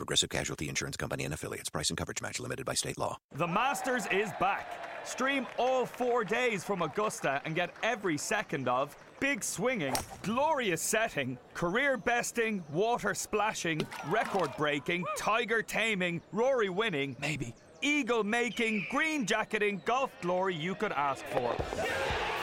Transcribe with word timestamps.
Progressive 0.00 0.30
Casualty 0.30 0.70
Insurance 0.70 0.96
Company 0.96 1.24
and 1.26 1.34
affiliates. 1.34 1.68
Price 1.68 1.90
and 1.90 1.98
coverage 1.98 2.22
match 2.22 2.40
limited 2.40 2.64
by 2.64 2.72
state 2.72 2.96
law. 2.96 3.18
The 3.34 3.46
Masters 3.46 4.06
is 4.06 4.30
back. 4.40 4.88
Stream 5.04 5.46
all 5.58 5.84
four 5.84 6.24
days 6.24 6.64
from 6.64 6.80
Augusta 6.80 7.42
and 7.44 7.54
get 7.54 7.74
every 7.82 8.16
second 8.16 8.66
of 8.66 8.96
big 9.20 9.44
swinging, 9.44 9.92
glorious 10.22 10.80
setting, 10.80 11.36
career 11.52 11.98
besting, 11.98 12.64
water 12.72 13.12
splashing, 13.12 13.86
record 14.08 14.50
breaking, 14.56 15.04
tiger 15.18 15.60
taming, 15.60 16.22
Rory 16.32 16.70
winning, 16.70 17.14
maybe, 17.20 17.54
eagle 17.82 18.24
making, 18.24 18.86
green 18.90 19.26
jacketing, 19.26 19.80
golf 19.84 20.10
glory 20.20 20.54
you 20.54 20.74
could 20.74 20.92
ask 20.92 21.24
for. 21.26 21.54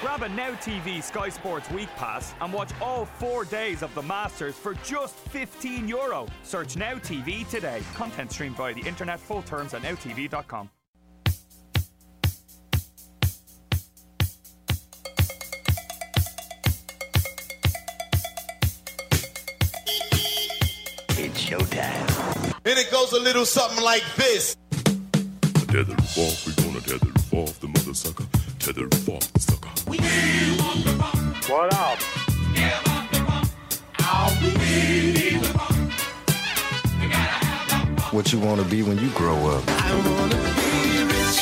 Grab 0.02 0.22
a 0.22 0.30
Now 0.30 0.52
TV 0.52 1.02
Sky 1.02 1.30
Sports 1.30 1.70
Week 1.72 1.90
Pass 1.96 2.36
and 2.40 2.54
watch 2.54 2.70
all 2.82 3.06
four 3.06 3.46
days 3.46 3.82
of 3.82 3.94
the 3.96 4.02
Masters 4.04 4.56
for 4.56 4.76
just 4.76 5.16
15 5.16 5.88
euro. 5.88 6.28
Search 6.44 6.78
Now 6.78 6.96
TV 6.96 7.50
today. 7.50 7.82
Content 7.96 8.32
streamed 8.32 8.56
via 8.58 8.76
the 8.76 8.82
internet, 8.82 9.20
full 9.20 9.42
terms 9.42 9.74
at 9.74 9.82
nowtv.com. 9.82 10.70
It's 21.20 21.44
showtime. 21.44 22.54
And 22.66 22.78
it 22.78 22.92
goes 22.92 23.12
a 23.14 23.20
little 23.20 23.46
something 23.46 23.84
like 23.84 24.04
this. 24.16 24.56
Tether 25.68 25.94
roof 25.96 26.18
off, 26.18 26.48
we 26.48 26.54
gonna 26.64 26.80
tether 26.80 27.06
roof 27.06 27.34
off 27.34 27.60
the 27.60 27.68
mother 27.68 27.94
sucker. 27.94 28.24
Tether 28.58 28.84
roof 28.84 29.10
off 29.10 29.34
the 29.34 29.40
sucker. 29.40 29.70
What 31.52 31.74
up? 31.74 32.00
What 38.14 38.32
you 38.32 38.40
want 38.40 38.62
to 38.62 38.68
be 38.68 38.82
when 38.82 38.98
you 38.98 39.10
grow 39.10 39.36
up? 39.48 39.64
I 39.68 39.94
wanna 40.08 40.40
be 40.56 41.04
rich. 41.04 41.40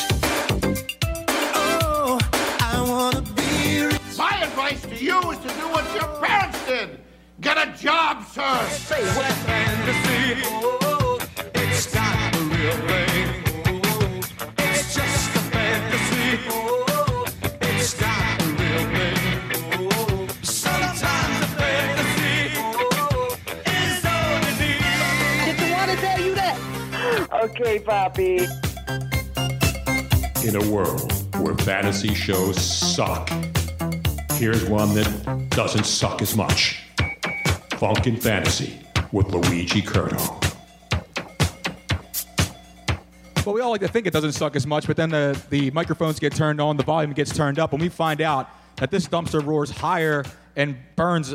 Oh, 1.54 2.18
I 2.60 2.82
wanna 2.86 3.22
be 3.22 3.82
rich. 3.86 4.18
My 4.18 4.42
advice 4.42 4.82
to 4.82 4.96
you 5.02 5.20
is 5.30 5.38
to 5.38 5.48
do 5.48 5.68
what 5.68 5.84
your 5.94 6.08
parents 6.20 6.66
did. 6.66 6.98
Get 7.40 7.56
a 7.56 7.70
job, 7.80 8.26
sir. 8.26 8.66
Say 8.70 9.02
what 9.16 9.32
fantasy. 9.46 10.42
Oh, 10.46 11.18
it's 11.54 11.94
not 11.94 12.32
the 12.32 12.40
real 12.40 12.76
thing. 12.88 13.05
Okay, 27.46 27.78
Poppy. 27.78 28.38
In 30.44 30.56
a 30.56 30.68
world 30.68 31.12
where 31.36 31.54
fantasy 31.58 32.12
shows 32.12 32.60
suck, 32.60 33.30
here's 34.32 34.64
one 34.64 34.92
that 34.94 35.46
doesn't 35.50 35.86
suck 35.86 36.22
as 36.22 36.36
much. 36.36 36.82
Funkin' 37.78 38.20
Fantasy 38.20 38.80
with 39.12 39.28
Luigi 39.28 39.80
Curto. 39.80 40.18
Well, 43.46 43.54
we 43.54 43.60
all 43.60 43.70
like 43.70 43.82
to 43.82 43.88
think 43.88 44.08
it 44.08 44.12
doesn't 44.12 44.32
suck 44.32 44.56
as 44.56 44.66
much, 44.66 44.88
but 44.88 44.96
then 44.96 45.10
the, 45.10 45.40
the 45.50 45.70
microphones 45.70 46.18
get 46.18 46.34
turned 46.34 46.60
on, 46.60 46.76
the 46.76 46.82
volume 46.82 47.12
gets 47.12 47.32
turned 47.32 47.60
up, 47.60 47.72
and 47.72 47.80
we 47.80 47.88
find 47.88 48.20
out 48.20 48.50
that 48.78 48.90
this 48.90 49.06
dumpster 49.06 49.46
roars 49.46 49.70
higher 49.70 50.24
and 50.56 50.76
burns 50.96 51.32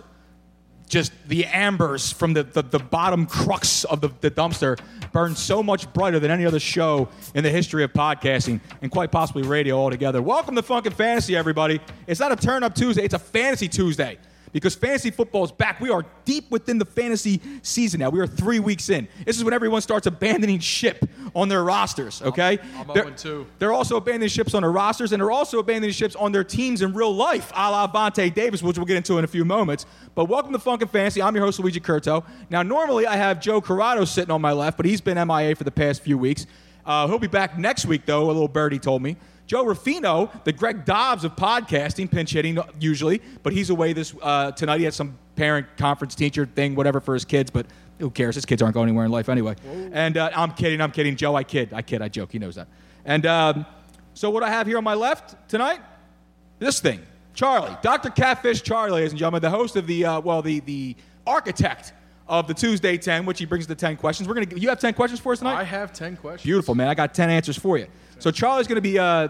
just 0.92 1.14
the 1.28 1.46
ambers 1.46 2.12
from 2.12 2.34
the, 2.34 2.44
the, 2.44 2.62
the 2.62 2.78
bottom 2.78 3.26
crux 3.26 3.86
of 3.86 4.02
the, 4.02 4.10
the 4.20 4.30
dumpster 4.30 4.78
burns 5.14 5.40
so 5.40 5.64
much 5.64 5.92
brighter 5.94 6.20
than 6.20 6.30
any 6.30 6.46
other 6.46 6.60
show 6.60 7.08
in 7.34 7.44
the 7.44 7.50
history 7.50 7.84
of 7.84 7.94
podcasting 7.94 8.60
and 8.82 8.92
quite 8.92 9.12
possibly 9.12 9.42
radio 9.42 9.78
altogether. 9.78 10.22
Welcome 10.22 10.56
to 10.56 10.62
Funkin' 10.62 10.94
Fantasy, 10.94 11.36
everybody. 11.36 11.80
It's 12.08 12.20
not 12.20 12.32
a 12.32 12.36
turn 12.36 12.64
up 12.64 12.76
Tuesday, 12.76 13.04
it's 13.04 13.14
a 13.14 13.20
fantasy 13.20 13.70
Tuesday 13.70 14.18
because 14.52 14.76
fantasy 14.76 15.12
football 15.12 15.44
is 15.44 15.52
back. 15.52 15.80
We 15.80 15.90
are 15.90 16.06
deep 16.26 16.50
within 16.52 16.78
the 16.78 16.86
fantasy 16.86 17.42
season 17.62 18.00
now. 18.00 18.10
We 18.10 18.20
are 18.20 18.28
three 18.28 18.60
weeks 18.60 18.90
in. 18.90 19.08
This 19.26 19.38
is 19.38 19.44
when 19.44 19.54
everyone 19.54 19.82
starts 19.82 20.08
abandoning 20.08 20.60
ship 20.60 21.08
on 21.36 21.50
their 21.50 21.64
rosters, 21.64 22.22
okay? 22.22 22.60
I'm 22.76 22.88
they're, 22.94 23.06
0-2. 23.06 23.46
they're 23.60 23.74
also 23.74 23.98
abandoning 23.98 24.30
ships 24.30 24.54
on 24.54 24.64
their 24.64 24.72
rosters, 24.72 25.12
and 25.12 25.22
they're 25.22 25.32
also 25.32 25.60
abandoning 25.60 25.94
ships 25.94 26.16
on 26.16 26.32
their 26.32 26.44
teams 26.44 26.82
in 26.82 26.94
real 26.94 27.14
life, 27.14 27.52
a 27.56 27.72
la 27.72 27.92
Vontae 27.92 28.34
Davis, 28.34 28.62
which 28.62 28.78
we'll 28.78 28.86
get 28.86 28.98
into 28.98 29.18
in 29.18 29.24
a 29.24 29.28
few 29.28 29.46
moments. 29.46 29.86
But 30.16 30.26
welcome 30.26 30.52
to 30.54 30.60
Funkin' 30.60 30.90
Fantasy. 30.90 31.22
I'm 31.22 31.36
your 31.36 31.46
host, 31.46 31.60
Luigi 31.60 31.80
Curto. 31.80 32.26
Now, 32.50 32.64
normally 32.64 33.08
I 33.08 33.16
have 33.16 33.40
Joe 33.40 33.62
Corrado 33.62 34.06
sitting 34.06 34.32
on 34.32 34.42
my 34.42 34.52
left, 34.52 34.78
but 34.78 34.86
he's 34.86 35.02
been 35.02 35.16
MIA 35.28 35.56
for 35.56 35.64
the 35.64 35.72
past 35.72 36.02
few 36.02 36.18
weeks. 36.18 36.46
Uh, 36.86 37.08
he'll 37.08 37.20
be 37.20 37.28
back 37.28 37.58
next 37.58 37.86
week, 37.86 38.06
though, 38.06 38.26
a 38.26 38.28
little 38.28 38.48
birdie 38.48 38.80
told 38.80 39.02
me. 39.02 39.16
Joe 39.52 39.66
Rufino, 39.66 40.32
the 40.46 40.54
Greg 40.54 40.86
Dobbs 40.86 41.26
of 41.26 41.36
podcasting, 41.36 42.10
pinch 42.10 42.32
hitting 42.32 42.58
usually, 42.80 43.22
but 43.44 43.52
he's 43.52 43.70
away 43.70 43.92
this 43.92 44.16
uh, 44.22 44.54
tonight. 44.54 44.78
He 44.78 44.86
had 44.86 44.94
some 44.94 45.20
parent 45.36 45.68
conference 45.76 46.16
teacher 46.16 46.46
thing, 46.46 46.74
whatever, 46.74 47.02
for 47.02 47.14
his 47.14 47.26
kids, 47.26 47.52
but 47.52 47.66
who 48.00 48.10
cares? 48.10 48.36
His 48.36 48.46
kids 48.46 48.62
aren't 48.62 48.76
going 48.76 48.88
anywhere 48.88 49.04
in 49.04 49.12
life 49.12 49.28
anyway. 49.28 49.56
And 49.92 50.16
uh, 50.16 50.32
I'm 50.34 50.52
kidding, 50.54 50.80
I'm 50.80 50.94
kidding. 50.94 51.18
Joe, 51.18 51.36
I 51.36 51.44
kid, 51.44 51.74
I 51.74 51.82
kid, 51.82 52.02
I 52.02 52.08
joke. 52.08 52.32
He 52.32 52.40
knows 52.40 52.56
that. 52.56 52.70
And 53.04 53.26
um, 53.26 53.66
so 54.14 54.30
what 54.30 54.42
I 54.42 54.50
have 54.50 54.68
here 54.68 54.78
on 54.78 54.86
my 54.86 54.94
left 54.94 55.50
tonight, 55.50 55.82
this 56.60 56.80
thing, 56.80 57.02
Charlie, 57.34 57.76
Dr. 57.82 58.10
Catfish 58.10 58.62
Charlie, 58.62 58.92
ladies 58.92 59.12
and 59.12 59.20
gentlemen, 59.20 59.42
the 59.42 59.50
host 59.50 59.76
of 59.76 59.86
the, 59.86 60.06
uh, 60.06 60.22
well, 60.22 60.42
the, 60.42 60.62
the 60.62 60.96
architect 61.28 61.92
of 62.26 62.48
the 62.48 62.54
Tuesday 62.54 62.98
10, 62.98 63.26
which 63.26 63.40
he 63.40 63.46
brings 63.46 63.68
the 63.68 63.76
10 63.76 63.98
questions. 63.98 64.30
We're 64.30 64.36
gonna, 64.36 64.56
you 64.56 64.70
have 64.70 64.80
10 64.80 64.94
questions 64.94 65.20
for 65.20 65.34
us 65.34 65.40
tonight? 65.40 65.60
I 65.60 65.66
have 65.66 65.92
10 65.92 66.16
questions. 66.16 66.44
Beautiful, 66.44 66.74
man. 66.74 66.88
I 66.88 66.94
got 66.94 67.14
10 67.14 67.30
answers 67.30 67.58
for 67.58 67.78
you. 67.78 67.88
So 68.22 68.30
Charlie's 68.30 68.68
going 68.68 68.76
to 68.76 68.82
be 68.82 69.00
uh, 69.00 69.30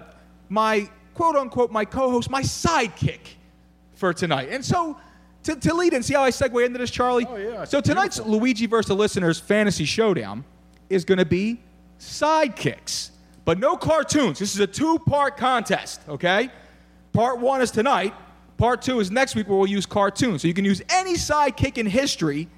my 0.49 0.89
quote 1.13 1.37
unquote, 1.37 1.71
my 1.71 1.85
co 1.85 2.11
host, 2.11 2.29
my 2.29 2.41
sidekick 2.41 3.21
for 3.93 4.13
tonight. 4.13 4.49
And 4.51 4.63
so 4.63 4.97
to, 5.43 5.55
to 5.55 5.73
lead 5.73 5.93
and 5.93 6.03
see 6.03 6.13
how 6.13 6.23
I 6.23 6.29
segue 6.29 6.65
into 6.65 6.77
this, 6.77 6.91
Charlie? 6.91 7.25
Oh, 7.27 7.37
yeah. 7.37 7.63
So 7.63 7.79
tonight's 7.79 8.19
Luigi 8.19 8.65
versus 8.65 8.89
the 8.89 8.95
listeners 8.95 9.39
fantasy 9.39 9.85
showdown 9.85 10.43
is 10.89 11.05
going 11.05 11.19
to 11.19 11.25
be 11.25 11.61
sidekicks, 11.99 13.11
but 13.45 13.59
no 13.59 13.77
cartoons. 13.77 14.39
This 14.39 14.53
is 14.53 14.59
a 14.59 14.67
two 14.67 14.99
part 14.99 15.37
contest, 15.37 16.01
okay? 16.09 16.49
Part 17.13 17.39
one 17.39 17.61
is 17.61 17.71
tonight. 17.71 18.13
Part 18.57 18.81
two 18.81 18.99
is 18.99 19.09
next 19.09 19.35
week 19.35 19.47
where 19.47 19.57
we'll 19.57 19.69
use 19.69 19.85
cartoons. 19.85 20.41
So 20.41 20.49
you 20.49 20.53
can 20.53 20.65
use 20.65 20.81
any 20.89 21.13
sidekick 21.13 21.77
in 21.77 21.85
history 21.85 22.49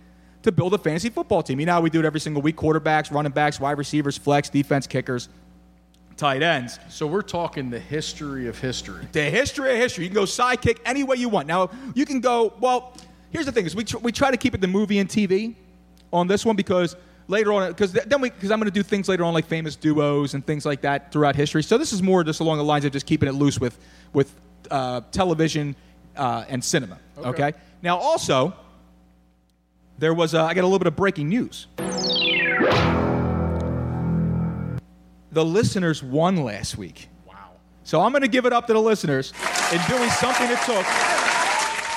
to 0.42 0.52
build 0.52 0.74
a 0.74 0.78
fantasy 0.78 1.10
football 1.10 1.44
team. 1.44 1.60
You 1.60 1.68
know 1.68 1.74
how 1.74 1.82
we 1.82 1.90
do 1.90 2.00
it 2.00 2.06
every 2.06 2.20
single 2.20 2.42
week 2.42 2.58
quarterbacks, 2.58 3.12
running 3.12 3.32
backs, 3.32 3.60
wide 3.60 3.78
receivers, 3.78 4.18
flex, 4.18 4.50
defense, 4.50 4.88
kickers, 4.88 5.30
tight 6.24 6.42
ends. 6.42 6.80
So 6.88 7.06
we're 7.06 7.22
talking 7.22 7.70
the 7.70 7.80
history 7.82 8.48
of 8.48 8.58
history. 8.58 9.06
The 9.12 9.24
history 9.24 9.74
of 9.74 9.78
history. 9.78 10.06
You 10.06 10.10
can 10.10 10.16
go 10.16 10.24
sidekick 10.24 10.78
any 10.86 11.04
way 11.04 11.18
you 11.18 11.28
want. 11.28 11.50
Now, 11.50 11.70
you 11.96 12.06
can 12.06 12.22
go, 12.22 12.54
well, 12.62 12.96
here's 13.32 13.46
the 13.46 13.52
thing 13.52 13.66
is 13.66 13.76
we, 13.76 13.84
tr- 13.84 13.98
we 13.98 14.14
try 14.14 14.32
to 14.32 14.38
keep 14.38 14.56
it 14.56 14.62
the 14.62 14.68
movie 14.68 15.00
and 15.00 15.10
TV 15.10 15.54
on 16.14 16.28
this 16.28 16.46
one 16.46 16.56
because 16.56 16.96
later 17.28 17.52
on, 17.52 17.70
because 17.70 17.92
then 17.92 18.22
we, 18.22 18.30
because 18.30 18.52
I'm 18.52 18.60
going 18.60 18.72
to 18.72 18.80
do 18.80 18.84
things 18.84 19.10
later 19.10 19.26
on 19.26 19.34
like 19.34 19.48
famous 19.48 19.76
duos 19.76 20.34
and 20.34 20.46
things 20.48 20.66
like 20.66 20.80
that 20.84 21.12
throughout 21.12 21.36
history. 21.36 21.62
So 21.62 21.78
this 21.78 21.92
is 21.92 22.02
more 22.02 22.24
just 22.24 22.40
along 22.40 22.58
the 22.58 22.64
lines 22.64 22.86
of 22.86 22.94
just 22.94 23.06
keeping 23.06 23.28
it 23.28 23.34
loose 23.34 23.60
with, 23.60 23.78
with 24.14 24.34
uh, 24.72 25.02
television 25.12 25.76
uh, 26.16 26.46
and 26.48 26.64
cinema. 26.64 27.00
Okay. 27.18 27.28
Okay. 27.28 27.58
Now, 27.82 27.98
also, 27.98 28.54
there 29.98 30.14
was, 30.14 30.34
uh, 30.34 30.46
I 30.46 30.54
got 30.54 30.62
a 30.62 30.68
little 30.68 30.80
bit 30.80 30.88
of 30.88 30.96
breaking 30.96 31.28
news. 31.28 31.68
The 35.34 35.44
listeners 35.44 36.04
won 36.04 36.38
last 36.38 36.78
week. 36.78 37.10
Wow. 37.28 37.34
So 37.84 38.02
I'm 38.02 38.12
going 38.12 38.22
to 38.22 38.28
give 38.28 38.46
it 38.46 38.54
up 38.54 38.68
to 38.68 38.74
the 38.74 38.82
listeners 38.82 39.34
in 39.72 39.82
doing 39.88 40.10
something 40.12 40.48
it 40.48 40.60
took 40.66 40.86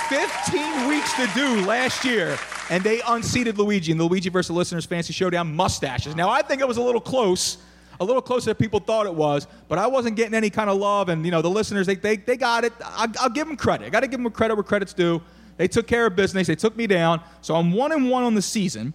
15 0.08 0.88
weeks 0.88 1.12
to 1.16 1.26
do 1.34 1.66
last 1.66 2.02
year, 2.02 2.38
and 2.70 2.82
they 2.82 3.02
unseated 3.06 3.58
Luigi 3.58 3.92
in 3.92 3.98
the 3.98 4.04
Luigi 4.04 4.30
versus 4.30 4.56
Listeners 4.56 4.86
Fancy 4.86 5.12
Showdown 5.12 5.54
mustaches. 5.54 6.16
Now, 6.16 6.30
I 6.30 6.40
think 6.40 6.62
it 6.62 6.68
was 6.68 6.78
a 6.78 6.82
little 6.82 7.00
close, 7.00 7.58
a 8.00 8.04
little 8.04 8.22
closer 8.22 8.46
than 8.46 8.56
people 8.56 8.80
thought 8.80 9.04
it 9.04 9.14
was, 9.14 9.46
but 9.68 9.76
I 9.78 9.86
wasn't 9.86 10.16
getting 10.16 10.34
any 10.34 10.48
kind 10.48 10.70
of 10.70 10.78
love, 10.78 11.10
and, 11.10 11.24
you 11.24 11.30
know, 11.30 11.42
the 11.42 11.50
listeners, 11.50 11.86
they, 11.86 11.96
they, 11.96 12.16
they 12.16 12.38
got 12.38 12.64
it. 12.64 12.72
I, 12.82 13.08
I'll 13.20 13.28
give 13.28 13.46
them 13.46 13.58
credit. 13.58 13.86
I 13.86 13.90
got 13.90 14.00
to 14.00 14.08
give 14.08 14.22
them 14.22 14.32
credit 14.32 14.54
where 14.54 14.64
credit's 14.64 14.94
due. 14.94 15.20
They 15.58 15.68
took 15.68 15.86
care 15.86 16.06
of 16.06 16.16
business. 16.16 16.46
They 16.46 16.56
took 16.56 16.74
me 16.74 16.86
down. 16.86 17.20
So 17.42 17.54
I'm 17.54 17.72
one 17.72 17.92
and 17.92 18.08
one 18.08 18.22
on 18.22 18.34
the 18.34 18.42
season. 18.42 18.94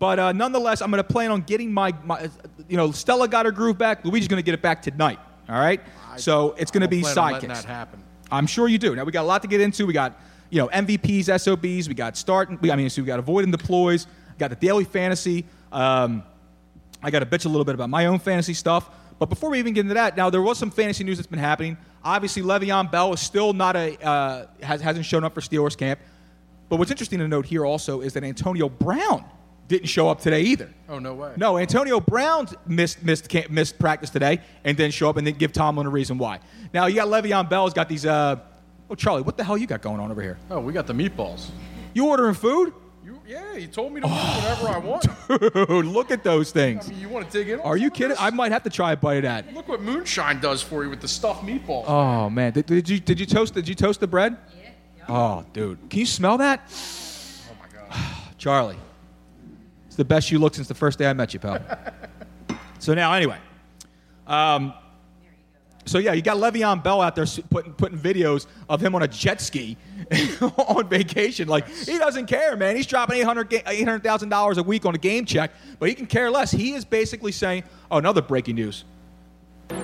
But 0.00 0.18
uh, 0.18 0.32
nonetheless, 0.32 0.80
I'm 0.80 0.90
going 0.90 1.02
to 1.02 1.08
plan 1.08 1.30
on 1.30 1.42
getting 1.42 1.70
my, 1.70 1.94
my, 2.04 2.28
you 2.68 2.78
know, 2.78 2.90
Stella 2.90 3.28
got 3.28 3.44
her 3.44 3.52
groove 3.52 3.76
back. 3.76 4.02
Luigi's 4.02 4.28
going 4.28 4.38
to 4.38 4.44
get 4.44 4.54
it 4.54 4.62
back 4.62 4.80
tonight. 4.80 5.20
All 5.48 5.60
right. 5.60 5.80
so 6.16 6.54
it's 6.58 6.70
going 6.70 6.80
to 6.80 6.88
be 6.88 7.02
sidekicks. 7.02 7.48
that 7.48 7.64
happen. 7.66 8.02
I'm 8.32 8.46
sure 8.46 8.66
you 8.66 8.78
do. 8.78 8.96
Now 8.96 9.04
we 9.04 9.12
got 9.12 9.22
a 9.22 9.28
lot 9.28 9.42
to 9.42 9.48
get 9.48 9.60
into. 9.60 9.86
We 9.86 9.92
got 9.92 10.18
you 10.48 10.58
know 10.58 10.68
MVPs, 10.68 11.38
SOBs. 11.38 11.88
We 11.88 11.94
got 11.94 12.16
start. 12.16 12.48
We, 12.62 12.70
I 12.70 12.76
mean, 12.76 12.88
so 12.88 13.02
we 13.02 13.06
got 13.06 13.18
avoid 13.18 13.44
and 13.44 13.52
deploys. 13.52 14.06
Got 14.38 14.50
the 14.50 14.56
daily 14.56 14.84
fantasy. 14.84 15.44
Um, 15.70 16.22
I 17.02 17.10
got 17.10 17.18
to 17.18 17.26
bitch 17.26 17.44
a 17.44 17.48
little 17.48 17.64
bit 17.64 17.74
about 17.74 17.90
my 17.90 18.06
own 18.06 18.20
fantasy 18.20 18.54
stuff. 18.54 18.88
But 19.18 19.28
before 19.28 19.50
we 19.50 19.58
even 19.58 19.74
get 19.74 19.82
into 19.82 19.94
that, 19.94 20.16
now 20.16 20.30
there 20.30 20.40
was 20.40 20.56
some 20.56 20.70
fantasy 20.70 21.04
news 21.04 21.18
that's 21.18 21.26
been 21.26 21.38
happening. 21.38 21.76
Obviously, 22.02 22.40
Le'Veon 22.40 22.90
Bell 22.90 23.12
is 23.12 23.20
still 23.20 23.52
not 23.52 23.76
a 23.76 24.02
uh, 24.02 24.46
has, 24.62 24.80
hasn't 24.80 25.04
shown 25.04 25.24
up 25.24 25.34
for 25.34 25.42
Steelers 25.42 25.76
camp. 25.76 26.00
But 26.70 26.76
what's 26.76 26.90
interesting 26.90 27.18
to 27.18 27.28
note 27.28 27.44
here 27.44 27.66
also 27.66 28.00
is 28.00 28.14
that 28.14 28.24
Antonio 28.24 28.70
Brown 28.70 29.24
didn't 29.70 29.86
show 29.86 30.08
up 30.08 30.20
today 30.20 30.42
either. 30.42 30.68
Oh 30.88 30.98
no 30.98 31.14
way. 31.14 31.32
No, 31.36 31.56
Antonio 31.56 32.00
Brown 32.00 32.48
missed 32.66 33.02
missed 33.04 33.28
camp, 33.28 33.50
missed 33.50 33.78
practice 33.78 34.10
today 34.10 34.40
and 34.64 34.76
didn't 34.76 34.92
show 34.94 35.08
up 35.08 35.16
and 35.16 35.24
didn't 35.24 35.38
give 35.38 35.52
Tomlin 35.52 35.86
a 35.86 35.90
reason 35.90 36.18
why. 36.18 36.40
Now 36.74 36.86
you 36.86 36.96
got 36.96 37.06
Le'Veon 37.08 37.48
Bell's 37.48 37.72
got 37.72 37.88
these. 37.88 38.04
Uh, 38.04 38.40
oh, 38.90 38.94
Charlie, 38.96 39.22
what 39.22 39.36
the 39.36 39.44
hell 39.44 39.56
you 39.56 39.68
got 39.68 39.80
going 39.80 40.00
on 40.00 40.10
over 40.10 40.20
here? 40.20 40.38
Oh, 40.50 40.60
we 40.60 40.72
got 40.72 40.88
the 40.88 40.92
meatballs. 40.92 41.50
You 41.94 42.08
ordering 42.08 42.34
food? 42.34 42.74
You, 43.04 43.20
yeah, 43.26 43.54
you 43.54 43.68
told 43.68 43.92
me 43.92 44.00
to 44.00 44.06
order 44.08 44.18
whatever 44.18 44.68
I 44.68 44.78
want. 44.78 45.06
Dude, 45.68 45.86
look 45.86 46.10
at 46.10 46.24
those 46.24 46.50
things. 46.50 46.88
I 46.88 46.90
mean, 46.90 47.00
you 47.00 47.08
want 47.08 47.30
to 47.30 47.38
dig 47.38 47.48
in? 47.48 47.60
on 47.60 47.66
Are 47.66 47.76
you 47.76 47.90
kidding? 47.90 48.10
this? 48.10 48.20
I 48.20 48.30
might 48.30 48.50
have 48.50 48.64
to 48.64 48.70
try 48.70 48.92
a 48.92 48.96
bite 48.96 49.18
of 49.18 49.22
that. 49.22 49.54
Look 49.54 49.68
what 49.68 49.80
moonshine 49.82 50.40
does 50.40 50.62
for 50.62 50.82
you 50.82 50.90
with 50.90 51.00
the 51.00 51.08
stuffed 51.08 51.44
meatballs. 51.44 51.84
Oh 51.86 52.28
man, 52.28 52.52
did, 52.52 52.66
did 52.66 52.88
you 52.88 52.98
did 52.98 53.20
you 53.20 53.26
toast 53.26 53.54
did 53.54 53.68
you 53.68 53.76
toast 53.76 54.00
the 54.00 54.06
bread? 54.08 54.36
Yeah. 54.60 54.70
Oh, 55.08 55.44
dude, 55.52 55.78
can 55.88 56.00
you 56.00 56.06
smell 56.06 56.38
that? 56.38 56.60
Oh 57.50 57.54
my 57.60 57.68
god. 57.72 57.98
Charlie, 58.38 58.74
it's 58.76 58.89
the 60.00 60.04
best 60.06 60.30
you 60.30 60.38
look 60.38 60.54
since 60.54 60.66
the 60.66 60.74
first 60.74 60.98
day 60.98 61.06
I 61.06 61.12
met 61.12 61.34
you, 61.34 61.40
pal. 61.40 61.60
so 62.78 62.94
now, 62.94 63.12
anyway, 63.12 63.36
um, 64.26 64.72
so 65.84 65.98
yeah, 65.98 66.14
you 66.14 66.22
got 66.22 66.38
Le'Veon 66.38 66.82
Bell 66.82 67.02
out 67.02 67.14
there 67.14 67.26
putting 67.50 67.74
putting 67.74 67.98
videos 67.98 68.46
of 68.70 68.82
him 68.82 68.94
on 68.94 69.02
a 69.02 69.08
jet 69.08 69.42
ski 69.42 69.76
on 70.40 70.88
vacation. 70.88 71.48
Like 71.48 71.68
he 71.68 71.98
doesn't 71.98 72.26
care, 72.28 72.56
man. 72.56 72.76
He's 72.76 72.86
dropping 72.86 73.18
eight 73.18 73.24
hundred 73.24 74.02
thousand 74.02 74.30
dollars 74.30 74.56
a 74.56 74.62
week 74.62 74.86
on 74.86 74.94
a 74.94 74.98
game 74.98 75.26
check, 75.26 75.50
but 75.78 75.90
he 75.90 75.94
can 75.94 76.06
care 76.06 76.30
less. 76.30 76.50
He 76.50 76.72
is 76.72 76.86
basically 76.86 77.32
saying, 77.32 77.64
"Oh, 77.90 77.98
another 77.98 78.22
breaking 78.22 78.54
news. 78.54 78.84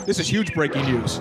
This 0.06 0.18
is 0.18 0.26
huge 0.26 0.54
breaking 0.54 0.86
news." 0.86 1.20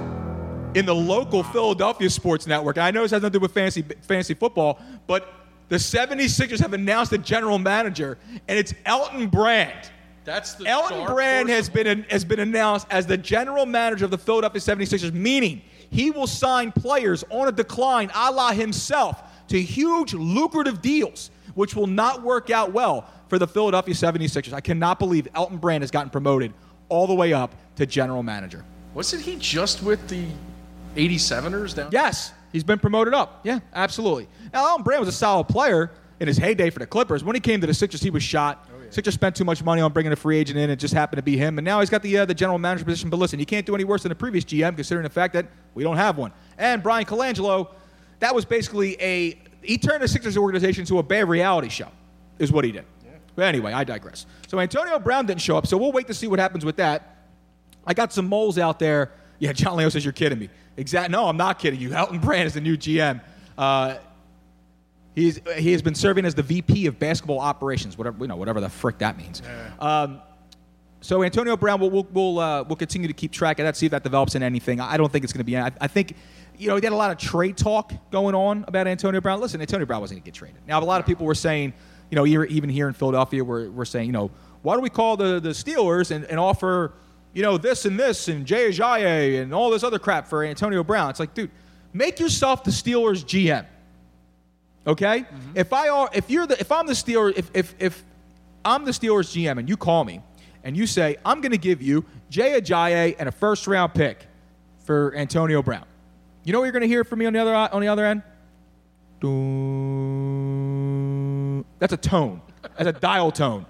in 0.74 0.86
the 0.86 0.94
local 0.94 1.42
Philadelphia 1.42 2.10
sports 2.10 2.48
network. 2.48 2.76
And 2.76 2.84
I 2.84 2.92
know 2.92 3.04
this 3.04 3.12
has 3.12 3.22
nothing 3.22 3.32
to 3.32 3.40
do 3.40 3.44
with 3.44 3.54
fantasy, 3.54 3.82
fantasy 4.02 4.34
football, 4.34 4.78
but 5.08 5.45
the 5.70 5.78
76ers 5.78 6.60
have 6.60 6.74
announced 6.74 7.12
a 7.14 7.18
general 7.18 7.58
manager, 7.58 8.18
and 8.48 8.58
it's 8.58 8.74
Elton 8.86 9.28
Brand. 9.28 9.90
That's 10.24 10.56
the 10.56 10.68
Elton 10.68 11.06
Brand 11.06 11.50
has 11.50 11.70
been, 11.70 12.04
has 12.10 12.26
been 12.26 12.40
announced 12.40 12.88
as 12.90 13.06
the 13.06 13.18
general 13.18 13.66
manager 13.66 14.06
of 14.06 14.12
the 14.12 14.18
Philadelphia 14.18 14.60
76ers, 14.60 15.14
meaning 15.14 15.62
he 15.92 16.12
will 16.12 16.28
sign 16.28 16.72
players 16.72 17.24
on 17.30 17.48
a 17.48 17.52
decline 17.52 18.12
a 18.16 18.32
la 18.32 18.52
himself 18.52 19.22
to 19.50 19.62
huge, 19.62 20.14
lucrative 20.14 20.82
deals, 20.82 21.30
which 21.54 21.76
will 21.76 21.88
not 21.88 22.24
work 22.24 22.50
out 22.50 22.74
well 22.74 23.08
for 23.28 23.38
the 23.38 23.48
Philadelphia 23.48 23.94
76ers. 23.94 24.54
I 24.54 24.62
cannot 24.62 24.98
believe 24.98 25.28
Elton 25.36 25.58
Brand 25.58 25.84
has 25.84 25.92
gotten 25.92 26.10
promoted 26.10 26.54
all 26.90 27.08
the 27.08 27.14
way 27.14 27.34
up 27.34 27.56
to 27.76 27.86
general 27.86 28.24
manager. 28.24 28.64
Wasn't 28.94 29.22
he 29.22 29.36
just 29.36 29.84
with 29.84 30.08
the 30.08 30.26
87ers 30.96 31.76
down? 31.76 31.90
Yes, 31.92 32.32
he's 32.56 32.64
been 32.64 32.80
promoted 32.80 33.14
up. 33.14 33.42
Yeah, 33.44 33.60
absolutely. 33.74 34.28
Now, 34.54 34.70
Elton 34.70 34.84
Brand 34.84 35.02
was 35.02 35.10
a 35.10 35.18
solid 35.18 35.48
player 35.48 35.92
in 36.20 36.28
his 36.28 36.38
heyday 36.38 36.70
for 36.70 36.80
the 36.80 36.88
Clippers. 36.88 37.24
When 37.24 37.36
he 37.36 37.40
came 37.40 37.62
to 37.62 37.68
the 37.68 37.74
Sixers, 37.74 38.02
he 38.02 38.10
was 38.10 38.24
shot. 38.24 38.68
Sixers 38.90 39.14
spent 39.14 39.36
too 39.36 39.44
much 39.44 39.62
money 39.62 39.82
on 39.82 39.92
bringing 39.92 40.14
a 40.14 40.16
free 40.16 40.38
agent 40.38 40.58
in. 40.58 40.70
It 40.70 40.78
just 40.78 40.94
happened 40.94 41.18
to 41.18 41.24
be 41.24 41.36
him. 41.36 41.58
And 41.58 41.66
now 41.66 41.82
he's 41.82 41.90
got 41.90 42.02
the, 42.02 42.20
uh, 42.20 42.26
the 42.26 42.34
general 42.34 42.58
manager 42.58 42.86
position. 42.86 43.10
But 43.10 43.18
listen, 43.18 43.40
he 43.40 43.46
can't 43.46 43.66
do 43.66 43.76
any 43.76 43.84
worse 43.84 44.04
than 44.04 44.10
the 44.10 44.16
previous 44.16 44.46
GM, 44.46 44.76
considering 44.76 45.04
the 45.04 45.10
fact 45.10 45.34
that 45.34 45.48
we 45.74 45.84
don't 45.84 45.98
have 45.98 46.18
one. 46.18 46.32
And 46.58 46.82
Bryan 46.82 47.06
Colangelo, 47.06 47.72
that 48.20 48.34
was 48.34 48.46
basically 48.46 48.96
a. 49.02 49.38
He 49.62 49.78
turned 49.78 50.02
the 50.02 50.08
Sixers 50.08 50.38
organization 50.38 50.82
into 50.84 51.00
a 51.00 51.04
bad 51.04 51.28
reality 51.28 51.70
show, 51.70 51.90
is 52.40 52.52
what 52.52 52.64
he 52.64 52.72
did. 52.72 52.86
But 53.36 53.46
anyway, 53.46 53.74
I 53.74 53.84
digress. 53.84 54.26
So 54.48 54.60
Antonio 54.60 54.98
Brown 54.98 55.26
didn't 55.26 55.42
show 55.42 55.58
up, 55.58 55.68
so 55.68 55.76
we'll 55.78 55.92
wait 55.92 56.08
to 56.08 56.14
see 56.14 56.28
what 56.28 56.40
happens 56.40 56.64
with 56.64 56.78
that. 56.78 57.18
I 57.86 57.94
got 57.94 58.14
some 58.14 58.30
moles 58.30 58.58
out 58.58 58.80
there. 58.80 59.12
Yeah, 59.40 59.52
John 59.52 59.76
Leo 59.76 59.90
says 59.90 60.06
you're 60.06 60.14
kidding 60.14 60.40
me. 60.40 60.50
Exact. 60.78 61.12
No, 61.12 61.28
I'm 61.28 61.38
not 61.38 61.60
kidding 61.60 61.80
you. 61.80 61.94
Elton 61.94 62.20
Brand 62.20 62.48
is 62.48 62.54
the 62.54 62.62
new 62.62 62.78
GM. 62.78 63.22
Uh, 63.58 63.96
he's 65.14 65.40
he 65.58 65.72
has 65.72 65.82
been 65.82 65.96
serving 65.96 66.26
as 66.26 66.36
the 66.36 66.44
VP 66.44 66.88
of 66.88 67.00
basketball 67.00 67.40
operations, 67.40 67.98
whatever 67.98 68.18
you 68.20 68.28
know, 68.28 68.36
whatever 68.36 68.60
the 68.62 68.70
frick 68.70 68.98
that 69.00 69.18
means. 69.18 69.42
Um, 69.80 70.22
so 71.02 71.24
Antonio 71.24 71.56
Brown, 71.56 71.80
we'll 71.80 71.92
we'll 71.92 72.08
we'll, 72.12 72.40
uh, 72.40 72.64
we'll 72.64 72.76
continue 72.76 73.08
to 73.08 73.14
keep 73.14 73.32
track 73.32 73.60
of 73.60 73.66
that, 73.66 73.78
see 73.78 73.86
if 73.86 73.92
that 73.92 74.04
develops 74.04 74.36
in 74.36 74.44
anything. 74.44 74.80
I 74.80 74.98
don't 74.98 75.12
think 75.12 75.24
it's 75.24 75.34
going 75.34 75.40
to 75.40 75.46
be. 75.46 75.58
I, 75.58 75.72
I 75.80 75.88
think. 75.88 76.16
You 76.58 76.70
know, 76.70 76.78
he 76.78 76.86
had 76.86 76.94
a 76.94 76.96
lot 76.96 77.12
of 77.12 77.18
trade 77.18 77.58
talk 77.58 77.92
going 78.12 78.34
on 78.34 78.64
about 78.66 78.88
Antonio 78.88 79.20
Brown. 79.20 79.42
Listen, 79.42 79.60
Antonio 79.60 79.86
Brown 79.86 80.00
wasn't 80.00 80.20
going 80.20 80.24
to 80.24 80.26
get 80.32 80.36
traded. 80.36 80.62
Now, 80.66 80.80
a 80.80 80.86
lot 80.86 81.02
of 81.02 81.06
people 81.06 81.26
were 81.26 81.36
saying, 81.36 81.74
you 82.10 82.16
know, 82.16 82.26
even 82.26 82.70
here 82.70 82.88
in 82.88 82.94
Philadelphia, 82.94 83.44
we're, 83.44 83.70
we're 83.70 83.84
saying, 83.84 84.06
you 84.06 84.14
know, 84.14 84.32
why 84.62 84.74
don't 84.74 84.82
we 84.82 84.90
call 84.90 85.18
the, 85.18 85.42
the 85.42 85.50
Steelers 85.50 86.12
and, 86.12 86.24
and 86.24 86.40
offer, 86.40 86.94
you 87.36 87.42
know, 87.42 87.58
this 87.58 87.86
and 87.86 88.00
this 88.00 88.30
and 88.30 88.46
Jay 88.46 88.70
Ajayi 88.70 89.42
and 89.42 89.54
all 89.54 89.70
this 89.70 89.84
other 89.84 90.00
crap 90.00 90.26
for 90.26 90.44
Antonio 90.44 90.84
Brown? 90.84 91.10
It's 91.10 91.20
like, 91.20 91.34
dude, 91.34 91.52
make 91.94 92.18
yourself 92.18 92.64
the 92.64 92.72
Steelers 92.72 93.26
GM. 93.26 93.66
Okay? 94.88 95.20
Mm-hmm. 95.20 95.52
If 95.54 95.74
I 95.74 95.90
are, 95.90 96.10
if 96.14 96.30
you're 96.30 96.48
the, 96.48 96.58
if 96.60 96.72
I'm 96.72 96.88
the 96.88 96.94
Steelers, 96.94 97.38
if 97.38 97.52
if 97.54 97.76
if 97.78 98.04
I'm 98.64 98.86
the 98.86 98.92
Steelers 98.92 99.36
GM 99.36 99.60
and 99.60 99.68
you 99.68 99.76
call 99.76 100.06
me 100.06 100.22
and 100.64 100.78
you 100.78 100.88
say 100.88 101.18
I'm 101.26 101.42
going 101.42 101.52
to 101.52 101.58
give 101.58 101.82
you 101.82 102.06
Jay 102.30 102.60
Ajayi 102.60 103.18
and 103.20 103.28
a 103.28 103.34
first 103.34 103.68
round 103.68 103.94
pick 103.94 104.26
for 104.86 105.14
Antonio 105.14 105.62
Brown, 105.62 105.86
you 106.46 106.54
know 106.54 106.60
what 106.60 106.66
you're 106.66 106.72
going 106.72 106.84
to 106.84 106.88
hear 106.88 107.04
from 107.04 107.20
me 107.20 107.26
on 107.26 107.34
the 107.34 107.40
other 107.40 107.54
on 107.54 107.82
the 107.82 107.90
other 107.90 108.06
end? 108.06 108.24
That's 111.80 111.94
a 111.94 111.98
tone. 111.98 112.42
That's 112.78 112.88
a 112.88 112.94
dial 112.94 113.32
tone. 113.32 113.66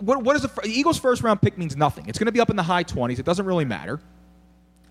What, 0.00 0.22
what 0.22 0.36
is 0.36 0.42
the 0.42 0.48
fir- 0.48 0.62
Eagles' 0.64 0.98
first 0.98 1.22
round 1.22 1.40
pick 1.42 1.58
means 1.58 1.76
nothing. 1.76 2.08
It's 2.08 2.18
going 2.18 2.26
to 2.26 2.32
be 2.32 2.40
up 2.40 2.50
in 2.50 2.56
the 2.56 2.62
high 2.62 2.84
20s. 2.84 3.18
It 3.18 3.24
doesn't 3.24 3.46
really 3.46 3.64
matter. 3.64 4.00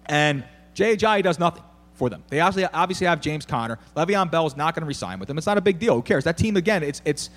And 0.06 0.44
Jay 0.74 0.96
does 0.96 1.40
nothing 1.40 1.64
for 1.94 2.10
them. 2.10 2.24
They 2.30 2.40
obviously, 2.40 2.66
obviously 2.74 3.08
have 3.08 3.22
James 3.22 3.46
Conner. 3.46 3.78
Le'Veon 3.96 4.32
Bell 4.32 4.48
is 4.48 4.56
not 4.56 4.74
going 4.74 4.82
to 4.82 4.88
resign 4.88 5.20
with 5.20 5.28
them. 5.28 5.38
It's 5.38 5.48
not 5.48 5.58
a 5.58 5.62
big 5.62 5.78
deal. 5.78 5.96
Who 5.96 6.02
cares? 6.02 6.24
That 6.24 6.38
team 6.38 6.56
again, 6.56 6.82
it's 6.82 7.02
it's 7.06 7.30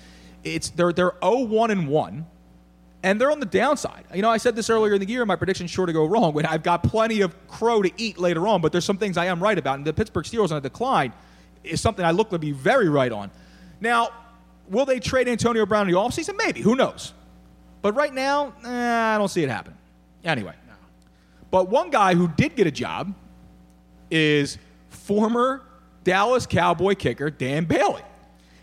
it's 0.43 0.69
they're 0.69 0.93
they're 0.93 1.11
0-1 1.11 1.71
and 1.71 1.87
1 1.87 2.25
and 3.03 3.19
they're 3.19 3.31
on 3.31 3.41
the 3.41 3.45
downside. 3.45 4.05
You 4.13 4.21
know, 4.21 4.29
I 4.29 4.37
said 4.37 4.55
this 4.55 4.69
earlier 4.69 4.93
in 4.93 5.01
the 5.01 5.07
year. 5.07 5.25
My 5.25 5.35
prediction's 5.35 5.69
sure 5.69 5.85
to 5.85 5.93
go 5.93 6.05
wrong. 6.05 6.33
When 6.33 6.45
I've 6.45 6.63
got 6.63 6.83
plenty 6.83 7.21
of 7.21 7.35
crow 7.49 7.81
to 7.81 7.91
eat 7.97 8.17
later 8.17 8.47
on, 8.47 8.61
but 8.61 8.71
there's 8.71 8.85
some 8.85 8.97
things 8.97 9.17
I 9.17 9.25
am 9.25 9.43
right 9.43 9.57
about. 9.57 9.77
And 9.77 9.85
the 9.85 9.93
Pittsburgh 9.93 10.23
Steelers 10.23 10.51
on 10.51 10.57
a 10.57 10.61
decline 10.61 11.11
is 11.63 11.81
something 11.81 12.03
I 12.03 12.11
look 12.11 12.29
to 12.29 12.39
be 12.39 12.51
very 12.51 12.87
right 12.87 13.11
on. 13.11 13.29
Now, 13.81 14.09
will 14.69 14.85
they 14.85 15.01
trade 15.01 15.27
Antonio 15.27 15.65
Brown 15.65 15.87
in 15.87 15.93
the 15.93 15.99
offseason? 15.99 16.37
Maybe. 16.37 16.61
Who 16.61 16.75
knows? 16.75 17.13
But 17.83 17.95
right 17.95 18.13
now, 18.13 18.53
eh, 18.65 19.13
I 19.13 19.17
don't 19.19 19.27
see 19.27 19.43
it 19.43 19.49
happen. 19.49 19.75
Anyway, 20.23 20.53
but 21.51 21.69
one 21.69 21.91
guy 21.91 22.15
who 22.15 22.29
did 22.29 22.55
get 22.55 22.65
a 22.65 22.71
job 22.71 23.13
is 24.09 24.57
former 24.89 25.61
Dallas 26.03 26.47
Cowboy 26.47 26.95
kicker 26.95 27.29
Dan 27.29 27.65
Bailey. 27.65 28.01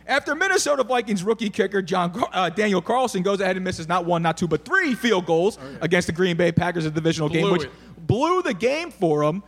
After 0.06 0.34
Minnesota 0.34 0.82
Vikings 0.82 1.22
rookie 1.22 1.50
kicker 1.50 1.82
John 1.82 2.12
uh, 2.32 2.48
Daniel 2.48 2.80
Carlson 2.80 3.22
goes 3.22 3.40
ahead 3.40 3.56
and 3.56 3.64
misses 3.64 3.86
not 3.86 4.06
one, 4.06 4.22
not 4.22 4.38
two, 4.38 4.48
but 4.48 4.64
three 4.64 4.94
field 4.94 5.26
goals 5.26 5.58
against 5.82 6.06
the 6.06 6.12
Green 6.12 6.36
Bay 6.36 6.50
Packers 6.50 6.86
in 6.86 6.94
the 6.94 7.00
divisional 7.00 7.28
game, 7.28 7.50
which 7.52 7.64
it. 7.64 8.06
blew 8.06 8.42
the 8.42 8.54
game 8.54 8.90
for 8.90 9.22
him. 9.22 9.42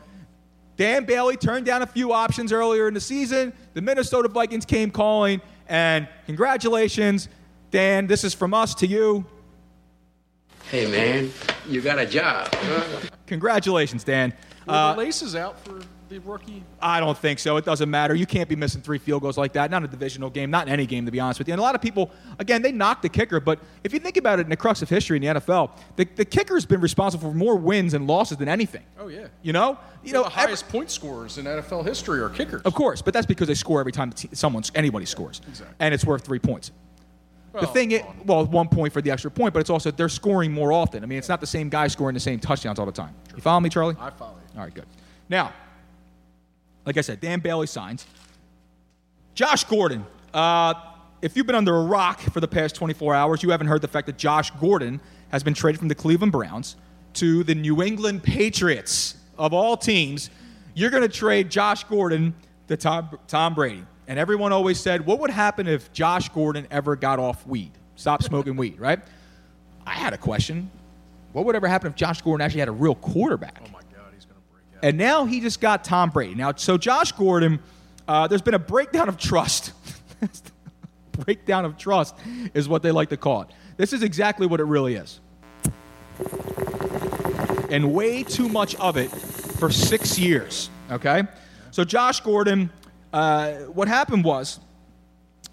Dan 0.76 1.04
Bailey 1.06 1.36
turned 1.36 1.64
down 1.64 1.80
a 1.80 1.86
few 1.86 2.12
options 2.12 2.52
earlier 2.52 2.88
in 2.88 2.94
the 2.94 3.00
season. 3.00 3.54
The 3.72 3.80
Minnesota 3.80 4.28
Vikings 4.28 4.66
came 4.66 4.90
calling, 4.90 5.40
and 5.66 6.06
congratulations, 6.26 7.28
Dan. 7.70 8.06
This 8.06 8.22
is 8.22 8.34
from 8.34 8.52
us 8.52 8.74
to 8.76 8.86
you. 8.86 9.24
Hey, 10.72 10.90
man, 10.90 11.30
you 11.68 11.82
got 11.82 11.98
a 11.98 12.06
job. 12.06 12.50
Congratulations, 13.26 14.04
Dan. 14.04 14.32
Were 14.66 14.72
Uh, 14.72 14.92
the 14.94 15.00
laces 15.00 15.36
out 15.36 15.62
for 15.62 15.80
the 16.08 16.18
rookie? 16.20 16.64
I 16.80 16.98
don't 16.98 17.18
think 17.18 17.40
so. 17.40 17.58
It 17.58 17.66
doesn't 17.66 17.90
matter. 17.90 18.14
You 18.14 18.24
can't 18.24 18.48
be 18.48 18.56
missing 18.56 18.80
three 18.80 18.96
field 18.96 19.20
goals 19.20 19.36
like 19.36 19.52
that. 19.52 19.70
Not 19.70 19.82
in 19.82 19.84
a 19.84 19.88
divisional 19.88 20.30
game, 20.30 20.50
not 20.50 20.66
in 20.68 20.72
any 20.72 20.86
game, 20.86 21.04
to 21.04 21.12
be 21.12 21.20
honest 21.20 21.38
with 21.40 21.48
you. 21.48 21.52
And 21.52 21.60
a 21.60 21.62
lot 21.62 21.74
of 21.74 21.82
people, 21.82 22.10
again, 22.38 22.62
they 22.62 22.72
knock 22.72 23.02
the 23.02 23.10
kicker, 23.10 23.38
but 23.38 23.58
if 23.84 23.92
you 23.92 23.98
think 23.98 24.16
about 24.16 24.38
it 24.38 24.44
in 24.44 24.48
the 24.48 24.56
crux 24.56 24.80
of 24.80 24.88
history 24.88 25.18
in 25.18 25.22
the 25.34 25.40
NFL, 25.40 25.72
the, 25.96 26.06
the 26.16 26.24
kicker's 26.24 26.64
been 26.64 26.80
responsible 26.80 27.30
for 27.30 27.36
more 27.36 27.56
wins 27.56 27.92
and 27.92 28.06
losses 28.06 28.38
than 28.38 28.48
anything. 28.48 28.84
Oh 28.98 29.08
yeah. 29.08 29.26
You 29.42 29.52
know? 29.52 29.76
You 30.02 30.14
know, 30.14 30.22
the 30.22 30.30
highest 30.30 30.70
point 30.70 30.90
scorers 30.90 31.36
in 31.36 31.44
NFL 31.44 31.84
history 31.86 32.20
are 32.20 32.30
kickers. 32.30 32.62
Of 32.62 32.72
course, 32.72 33.02
but 33.02 33.12
that's 33.12 33.26
because 33.26 33.46
they 33.46 33.54
score 33.54 33.78
every 33.78 33.92
time 33.92 34.08
the 34.08 34.34
someone, 34.34 34.62
anybody 34.74 35.04
scores. 35.04 35.42
Exactly. 35.48 35.76
And 35.80 35.92
it's 35.92 36.06
worth 36.06 36.24
three 36.24 36.38
points. 36.38 36.70
The 37.61 37.66
thing 37.66 37.92
is, 37.92 38.02
well, 38.25 38.47
one 38.47 38.68
point 38.68 38.92
for 38.92 39.02
the 39.02 39.11
extra 39.11 39.30
point, 39.30 39.52
but 39.52 39.61
it's 39.61 39.71
also 39.71 39.90
they're 39.90 40.09
scoring 40.09 40.52
more 40.52 40.73
often. 40.73 41.02
I 41.02 41.06
mean, 41.06 41.18
it's 41.18 41.28
not 41.28 41.40
the 41.40 41.47
same 41.47 41.68
guy 41.68 41.87
scoring 41.88 42.14
the 42.14 42.21
same 42.21 42.38
touchdowns 42.40 42.78
all 42.78 42.87
the 42.87 42.92
time. 42.92 43.14
You 43.35 43.42
follow 43.42 43.61
me, 43.61 43.68
Charlie? 43.68 43.97
I 43.99 44.11
follow 44.11 44.35
you. 44.35 44.59
All 44.59 44.64
right, 44.64 44.75
good. 44.75 44.87
Now, 45.28 45.52
like 46.87 46.97
I 46.97 47.00
said, 47.02 47.21
Dan 47.21 47.40
Bailey 47.40 47.66
signs. 47.66 48.06
Josh 49.35 49.64
Gordon. 49.64 50.04
Uh, 50.32 50.75
if 51.21 51.37
you've 51.37 51.47
been 51.47 51.56
under 51.56 51.76
a 51.76 51.85
rock 51.85 52.21
for 52.21 52.40
the 52.40 52.49
past 52.49 52.75
24 52.75 53.14
hours, 53.14 53.42
you 53.42 53.50
haven't 53.50 53.68
heard 53.68 53.80
the 53.80 53.88
fact 53.88 54.06
that 54.06 54.18
Josh 54.18 54.50
Gordon 54.52 55.00
has 55.30 55.42
been 55.42 55.54
traded 55.54 55.78
from 55.78 55.88
the 55.88 55.94
Cleveland 55.94 56.32
Browns 56.32 56.76
to 57.14 57.44
the 57.44 57.54
New 57.54 57.82
England 57.82 58.23
Patriots. 58.23 59.16
Of 59.38 59.54
all 59.54 59.76
teams, 59.76 60.30
you're 60.75 60.90
going 60.90 61.02
to 61.02 61.09
trade 61.09 61.50
Josh 61.50 61.85
Gordon 61.85 62.35
to 62.68 62.76
Tom, 62.76 63.18
Tom 63.28 63.54
Brady. 63.54 63.85
And 64.09 64.18
everyone 64.18 64.52
always 64.52 64.80
said, 64.80 65.06
what 65.06 65.21
would 65.21 65.30
happen 65.30 65.68
if 65.68 65.92
Josh 65.92 66.28
Gordon 66.30 66.66
ever 66.71 66.97
got 66.97 67.18
off 67.18 67.47
weed? 67.47 67.73
Stop 67.97 68.23
smoking 68.23 68.56
weed, 68.56 68.78
right? 68.80 69.00
I 69.87 69.92
had 69.92 70.12
a 70.12 70.18
question. 70.18 70.71
What 71.32 71.44
would 71.47 71.56
ever 71.56 71.68
happen 71.68 71.90
if 71.90 71.97
Josh 71.97 72.21
Gordon 72.21 72.44
actually 72.44 72.61
had 72.61 72.68
a 72.68 72.73
real 72.73 72.94
quarterback? 72.94 73.61
Oh 73.61 73.71
my 73.73 73.80
God, 73.80 74.12
he's 74.14 74.25
going 74.25 74.37
to 74.37 74.52
break 74.52 74.64
out. 74.76 74.85
And 74.85 74.99
now 74.99 75.25
he 75.25 75.40
just 75.40 75.61
got 75.61 75.85
Tom 75.85 76.11
Brady. 76.11 76.35
Now, 76.35 76.52
so 76.56 76.76
Josh 76.76 77.12
Gordon, 77.12 77.61
uh, 78.09 78.26
there's 78.26 78.42
been 78.42 78.54
a 78.54 78.59
breakdown 78.59 79.09
of 79.09 79.16
trust. 79.16 79.73
breakdown 81.12 81.64
of 81.64 81.76
trust 81.78 82.16
is 82.54 82.68
what 82.68 82.82
they 82.82 82.90
like 82.90 83.11
to 83.11 83.16
call 83.16 83.42
it. 83.42 83.49
This 83.76 83.92
is 83.92 84.02
exactly 84.02 84.47
what 84.47 84.61
it 84.61 84.64
really 84.64 84.94
is. 84.94 85.21
And 87.71 87.94
way 87.94 88.23
too 88.23 88.49
much 88.49 88.75
of 88.76 88.97
it 88.97 89.11
for 89.11 89.71
six 89.71 90.18
years, 90.18 90.68
okay? 90.90 91.25
So 91.71 91.85
Josh 91.85 92.21
Gordon, 92.21 92.71
uh, 93.12 93.52
what 93.66 93.88
happened 93.88 94.25
was 94.25 94.61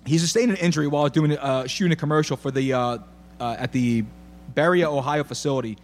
he 0.06 0.18
sustained 0.18 0.52
an 0.52 0.58
injury 0.58 0.88
while 0.88 1.08
doing 1.10 1.38
uh, 1.38 1.68
shooting 1.68 1.92
a 1.92 1.96
commercial 1.96 2.38
for 2.38 2.52
the 2.52 2.74
uh, 2.74 2.98
uh, 3.40 3.56
at 3.60 3.72
the 3.72 4.04
Berea, 4.56 4.90
Ohio 4.90 5.24
facility, 5.24 5.78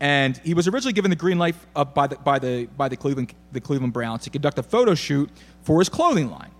and 0.00 0.36
he 0.38 0.54
was 0.54 0.66
originally 0.66 0.92
given 0.92 1.10
the 1.10 1.16
green 1.16 1.38
light 1.38 1.54
by 1.94 2.06
the 2.06 2.16
by 2.16 2.38
the 2.38 2.66
by 2.76 2.88
the 2.88 2.96
Cleveland 2.96 3.34
the 3.52 3.60
Cleveland 3.60 3.92
Browns 3.92 4.24
to 4.24 4.30
conduct 4.30 4.58
a 4.58 4.62
photo 4.62 4.94
shoot 4.94 5.30
for 5.62 5.78
his 5.78 5.88
clothing 5.88 6.30
line. 6.30 6.50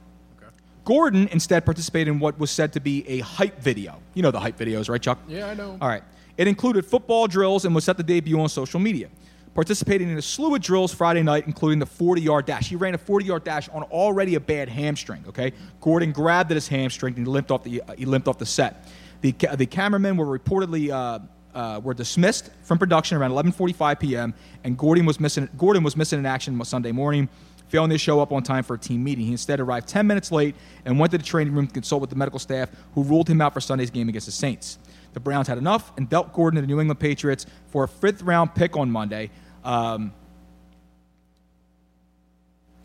Gordon 0.85 1.29
instead 1.29 1.65
participated 1.65 2.09
in 2.09 2.21
what 2.21 2.39
was 2.39 2.51
said 2.51 2.75
to 2.75 2.81
be 2.81 3.09
a 3.09 3.21
hype 3.21 3.59
video. 3.59 4.03
You 4.13 4.23
know 4.23 4.31
the 4.31 4.41
hype 4.41 4.59
videos, 4.59 4.91
right, 4.91 5.01
Chuck? 5.01 5.19
Yeah, 5.27 5.49
I 5.49 5.55
know. 5.55 5.79
All 5.81 5.89
right. 5.89 6.03
It 6.37 6.47
included 6.47 6.85
football 6.85 7.27
drills 7.27 7.65
and 7.65 7.75
was 7.75 7.85
set 7.85 7.97
to 7.97 8.03
debut 8.03 8.39
on 8.39 8.49
social 8.49 8.81
media. 8.81 9.09
Participating 9.55 10.11
in 10.11 10.19
a 10.19 10.23
slew 10.23 10.55
of 10.55 10.61
drills 10.61 10.93
Friday 10.93 11.23
night, 11.23 11.47
including 11.47 11.79
the 11.79 11.87
40 11.87 12.21
yard 12.21 12.47
dash. 12.47 12.69
He 12.69 12.77
ran 12.77 12.95
a 12.95 12.99
40 12.99 13.25
yard 13.25 13.45
dash 13.45 13.69
on 13.69 13.85
already 13.85 14.35
a 14.35 14.41
bad 14.41 14.69
hamstring, 14.69 15.25
okay? 15.29 15.53
Gordon 15.81 16.11
grabbed 16.11 16.51
at 16.51 16.57
his 16.57 16.67
hamstring 16.67 17.15
and 17.17 17.29
limped 17.29 17.51
off 17.51 17.63
the, 17.63 17.83
uh, 17.83 17.95
he 17.97 18.05
limped 18.05 18.27
off 18.27 18.39
the 18.39 18.47
set. 18.47 18.89
The, 19.21 19.33
ca- 19.33 19.55
the 19.55 19.67
cameramen 19.67 20.17
were 20.17 20.39
reportedly 20.39 20.91
uh, 20.91 21.21
uh, 21.55 21.81
were 21.83 21.95
dismissed 21.95 22.51
from 22.63 22.79
production 22.79 23.17
around 23.17 23.31
11:45 23.31 24.01
p.m. 24.01 24.35
and 24.65 24.77
Gordon 24.77 25.07
was 25.07 25.21
missing 25.21 25.49
Gordon 25.57 25.83
was 25.83 25.97
missing 25.97 26.19
in 26.19 26.27
action 26.27 26.63
Sunday 26.65 26.93
morning, 26.93 27.29
failing 27.69 27.91
to 27.91 27.99
show 27.99 28.21
up 28.21 28.33
on 28.33 28.43
time 28.43 28.65
for 28.65 28.75
a 28.75 28.79
team 28.79 29.05
meeting. 29.05 29.25
He 29.25 29.33
instead 29.33 29.61
arrived 29.61 29.89
10 29.89 30.07
minutes 30.07 30.33
late 30.33 30.57
and 30.85 30.99
went 30.99 31.13
to 31.13 31.19
the 31.19 31.25
training 31.25 31.55
room 31.55 31.67
to 31.67 31.73
consult 31.73 32.01
with 32.01 32.11
the 32.11 32.17
medical 32.17 32.39
staff, 32.39 32.71
who 32.95 33.03
ruled 33.03 33.29
him 33.29 33.41
out 33.41 33.55
for 33.55 33.61
Sunday's 33.61 33.91
game 33.91 34.09
against 34.09 34.27
the 34.27 34.33
Saints. 34.33 34.79
The 35.13 35.21
Browns 35.21 35.47
had 35.47 35.59
enough 35.59 35.93
and 35.97 36.11
dealt 36.11 36.33
Gordon 36.33 36.57
to 36.57 36.61
the 36.63 36.67
New 36.67 36.81
England 36.81 36.99
Patriots 36.99 37.47
for 37.69 37.85
a 37.85 37.89
fifth 37.89 38.23
round 38.23 38.55
pick 38.55 38.77
on 38.77 38.91
Monday. 38.91 39.31
Um, 39.65 40.13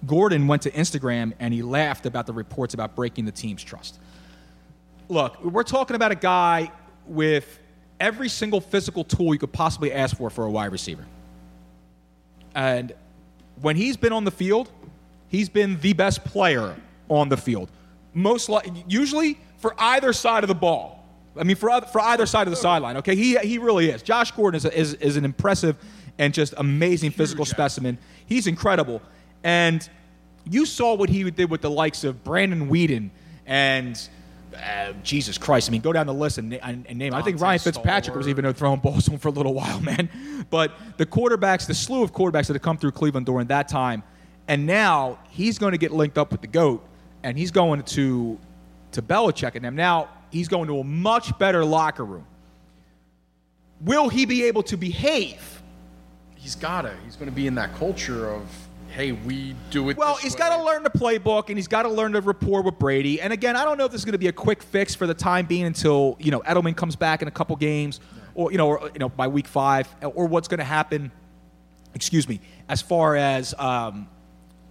Gordon 0.05 0.48
went 0.48 0.62
to 0.63 0.71
Instagram 0.71 1.33
and 1.39 1.53
he 1.53 1.62
laughed 1.62 2.05
about 2.05 2.25
the 2.25 2.33
reports 2.33 2.74
about 2.74 2.95
breaking 2.95 3.25
the 3.25 3.31
team's 3.31 3.63
trust. 3.63 4.00
Look, 5.09 5.43
we're 5.43 5.63
talking 5.63 5.95
about 5.95 6.12
a 6.12 6.15
guy 6.15 6.71
with 7.05 7.59
every 8.00 8.29
single 8.29 8.62
physical 8.62 9.03
tool 9.03 9.33
you 9.33 9.39
could 9.39 9.51
possibly 9.51 9.91
ask 9.91 10.15
for 10.15 10.29
for 10.29 10.45
a 10.45 10.51
wide 10.51 10.71
receiver. 10.71 11.05
And 12.55 12.93
when 13.62 13.75
he's 13.75 13.98
been 13.98 14.13
on 14.13 14.24
the 14.24 14.31
field, 14.31 14.71
he's 15.27 15.50
been 15.50 15.79
the 15.81 15.93
best 15.93 16.24
player 16.24 16.75
on 17.09 17.29
the 17.29 17.38
field. 17.38 17.69
Most 18.13 18.50
li- 18.50 18.62
usually 18.88 19.38
for 19.57 19.75
either 19.77 20.13
side 20.13 20.43
of 20.43 20.48
the 20.48 20.55
ball. 20.55 21.03
I 21.38 21.43
mean, 21.43 21.55
for, 21.55 21.69
oth- 21.69 21.91
for 21.91 22.01
either 22.01 22.25
side 22.25 22.48
of 22.48 22.51
the 22.51 22.57
sideline. 22.57 22.98
Okay, 22.98 23.15
he, 23.15 23.38
he 23.38 23.57
really 23.57 23.89
is. 23.89 24.01
Josh 24.01 24.31
Gordon 24.31 24.57
is, 24.57 24.65
a, 24.65 24.77
is, 24.77 24.93
is 24.95 25.17
an 25.17 25.25
impressive 25.25 25.75
and 26.19 26.33
just 26.33 26.53
amazing 26.57 27.09
physical 27.09 27.45
specimen. 27.45 27.97
He's 28.27 28.45
incredible. 28.45 29.01
And 29.43 29.89
you 30.47 30.65
saw 30.67 30.93
what 30.93 31.09
he 31.09 31.29
did 31.31 31.49
with 31.49 31.61
the 31.61 31.71
likes 31.71 32.03
of 32.03 32.23
Brandon 32.23 32.69
Weeden 32.69 33.09
and 33.47 34.09
uh, 34.55 34.93
Jesus 35.01 35.38
Christ. 35.38 35.69
I 35.69 35.71
mean, 35.71 35.81
go 35.81 35.93
down 35.93 36.07
the 36.07 36.13
list 36.13 36.38
and, 36.38 36.53
and, 36.53 36.85
and 36.88 36.99
name. 36.99 37.13
I 37.13 37.21
think 37.21 37.39
Ryan 37.39 37.59
Fitzpatrick 37.59 38.15
was 38.15 38.27
even 38.27 38.51
throwing 38.53 38.79
balls 38.79 39.07
for 39.07 39.29
a 39.29 39.31
little 39.31 39.53
while, 39.53 39.79
man. 39.81 40.09
But 40.49 40.73
the 40.97 41.05
quarterbacks, 41.05 41.65
the 41.65 41.73
slew 41.73 42.03
of 42.03 42.13
quarterbacks 42.13 42.47
that 42.47 42.53
have 42.53 42.61
come 42.61 42.77
through 42.77 42.91
Cleveland 42.91 43.25
during 43.25 43.47
that 43.47 43.69
time, 43.69 44.03
and 44.47 44.65
now 44.65 45.19
he's 45.29 45.57
going 45.57 45.71
to 45.71 45.77
get 45.77 45.91
linked 45.91 46.17
up 46.17 46.31
with 46.31 46.41
the 46.41 46.47
goat, 46.47 46.85
and 47.23 47.38
he's 47.38 47.51
going 47.51 47.83
to 47.83 48.38
to 48.91 49.03
Belichick 49.03 49.53
and 49.53 49.63
them. 49.63 49.75
Now 49.75 50.09
he's 50.31 50.47
going 50.47 50.67
to 50.67 50.79
a 50.79 50.83
much 50.83 51.38
better 51.38 51.63
locker 51.63 52.03
room. 52.03 52.25
Will 53.81 54.09
he 54.09 54.25
be 54.25 54.43
able 54.45 54.63
to 54.63 54.75
behave? 54.77 55.59
He's 56.39 56.55
gotta. 56.55 56.93
He's 57.03 57.15
going 57.15 57.29
to 57.29 57.36
be 57.36 57.48
in 57.48 57.55
that 57.55 57.75
culture 57.75 58.29
of, 58.29 58.48
hey, 58.89 59.12
we 59.12 59.55
do 59.72 59.89
it. 59.89 59.98
Well, 59.98 60.15
this 60.15 60.24
he's 60.24 60.36
got 60.36 60.55
to 60.55 60.63
learn 60.63 60.84
the 60.84 60.89
playbook, 60.89 61.50
and 61.50 61.58
he's 61.58 61.67
got 61.67 61.84
to 61.84 61.89
learn 61.89 62.13
the 62.13 62.22
rapport 62.22 62.62
with 62.62 62.79
Brady. 62.79 63.22
And 63.22 63.34
again, 63.34 63.55
I 63.55 63.65
don't 63.65 63.77
know 63.77 63.86
if 63.86 63.91
this 63.91 64.01
is 64.01 64.05
going 64.05 64.13
to 64.13 64.19
be 64.19 64.29
a 64.29 64.34
quick 64.34 64.63
fix 64.63 64.96
for 64.96 65.05
the 65.05 65.13
time 65.13 65.46
being 65.46 65.65
until 65.65 66.15
you 66.19 66.31
know 66.31 66.39
Edelman 66.41 66.75
comes 66.75 66.96
back 66.96 67.22
in 67.22 67.27
a 67.27 67.31
couple 67.31 67.55
games, 67.58 68.00
or 68.36 68.51
you 68.51 68.58
know, 68.58 68.69
or, 68.69 68.89
you 68.93 69.00
know, 69.00 69.10
by 69.10 69.27
week 69.27 69.48
five, 69.48 69.88
or 70.01 70.27
what's 70.27 70.48
going 70.48 70.60
to 70.60 70.63
happen. 70.63 71.12
Excuse 71.93 72.27
me. 72.29 72.39
As 72.69 72.81
far 72.81 73.15
as 73.15 73.53
um, 73.60 74.08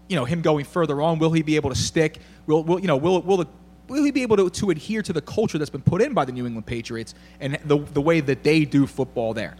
you 0.09 0.17
know, 0.17 0.25
him 0.25 0.41
going 0.41 0.65
further 0.65 1.03
on, 1.03 1.19
will 1.19 1.33
he 1.33 1.43
be 1.43 1.57
able 1.57 1.71
to 1.71 1.77
stick? 1.77 2.19
Will, 2.47 2.65
will 2.65 2.81
you 2.81 2.87
know, 2.87 2.97
will 2.97 3.21
will 3.23 3.37
the 3.37 3.47
Will 3.89 4.05
he 4.05 4.11
be 4.11 4.23
able 4.23 4.37
to, 4.37 4.51
to 4.51 4.71
adhere 4.71 5.03
to 5.03 5.13
the 5.15 5.23
culture 5.23 5.57
that's 5.57 5.71
been 5.71 5.81
put 5.81 6.03
in 6.03 6.13
by 6.13 6.27
the 6.27 6.33
New 6.33 6.45
England 6.47 6.67
Patriots 6.67 7.15
and 7.41 7.59
the, 7.65 7.79
the 7.79 8.03
way 8.03 8.21
that 8.21 8.43
they 8.43 8.67
do 8.67 8.87
football 8.87 9.33
there? 9.33 9.57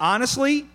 Honestly, 0.00 0.66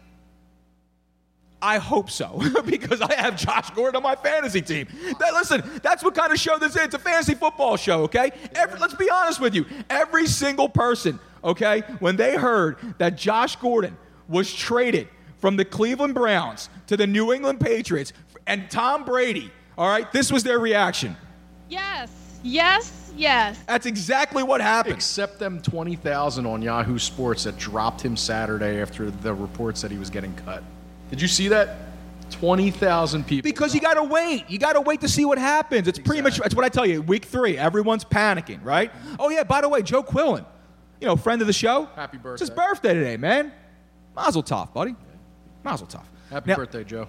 I 1.61 1.77
hope 1.77 2.09
so 2.09 2.41
because 2.65 3.01
I 3.01 3.13
have 3.15 3.37
Josh 3.37 3.69
Gordon 3.71 3.97
on 3.97 4.03
my 4.03 4.15
fantasy 4.15 4.61
team. 4.61 4.87
That, 5.19 5.33
listen, 5.33 5.63
that's 5.83 6.03
what 6.03 6.15
kind 6.15 6.31
of 6.31 6.39
show 6.39 6.57
this 6.57 6.75
is. 6.75 6.83
It's 6.83 6.95
a 6.95 6.99
fantasy 6.99 7.35
football 7.35 7.77
show, 7.77 8.03
okay? 8.03 8.31
Every, 8.55 8.79
let's 8.79 8.95
be 8.95 9.09
honest 9.09 9.39
with 9.39 9.53
you. 9.53 9.65
Every 9.89 10.25
single 10.25 10.69
person, 10.69 11.19
okay, 11.43 11.81
when 11.99 12.15
they 12.15 12.35
heard 12.35 12.77
that 12.97 13.15
Josh 13.15 13.55
Gordon 13.57 13.95
was 14.27 14.51
traded 14.53 15.07
from 15.37 15.55
the 15.55 15.65
Cleveland 15.65 16.15
Browns 16.15 16.69
to 16.87 16.97
the 16.97 17.05
New 17.05 17.31
England 17.31 17.59
Patriots 17.59 18.13
and 18.47 18.69
Tom 18.71 19.05
Brady, 19.05 19.51
all 19.77 19.87
right, 19.89 20.11
this 20.11 20.31
was 20.31 20.43
their 20.43 20.59
reaction. 20.59 21.15
Yes, 21.69 22.11
yes, 22.43 23.11
yes. 23.15 23.59
That's 23.67 23.85
exactly 23.85 24.41
what 24.41 24.61
happened. 24.61 24.95
Except 24.95 25.37
them 25.37 25.61
20,000 25.61 26.45
on 26.45 26.61
Yahoo 26.61 26.97
Sports 26.97 27.43
that 27.43 27.57
dropped 27.57 28.01
him 28.01 28.17
Saturday 28.17 28.81
after 28.81 29.11
the 29.11 29.33
reports 29.33 29.81
that 29.81 29.91
he 29.91 29.97
was 29.97 30.09
getting 30.09 30.33
cut. 30.35 30.63
Did 31.11 31.21
you 31.21 31.27
see 31.27 31.49
that? 31.49 31.75
20,000 32.31 33.27
people. 33.27 33.43
Because 33.47 33.75
you 33.75 33.81
got 33.81 33.95
to 33.95 34.03
wait. 34.03 34.45
You 34.49 34.57
got 34.57 34.73
to 34.73 34.81
wait 34.81 35.01
to 35.01 35.09
see 35.09 35.25
what 35.25 35.37
happens. 35.37 35.87
It's 35.87 35.99
pretty 35.99 36.21
much, 36.21 36.37
that's 36.39 36.55
what 36.55 36.65
I 36.65 36.69
tell 36.69 36.85
you. 36.85 37.01
Week 37.01 37.25
three, 37.25 37.57
everyone's 37.57 38.05
panicking, 38.05 38.63
right? 38.63 38.91
Oh, 39.19 39.29
yeah, 39.29 39.43
by 39.43 39.61
the 39.61 39.69
way, 39.69 39.81
Joe 39.81 40.01
Quillen, 40.01 40.45
you 40.99 41.07
know, 41.07 41.15
friend 41.17 41.41
of 41.41 41.47
the 41.47 41.53
show. 41.53 41.89
Happy 41.95 42.17
birthday. 42.17 42.43
It's 42.43 42.49
his 42.49 42.49
birthday 42.49 42.93
today, 42.93 43.17
man. 43.17 43.51
Mazel 44.15 44.41
tov, 44.43 44.73
buddy. 44.73 44.95
Mazel 45.63 45.87
tov. 45.87 46.03
Happy 46.29 46.49
Now, 46.49 46.55
birthday, 46.55 46.83
Joe. 46.85 47.07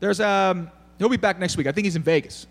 There's, 0.00 0.20
um, 0.20 0.70
he'll 0.98 1.08
be 1.10 1.18
back 1.18 1.38
next 1.38 1.56
week. 1.56 1.66
I 1.66 1.72
think 1.72 1.84
he's 1.84 1.96
in 1.96 2.02
Vegas. 2.02 2.46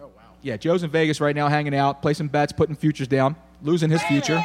Oh, 0.00 0.06
wow. 0.06 0.22
Yeah, 0.42 0.56
Joe's 0.56 0.82
in 0.84 0.90
Vegas 0.90 1.20
right 1.20 1.34
now, 1.34 1.48
hanging 1.48 1.74
out, 1.74 2.00
placing 2.00 2.28
bets, 2.28 2.52
putting 2.52 2.76
futures 2.76 3.08
down, 3.08 3.34
losing 3.62 3.90
his 3.90 4.02
future. 4.04 4.42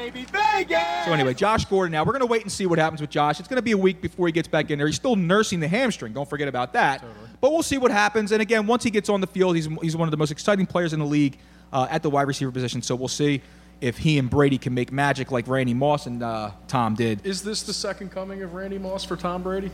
Baby, 0.00 0.24
Vegas! 0.24 1.04
So 1.04 1.12
anyway, 1.12 1.34
Josh 1.34 1.66
Gordon. 1.66 1.92
Now 1.92 2.04
we're 2.04 2.12
going 2.12 2.20
to 2.20 2.26
wait 2.26 2.40
and 2.40 2.50
see 2.50 2.64
what 2.64 2.78
happens 2.78 3.02
with 3.02 3.10
Josh. 3.10 3.38
It's 3.38 3.48
going 3.48 3.56
to 3.58 3.62
be 3.62 3.72
a 3.72 3.76
week 3.76 4.00
before 4.00 4.26
he 4.26 4.32
gets 4.32 4.48
back 4.48 4.70
in 4.70 4.78
there. 4.78 4.86
He's 4.86 4.96
still 4.96 5.14
nursing 5.14 5.60
the 5.60 5.68
hamstring. 5.68 6.14
Don't 6.14 6.28
forget 6.28 6.48
about 6.48 6.72
that. 6.72 7.04
But 7.42 7.52
we'll 7.52 7.62
see 7.62 7.76
what 7.76 7.90
happens. 7.90 8.32
And 8.32 8.40
again, 8.40 8.66
once 8.66 8.82
he 8.82 8.88
gets 8.90 9.10
on 9.10 9.20
the 9.20 9.26
field, 9.26 9.56
he's 9.56 9.68
he's 9.82 9.96
one 9.96 10.08
of 10.08 10.10
the 10.10 10.16
most 10.16 10.30
exciting 10.30 10.64
players 10.64 10.94
in 10.94 11.00
the 11.00 11.06
league 11.06 11.36
uh, 11.70 11.86
at 11.90 12.02
the 12.02 12.08
wide 12.08 12.28
receiver 12.28 12.50
position. 12.50 12.80
So 12.80 12.94
we'll 12.94 13.08
see 13.08 13.42
if 13.82 13.98
he 13.98 14.18
and 14.18 14.30
Brady 14.30 14.56
can 14.56 14.72
make 14.72 14.90
magic 14.90 15.30
like 15.30 15.46
Randy 15.46 15.74
Moss 15.74 16.06
and 16.06 16.22
uh, 16.22 16.52
Tom 16.66 16.94
did. 16.94 17.24
Is 17.26 17.42
this 17.42 17.62
the 17.62 17.74
second 17.74 18.10
coming 18.10 18.42
of 18.42 18.54
Randy 18.54 18.78
Moss 18.78 19.04
for 19.04 19.16
Tom 19.16 19.42
Brady? 19.42 19.70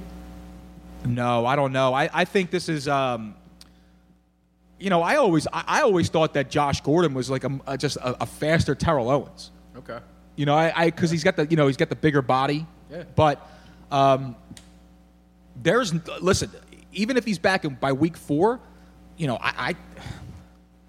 No, 1.05 1.47
I 1.47 1.55
don't 1.55 1.73
know. 1.73 1.95
I, 1.95 2.11
I 2.13 2.25
think 2.25 2.51
this 2.51 2.69
is. 2.69 2.89
Um, 2.89 3.37
you 4.81 4.91
know, 4.91 5.03
I 5.03 5.17
always 5.17 5.47
I, 5.53 5.63
I 5.69 5.81
always 5.83 6.09
thought 6.09 6.35
that 6.35 6.51
Josh 6.51 6.81
Gordon 6.81 7.15
was 7.15 7.31
like 7.31 7.45
a, 7.45 7.61
a- 7.69 7.79
just 7.79 7.97
a, 7.99 8.25
a 8.25 8.27
faster 8.27 8.75
Terrell 8.75 9.09
Owens. 9.09 9.53
Okay. 9.79 9.99
You 10.37 10.47
know, 10.47 10.55
I 10.55 10.87
because 10.87 11.11
he's 11.11 11.25
got 11.25 11.37
the 11.37 11.47
you 11.47 11.57
know 11.57 11.67
he's 11.67 11.77
got 11.77 11.89
the 11.89 11.97
bigger 11.97 12.23
body. 12.23 12.67
Yeah. 12.91 13.05
But 13.15 13.47
um, 13.91 14.37
there's 15.63 15.93
listen, 16.21 16.51
even 16.93 17.17
if 17.17 17.25
he's 17.25 17.39
back 17.39 17.65
in, 17.65 17.75
by 17.75 17.93
week 17.93 18.17
four, 18.17 18.61
you 19.17 19.27
know, 19.27 19.37
I, 19.41 19.71
I 19.71 19.75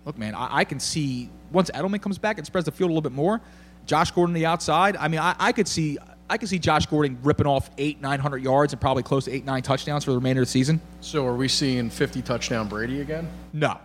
look, 0.05 0.17
man, 0.17 0.35
I, 0.35 0.57
I 0.57 0.63
can 0.65 0.79
see 0.79 1.29
once 1.51 1.71
Edelman 1.71 2.01
comes 2.01 2.17
back 2.17 2.37
and 2.37 2.45
spreads 2.45 2.65
the 2.65 2.71
field 2.71 2.89
a 2.89 2.93
little 2.93 3.01
bit 3.01 3.13
more. 3.15 3.41
Josh 3.85 4.11
Gordon 4.11 4.33
the 4.33 4.45
outside. 4.45 4.97
I 4.97 5.07
mean, 5.07 5.21
I, 5.21 5.35
I 5.39 5.51
could 5.53 5.67
see 5.67 5.97
I 6.29 6.37
could 6.37 6.49
see 6.49 6.59
Josh 6.59 6.85
Gordon 6.87 7.17
ripping 7.23 7.47
off 7.47 7.69
eight 7.77 8.01
nine 8.01 8.19
hundred 8.19 8.43
yards 8.43 8.73
and 8.73 8.81
probably 8.81 9.03
close 9.03 9.25
to 9.25 9.31
eight 9.31 9.45
nine 9.45 9.61
touchdowns 9.61 10.03
for 10.03 10.11
the 10.11 10.17
remainder 10.17 10.41
of 10.41 10.47
the 10.47 10.51
season. 10.51 10.81
So 10.99 11.25
are 11.25 11.35
we 11.35 11.47
seeing 11.47 11.89
50 11.89 12.21
touchdown 12.21 12.67
Brady 12.67 12.99
again? 12.99 13.29
No, 13.53 13.79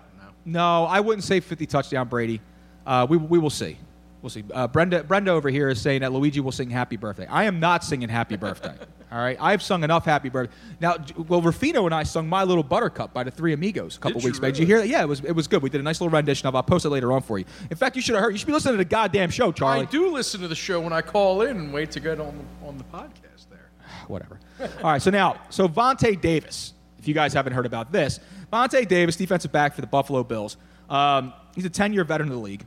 no, 0.45 0.85
I 0.87 1.01
wouldn't 1.01 1.25
say 1.25 1.39
fifty 1.41 1.67
touchdown 1.67 2.09
Brady. 2.09 2.41
Uh, 2.85 3.07
we, 3.09 3.17
we 3.17 3.39
will 3.39 3.51
see. 3.51 3.77
We'll 4.23 4.31
see. 4.31 4.45
Uh, 4.55 4.69
Brenda, 4.69 5.03
Brenda 5.03 5.33
over 5.33 5.51
here 5.51 5.69
is 5.69 5.81
saying 5.81 6.03
that 6.03 6.13
Luigi 6.13 6.39
will 6.39 6.53
sing 6.53 6.71
Happy 6.71 6.97
Birthday. 6.97 7.27
I 7.27 7.45
am 7.45 7.59
not 7.59 7.83
singing 7.83 8.09
Happy 8.09 8.37
Birthday. 8.37 8.75
All 9.13 9.19
right, 9.19 9.37
I've 9.41 9.61
sung 9.61 9.83
enough 9.83 10.05
Happy 10.05 10.29
Birthday. 10.29 10.55
Now, 10.81 10.97
well, 11.29 11.43
Rufino 11.43 11.85
and 11.85 11.95
I 11.95 12.05
sung 12.05 12.29
My 12.29 12.45
Little 12.45 12.63
Buttercup 12.63 13.13
by 13.13 13.25
the 13.25 13.33
Three 13.33 13.53
Amigos 13.53 13.97
a 13.97 14.01
couple 14.01 14.21
Did 14.21 14.27
weeks 14.27 14.39
back. 14.39 14.55
Did 14.55 14.61
you 14.61 14.67
hear 14.67 14.79
that? 14.79 14.89
Yeah, 14.89 15.03
it 15.03 15.09
was 15.09 15.21
it 15.21 15.33
was 15.33 15.49
good. 15.49 15.61
We 15.61 15.71
did 15.71 15.81
a 15.81 15.85
nice 15.85 16.01
little 16.01 16.13
rendition 16.13 16.47
of. 16.47 16.55
it. 16.55 16.57
I'll 16.57 16.63
post 16.63 16.85
it 16.87 16.91
later 16.91 17.13
on 17.13 17.21
for 17.21 17.39
you. 17.39 17.45
In 17.69 17.77
fact, 17.77 17.97
you 17.97 18.01
should 18.01 18.15
have 18.15 18.23
heard. 18.23 18.31
You 18.31 18.39
should 18.39 18.47
be 18.47 18.53
listening 18.53 18.75
to 18.75 18.79
the 18.79 18.85
goddamn 18.85 19.31
show, 19.31 19.51
Charlie. 19.51 19.87
I 19.87 19.91
do 19.91 20.11
listen 20.11 20.41
to 20.41 20.49
the 20.49 20.55
show 20.55 20.81
when 20.81 20.93
I 20.93 21.03
call 21.03 21.43
in 21.43 21.57
and 21.57 21.73
wait 21.75 21.91
to 21.91 22.01
get 22.01 22.21
on 22.21 22.39
the, 22.39 22.67
on 22.67 22.79
the 22.79 22.85
podcast 22.85 23.51
there. 23.51 23.71
whatever. 24.07 24.39
All 24.61 24.69
right, 24.85 25.03
so 25.03 25.11
now, 25.11 25.41
so 25.51 25.69
Vontae 25.69 26.19
Davis, 26.21 26.75
if 26.99 27.09
you 27.09 27.15
guys 27.15 27.35
haven't 27.35 27.55
heard 27.55 27.67
about 27.67 27.91
this, 27.91 28.21
Vontae 28.53 28.87
Davis, 28.87 29.17
defensive 29.17 29.51
back 29.51 29.75
for 29.75 29.81
the 29.81 29.87
Buffalo 29.89 30.23
Bills. 30.23 30.57
Um, 30.89 31.33
he's 31.55 31.65
a 31.65 31.71
10 31.71 31.93
year 31.93 32.05
veteran 32.05 32.29
of 32.29 32.37
the 32.37 32.41
league. 32.41 32.65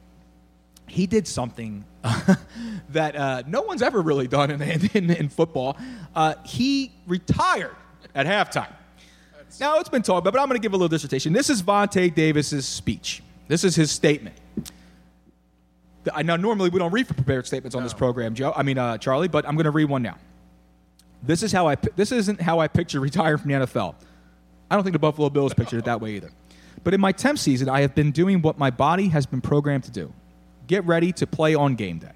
He 0.88 1.08
did 1.08 1.28
something 1.28 1.84
that 2.90 3.16
uh, 3.16 3.44
no 3.48 3.64
one's 3.64 3.82
ever 3.82 4.02
really 4.02 4.28
done 4.28 4.52
in, 4.52 4.62
in, 4.94 5.10
in 5.10 5.30
football. 5.30 5.78
Uh, 6.14 6.36
he 6.46 6.92
retired 7.08 7.76
at 8.14 8.26
halftime. 8.26 8.74
Now, 9.60 9.80
it's 9.80 9.90
been 9.90 10.02
talked 10.02 10.24
about, 10.24 10.34
but 10.34 10.42
I'm 10.42 10.48
going 10.48 10.60
to 10.60 10.62
give 10.62 10.74
a 10.74 10.76
little 10.76 10.90
dissertation. 10.90 11.34
This 11.34 11.50
is 11.50 11.64
Vontae 11.64 12.14
Davis's 12.14 12.68
speech. 12.68 13.24
This 13.48 13.64
is 13.64 13.76
his 13.76 13.92
statement. 13.92 14.36
I 16.14 16.24
know 16.24 16.36
normally 16.36 16.70
we 16.70 16.80
don't 16.80 16.92
read 16.92 17.08
for 17.08 17.14
prepared 17.14 17.48
statements 17.48 17.76
on 17.76 17.84
this 17.84 17.94
program, 17.94 18.36
Joe. 18.36 18.54
I 18.56 18.64
mean, 18.64 18.78
uh, 18.78 18.98
Charlie, 18.98 19.28
but 19.28 19.48
I'm 19.48 19.56
going 19.56 19.66
to 19.66 19.72
read 19.72 19.86
one 19.86 20.04
now. 20.04 20.18
This 21.24 21.42
is 21.42 21.52
how 21.52 21.68
I. 21.68 21.76
This 21.96 22.12
isn't 22.12 22.40
how 22.40 22.60
I 22.60 22.68
picture 22.68 23.00
retiring 23.00 23.40
from 23.40 23.52
the 23.52 23.58
NFL. 23.66 23.96
I 24.70 24.76
don't 24.76 24.84
think 24.84 24.94
the 24.94 25.00
Buffalo 25.00 25.30
Bills 25.30 25.54
pictured 25.54 25.80
it 25.80 25.86
that 25.86 26.00
way 26.00 26.16
either. 26.16 26.32
But 26.84 26.94
in 26.94 27.02
my 27.02 27.14
10th 27.14 27.40
season, 27.40 27.70
I 27.70 27.82
have 27.82 27.96
been 27.96 28.12
doing 28.12 28.42
what 28.42 28.60
my 28.60 28.70
body 28.70 29.08
has 29.08 29.26
been 29.26 29.42
programmed 29.42 29.86
to 29.86 29.92
do: 29.92 30.14
get 30.68 30.86
ready 30.86 31.12
to 31.14 31.28
play 31.28 31.56
on 31.56 31.76
game 31.76 32.00
day. 32.00 32.12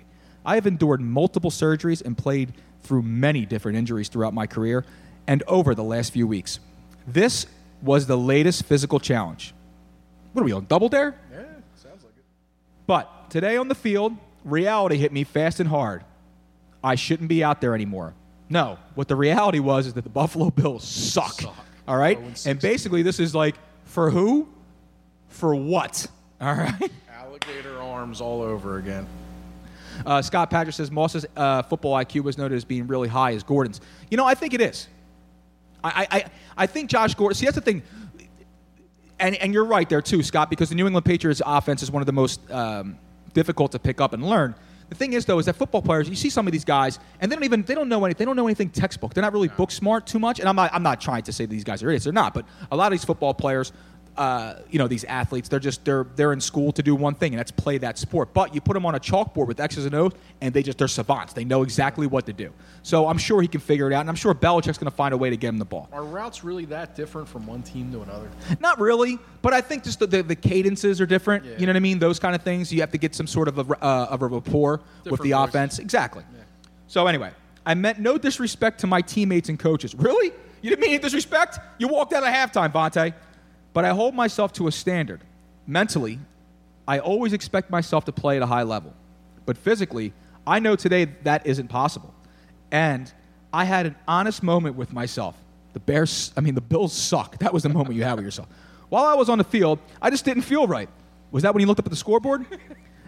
I 0.46 0.56
have 0.56 0.66
endured 0.66 1.02
multiple 1.02 1.52
surgeries 1.52 2.04
and 2.04 2.18
played 2.18 2.54
through 2.82 3.04
many 3.04 3.46
different 3.46 3.78
injuries 3.78 4.10
throughout 4.10 4.34
my 4.34 4.48
career 4.48 4.86
and 5.28 5.44
over 5.48 5.76
the 5.76 5.84
last 5.84 6.12
few 6.14 6.26
weeks. 6.28 6.60
This 7.08 7.46
was 7.82 8.08
the 8.08 8.18
latest 8.18 8.66
physical 8.66 9.00
challenge. 9.00 9.54
What 10.34 10.42
are 10.42 10.46
we 10.46 10.52
on? 10.52 10.66
Double 10.66 10.90
dare? 10.90 11.16
Yeah, 11.32 11.40
sounds 11.76 12.04
like 12.04 12.14
it. 12.18 12.24
But 12.88 13.30
today 13.30 13.58
on 13.58 13.68
the 13.68 13.76
field, 13.76 14.16
reality 14.44 14.98
hit 14.98 15.12
me 15.12 15.24
fast 15.24 15.60
and 15.60 15.70
hard. 15.70 16.04
I 16.84 16.96
shouldn't 16.96 17.30
be 17.30 17.44
out 17.44 17.62
there 17.62 17.76
anymore. 17.76 18.14
No, 18.50 18.80
what 18.96 19.08
the 19.08 19.16
reality 19.16 19.60
was 19.60 19.88
is 19.88 19.94
that 19.94 20.04
the 20.04 20.10
Buffalo 20.10 20.50
Bills 20.50 20.84
suck. 20.84 21.34
suck. 21.34 21.56
All 21.88 21.98
right? 21.98 22.46
And 22.46 22.60
basically, 22.60 23.04
this 23.04 23.20
is 23.20 23.36
like, 23.36 23.56
for 23.86 24.10
who? 24.10 24.48
For 25.28 25.54
what? 25.54 26.08
All 26.42 26.54
right? 26.54 26.92
Alligator 27.30 27.80
arms 27.80 28.22
all 28.22 28.42
over 28.42 28.80
again. 28.80 29.06
Uh, 30.04 30.20
Scott 30.20 30.50
Patrick 30.50 30.74
says 30.74 30.90
Moss's 30.90 31.28
uh, 31.38 31.62
football 31.62 31.94
IQ 31.94 32.24
was 32.24 32.40
noted 32.40 32.56
as 32.56 32.66
being 32.66 32.88
really 32.88 33.08
high 33.08 33.34
as 33.34 33.44
Gordon's. 33.44 33.82
You 34.10 34.18
know, 34.18 34.26
I 34.26 34.34
think 34.34 34.56
it 34.56 34.62
is. 34.62 34.88
I, 35.84 36.08
I, 36.10 36.18
I- 36.18 36.26
I 36.58 36.66
think 36.66 36.90
Josh 36.90 37.14
Gordon. 37.14 37.36
See, 37.36 37.46
that's 37.46 37.54
the 37.56 37.62
thing. 37.62 37.84
And, 39.20 39.36
and 39.36 39.54
you're 39.54 39.64
right 39.66 39.88
there 39.88 40.02
too, 40.02 40.24
Scott, 40.24 40.50
because 40.50 40.70
the 40.70 40.76
New 40.76 40.88
England 40.88 41.06
Patriots 41.06 41.40
offense 41.46 41.84
is 41.84 41.92
one 41.92 42.02
of 42.02 42.08
the 42.08 42.12
most 42.14 42.50
um, 42.52 42.98
difficult 43.34 43.74
to 43.74 43.80
pick 43.80 44.02
up 44.02 44.14
and 44.14 44.26
learn. 44.26 44.56
The 44.90 44.96
thing 44.96 45.14
is, 45.14 45.26
though, 45.26 45.38
is 45.38 45.46
that 45.46 45.56
football 45.56 45.84
players, 45.84 46.10
you 46.10 46.16
see 46.16 46.32
some 46.32 46.48
of 46.48 46.52
these 46.52 46.66
guys, 46.66 46.98
and 47.22 47.32
they 47.32 47.36
don't 47.36 47.44
even 47.46 47.62
they 47.62 47.76
don't 47.76 47.90
know 47.90 48.04
anything. 48.06 48.18
They 48.18 48.26
don't 48.26 48.36
know 48.38 48.48
anything 48.48 48.72
textbook. 48.72 49.14
They're 49.14 49.22
not 49.22 49.34
really 49.34 49.50
book 49.50 49.70
smart 49.70 50.08
too 50.08 50.18
much. 50.18 50.40
And 50.40 50.50
I'm 50.50 50.56
not 50.56 50.74
I'm 50.74 50.82
not 50.84 51.00
trying 51.00 51.22
to 51.24 51.32
say 51.32 51.46
these 51.46 51.64
guys 51.64 51.84
are 51.84 51.90
idiots. 51.90 52.06
They're 52.06 52.12
not. 52.14 52.34
But 52.34 52.46
a 52.72 52.76
lot 52.76 52.88
of 52.88 52.92
these 52.92 53.06
football 53.06 53.36
players, 53.36 53.72
uh, 54.20 54.60
you 54.70 54.78
know, 54.78 54.88
these 54.90 55.06
athletes, 55.06 55.48
they're 55.48 55.62
just 55.62 55.86
they're 55.86 56.06
they're 56.18 56.34
in 56.34 56.42
school 56.42 56.74
to 56.74 56.84
do 56.84 56.94
one 56.94 57.16
thing, 57.16 57.32
and 57.32 57.40
that's 57.40 57.52
play 57.52 57.78
that 57.78 57.98
sport. 57.98 58.34
But 58.34 58.54
you 58.54 58.60
put 58.60 58.74
them 58.74 58.86
on 58.86 58.94
a 58.94 59.00
chalkboard 59.00 59.48
with 59.48 59.62
X's 59.62 59.86
and 59.86 59.96
O's, 59.96 60.12
and 60.42 60.54
they 60.54 60.62
just 60.62 60.78
they're 60.78 60.90
savants. 60.90 61.32
They 61.32 61.46
know 61.46 61.64
exactly 61.64 62.06
what 62.06 62.26
to 62.26 62.34
do. 62.34 62.52
So 62.84 63.08
I'm 63.08 63.18
sure 63.18 63.42
he 63.42 63.48
can 63.48 63.62
figure 63.62 63.90
it 63.90 63.94
out, 63.94 64.02
and 64.02 64.10
I'm 64.10 64.18
sure 64.18 64.36
Belichick's 64.36 64.78
going 64.78 64.92
to 64.92 64.96
find 64.96 65.14
a 65.14 65.18
way 65.18 65.30
to 65.30 65.38
get 65.38 65.48
him 65.48 65.58
the 65.58 65.64
ball. 65.64 65.88
Are 65.94 66.04
routes 66.04 66.44
really 66.44 66.66
that 66.66 66.98
different 66.98 67.30
from 67.30 67.48
one 67.48 67.64
team 67.64 67.94
to 67.94 68.02
another? 68.02 68.30
Not 68.60 68.78
really, 68.78 69.20
but 69.42 69.54
I 69.54 69.62
think 69.62 69.86
just 69.86 70.00
the, 70.00 70.08
the, 70.08 70.22
the 70.22 70.36
cadences 70.36 71.00
are 71.00 71.06
different. 71.06 71.46
Yeah. 71.46 71.52
You 71.58 71.66
know 71.66 71.72
what 71.72 71.78
I 71.78 71.80
mean? 71.80 72.00
Those 72.00 72.20
kind 72.20 72.36
of 72.36 72.42
things. 72.42 72.74
You 72.74 72.82
have 72.82 72.92
to 72.92 72.98
get 72.98 73.16
some 73.16 73.26
sort 73.26 73.48
of 73.48 73.58
a, 73.58 73.74
uh, 73.82 74.08
of 74.10 74.22
a 74.22 74.28
rapport 74.28 74.82
with 75.06 75.22
the 75.22 75.32
voices. 75.32 75.50
offense. 75.50 75.80
Exactly. 75.80 76.26
So 76.88 77.08
anyway, 77.08 77.32
I 77.66 77.74
meant 77.74 78.00
no 78.00 78.18
disrespect 78.18 78.82
to 78.82 78.88
my 78.88 79.00
teammates 79.00 79.48
and 79.48 79.58
coaches. 79.58 79.96
Really? 79.96 80.34
You 80.62 80.70
didn't 80.72 80.82
mean 80.82 80.90
any 80.90 81.00
disrespect? 81.00 81.60
You 81.78 81.88
walked 81.88 82.12
out 82.12 82.26
at 82.26 82.34
halftime, 82.34 82.74
Vontae. 82.74 83.14
But 83.80 83.86
I 83.86 83.92
hold 83.92 84.14
myself 84.14 84.52
to 84.56 84.68
a 84.68 84.74
standard. 84.74 85.22
Mentally, 85.66 86.20
I 86.86 87.00
always 87.00 87.32
expect 87.32 87.70
myself 87.70 88.04
to 88.04 88.12
play 88.12 88.36
at 88.36 88.42
a 88.42 88.46
high 88.46 88.64
level. 88.64 88.94
But 89.46 89.58
physically, 89.58 90.12
I 90.46 90.60
know 90.60 90.76
today 90.76 91.06
that 91.24 91.48
isn't 91.48 91.70
possible. 91.70 92.14
And 92.72 93.10
I 93.54 93.64
had 93.64 93.86
an 93.86 93.96
honest 94.06 94.44
moment 94.44 94.76
with 94.76 94.92
myself. 94.92 95.38
The 95.72 95.80
Bears, 95.80 96.34
I 96.36 96.42
mean, 96.42 96.56
the 96.56 96.62
Bills 96.62 96.92
suck. 96.92 97.38
That 97.38 97.54
was 97.54 97.64
the 97.64 97.70
moment 97.70 97.96
you 97.96 98.04
had 98.04 98.16
with 98.16 98.26
yourself. 98.26 98.50
While 98.90 99.06
I 99.06 99.14
was 99.14 99.30
on 99.30 99.38
the 99.38 99.46
field, 99.46 99.80
I 100.02 100.10
just 100.10 100.26
didn't 100.26 100.44
feel 100.44 100.68
right. 100.68 100.90
Was 101.32 101.44
that 101.44 101.54
when 101.54 101.62
you 101.62 101.68
looked 101.68 101.80
up 101.80 101.86
at 101.86 101.92
the 101.92 101.96
scoreboard? 101.96 102.46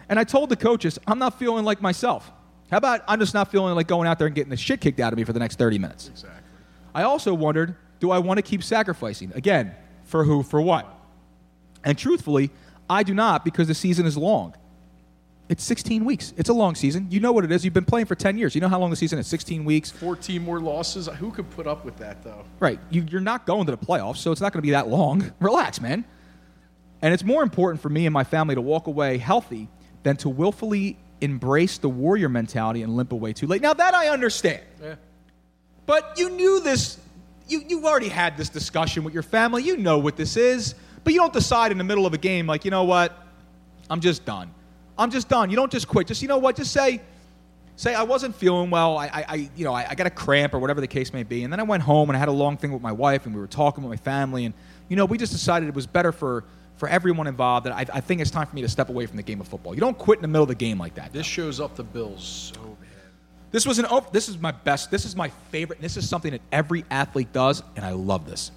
And 0.07 0.17
I 0.17 0.23
told 0.23 0.47
the 0.47 0.55
coaches, 0.55 0.97
I'm 1.05 1.19
not 1.19 1.37
feeling 1.37 1.65
like 1.65 1.81
myself. 1.81 2.31
How 2.69 2.77
about 2.77 3.01
I'm 3.09 3.19
just 3.19 3.33
not 3.33 3.51
feeling 3.51 3.75
like 3.75 3.87
going 3.87 4.07
out 4.07 4.19
there 4.19 4.27
and 4.27 4.35
getting 4.37 4.51
the 4.51 4.55
shit 4.55 4.79
kicked 4.79 5.01
out 5.01 5.11
of 5.11 5.19
me 5.19 5.25
for 5.25 5.33
the 5.33 5.39
next 5.39 5.59
30 5.59 5.79
minutes? 5.79 6.07
Exactly. 6.07 6.39
I 6.95 7.03
also 7.03 7.33
wondered, 7.33 7.75
do 7.99 8.09
I 8.09 8.19
want 8.19 8.37
to 8.37 8.41
keep 8.41 8.63
sacrificing? 8.63 9.33
Again, 9.35 9.75
for 10.11 10.25
who, 10.25 10.43
for 10.43 10.61
what? 10.61 10.85
And 11.83 11.97
truthfully, 11.97 12.51
I 12.89 13.03
do 13.03 13.13
not 13.13 13.43
because 13.43 13.67
the 13.67 13.73
season 13.73 14.05
is 14.05 14.17
long. 14.17 14.53
It's 15.49 15.63
16 15.63 16.05
weeks. 16.05 16.33
It's 16.37 16.49
a 16.49 16.53
long 16.53 16.75
season. 16.75 17.07
You 17.09 17.19
know 17.19 17.31
what 17.31 17.43
it 17.43 17.51
is. 17.51 17.65
You've 17.65 17.73
been 17.73 17.85
playing 17.85 18.05
for 18.05 18.15
10 18.15 18.37
years. 18.37 18.55
You 18.55 18.61
know 18.61 18.69
how 18.69 18.79
long 18.79 18.89
the 18.89 18.95
season 18.95 19.19
is 19.19 19.27
16 19.27 19.65
weeks. 19.65 19.89
14 19.89 20.41
more 20.41 20.59
losses. 20.59 21.07
Who 21.07 21.31
could 21.31 21.49
put 21.49 21.67
up 21.67 21.83
with 21.83 21.97
that, 21.97 22.23
though? 22.23 22.45
Right. 22.59 22.79
You, 22.89 23.05
you're 23.09 23.19
not 23.19 23.45
going 23.45 23.65
to 23.65 23.71
the 23.71 23.77
playoffs, 23.77 24.17
so 24.17 24.31
it's 24.31 24.39
not 24.39 24.53
going 24.53 24.59
to 24.59 24.65
be 24.65 24.71
that 24.71 24.87
long. 24.87 25.31
Relax, 25.39 25.81
man. 25.81 26.05
And 27.01 27.13
it's 27.13 27.23
more 27.23 27.43
important 27.43 27.81
for 27.81 27.89
me 27.89 28.05
and 28.05 28.13
my 28.13 28.23
family 28.23 28.55
to 28.55 28.61
walk 28.61 28.87
away 28.87 29.17
healthy 29.17 29.67
than 30.03 30.15
to 30.17 30.29
willfully 30.29 30.97
embrace 31.19 31.79
the 31.79 31.89
warrior 31.89 32.29
mentality 32.29 32.81
and 32.81 32.95
limp 32.95 33.11
away 33.11 33.33
too 33.33 33.47
late. 33.47 33.61
Now, 33.61 33.73
that 33.73 33.93
I 33.93 34.09
understand. 34.09 34.61
Yeah. 34.81 34.95
But 35.85 36.13
you 36.17 36.29
knew 36.29 36.61
this. 36.61 36.97
You, 37.51 37.63
you 37.67 37.85
already 37.85 38.07
had 38.07 38.37
this 38.37 38.49
discussion 38.49 39.03
with 39.03 39.13
your 39.13 39.23
family. 39.23 39.63
You 39.63 39.75
know 39.75 39.97
what 39.97 40.15
this 40.15 40.37
is. 40.37 40.75
But 41.03 41.13
you 41.13 41.19
don't 41.19 41.33
decide 41.33 41.71
in 41.71 41.77
the 41.77 41.83
middle 41.83 42.05
of 42.05 42.13
a 42.13 42.17
game, 42.17 42.47
like, 42.47 42.63
you 42.63 42.71
know 42.71 42.83
what? 42.83 43.17
I'm 43.89 43.99
just 43.99 44.23
done. 44.25 44.51
I'm 44.97 45.11
just 45.11 45.27
done. 45.27 45.49
You 45.49 45.55
don't 45.55 45.71
just 45.71 45.87
quit. 45.87 46.07
Just, 46.07 46.21
you 46.21 46.27
know 46.27 46.37
what? 46.37 46.55
Just 46.55 46.71
say, 46.71 47.01
say 47.75 47.93
I 47.95 48.03
wasn't 48.03 48.35
feeling 48.35 48.69
well. 48.69 48.97
I, 48.97 49.07
I, 49.07 49.25
I 49.27 49.49
you 49.55 49.65
know, 49.65 49.73
I, 49.73 49.87
I 49.89 49.95
got 49.95 50.07
a 50.07 50.11
cramp 50.11 50.53
or 50.53 50.59
whatever 50.59 50.79
the 50.79 50.87
case 50.87 51.11
may 51.11 51.23
be. 51.23 51.43
And 51.43 51.51
then 51.51 51.59
I 51.59 51.63
went 51.63 51.83
home 51.83 52.09
and 52.09 52.15
I 52.15 52.19
had 52.19 52.29
a 52.29 52.33
long 52.33 52.55
thing 52.55 52.71
with 52.71 52.81
my 52.81 52.91
wife 52.91 53.25
and 53.25 53.33
we 53.33 53.41
were 53.41 53.47
talking 53.47 53.83
with 53.83 53.89
my 53.89 54.01
family. 54.03 54.45
And, 54.45 54.53
you 54.87 54.95
know, 54.95 55.05
we 55.05 55.17
just 55.17 55.33
decided 55.33 55.67
it 55.67 55.75
was 55.75 55.87
better 55.87 56.11
for, 56.11 56.45
for 56.77 56.87
everyone 56.87 57.27
involved 57.27 57.65
that 57.65 57.73
I, 57.73 57.85
I 57.97 57.99
think 57.99 58.21
it's 58.21 58.31
time 58.31 58.47
for 58.47 58.55
me 58.55 58.61
to 58.61 58.69
step 58.69 58.89
away 58.89 59.07
from 59.07 59.17
the 59.17 59.23
game 59.23 59.41
of 59.41 59.47
football. 59.47 59.73
You 59.73 59.81
don't 59.81 59.97
quit 59.97 60.19
in 60.19 60.21
the 60.21 60.27
middle 60.27 60.43
of 60.43 60.49
the 60.49 60.55
game 60.55 60.77
like 60.77 60.95
that. 60.95 61.11
This 61.11 61.25
shows 61.25 61.59
up 61.59 61.75
the 61.75 61.83
Bills 61.83 62.53
so. 62.55 62.70
This 63.51 63.65
was 63.65 63.79
an 63.79 63.85
this 64.11 64.29
is 64.29 64.37
my 64.39 64.51
best. 64.51 64.91
This 64.91 65.05
is 65.05 65.15
my 65.15 65.29
favorite. 65.51 65.81
This 65.81 65.97
is 65.97 66.07
something 66.07 66.31
that 66.31 66.41
every 66.51 66.85
athlete 66.89 67.33
does, 67.33 67.61
and 67.75 67.85
I 67.85 67.91
love 67.91 68.25
this. 68.25 68.51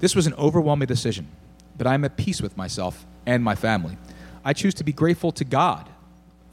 This 0.00 0.16
was 0.16 0.26
an 0.26 0.34
overwhelming 0.34 0.88
decision, 0.88 1.28
but 1.76 1.86
I'm 1.86 2.04
at 2.04 2.16
peace 2.16 2.40
with 2.40 2.56
myself 2.56 3.04
and 3.26 3.44
my 3.44 3.54
family. 3.54 3.96
I 4.44 4.52
choose 4.52 4.74
to 4.74 4.84
be 4.84 4.92
grateful 4.92 5.32
to 5.32 5.44
God 5.44 5.88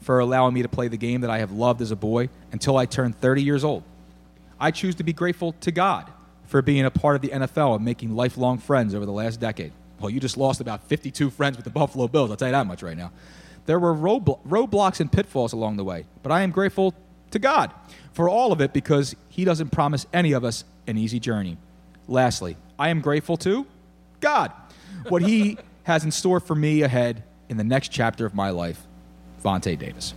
for 0.00 0.18
allowing 0.18 0.54
me 0.54 0.62
to 0.62 0.68
play 0.68 0.88
the 0.88 0.96
game 0.96 1.20
that 1.22 1.30
I 1.30 1.38
have 1.38 1.52
loved 1.52 1.80
as 1.80 1.90
a 1.90 1.96
boy 1.96 2.28
until 2.50 2.76
I 2.76 2.86
turned 2.86 3.18
30 3.20 3.42
years 3.42 3.64
old. 3.64 3.82
I 4.58 4.70
choose 4.70 4.94
to 4.96 5.04
be 5.04 5.12
grateful 5.12 5.52
to 5.60 5.70
God 5.70 6.10
for 6.46 6.60
being 6.62 6.84
a 6.84 6.90
part 6.90 7.16
of 7.16 7.22
the 7.22 7.28
NFL 7.28 7.76
and 7.76 7.84
making 7.84 8.14
lifelong 8.14 8.58
friends 8.58 8.94
over 8.94 9.06
the 9.06 9.12
last 9.12 9.40
decade. 9.40 9.72
Well, 10.00 10.10
you 10.10 10.20
just 10.20 10.36
lost 10.36 10.60
about 10.60 10.82
52 10.88 11.30
friends 11.30 11.56
with 11.56 11.64
the 11.64 11.70
Buffalo 11.70 12.08
Bills, 12.08 12.30
I'll 12.30 12.36
tell 12.36 12.48
you 12.48 12.52
that 12.52 12.66
much 12.66 12.82
right 12.82 12.96
now. 12.96 13.12
There 13.66 13.78
were 13.78 13.94
roadblo- 13.94 14.40
roadblocks 14.46 15.00
and 15.00 15.10
pitfalls 15.10 15.52
along 15.52 15.76
the 15.76 15.84
way, 15.84 16.04
but 16.22 16.32
I 16.32 16.42
am 16.42 16.50
grateful 16.50 16.94
to 17.32 17.38
God 17.38 17.72
for 18.12 18.28
all 18.28 18.52
of 18.52 18.60
it 18.60 18.72
because 18.72 19.16
He 19.28 19.44
doesn't 19.44 19.70
promise 19.70 20.06
any 20.12 20.32
of 20.32 20.44
us 20.44 20.64
an 20.86 20.96
easy 20.96 21.20
journey. 21.20 21.56
Lastly, 22.08 22.56
I 22.78 22.88
am 22.88 23.00
grateful 23.00 23.36
to 23.38 23.66
God, 24.20 24.52
what 25.08 25.22
He 25.22 25.58
has 25.84 26.04
in 26.04 26.10
store 26.10 26.40
for 26.40 26.54
me 26.54 26.82
ahead 26.82 27.22
in 27.48 27.56
the 27.56 27.64
next 27.64 27.88
chapter 27.88 28.24
of 28.24 28.34
my 28.34 28.50
life. 28.50 28.80
Vontae 29.42 29.78
Davis. 29.78 30.14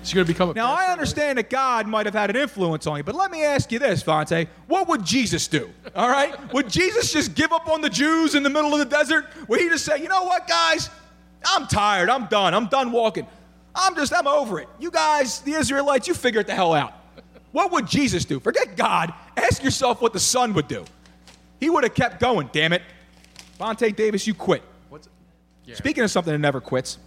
He's 0.00 0.14
going 0.14 0.26
to 0.26 0.32
become 0.32 0.50
a 0.50 0.54
Now, 0.54 0.72
I 0.72 0.86
understand 0.86 1.36
that 1.38 1.50
God 1.50 1.86
might 1.86 2.06
have 2.06 2.14
had 2.14 2.30
an 2.30 2.36
influence 2.36 2.86
on 2.86 2.96
you, 2.96 3.02
but 3.02 3.14
let 3.14 3.30
me 3.30 3.44
ask 3.44 3.70
you 3.70 3.78
this, 3.78 4.02
Vontae. 4.02 4.48
What 4.66 4.88
would 4.88 5.04
Jesus 5.04 5.46
do? 5.46 5.70
All 5.94 6.08
right? 6.08 6.52
would 6.54 6.70
Jesus 6.70 7.12
just 7.12 7.34
give 7.34 7.52
up 7.52 7.68
on 7.68 7.82
the 7.82 7.90
Jews 7.90 8.34
in 8.34 8.42
the 8.42 8.48
middle 8.48 8.72
of 8.72 8.78
the 8.78 8.86
desert? 8.86 9.26
Would 9.48 9.60
he 9.60 9.68
just 9.68 9.84
say, 9.84 10.00
you 10.00 10.08
know 10.08 10.24
what, 10.24 10.48
guys? 10.48 10.88
I'm 11.44 11.66
tired. 11.66 12.08
I'm 12.08 12.26
done. 12.26 12.54
I'm 12.54 12.66
done 12.66 12.92
walking. 12.92 13.26
I'm 13.74 13.94
just, 13.94 14.12
I'm 14.12 14.26
over 14.26 14.60
it. 14.60 14.68
You 14.78 14.90
guys, 14.90 15.40
the 15.40 15.52
Israelites, 15.52 16.08
you 16.08 16.14
figure 16.14 16.40
it 16.40 16.46
the 16.46 16.54
hell 16.54 16.74
out. 16.74 16.94
What 17.52 17.72
would 17.72 17.86
Jesus 17.86 18.24
do? 18.24 18.40
Forget 18.40 18.76
God. 18.76 19.12
Ask 19.36 19.62
yourself 19.62 20.00
what 20.00 20.12
the 20.12 20.20
Son 20.20 20.54
would 20.54 20.68
do. 20.68 20.84
He 21.58 21.68
would 21.68 21.84
have 21.84 21.94
kept 21.94 22.20
going, 22.20 22.48
damn 22.52 22.72
it. 22.72 22.82
Vontae 23.58 23.94
Davis, 23.94 24.26
you 24.26 24.34
quit. 24.34 24.62
What's 24.88 25.08
Speaking 25.74 26.02
of 26.04 26.10
something 26.10 26.32
that 26.32 26.38
never 26.38 26.60
quits, 26.60 26.98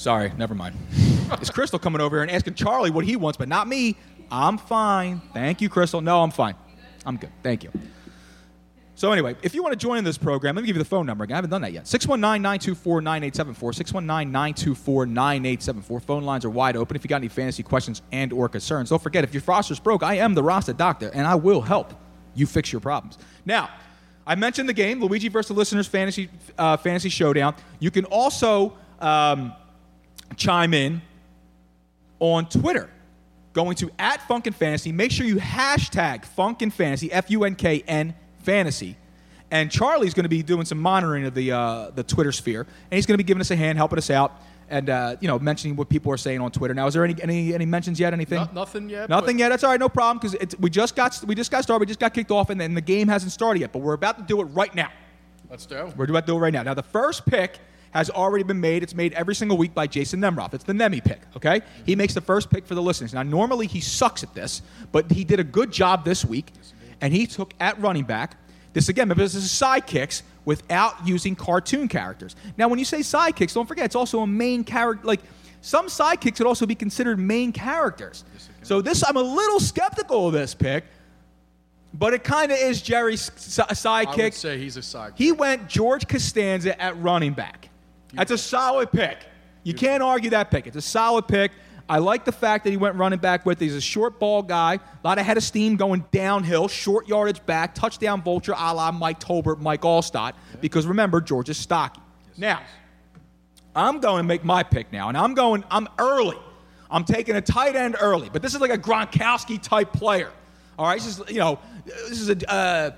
Sorry, 0.00 0.32
never 0.38 0.54
mind. 0.54 0.74
it's 1.32 1.50
Crystal 1.50 1.78
coming 1.78 2.00
over 2.00 2.16
here 2.16 2.22
and 2.22 2.30
asking 2.30 2.54
Charlie 2.54 2.90
what 2.90 3.04
he 3.04 3.16
wants, 3.16 3.36
but 3.36 3.48
not 3.48 3.68
me. 3.68 3.96
I'm 4.30 4.56
fine. 4.56 5.20
Thank 5.34 5.60
you, 5.60 5.68
Crystal. 5.68 6.00
No, 6.00 6.22
I'm 6.22 6.30
fine. 6.30 6.54
I'm 7.04 7.18
good. 7.18 7.28
Thank 7.42 7.64
you. 7.64 7.70
So 9.00 9.10
anyway, 9.12 9.34
if 9.40 9.54
you 9.54 9.62
want 9.62 9.72
to 9.72 9.78
join 9.78 9.96
in 9.96 10.04
this 10.04 10.18
program, 10.18 10.54
let 10.56 10.60
me 10.60 10.66
give 10.66 10.76
you 10.76 10.82
the 10.82 10.88
phone 10.88 11.06
number 11.06 11.24
again. 11.24 11.36
I 11.36 11.38
haven't 11.38 11.48
done 11.48 11.62
that 11.62 11.72
yet. 11.72 11.84
619-924-9874. 11.84 13.54
619-924-9874. 14.76 16.02
Phone 16.02 16.24
lines 16.24 16.44
are 16.44 16.50
wide 16.50 16.76
open 16.76 16.96
if 16.96 17.02
you 17.02 17.08
got 17.08 17.16
any 17.16 17.28
fantasy 17.28 17.62
questions 17.62 18.02
and 18.12 18.30
or 18.30 18.46
concerns. 18.46 18.90
Don't 18.90 19.02
forget, 19.02 19.24
if 19.24 19.32
your 19.32 19.42
roster's 19.46 19.80
broke, 19.80 20.02
I 20.02 20.16
am 20.16 20.34
the 20.34 20.42
roster 20.42 20.74
doctor, 20.74 21.10
and 21.14 21.26
I 21.26 21.34
will 21.34 21.62
help 21.62 21.94
you 22.34 22.44
fix 22.44 22.72
your 22.72 22.82
problems. 22.82 23.16
Now, 23.46 23.70
I 24.26 24.34
mentioned 24.34 24.68
the 24.68 24.74
game, 24.74 25.00
Luigi 25.00 25.28
versus 25.28 25.48
the 25.48 25.54
Listeners 25.54 25.86
Fantasy 25.86 26.28
uh, 26.58 26.76
Fantasy 26.76 27.08
Showdown. 27.08 27.54
You 27.78 27.90
can 27.90 28.04
also 28.04 28.76
um, 29.00 29.54
chime 30.36 30.74
in 30.74 31.00
on 32.18 32.50
Twitter. 32.50 32.90
Going 33.54 33.76
to 33.76 33.90
at 33.98 34.20
Funkin' 34.28 34.52
Fantasy. 34.52 34.92
Make 34.92 35.10
sure 35.10 35.24
you 35.24 35.36
hashtag 35.36 36.26
Funkin' 36.36 36.70
Fantasy, 36.70 37.10
F 37.10 37.30
U 37.30 37.44
N 37.44 37.54
K 37.54 37.82
N 37.88 38.14
Fantasy. 38.42 38.96
And 39.50 39.70
Charlie's 39.70 40.14
going 40.14 40.24
to 40.24 40.28
be 40.28 40.42
doing 40.42 40.64
some 40.64 40.78
monitoring 40.78 41.24
of 41.24 41.34
the 41.34 41.52
uh, 41.52 41.90
the 41.90 42.04
Twitter 42.04 42.30
sphere, 42.30 42.60
and 42.60 42.96
he's 42.96 43.06
going 43.06 43.14
to 43.14 43.18
be 43.18 43.26
giving 43.26 43.40
us 43.40 43.50
a 43.50 43.56
hand, 43.56 43.78
helping 43.78 43.98
us 43.98 44.08
out, 44.08 44.40
and 44.68 44.88
uh, 44.88 45.16
you 45.20 45.26
know 45.26 45.40
mentioning 45.40 45.74
what 45.74 45.88
people 45.88 46.12
are 46.12 46.16
saying 46.16 46.40
on 46.40 46.52
Twitter. 46.52 46.72
Now, 46.72 46.86
is 46.86 46.94
there 46.94 47.04
any 47.04 47.20
any, 47.20 47.52
any 47.52 47.66
mentions 47.66 47.98
yet? 47.98 48.12
Anything? 48.12 48.38
No- 48.38 48.50
nothing 48.60 48.88
yet. 48.88 49.08
Nothing 49.08 49.40
yet. 49.40 49.48
That's 49.48 49.64
all 49.64 49.70
right. 49.70 49.80
No 49.80 49.88
problem 49.88 50.18
because 50.18 50.56
we 50.60 50.70
just 50.70 50.94
got 50.94 51.20
we 51.26 51.34
just 51.34 51.50
got 51.50 51.64
started. 51.64 51.80
We 51.80 51.86
just 51.86 51.98
got 51.98 52.14
kicked 52.14 52.30
off, 52.30 52.50
and 52.50 52.60
then 52.60 52.74
the 52.74 52.80
game 52.80 53.08
hasn't 53.08 53.32
started 53.32 53.58
yet. 53.58 53.72
But 53.72 53.80
we're 53.80 53.94
about 53.94 54.18
to 54.18 54.24
do 54.24 54.40
it 54.40 54.44
right 54.44 54.72
now. 54.72 54.90
Let's 55.50 55.66
do. 55.66 55.92
We're 55.96 56.04
about 56.04 56.26
to 56.26 56.32
do 56.32 56.36
it 56.36 56.40
right 56.40 56.52
now. 56.52 56.62
Now, 56.62 56.74
the 56.74 56.84
first 56.84 57.26
pick 57.26 57.58
has 57.90 58.08
already 58.08 58.44
been 58.44 58.60
made. 58.60 58.82
It's 58.82 58.94
made 58.94 59.12
every 59.14 59.34
single 59.34 59.56
week 59.58 59.74
by 59.74 59.86
Jason 59.86 60.20
Nemroff. 60.20 60.54
It's 60.54 60.64
the 60.64 60.74
Nemi 60.74 61.00
pick, 61.00 61.20
okay? 61.36 61.60
He 61.84 61.96
makes 61.96 62.14
the 62.14 62.20
first 62.20 62.50
pick 62.50 62.64
for 62.64 62.74
the 62.74 62.82
listeners. 62.82 63.12
Now, 63.12 63.22
normally 63.24 63.66
he 63.66 63.80
sucks 63.80 64.22
at 64.22 64.32
this, 64.32 64.62
but 64.92 65.10
he 65.10 65.24
did 65.24 65.40
a 65.40 65.44
good 65.44 65.72
job 65.72 66.04
this 66.04 66.24
week, 66.24 66.52
and 67.00 67.12
he 67.12 67.26
took 67.26 67.54
at 67.60 67.80
running 67.80 68.04
back. 68.04 68.36
This, 68.72 68.88
again, 68.88 69.04
remember, 69.04 69.22
this 69.24 69.34
is 69.34 69.48
sidekicks 69.48 70.22
without 70.44 71.06
using 71.06 71.34
cartoon 71.34 71.88
characters. 71.88 72.36
Now, 72.56 72.68
when 72.68 72.78
you 72.78 72.84
say 72.84 73.00
sidekicks, 73.00 73.54
don't 73.54 73.66
forget, 73.66 73.84
it's 73.84 73.96
also 73.96 74.20
a 74.20 74.26
main 74.26 74.64
character. 74.64 75.06
Like, 75.06 75.20
some 75.60 75.86
sidekicks 75.86 76.38
would 76.38 76.46
also 76.46 76.66
be 76.66 76.74
considered 76.74 77.18
main 77.18 77.52
characters. 77.52 78.24
So, 78.62 78.80
this, 78.80 79.02
I'm 79.06 79.16
a 79.16 79.22
little 79.22 79.60
skeptical 79.60 80.28
of 80.28 80.32
this 80.32 80.54
pick, 80.54 80.84
but 81.94 82.14
it 82.14 82.22
kind 82.22 82.52
of 82.52 82.58
is 82.58 82.80
Jerry's 82.80 83.30
si- 83.36 83.62
sidekick. 83.62 84.18
I 84.20 84.24
would 84.24 84.34
say 84.34 84.58
he's 84.58 84.76
a 84.76 84.82
side. 84.82 85.12
He 85.16 85.32
went 85.32 85.68
George 85.68 86.06
Costanza 86.06 86.80
at 86.80 86.96
running 87.02 87.32
back. 87.32 87.68
That's 88.12 88.30
a 88.30 88.38
solid 88.38 88.92
pick. 88.92 89.18
You 89.62 89.74
can't 89.74 90.02
argue 90.02 90.30
that 90.30 90.50
pick. 90.50 90.66
It's 90.66 90.76
a 90.76 90.82
solid 90.82 91.28
pick. 91.28 91.52
I 91.90 91.98
like 91.98 92.24
the 92.24 92.30
fact 92.30 92.62
that 92.62 92.70
he 92.70 92.76
went 92.76 92.94
running 92.94 93.18
back 93.18 93.44
with. 93.44 93.58
He's 93.58 93.74
a 93.74 93.80
short 93.80 94.20
ball 94.20 94.42
guy, 94.42 94.74
a 94.74 94.80
lot 95.06 95.18
of 95.18 95.26
head 95.26 95.36
of 95.36 95.42
steam 95.42 95.74
going 95.74 96.04
downhill, 96.12 96.68
short 96.68 97.08
yardage 97.08 97.44
back, 97.46 97.74
touchdown 97.74 98.22
vulture 98.22 98.54
a 98.56 98.72
la 98.72 98.92
Mike 98.92 99.18
Tolbert, 99.18 99.58
Mike 99.58 99.80
Alstott. 99.80 100.34
Because 100.60 100.86
remember, 100.86 101.20
George 101.20 101.48
is 101.48 101.56
stocky. 101.56 102.00
now, 102.36 102.60
I'm 103.74 103.98
going 103.98 104.18
to 104.18 104.22
make 104.22 104.44
my 104.44 104.62
pick 104.62 104.92
now, 104.92 105.08
and 105.08 105.18
I'm 105.18 105.34
going. 105.34 105.64
I'm 105.68 105.88
early. 105.98 106.38
I'm 106.92 107.02
taking 107.02 107.34
a 107.34 107.40
tight 107.40 107.74
end 107.74 107.96
early, 108.00 108.30
but 108.32 108.40
this 108.40 108.54
is 108.54 108.60
like 108.60 108.70
a 108.70 108.78
Gronkowski 108.78 109.60
type 109.60 109.92
player. 109.92 110.30
All 110.78 110.86
right, 110.86 111.00
this 111.00 111.18
is 111.18 111.28
you 111.28 111.38
know, 111.38 111.58
this 111.84 112.20
is 112.20 112.30
a 112.30 112.52
uh, 112.52 112.90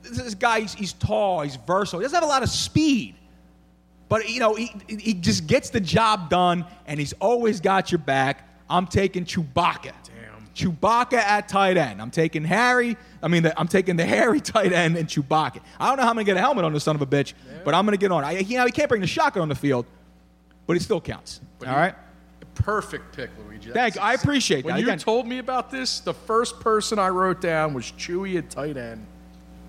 this 0.00 0.18
is 0.18 0.32
a 0.32 0.36
guy. 0.36 0.60
He's, 0.60 0.72
he's 0.72 0.92
tall. 0.94 1.42
He's 1.42 1.56
versatile. 1.56 2.00
He 2.00 2.04
doesn't 2.04 2.16
have 2.16 2.24
a 2.24 2.26
lot 2.26 2.42
of 2.42 2.48
speed, 2.48 3.14
but 4.08 4.28
you 4.28 4.40
know, 4.40 4.54
he 4.54 4.72
he 4.88 5.14
just 5.14 5.46
gets 5.46 5.70
the 5.70 5.80
job 5.80 6.30
done, 6.30 6.64
and 6.86 6.98
he's 7.00 7.12
always 7.14 7.60
got 7.60 7.90
your 7.90 7.98
back. 7.98 8.48
I'm 8.68 8.86
taking 8.86 9.24
Chewbacca. 9.24 9.92
Damn. 10.04 10.46
Chewbacca 10.54 11.14
at 11.14 11.48
tight 11.48 11.76
end. 11.76 12.00
I'm 12.02 12.10
taking 12.10 12.44
Harry. 12.44 12.96
I 13.22 13.28
mean, 13.28 13.42
the, 13.44 13.58
I'm 13.60 13.68
taking 13.68 13.96
the 13.96 14.04
Harry 14.16 14.40
tight 14.40 14.72
end 14.72 14.96
and 14.96 15.08
Chewbacca. 15.08 15.60
I 15.78 15.88
don't 15.88 15.96
know 15.98 16.02
how 16.02 16.08
I'm 16.10 16.16
gonna 16.16 16.24
get 16.24 16.36
a 16.36 16.40
helmet 16.40 16.64
on 16.64 16.72
this 16.72 16.84
son 16.84 16.96
of 16.96 17.02
a 17.02 17.06
bitch, 17.06 17.34
but 17.64 17.74
I'm 17.74 17.84
gonna 17.84 17.96
get 17.96 18.10
on. 18.12 18.24
I, 18.24 18.38
you 18.38 18.56
know, 18.58 18.64
he 18.66 18.72
can't 18.72 18.88
bring 18.88 19.00
the 19.00 19.06
shotgun 19.06 19.42
on 19.42 19.48
the 19.48 19.54
field, 19.54 19.86
but 20.66 20.76
it 20.76 20.82
still 20.82 21.00
counts. 21.00 21.40
all 21.66 21.74
right. 21.74 21.94
Perfect 22.54 23.14
pick, 23.14 23.28
Luigi. 23.46 23.70
Thank 23.70 23.96
you. 23.96 24.00
I 24.00 24.14
appreciate 24.14 24.64
when 24.64 24.74
that. 24.76 24.80
you 24.80 24.86
Again- 24.86 24.98
told 24.98 25.26
me 25.26 25.38
about 25.38 25.70
this, 25.70 26.00
the 26.00 26.14
first 26.14 26.58
person 26.58 26.98
I 26.98 27.10
wrote 27.10 27.42
down 27.42 27.74
was 27.74 27.84
Chewy 27.92 28.38
at 28.38 28.48
tight 28.48 28.78
end. 28.78 29.06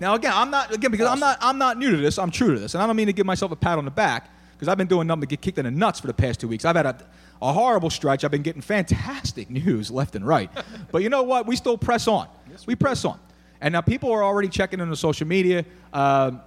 Now 0.00 0.14
again, 0.14 0.32
I'm 0.34 0.50
not 0.50 0.72
again 0.72 0.90
because 0.90 1.08
I'm 1.08 1.18
not 1.18 1.38
I'm 1.40 1.58
not 1.58 1.78
new 1.78 1.90
to 1.90 1.96
this. 1.96 2.18
I'm 2.18 2.30
true 2.30 2.54
to 2.54 2.60
this, 2.60 2.74
and 2.74 2.82
I 2.82 2.86
don't 2.86 2.96
mean 2.96 3.06
to 3.06 3.12
give 3.12 3.26
myself 3.26 3.50
a 3.52 3.56
pat 3.56 3.78
on 3.78 3.84
the 3.84 3.90
back 3.90 4.30
because 4.52 4.68
I've 4.68 4.78
been 4.78 4.86
doing 4.86 5.06
nothing 5.06 5.22
to 5.22 5.26
get 5.26 5.40
kicked 5.40 5.58
in 5.58 5.64
the 5.64 5.70
nuts 5.70 6.00
for 6.00 6.06
the 6.06 6.14
past 6.14 6.40
two 6.40 6.48
weeks. 6.48 6.64
I've 6.64 6.76
had 6.76 6.86
a, 6.86 6.96
a 7.42 7.52
horrible 7.52 7.90
stretch. 7.90 8.24
I've 8.24 8.30
been 8.30 8.42
getting 8.42 8.62
fantastic 8.62 9.50
news 9.64 9.90
left 9.90 10.14
and 10.14 10.26
right, 10.26 10.50
but 10.92 11.02
you 11.02 11.08
know 11.08 11.22
what? 11.22 11.46
We 11.46 11.56
still 11.56 11.78
press 11.78 12.06
on. 12.08 12.28
we 12.66 12.74
press 12.76 13.04
on, 13.04 13.18
and 13.60 13.72
now 13.72 13.80
people 13.80 14.12
are 14.12 14.22
already 14.22 14.48
checking 14.48 14.80
into 14.80 14.96
social 14.96 15.26
media 15.26 15.64
um, 15.92 16.40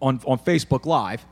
on 0.00 0.20
on 0.26 0.38
Facebook 0.38 0.84
Live. 0.86 1.24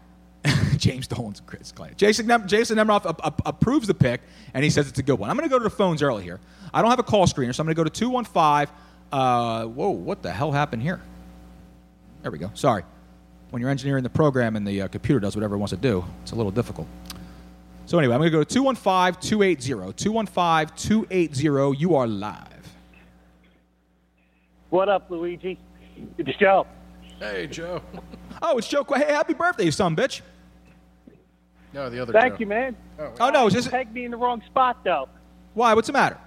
James 0.77 1.09
Dolan's 1.09 1.41
Chris 1.41 1.73
Clay. 1.73 1.91
Jason 1.97 2.27
Nem- 2.29 2.47
Jason 2.47 2.79
Nemroff 2.79 3.05
ap- 3.05 3.21
ap- 3.25 3.43
approves 3.47 3.89
the 3.89 3.95
pick, 3.95 4.21
and 4.55 4.63
he 4.63 4.71
says 4.71 4.89
it's 4.89 4.99
a 5.01 5.03
good 5.03 5.19
one. 5.19 5.29
I'm 5.29 5.37
going 5.37 5.49
to 5.49 5.53
go 5.53 5.59
to 5.59 5.65
the 5.65 5.71
phones 5.71 6.03
early 6.03 6.23
here. 6.23 6.39
I 6.73 6.83
don't 6.83 6.91
have 6.91 7.01
a 7.01 7.05
call 7.05 7.27
screener, 7.27 7.53
so 7.53 7.63
I'm 7.63 7.67
going 7.67 7.75
to 7.75 7.81
go 7.81 7.85
to 7.85 7.91
215. 7.91 8.73
Uh, 9.12 9.64
whoa, 9.66 9.90
what 9.90 10.23
the 10.23 10.31
hell 10.33 10.53
happened 10.53 10.83
here? 10.83 11.01
There 12.23 12.31
we 12.31 12.38
go. 12.38 12.51
Sorry. 12.55 12.83
When 13.51 13.61
you're 13.62 13.71
engineering 13.71 14.03
the 14.03 14.11
program 14.11 14.57
and 14.57 14.66
the 14.66 14.83
uh, 14.83 14.88
computer 14.88 15.21
does 15.21 15.37
whatever 15.37 15.55
it 15.55 15.59
wants 15.59 15.71
to 15.71 15.77
do, 15.77 16.05
it's 16.23 16.33
a 16.33 16.35
little 16.35 16.51
difficult. 16.51 16.88
So 17.87 17.99
anyway, 17.99 18.14
I'm 18.14 18.21
going 18.21 18.33
to 18.33 18.37
go 18.38 18.42
to 18.45 18.61
215-280. 18.61 19.95
215-280. 19.95 21.79
You 21.79 21.95
are 21.95 22.07
live. 22.07 22.42
What 24.71 24.88
up, 24.88 25.09
Luigi? 25.11 25.59
It's 26.19 26.37
Joe. 26.38 26.66
Hey, 27.21 27.47
Joe. 27.47 27.81
Oh, 28.42 28.59
it's 28.59 28.66
Joe. 28.69 28.83
Qu- 28.85 28.97
Hey, 28.97 29.12
happy 29.12 29.33
birthday, 29.35 29.64
you 29.66 29.71
son 29.71 29.92
of 29.92 29.99
a 29.99 30.03
bitch. 30.03 30.21
No, 31.73 31.88
the 31.88 32.01
other 32.01 32.12
Thank 32.12 32.35
Joe. 32.35 32.40
you, 32.40 32.47
man. 32.47 32.77
Oh, 33.21 33.31
no, 33.31 33.47
it's 33.47 33.55
You 33.55 33.61
just... 33.61 33.71
pegged 33.71 33.95
me 33.95 34.05
in 34.05 34.11
the 34.11 34.16
wrong 34.16 34.42
spot, 34.47 34.83
though. 34.85 35.09
Why? 35.55 35.73
What's 35.73 35.87
the 35.87 35.92
matter? 35.92 36.19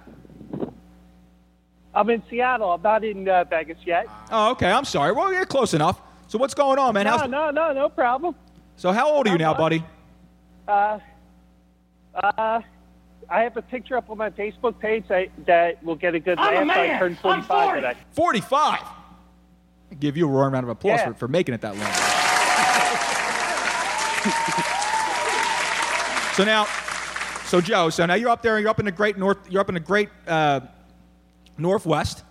I'm 1.94 2.08
in 2.10 2.22
Seattle. 2.30 2.70
I'm 2.72 2.82
not 2.82 3.04
in 3.04 3.28
uh, 3.28 3.44
Vegas 3.44 3.78
yet. 3.84 4.06
Oh, 4.30 4.52
okay. 4.52 4.70
I'm 4.70 4.84
sorry. 4.84 5.12
Well, 5.12 5.32
you're 5.32 5.44
close 5.46 5.74
enough. 5.74 6.00
So 6.28 6.38
what's 6.38 6.54
going 6.54 6.78
on, 6.78 6.94
man? 6.94 7.04
no, 7.04 7.18
How's... 7.18 7.28
no, 7.30 7.50
no, 7.50 7.72
no 7.72 7.88
problem. 7.88 8.34
So 8.76 8.92
how 8.92 9.10
old 9.10 9.26
are 9.26 9.32
you 9.32 9.38
now, 9.38 9.52
buddy? 9.54 9.84
Uh, 10.68 10.98
uh, 12.14 12.60
I 13.28 13.42
have 13.42 13.56
a 13.56 13.62
picture 13.62 13.96
up 13.96 14.08
on 14.10 14.18
my 14.18 14.30
Facebook 14.30 14.78
page 14.78 15.04
that, 15.08 15.28
that 15.46 15.82
will 15.84 15.96
get 15.96 16.14
a 16.14 16.20
good 16.20 16.38
I'm 16.38 16.62
a 16.62 16.66
laugh. 16.66 16.76
I 16.78 16.86
man. 16.86 16.98
turned 16.98 17.16
I'm 17.24 17.42
45 17.42 17.46
40. 17.48 17.80
today. 17.80 18.00
45. 18.12 18.78
Give 19.98 20.16
you 20.16 20.26
a 20.28 20.30
roaring 20.30 20.52
round 20.52 20.64
of 20.64 20.70
applause 20.70 21.00
Yeah. 21.00 21.08
for, 21.08 21.14
for 21.14 21.28
making 21.28 21.54
it 21.54 21.60
that 21.62 21.76
long. 21.76 21.90
so 26.34 26.44
now, 26.44 26.66
so 27.46 27.60
Joe, 27.60 27.90
so 27.90 28.06
now 28.06 28.14
you're 28.14 28.30
up 28.30 28.42
there. 28.42 28.56
And 28.56 28.62
you're 28.62 28.70
up 28.70 28.78
in 28.78 28.84
the 28.84 28.92
great 28.92 29.18
north. 29.18 29.38
You're 29.50 29.60
up 29.60 29.68
in 29.68 29.74
the 29.74 29.80
great 29.80 30.08
uh, 30.28 30.60
northwest. 31.60 32.24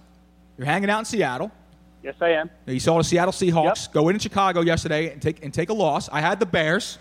You're 0.57 0.65
hanging 0.65 0.89
out 0.89 0.99
in 0.99 1.05
Seattle. 1.05 1.51
Yes, 2.03 2.15
I 2.21 2.29
am. 2.29 2.49
Now, 2.65 2.73
You 2.73 2.79
saw 2.79 2.97
the 2.97 3.03
Seattle 3.03 3.33
Seahawks 3.33 3.91
go 3.91 4.09
in 4.09 4.15
in 4.15 4.19
Chicago 4.19 4.61
yesterday 4.61 5.11
and 5.11 5.21
take 5.21 5.43
and 5.43 5.53
take 5.53 5.69
a 5.69 5.73
loss. 5.73 6.09
I 6.09 6.21
had 6.21 6.39
the 6.39 6.45
Bears. 6.45 6.97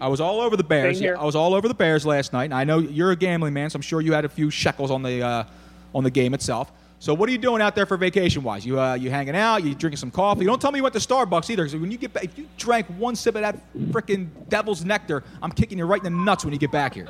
I 0.00 0.08
was 0.08 0.20
all 0.20 0.40
over 0.40 0.56
the 0.56 0.64
Bears. 0.64 1.00
I 1.02 1.24
was 1.24 1.34
all 1.34 1.54
over 1.54 1.66
the 1.66 1.74
Bears 1.74 2.06
last 2.06 2.32
night. 2.32 2.44
And 2.44 2.54
I 2.54 2.64
know 2.64 2.78
you're 2.78 3.10
a 3.10 3.16
gambling 3.16 3.54
man, 3.54 3.70
so 3.70 3.76
I'm 3.76 3.82
sure 3.82 4.00
you 4.00 4.12
had 4.12 4.24
a 4.24 4.28
few 4.28 4.50
shekels 4.50 4.90
on 4.90 5.02
the 5.02 5.22
uh, 5.22 5.44
on 5.94 6.04
the 6.04 6.10
game 6.10 6.34
itself. 6.34 6.70
So 7.00 7.14
what 7.14 7.28
are 7.28 7.32
you 7.32 7.38
doing 7.38 7.62
out 7.62 7.76
there 7.76 7.86
for 7.86 7.96
vacation 7.96 8.42
wise? 8.42 8.66
You 8.66 8.80
uh, 8.80 8.94
you 8.94 9.10
hanging 9.10 9.36
out? 9.36 9.62
You 9.62 9.74
drinking 9.74 9.98
some 9.98 10.10
coffee? 10.10 10.44
Don't 10.44 10.60
tell 10.60 10.72
me 10.72 10.78
you 10.78 10.82
went 10.82 10.94
to 10.94 11.00
Starbucks 11.00 11.48
either. 11.50 11.64
Because 11.64 11.80
when 11.80 11.90
you 11.92 11.98
get 11.98 12.12
back, 12.12 12.24
if 12.24 12.36
you 12.38 12.48
drank 12.56 12.86
one 12.98 13.14
sip 13.14 13.36
of 13.36 13.42
that 13.42 13.56
freaking 13.90 14.28
devil's 14.48 14.84
nectar, 14.84 15.22
I'm 15.40 15.52
kicking 15.52 15.78
you 15.78 15.84
right 15.84 16.02
in 16.04 16.12
the 16.12 16.24
nuts 16.24 16.44
when 16.44 16.52
you 16.52 16.58
get 16.58 16.72
back 16.72 16.94
here. 16.94 17.08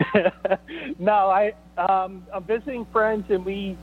No, 0.98 1.30
I 1.30 1.52
um, 1.76 2.26
I'm 2.32 2.44
visiting 2.44 2.86
friends, 2.86 3.30
and 3.30 3.44
we 3.44 3.76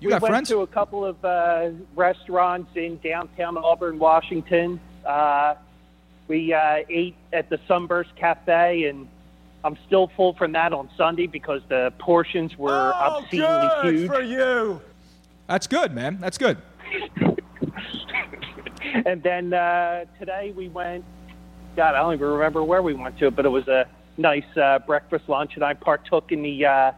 You 0.00 0.08
we 0.08 0.08
got 0.10 0.22
went 0.22 0.32
friends? 0.32 0.48
to 0.50 0.60
a 0.60 0.66
couple 0.66 1.04
of 1.04 1.24
uh, 1.24 1.70
restaurants 1.94 2.70
in 2.76 2.98
downtown 2.98 3.56
Auburn, 3.56 3.98
Washington. 3.98 4.80
Uh, 5.04 5.54
we 6.28 6.52
uh, 6.52 6.78
ate 6.88 7.14
at 7.32 7.48
the 7.50 7.60
Sunburst 7.68 8.14
Cafe, 8.16 8.84
and 8.84 9.06
I'm 9.64 9.76
still 9.86 10.10
full 10.16 10.34
from 10.34 10.52
that 10.52 10.72
on 10.72 10.90
Sunday 10.96 11.26
because 11.26 11.62
the 11.68 11.92
portions 11.98 12.56
were 12.58 12.92
obscenely 12.94 13.68
huge. 13.82 14.28
you. 14.28 14.80
That's 15.46 15.66
good, 15.68 15.94
man. 15.94 16.18
That's 16.20 16.38
good. 16.38 16.58
And 19.04 19.22
then 19.22 19.52
uh, 19.52 20.04
today 20.18 20.52
we 20.56 20.68
went. 20.68 21.04
God, 21.76 21.94
I 21.94 21.98
don't 21.98 22.14
even 22.14 22.28
remember 22.28 22.64
where 22.64 22.82
we 22.82 22.94
went 22.94 23.18
to, 23.18 23.30
but 23.30 23.44
it 23.44 23.50
was 23.50 23.68
a 23.68 23.86
nice 24.16 24.44
uh, 24.56 24.78
breakfast 24.80 25.28
lunch, 25.28 25.52
and 25.54 25.64
I 25.64 25.74
partook 25.74 26.32
in 26.32 26.42
the 26.42 26.64
uh, 26.66 26.92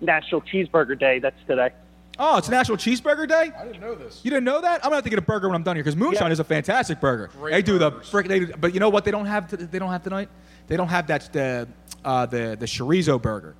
National 0.00 0.40
Cheeseburger 0.42 0.98
Day. 0.98 1.18
That's 1.18 1.36
today. 1.46 1.70
Oh, 2.18 2.36
it's 2.36 2.48
National 2.48 2.76
Cheeseburger 2.76 3.26
Day. 3.26 3.50
I 3.58 3.64
didn't 3.64 3.80
know 3.80 3.94
this. 3.94 4.20
You 4.22 4.30
didn't 4.30 4.44
know 4.44 4.60
that? 4.60 4.76
I'm 4.84 4.90
gonna 4.90 4.96
have 4.96 5.04
to 5.04 5.10
get 5.10 5.18
a 5.18 5.22
burger 5.22 5.48
when 5.48 5.54
I'm 5.56 5.62
done 5.62 5.76
here 5.76 5.82
because 5.82 5.96
Moonshine 5.96 6.26
Yeah. 6.26 6.32
is 6.32 6.40
a 6.40 6.44
fantastic 6.44 7.00
burger. 7.00 7.30
Great 7.38 7.52
they 7.52 7.62
do 7.62 7.78
the 7.78 7.90
burgers. 7.90 8.08
frick. 8.10 8.28
They 8.28 8.40
do, 8.40 8.52
but 8.60 8.74
you 8.74 8.80
know 8.80 8.90
what? 8.90 9.04
They 9.04 9.10
don't 9.10 9.26
have. 9.26 9.48
They 9.70 9.78
don't 9.78 9.90
have 9.90 10.02
tonight. 10.02 10.28
They 10.66 10.76
don't 10.76 10.88
have 10.88 11.06
that 11.08 11.32
the 11.32 11.68
uh, 12.04 12.26
the 12.26 12.56
the 12.58 12.66
chorizo 12.66 13.20
burger. 13.20 13.54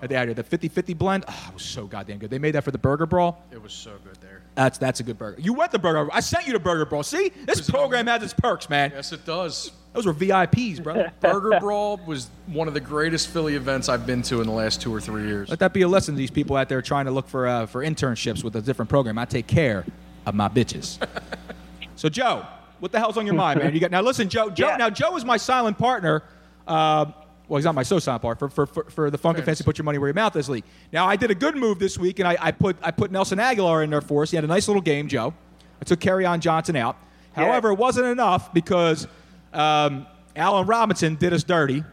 that 0.00 0.08
They 0.10 0.16
added 0.16 0.34
the 0.36 0.42
50-50 0.42 0.98
blend. 0.98 1.24
Oh, 1.28 1.44
it 1.48 1.54
was 1.54 1.62
so 1.62 1.86
goddamn 1.86 2.18
good. 2.18 2.28
They 2.30 2.40
made 2.40 2.52
that 2.56 2.64
for 2.64 2.72
the 2.72 2.78
Burger 2.78 3.06
Brawl. 3.06 3.40
It 3.52 3.62
was 3.62 3.72
so 3.72 3.92
good 4.04 4.16
there. 4.20 4.42
That's 4.56 4.78
that's 4.78 4.98
a 4.98 5.04
good 5.04 5.16
burger. 5.16 5.40
You 5.40 5.52
went 5.54 5.70
the 5.70 5.78
burger. 5.78 6.08
I 6.12 6.18
sent 6.20 6.46
you 6.48 6.52
the 6.54 6.58
Burger 6.58 6.84
Brawl. 6.86 7.04
See, 7.04 7.30
this 7.46 7.70
program 7.70 8.08
has 8.08 8.22
its 8.24 8.34
perks, 8.34 8.68
man. 8.68 8.90
Yes, 8.94 9.12
it 9.12 9.24
does. 9.24 9.70
Those 9.92 10.06
were 10.06 10.14
VIPs, 10.14 10.82
bro. 10.82 11.06
Burger 11.20 11.60
Brawl 11.60 12.00
was 12.06 12.28
one 12.46 12.66
of 12.66 12.74
the 12.74 12.80
greatest 12.80 13.28
Philly 13.28 13.56
events 13.56 13.88
I've 13.88 14.06
been 14.06 14.22
to 14.22 14.40
in 14.40 14.46
the 14.46 14.52
last 14.52 14.80
two 14.80 14.94
or 14.94 15.00
three 15.00 15.26
years. 15.26 15.50
Let 15.50 15.58
that 15.58 15.74
be 15.74 15.82
a 15.82 15.88
lesson 15.88 16.14
to 16.14 16.18
these 16.18 16.30
people 16.30 16.56
out 16.56 16.68
there 16.68 16.80
trying 16.80 17.04
to 17.04 17.10
look 17.10 17.28
for 17.28 17.46
uh, 17.46 17.66
for 17.66 17.84
internships 17.84 18.42
with 18.42 18.56
a 18.56 18.62
different 18.62 18.88
program. 18.88 19.18
I 19.18 19.26
take 19.26 19.46
care 19.46 19.84
of 20.24 20.34
my 20.34 20.48
bitches. 20.48 21.04
so 21.96 22.08
Joe, 22.08 22.46
what 22.80 22.90
the 22.90 22.98
hell's 22.98 23.18
on 23.18 23.26
your 23.26 23.34
mind, 23.34 23.60
man? 23.60 23.74
You 23.74 23.80
got 23.80 23.90
now. 23.90 24.00
Listen, 24.00 24.28
Joe. 24.28 24.48
Joe. 24.48 24.76
Now 24.76 24.88
Joe 24.88 25.14
is 25.16 25.24
my 25.26 25.36
silent 25.36 25.76
partner. 25.76 26.22
Uh, 26.66 27.12
well, 27.48 27.58
he's 27.58 27.66
not 27.66 27.74
my 27.74 27.82
so 27.82 27.98
silent 27.98 28.22
partner 28.22 28.48
for, 28.48 28.66
for, 28.66 28.84
for, 28.84 28.90
for 28.90 29.10
the 29.10 29.18
Funkin' 29.18 29.44
Fancy 29.44 29.62
Put 29.62 29.76
Your 29.76 29.84
Money 29.84 29.98
Where 29.98 30.08
Your 30.08 30.14
Mouth 30.14 30.34
Is 30.36 30.48
league. 30.48 30.64
Now 30.90 31.06
I 31.06 31.16
did 31.16 31.30
a 31.30 31.34
good 31.34 31.54
move 31.54 31.78
this 31.78 31.98
week, 31.98 32.18
and 32.18 32.26
I, 32.26 32.38
I 32.40 32.50
put 32.50 32.76
I 32.82 32.92
put 32.92 33.10
Nelson 33.10 33.38
Agholor 33.38 33.84
in 33.84 33.90
there 33.90 34.00
for 34.00 34.22
us. 34.22 34.30
He 34.30 34.36
had 34.36 34.44
a 34.44 34.48
nice 34.48 34.68
little 34.68 34.80
game, 34.80 35.06
Joe. 35.06 35.34
I 35.82 35.84
took 35.84 36.00
Kerryon 36.00 36.40
Johnson 36.40 36.76
out. 36.76 36.96
However, 37.34 37.70
it 37.72 37.78
wasn't 37.78 38.06
enough 38.06 38.52
because 38.54 39.06
um, 39.52 40.06
Allen 40.36 40.66
Robinson 40.66 41.16
did 41.16 41.32
us 41.32 41.44
dirty 41.44 41.84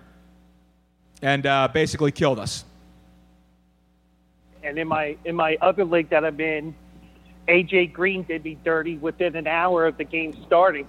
and 1.22 1.46
uh, 1.46 1.68
basically 1.74 2.12
killed 2.12 2.40
us. 2.40 2.64
And 4.64 4.78
in 4.78 4.88
my 4.88 5.16
in 5.26 5.36
my 5.36 5.58
other 5.62 5.86
league 5.86 6.10
that 6.10 6.26
I'm 6.26 6.40
in, 6.40 6.76
AJ 7.48 7.94
Green 7.94 8.24
did 8.24 8.44
me 8.44 8.58
dirty 8.64 8.98
within 8.98 9.36
an 9.36 9.48
hour 9.48 9.86
of 9.86 9.98
the 9.98 10.04
game 10.04 10.36
starting. 10.46 10.88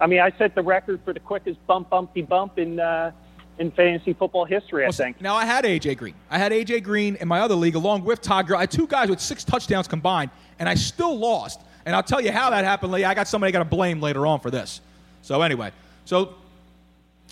I 0.00 0.06
mean, 0.06 0.20
I 0.20 0.30
set 0.36 0.54
the 0.54 0.62
record 0.62 1.00
for 1.04 1.12
the 1.12 1.20
quickest 1.20 1.64
bump 1.66 1.90
bumpy 1.90 2.22
bump 2.22 2.58
in 2.58 2.78
uh, 2.78 3.12
in 3.58 3.70
fantasy 3.70 4.12
football 4.12 4.44
history. 4.44 4.84
I 4.84 4.90
think. 4.90 5.20
Now 5.20 5.34
I 5.34 5.44
had 5.44 5.64
AJ 5.64 5.96
Green. 5.96 6.14
I 6.30 6.38
had 6.38 6.52
AJ 6.52 6.82
Green 6.82 7.16
in 7.16 7.28
my 7.28 7.40
other 7.40 7.54
league 7.54 7.74
along 7.74 8.04
with 8.04 8.20
Todd 8.20 8.46
Gurley. 8.46 8.58
I 8.58 8.62
had 8.62 8.70
two 8.70 8.86
guys 8.86 9.08
with 9.08 9.20
six 9.20 9.44
touchdowns 9.44 9.88
combined, 9.88 10.30
and 10.58 10.68
I 10.68 10.74
still 10.74 11.18
lost. 11.18 11.60
And 11.86 11.94
I'll 11.94 12.02
tell 12.02 12.20
you 12.20 12.32
how 12.32 12.50
that 12.50 12.64
happened. 12.64 12.92
Lee. 12.92 13.04
I 13.04 13.14
got 13.14 13.28
somebody 13.28 13.50
I 13.50 13.52
got 13.52 13.60
to 13.60 13.64
blame 13.64 14.00
later 14.00 14.26
on 14.26 14.40
for 14.40 14.50
this. 14.50 14.80
So 15.26 15.42
anyway, 15.42 15.72
so 16.04 16.34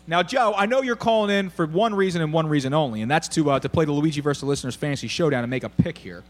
now 0.09 0.25
Joe, 0.25 0.53
I 0.57 0.67
know 0.67 0.83
you're 0.83 0.97
calling 0.97 1.31
in 1.31 1.49
for 1.49 1.65
one 1.65 1.95
reason 1.95 2.23
and 2.23 2.33
one 2.33 2.49
reason 2.49 2.75
only, 2.75 3.03
and 3.03 3.09
that's 3.11 3.29
to 3.29 3.53
uh, 3.53 3.61
to 3.61 3.69
play 3.69 3.85
the 3.85 3.93
Luigi 3.93 4.21
versus 4.21 4.41
the 4.41 4.47
Listeners 4.47 4.75
Fantasy 4.75 5.07
Showdown 5.07 5.45
and 5.45 5.51
make 5.51 5.63
a 5.63 5.69
pick 5.69 5.97
here, 5.97 6.25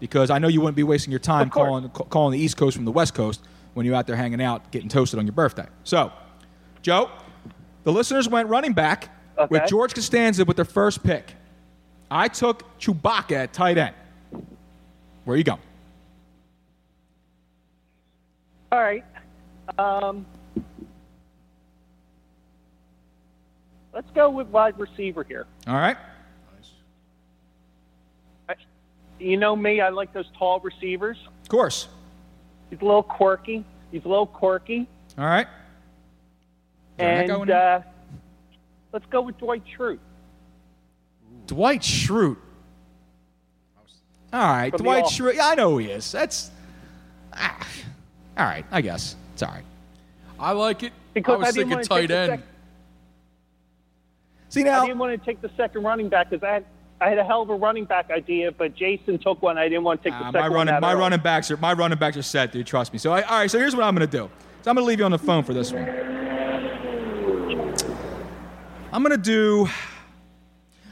because 0.00 0.30
I 0.30 0.38
know 0.38 0.48
you 0.48 0.62
wouldn't 0.62 0.76
be 0.76 0.82
wasting 0.82 1.10
your 1.10 1.20
time 1.20 1.50
calling 1.50 1.90
ca- 1.90 2.04
calling 2.04 2.32
the 2.32 2.42
East 2.42 2.56
Coast 2.56 2.74
from 2.74 2.86
the 2.86 2.90
West 2.90 3.12
Coast 3.14 3.42
when 3.74 3.84
you're 3.84 3.96
out 3.96 4.06
there 4.06 4.16
hanging 4.16 4.40
out 4.40 4.70
getting 4.70 4.88
toasted 4.88 5.18
on 5.18 5.26
your 5.26 5.34
birthday. 5.34 5.66
So, 5.84 6.10
Joe, 6.80 7.10
the 7.84 7.92
listeners 7.92 8.26
went 8.26 8.48
running 8.48 8.72
back 8.72 9.10
with 9.50 9.68
George 9.68 9.92
Costanza 9.92 10.46
with 10.46 10.56
their 10.56 10.64
first 10.64 11.02
pick. 11.02 11.34
I 12.10 12.28
took 12.28 12.64
Chewbacca 12.80 13.32
at 13.32 13.52
tight 13.52 13.76
end. 13.76 13.94
Where 15.24 15.36
you 15.36 15.44
going? 15.44 15.60
All 18.72 18.80
right. 18.80 19.04
Um, 19.78 20.24
let's 24.00 24.14
go 24.14 24.30
with 24.30 24.46
wide 24.46 24.78
receiver 24.78 25.22
here. 25.24 25.46
All 25.66 25.74
right. 25.74 25.98
Nice. 28.48 28.56
You 29.18 29.36
know 29.36 29.54
me, 29.54 29.82
I 29.82 29.90
like 29.90 30.14
those 30.14 30.30
tall 30.38 30.58
receivers. 30.60 31.18
Of 31.42 31.50
course. 31.50 31.86
He's 32.70 32.80
a 32.80 32.84
little 32.84 33.02
quirky. 33.02 33.62
He's 33.92 34.02
a 34.06 34.08
little 34.08 34.26
quirky. 34.26 34.88
All 35.18 35.26
right. 35.26 35.46
And 36.98 37.50
uh, 37.50 37.80
let's 38.92 39.04
go 39.10 39.20
with 39.20 39.36
Dwight 39.36 39.62
Schrute. 39.76 39.98
Dwight 41.46 41.82
Schrute. 41.82 42.38
All 44.32 44.40
right, 44.40 44.70
From 44.70 44.82
Dwight 44.82 45.04
Office. 45.04 45.18
Schrute. 45.18 45.34
Yeah, 45.34 45.48
I 45.48 45.54
know 45.56 45.72
who 45.72 45.78
he 45.78 45.90
is. 45.90 46.10
That's 46.10 46.50
ah, 47.34 47.68
all 48.38 48.46
right. 48.46 48.64
I 48.70 48.80
guess 48.80 49.16
it's 49.34 49.42
all 49.42 49.50
right. 49.50 49.64
I 50.38 50.52
like 50.52 50.84
it. 50.84 50.92
Because 51.12 51.34
I 51.34 51.36
was 51.38 51.48
I 51.48 51.52
thinking 51.52 51.70
want 51.72 51.82
to 51.82 51.88
take 51.88 52.08
tight 52.08 52.08
the 52.08 52.32
end. 52.32 52.42
Sec- 54.50 54.52
See 54.52 54.64
now, 54.64 54.82
I 54.82 54.86
didn't 54.86 54.98
want 54.98 55.18
to 55.18 55.24
take 55.24 55.40
the 55.40 55.50
second 55.56 55.82
running 55.84 56.08
back 56.08 56.28
because 56.30 56.42
I 56.44 56.52
had, 56.54 56.64
I 57.00 57.08
had 57.08 57.18
a 57.18 57.24
hell 57.24 57.40
of 57.42 57.48
a 57.50 57.54
running 57.54 57.84
back 57.86 58.10
idea, 58.10 58.52
but 58.52 58.74
Jason 58.74 59.18
took 59.18 59.40
one. 59.42 59.56
I 59.56 59.68
didn't 59.68 59.84
want 59.84 60.02
to 60.02 60.10
take 60.10 60.18
the 60.18 60.24
Ah, 60.26 60.32
second 60.32 60.40
my 60.50 60.54
running 60.54 60.74
out 60.74 60.80
my 60.82 60.92
early. 60.92 61.00
running 61.00 61.20
backs 61.20 61.50
are 61.50 61.56
my 61.56 61.72
running 61.72 61.98
backs 61.98 62.16
are 62.18 62.22
set, 62.22 62.52
dude. 62.52 62.66
Trust 62.66 62.92
me. 62.92 62.98
So 62.98 63.12
I, 63.12 63.22
all 63.22 63.38
right. 63.38 63.50
So 63.50 63.58
here's 63.58 63.74
what 63.74 63.84
I'm 63.84 63.94
gonna 63.94 64.06
do. 64.06 64.28
So 64.62 64.70
I'm 64.70 64.74
gonna 64.76 64.86
leave 64.86 64.98
you 64.98 65.04
on 65.06 65.10
the 65.12 65.18
phone 65.18 65.42
for 65.44 65.54
this 65.54 65.72
one. 65.72 65.88
I'm 68.92 69.02
gonna 69.02 69.16
do. 69.16 69.68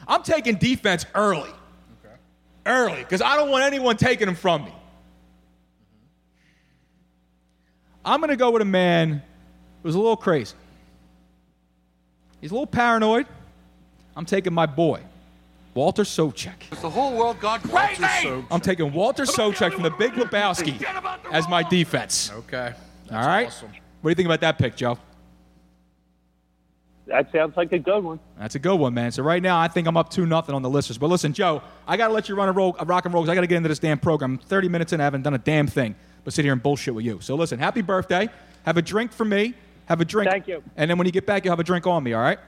I'm 0.06 0.22
taking 0.22 0.54
defense 0.56 1.04
early. 1.14 1.50
Early, 2.64 2.98
because 2.98 3.22
I 3.22 3.34
don't 3.36 3.50
want 3.50 3.64
anyone 3.64 3.96
taking 3.96 4.26
them 4.26 4.34
from 4.34 4.64
me. 4.66 4.72
I'm 8.04 8.20
gonna 8.20 8.36
go 8.36 8.50
with 8.50 8.62
a 8.62 8.66
man 8.66 9.22
who's 9.82 9.94
a 9.94 9.98
little 9.98 10.16
crazy. 10.16 10.54
He's 12.40 12.50
a 12.50 12.54
little 12.54 12.66
paranoid. 12.66 13.26
I'm 14.18 14.24
taking 14.24 14.52
my 14.52 14.66
boy, 14.66 15.00
Walter 15.74 16.02
Sobchak. 16.02 16.68
The 16.83 16.90
whole 16.90 17.16
world 17.16 17.38
gone 17.38 17.61
crazy. 17.61 18.04
I'm 18.50 18.61
taking 18.61 18.92
Walter 18.92 19.22
Sobchak 19.22 19.72
from 19.72 19.85
the 19.85 19.90
Big 19.92 20.12
Lebowski 20.14 20.83
as 21.31 21.48
my 21.48 21.62
defense. 21.62 22.33
Okay. 22.35 22.74
All 23.12 23.16
right. 23.24 23.46
awesome. 23.46 23.68
What 24.00 24.09
do 24.09 24.11
you 24.11 24.14
think 24.16 24.26
about 24.26 24.40
that 24.40 24.59
pick, 24.59 24.74
Joe? 24.74 24.98
That 27.07 27.31
sounds 27.31 27.57
like 27.57 27.72
a 27.72 27.78
good 27.78 28.02
one. 28.02 28.18
That's 28.40 28.57
a 28.57 28.59
good 28.59 28.74
one, 28.74 28.92
man. 28.92 29.12
So 29.12 29.22
right 29.22 29.40
now, 29.42 29.57
I 29.61 29.68
think 29.68 29.87
I'm 29.87 29.96
up 29.96 30.11
two 30.11 30.26
nothing 30.26 30.52
on 30.52 30.62
the 30.62 30.68
listeners. 30.68 30.98
But 30.98 31.11
listen, 31.11 31.33
Joe, 31.33 31.62
I 31.87 31.96
gotta 31.96 32.12
let 32.12 32.28
you 32.28 32.35
run 32.35 32.48
a 32.48 32.52
roll, 32.52 32.74
a 32.81 32.85
rock 32.85 33.04
and 33.04 33.14
roll, 33.14 33.22
'cause 33.22 33.31
I 33.31 33.37
gotta 33.37 33.46
get 33.46 33.57
into 33.57 33.68
this 33.68 33.78
damn 33.78 33.98
program. 34.00 34.33
I'm 34.33 34.38
30 34.38 34.68
minutes 34.68 34.92
in, 34.92 35.00
I 35.00 35.04
haven't 35.04 35.22
done 35.22 35.35
a 35.35 35.38
damn 35.38 35.68
thing, 35.68 35.94
but 36.24 36.35
sit 36.35 36.44
here 36.44 36.52
and 36.52 36.62
bullshit 36.62 36.92
with 36.92 37.04
you. 37.04 37.20
So 37.20 37.37
listen, 37.37 37.61
happy 37.61 37.83
birthday. 37.83 38.28
Have 38.66 38.76
a 38.78 38.83
drink 38.83 39.12
for 39.12 39.24
me. 39.24 39.54
Have 39.87 40.00
a 40.00 40.04
drink. 40.04 40.28
Thank 40.28 40.48
you. 40.48 40.61
And 40.76 40.90
then 40.90 40.98
when 40.98 41.07
you 41.07 41.12
get 41.12 41.24
back, 41.24 41.44
you'll 41.44 41.52
have 41.52 41.61
a 41.61 41.64
drink 41.64 41.87
on 41.87 42.02
me. 42.02 42.14
All 42.14 42.20
right. 42.20 42.40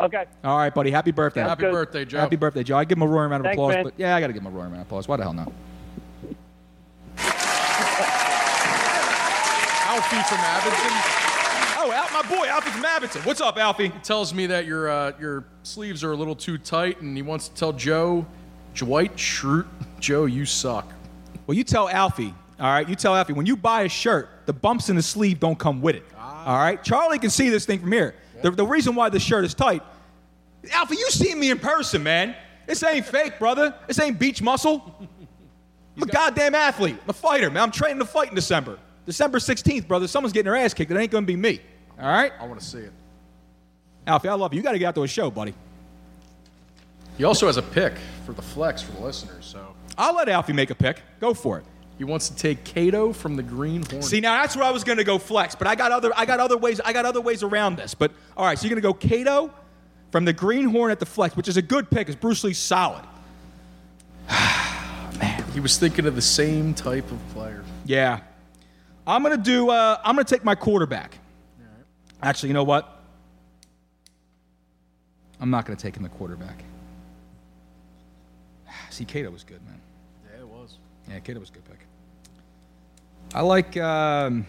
Okay. 0.00 0.24
All 0.42 0.56
right, 0.56 0.74
buddy. 0.74 0.90
Happy 0.90 1.12
birthday. 1.12 1.42
Happy 1.42 1.62
birthday, 1.70 2.04
Joe. 2.04 2.18
Happy 2.18 2.36
birthday, 2.36 2.62
Joe. 2.64 2.76
I 2.76 2.84
give 2.84 2.98
him 2.98 3.02
a 3.02 3.06
roaring 3.06 3.30
round 3.30 3.42
of 3.42 3.44
Thanks, 3.44 3.56
applause. 3.56 3.74
man. 3.74 3.84
But 3.84 3.94
yeah, 3.96 4.16
I 4.16 4.20
gotta 4.20 4.32
give 4.32 4.42
him 4.42 4.48
a 4.48 4.50
roaring 4.50 4.70
round 4.70 4.82
of 4.82 4.86
applause. 4.88 5.06
Why 5.06 5.16
the 5.16 5.22
hell 5.22 5.32
not? 5.32 5.52
Alfie 9.84 10.22
from 10.28 10.38
Abington. 10.38 11.22
Oh, 11.84 11.92
Al, 11.92 12.22
my 12.22 12.28
boy, 12.28 12.46
Alfie 12.48 12.70
from 12.70 12.84
Abington. 12.84 13.22
What's 13.22 13.40
up, 13.40 13.58
Alfie? 13.58 13.88
He 13.88 13.98
tells 14.00 14.32
me 14.32 14.46
that 14.46 14.64
your 14.66 14.88
uh, 14.88 15.12
your 15.20 15.44
sleeves 15.62 16.02
are 16.02 16.12
a 16.12 16.16
little 16.16 16.34
too 16.34 16.58
tight, 16.58 17.00
and 17.00 17.16
he 17.16 17.22
wants 17.22 17.48
to 17.48 17.54
tell 17.54 17.72
Joe, 17.72 18.26
Dwight 18.74 19.16
Schrute, 19.16 19.66
Joe, 20.00 20.24
you 20.24 20.46
suck. 20.46 20.90
Well, 21.46 21.56
you 21.56 21.64
tell 21.64 21.88
Alfie, 21.88 22.34
all 22.58 22.72
right? 22.72 22.88
You 22.88 22.94
tell 22.94 23.14
Alfie, 23.14 23.34
when 23.34 23.46
you 23.46 23.56
buy 23.56 23.82
a 23.82 23.88
shirt, 23.88 24.28
the 24.46 24.52
bumps 24.52 24.88
in 24.88 24.96
the 24.96 25.02
sleeve 25.02 25.38
don't 25.40 25.58
come 25.58 25.80
with 25.82 25.96
it. 25.96 26.04
All 26.18 26.58
right? 26.58 26.82
Charlie 26.82 27.18
can 27.18 27.30
see 27.30 27.50
this 27.50 27.66
thing 27.66 27.78
from 27.78 27.92
here. 27.92 28.14
The, 28.42 28.50
the 28.50 28.66
reason 28.66 28.94
why 28.94 29.08
the 29.08 29.20
shirt 29.20 29.44
is 29.44 29.54
tight, 29.54 29.82
Alfie, 30.72 30.96
you 30.96 31.10
seen 31.10 31.38
me 31.40 31.50
in 31.50 31.58
person, 31.58 32.02
man. 32.02 32.36
This 32.66 32.82
ain't 32.82 33.06
fake, 33.06 33.38
brother. 33.38 33.74
This 33.86 33.98
ain't 33.98 34.18
beach 34.18 34.40
muscle. 34.40 35.08
I'm 35.96 36.02
a 36.02 36.06
goddamn 36.06 36.54
athlete. 36.54 36.96
I'm 37.02 37.10
a 37.10 37.12
fighter, 37.12 37.50
man. 37.50 37.62
I'm 37.64 37.70
training 37.70 37.98
to 37.98 38.04
fight 38.04 38.28
in 38.28 38.34
December. 38.34 38.78
December 39.04 39.38
16th, 39.38 39.88
brother. 39.88 40.06
Someone's 40.06 40.32
getting 40.32 40.50
their 40.50 40.56
ass 40.56 40.72
kicked. 40.72 40.90
It 40.90 40.96
ain't 40.96 41.10
going 41.10 41.24
to 41.24 41.26
be 41.26 41.36
me. 41.36 41.60
All 41.98 42.06
right? 42.06 42.32
I 42.40 42.46
want 42.46 42.60
to 42.60 42.66
see 42.66 42.78
it. 42.78 42.92
Alfie, 44.06 44.28
I 44.28 44.34
love 44.34 44.52
you. 44.52 44.58
You 44.58 44.62
got 44.62 44.72
to 44.72 44.78
get 44.78 44.86
out 44.86 44.94
to 44.96 45.02
a 45.02 45.08
show, 45.08 45.30
buddy. 45.30 45.54
He 47.18 47.24
also 47.24 47.46
has 47.46 47.56
a 47.56 47.62
pick 47.62 47.94
for 48.24 48.32
the 48.32 48.42
flex 48.42 48.82
for 48.82 48.92
the 48.92 49.00
listeners, 49.00 49.44
so 49.44 49.74
I'll 49.98 50.14
let 50.14 50.28
Alfie 50.28 50.52
make 50.52 50.70
a 50.70 50.74
pick. 50.74 51.02
Go 51.20 51.34
for 51.34 51.58
it. 51.58 51.64
He 51.98 52.04
wants 52.04 52.28
to 52.28 52.36
take 52.36 52.64
Kato 52.64 53.12
from 53.12 53.36
the 53.36 53.42
Green 53.42 53.82
Hornet. 53.82 54.04
See, 54.04 54.20
now 54.20 54.40
that's 54.40 54.56
where 54.56 54.64
I 54.64 54.70
was 54.70 54.82
going 54.82 54.98
to 54.98 55.04
go 55.04 55.18
flex, 55.18 55.54
but 55.54 55.66
I 55.66 55.74
got 55.74 55.92
other 55.92 56.10
I 56.16 56.26
got 56.26 56.40
other 56.40 56.56
ways 56.56 56.80
I 56.80 56.92
got 56.92 57.04
other 57.04 57.20
ways 57.20 57.42
around 57.42 57.76
this. 57.76 57.94
But 57.94 58.12
all 58.36 58.44
right, 58.44 58.58
so 58.58 58.66
you're 58.66 58.70
going 58.70 58.82
to 58.82 58.88
go 58.88 58.94
Kato 58.94 59.52
from 60.10 60.24
the 60.24 60.32
Green 60.32 60.66
Hornet 60.66 60.98
the 60.98 61.06
flex, 61.06 61.36
which 61.36 61.48
is 61.48 61.56
a 61.56 61.62
good 61.62 61.90
pick. 61.90 62.08
Is 62.08 62.16
Bruce 62.16 62.42
Lee 62.44 62.54
solid? 62.54 63.04
Man, 64.30 65.44
he 65.52 65.60
was 65.60 65.78
thinking 65.78 66.06
of 66.06 66.14
the 66.14 66.22
same 66.22 66.74
type 66.74 67.10
of 67.10 67.18
player. 67.32 67.62
Yeah. 67.84 68.20
I'm 69.06 69.22
going 69.22 69.36
to 69.36 69.42
do 69.42 69.70
uh, 69.70 70.00
I'm 70.04 70.14
going 70.14 70.24
to 70.24 70.34
take 70.34 70.44
my 70.44 70.54
quarterback. 70.54 71.18
Actually, 72.22 72.50
you 72.50 72.54
know 72.54 72.64
what? 72.64 73.02
I'm 75.40 75.50
not 75.50 75.66
going 75.66 75.76
to 75.76 75.82
take 75.82 75.96
him 75.96 76.04
the 76.04 76.08
quarterback. 76.08 76.62
See, 78.90 79.04
Kato 79.04 79.30
was 79.30 79.42
good, 79.42 79.60
man. 79.64 79.80
Yeah, 80.32 80.42
it 80.42 80.46
was. 80.46 80.76
Yeah, 81.08 81.18
Kato 81.18 81.40
was 81.40 81.50
good 81.50 81.64
pick. 81.64 81.71
I 83.34 83.40
like. 83.42 83.76
Um, 83.76 84.46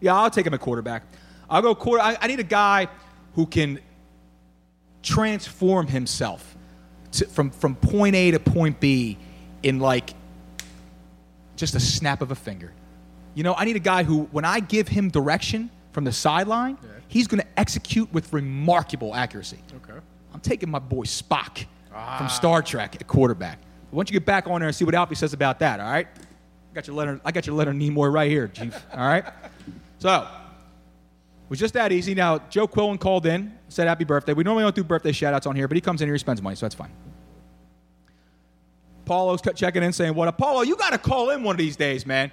yeah, 0.00 0.14
I'll 0.14 0.30
take 0.30 0.46
him 0.46 0.54
at 0.54 0.60
quarterback. 0.60 1.02
I'll 1.48 1.62
go 1.62 1.74
quarter. 1.74 2.02
I, 2.02 2.16
I 2.20 2.26
need 2.26 2.40
a 2.40 2.44
guy 2.44 2.88
who 3.34 3.46
can 3.46 3.80
transform 5.02 5.86
himself 5.86 6.56
to, 7.12 7.26
from 7.26 7.50
from 7.50 7.74
point 7.74 8.14
A 8.14 8.30
to 8.30 8.40
point 8.40 8.80
B 8.80 9.18
in 9.62 9.78
like 9.78 10.10
just 11.56 11.74
a 11.74 11.80
snap 11.80 12.22
of 12.22 12.30
a 12.30 12.34
finger. 12.34 12.72
You 13.34 13.44
know, 13.44 13.54
I 13.54 13.64
need 13.64 13.76
a 13.76 13.80
guy 13.80 14.02
who, 14.02 14.22
when 14.32 14.44
I 14.44 14.60
give 14.60 14.88
him 14.88 15.08
direction 15.08 15.70
from 15.92 16.04
the 16.04 16.12
sideline, 16.12 16.78
he's 17.08 17.26
going 17.26 17.40
to 17.40 17.46
execute 17.58 18.12
with 18.12 18.32
remarkable 18.32 19.14
accuracy. 19.14 19.58
Okay. 19.76 19.98
I'm 20.32 20.40
taking 20.40 20.70
my 20.70 20.78
boy 20.78 21.04
Spock 21.04 21.66
from 22.18 22.28
Star 22.28 22.62
Trek 22.62 22.96
at 22.96 23.06
quarterback. 23.06 23.58
Why 23.90 23.98
don't 23.98 24.10
you 24.10 24.14
get 24.18 24.26
back 24.26 24.46
on 24.46 24.60
there 24.60 24.68
and 24.68 24.74
see 24.74 24.84
what 24.84 24.94
Alfie 24.94 25.14
says 25.14 25.32
about 25.32 25.58
that? 25.60 25.80
All 25.80 25.90
right. 25.90 26.08
I 26.70 26.74
got 26.74 26.86
your 26.86 26.96
Leonard. 26.96 27.20
I 27.24 27.32
got 27.32 27.46
your 27.46 27.56
Leonard 27.56 27.76
Nimoy 27.76 28.12
right 28.12 28.30
here, 28.30 28.48
Chief. 28.48 28.78
All 28.92 29.06
right. 29.06 29.24
So 29.98 30.22
it 30.22 31.50
was 31.50 31.58
just 31.58 31.74
that 31.74 31.92
easy. 31.92 32.14
Now 32.14 32.38
Joe 32.50 32.68
Quillen 32.68 32.98
called 32.98 33.26
in, 33.26 33.52
said 33.68 33.88
happy 33.88 34.04
birthday. 34.04 34.32
We 34.32 34.44
normally 34.44 34.64
don't 34.64 34.74
do 34.74 34.84
birthday 34.84 35.12
shout 35.12 35.34
outs 35.34 35.46
on 35.46 35.56
here, 35.56 35.66
but 35.66 35.76
he 35.76 35.80
comes 35.80 36.00
in 36.00 36.08
here, 36.08 36.14
he 36.14 36.18
spends 36.18 36.40
money, 36.40 36.56
so 36.56 36.66
that's 36.66 36.74
fine. 36.74 36.92
Paulo's 39.04 39.42
checking 39.56 39.82
in 39.82 39.92
saying, 39.92 40.14
What 40.14 40.28
up? 40.28 40.38
Paulo, 40.38 40.62
you 40.62 40.76
got 40.76 40.90
to 40.90 40.98
call 40.98 41.30
in 41.30 41.42
one 41.42 41.54
of 41.54 41.58
these 41.58 41.76
days, 41.76 42.06
man. 42.06 42.30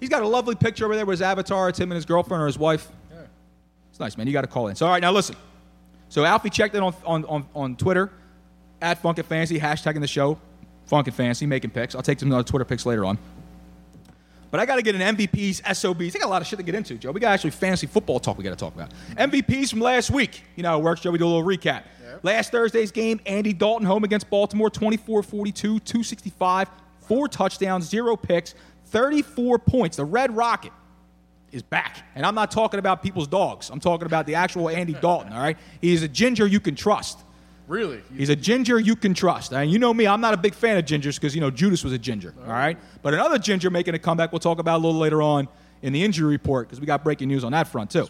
He's 0.00 0.08
got 0.08 0.22
a 0.22 0.26
lovely 0.26 0.56
picture 0.56 0.84
over 0.84 0.96
there 0.96 1.06
with 1.06 1.14
his 1.14 1.22
avatar. 1.22 1.68
It's 1.68 1.78
him 1.78 1.92
and 1.92 1.96
his 1.96 2.04
girlfriend 2.04 2.42
or 2.42 2.46
his 2.46 2.58
wife. 2.58 2.88
Yeah. 3.10 3.20
It's 3.90 4.00
nice, 4.00 4.16
man. 4.16 4.26
You 4.26 4.32
got 4.32 4.40
to 4.40 4.48
call 4.48 4.66
in. 4.66 4.74
So, 4.74 4.86
all 4.86 4.92
right, 4.92 5.00
now 5.00 5.12
listen. 5.12 5.36
So, 6.08 6.24
Alfie 6.24 6.50
checked 6.50 6.74
in 6.74 6.82
on, 6.82 6.94
on, 7.04 7.24
on, 7.26 7.46
on 7.54 7.76
Twitter 7.76 8.10
at 8.82 9.00
Funkin' 9.00 9.24
Fantasy, 9.24 9.60
hashtagging 9.60 10.00
the 10.00 10.08
show, 10.08 10.40
Funkin' 10.90 11.12
Fancy, 11.12 11.46
making 11.46 11.70
picks. 11.70 11.94
I'll 11.94 12.02
take 12.02 12.18
some 12.18 12.32
other 12.32 12.42
Twitter 12.42 12.64
picks 12.64 12.84
later 12.84 13.04
on. 13.04 13.16
But 14.50 14.60
I 14.60 14.66
got 14.66 14.76
to 14.76 14.82
get 14.82 14.94
an 14.94 15.16
MVPs, 15.16 15.62
SOBs. 15.74 16.16
I 16.16 16.18
got 16.18 16.26
a 16.26 16.30
lot 16.30 16.40
of 16.40 16.48
shit 16.48 16.58
to 16.58 16.62
get 16.62 16.74
into, 16.74 16.94
Joe. 16.94 17.10
We 17.10 17.20
got 17.20 17.32
actually 17.32 17.50
fantasy 17.50 17.86
football 17.86 18.18
talk 18.18 18.38
we 18.38 18.44
got 18.44 18.50
to 18.50 18.56
talk 18.56 18.74
about. 18.74 18.92
MVPs 19.16 19.70
from 19.70 19.80
last 19.80 20.10
week. 20.10 20.42
You 20.56 20.62
know 20.62 20.70
how 20.70 20.78
it 20.78 20.82
works, 20.82 21.02
Joe. 21.02 21.10
We 21.10 21.18
do 21.18 21.26
a 21.26 21.28
little 21.28 21.44
recap. 21.44 21.84
Last 22.22 22.50
Thursday's 22.50 22.90
game, 22.90 23.20
Andy 23.26 23.52
Dalton 23.52 23.86
home 23.86 24.04
against 24.04 24.28
Baltimore, 24.30 24.70
24 24.70 25.22
42, 25.22 25.78
265, 25.80 26.68
four 27.00 27.28
touchdowns, 27.28 27.88
zero 27.88 28.16
picks, 28.16 28.54
34 28.86 29.58
points. 29.58 29.96
The 29.96 30.04
Red 30.04 30.34
Rocket 30.34 30.72
is 31.52 31.62
back. 31.62 32.04
And 32.14 32.26
I'm 32.26 32.34
not 32.34 32.50
talking 32.50 32.78
about 32.78 33.02
people's 33.02 33.28
dogs. 33.28 33.70
I'm 33.70 33.80
talking 33.80 34.06
about 34.06 34.26
the 34.26 34.34
actual 34.34 34.68
Andy 34.68 34.94
Dalton, 34.94 35.32
all 35.32 35.40
right? 35.40 35.56
He's 35.80 36.02
a 36.02 36.08
ginger 36.08 36.46
you 36.46 36.60
can 36.60 36.74
trust. 36.74 37.20
Really? 37.68 38.02
He's 38.16 38.30
a 38.30 38.36
ginger 38.36 38.80
you 38.80 38.96
can 38.96 39.12
trust. 39.14 39.52
And 39.52 39.70
you 39.70 39.78
know 39.78 39.92
me, 39.92 40.06
I'm 40.06 40.22
not 40.22 40.34
a 40.34 40.38
big 40.38 40.54
fan 40.54 40.78
of 40.78 40.86
gingers 40.86 41.16
because, 41.16 41.34
you 41.34 41.40
know, 41.40 41.50
Judas 41.50 41.84
was 41.84 41.92
a 41.92 41.98
ginger, 41.98 42.34
all 42.42 42.52
right? 42.52 42.78
But 43.02 43.14
another 43.14 43.38
ginger 43.38 43.70
making 43.70 43.94
a 43.94 43.98
comeback 43.98 44.32
we'll 44.32 44.40
talk 44.40 44.58
about 44.58 44.78
a 44.78 44.82
little 44.84 44.98
later 44.98 45.20
on 45.20 45.48
in 45.82 45.92
the 45.92 46.02
injury 46.02 46.28
report 46.30 46.66
because 46.66 46.80
we 46.80 46.86
got 46.86 47.04
breaking 47.04 47.28
news 47.28 47.44
on 47.44 47.52
that 47.52 47.68
front, 47.68 47.90
too. 47.90 48.08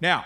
Now, 0.00 0.24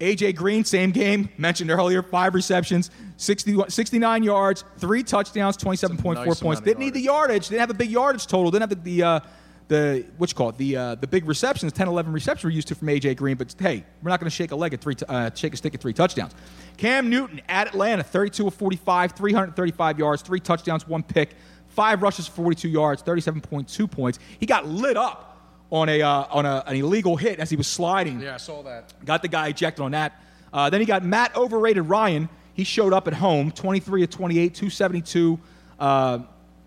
AJ 0.00 0.36
Green, 0.36 0.64
same 0.64 0.90
game, 0.90 1.28
mentioned 1.38 1.70
earlier, 1.70 2.02
five 2.02 2.34
receptions, 2.34 2.90
60, 3.18 3.64
69 3.68 4.22
yards, 4.22 4.64
three 4.78 5.02
touchdowns, 5.02 5.56
27.4 5.56 6.14
nice 6.14 6.40
points. 6.40 6.60
Didn't 6.62 6.80
need 6.80 6.94
the 6.94 7.00
yardage, 7.00 7.48
didn't 7.48 7.60
have 7.60 7.70
a 7.70 7.74
big 7.74 7.90
yardage 7.90 8.26
total, 8.26 8.50
didn't 8.50 8.70
have 8.70 8.84
the, 8.84 8.96
the 8.96 9.02
uh, 9.02 9.20
the 9.68 10.04
what 10.18 10.30
you 10.30 10.36
call 10.36 10.50
it 10.50 10.58
the 10.58 10.76
uh, 10.76 10.94
the 10.96 11.06
big 11.06 11.26
receptions 11.26 11.72
10 11.72 11.88
11 11.88 12.12
receptions 12.12 12.44
were 12.44 12.50
used 12.50 12.68
to 12.68 12.74
from 12.74 12.88
AJ 12.88 13.16
Green 13.16 13.36
but 13.36 13.54
hey 13.58 13.84
we're 14.02 14.10
not 14.10 14.20
going 14.20 14.28
to 14.28 14.34
shake 14.34 14.50
a 14.50 14.56
leg 14.56 14.74
at 14.74 14.80
three 14.80 14.94
t- 14.94 15.06
uh, 15.08 15.30
shake 15.34 15.54
a 15.54 15.56
stick 15.56 15.74
at 15.74 15.80
three 15.80 15.92
touchdowns 15.92 16.32
Cam 16.76 17.08
Newton 17.08 17.40
at 17.48 17.68
Atlanta 17.68 18.02
32 18.02 18.46
of 18.46 18.54
45 18.54 19.12
335 19.12 19.98
yards 19.98 20.22
three 20.22 20.40
touchdowns 20.40 20.86
one 20.86 21.02
pick 21.02 21.30
five 21.68 22.02
rushes 22.02 22.26
for 22.26 22.36
42 22.36 22.68
yards 22.68 23.02
37.2 23.02 23.90
points 23.90 24.18
he 24.38 24.46
got 24.46 24.66
lit 24.66 24.96
up 24.96 25.34
on 25.70 25.88
a 25.88 26.02
uh, 26.02 26.26
on 26.30 26.46
a, 26.46 26.62
an 26.66 26.76
illegal 26.76 27.16
hit 27.16 27.40
as 27.40 27.50
he 27.50 27.56
was 27.56 27.66
sliding 27.66 28.20
Yeah, 28.20 28.34
I 28.34 28.38
saw 28.38 28.62
that. 28.62 28.92
Got 29.04 29.22
the 29.22 29.28
guy 29.28 29.48
ejected 29.48 29.84
on 29.84 29.92
that. 29.92 30.22
Uh, 30.52 30.70
then 30.70 30.80
he 30.80 30.86
got 30.86 31.04
Matt 31.04 31.36
Overrated 31.36 31.88
Ryan. 31.88 32.28
He 32.54 32.62
showed 32.62 32.92
up 32.92 33.08
at 33.08 33.14
home, 33.14 33.50
23 33.50 34.04
of 34.04 34.10
28, 34.10 34.54
272, 34.54 35.40
uh, 35.80 36.20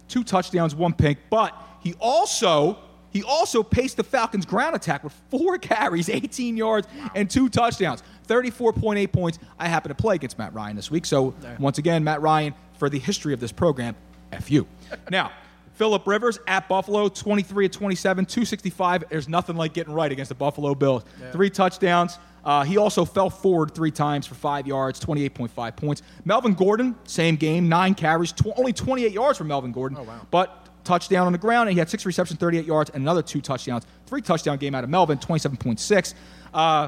two 0.09 0.23
touchdowns, 0.25 0.75
one 0.75 0.93
pick. 0.93 1.29
But 1.29 1.55
he 1.81 1.93
also 2.01 2.77
he 3.11 3.23
also 3.23 3.63
paced 3.63 3.97
the 3.97 4.03
Falcons' 4.03 4.45
ground 4.45 4.75
attack 4.75 5.03
with 5.03 5.13
four 5.29 5.57
carries, 5.59 6.09
18 6.09 6.57
yards, 6.57 6.87
and 7.15 7.29
two 7.29 7.49
touchdowns, 7.49 8.03
34.8 8.27 9.11
points. 9.11 9.39
I 9.59 9.67
happen 9.67 9.89
to 9.89 9.95
play 9.95 10.15
against 10.15 10.37
Matt 10.37 10.53
Ryan 10.53 10.75
this 10.75 10.91
week, 10.91 11.05
so 11.05 11.33
once 11.59 11.77
again, 11.77 12.03
Matt 12.03 12.21
Ryan 12.21 12.53
for 12.77 12.89
the 12.89 12.99
history 12.99 13.33
of 13.33 13.39
this 13.39 13.51
program, 13.51 13.95
f 14.31 14.51
you. 14.51 14.67
now. 15.11 15.31
Philip 15.73 16.07
Rivers 16.07 16.39
at 16.47 16.67
Buffalo, 16.67 17.07
23 17.07 17.67
of 17.67 17.71
27, 17.71 18.25
265. 18.25 19.03
There's 19.11 19.29
nothing 19.29 19.55
like 19.55 19.73
getting 19.73 19.93
right 19.93 20.11
against 20.11 20.29
the 20.29 20.35
Buffalo 20.35 20.73
Bills. 20.73 21.03
Three 21.31 21.51
touchdowns. 21.51 22.17
Uh, 22.43 22.63
he 22.63 22.77
also 22.77 23.05
fell 23.05 23.29
forward 23.29 23.75
three 23.75 23.91
times 23.91 24.25
for 24.25 24.33
five 24.33 24.65
yards, 24.65 24.99
28.5 24.99 25.75
points. 25.75 26.01
Melvin 26.25 26.55
Gordon, 26.55 26.95
same 27.03 27.35
game, 27.35 27.69
nine 27.69 27.93
carries, 27.93 28.31
tw- 28.31 28.57
only 28.57 28.73
28 28.73 29.11
yards 29.11 29.37
for 29.37 29.43
Melvin 29.43 29.71
Gordon. 29.71 29.97
But 30.31 30.66
touchdown 30.87 31.27
on 31.27 31.33
the 31.33 31.37
ground, 31.37 31.67
and 31.69 31.75
he 31.75 31.79
had 31.79 31.89
six 31.89 32.05
receptions, 32.05 32.39
38 32.39 32.65
yards, 32.65 32.89
and 32.91 33.03
another 33.03 33.21
two 33.21 33.41
touchdowns. 33.41 33.85
Three 34.07 34.21
touchdown 34.21 34.57
game 34.57 34.73
out 34.73 34.83
of 34.83 34.89
Melvin, 34.89 35.17
27.6. 35.17 36.13
Uh, 36.53 36.87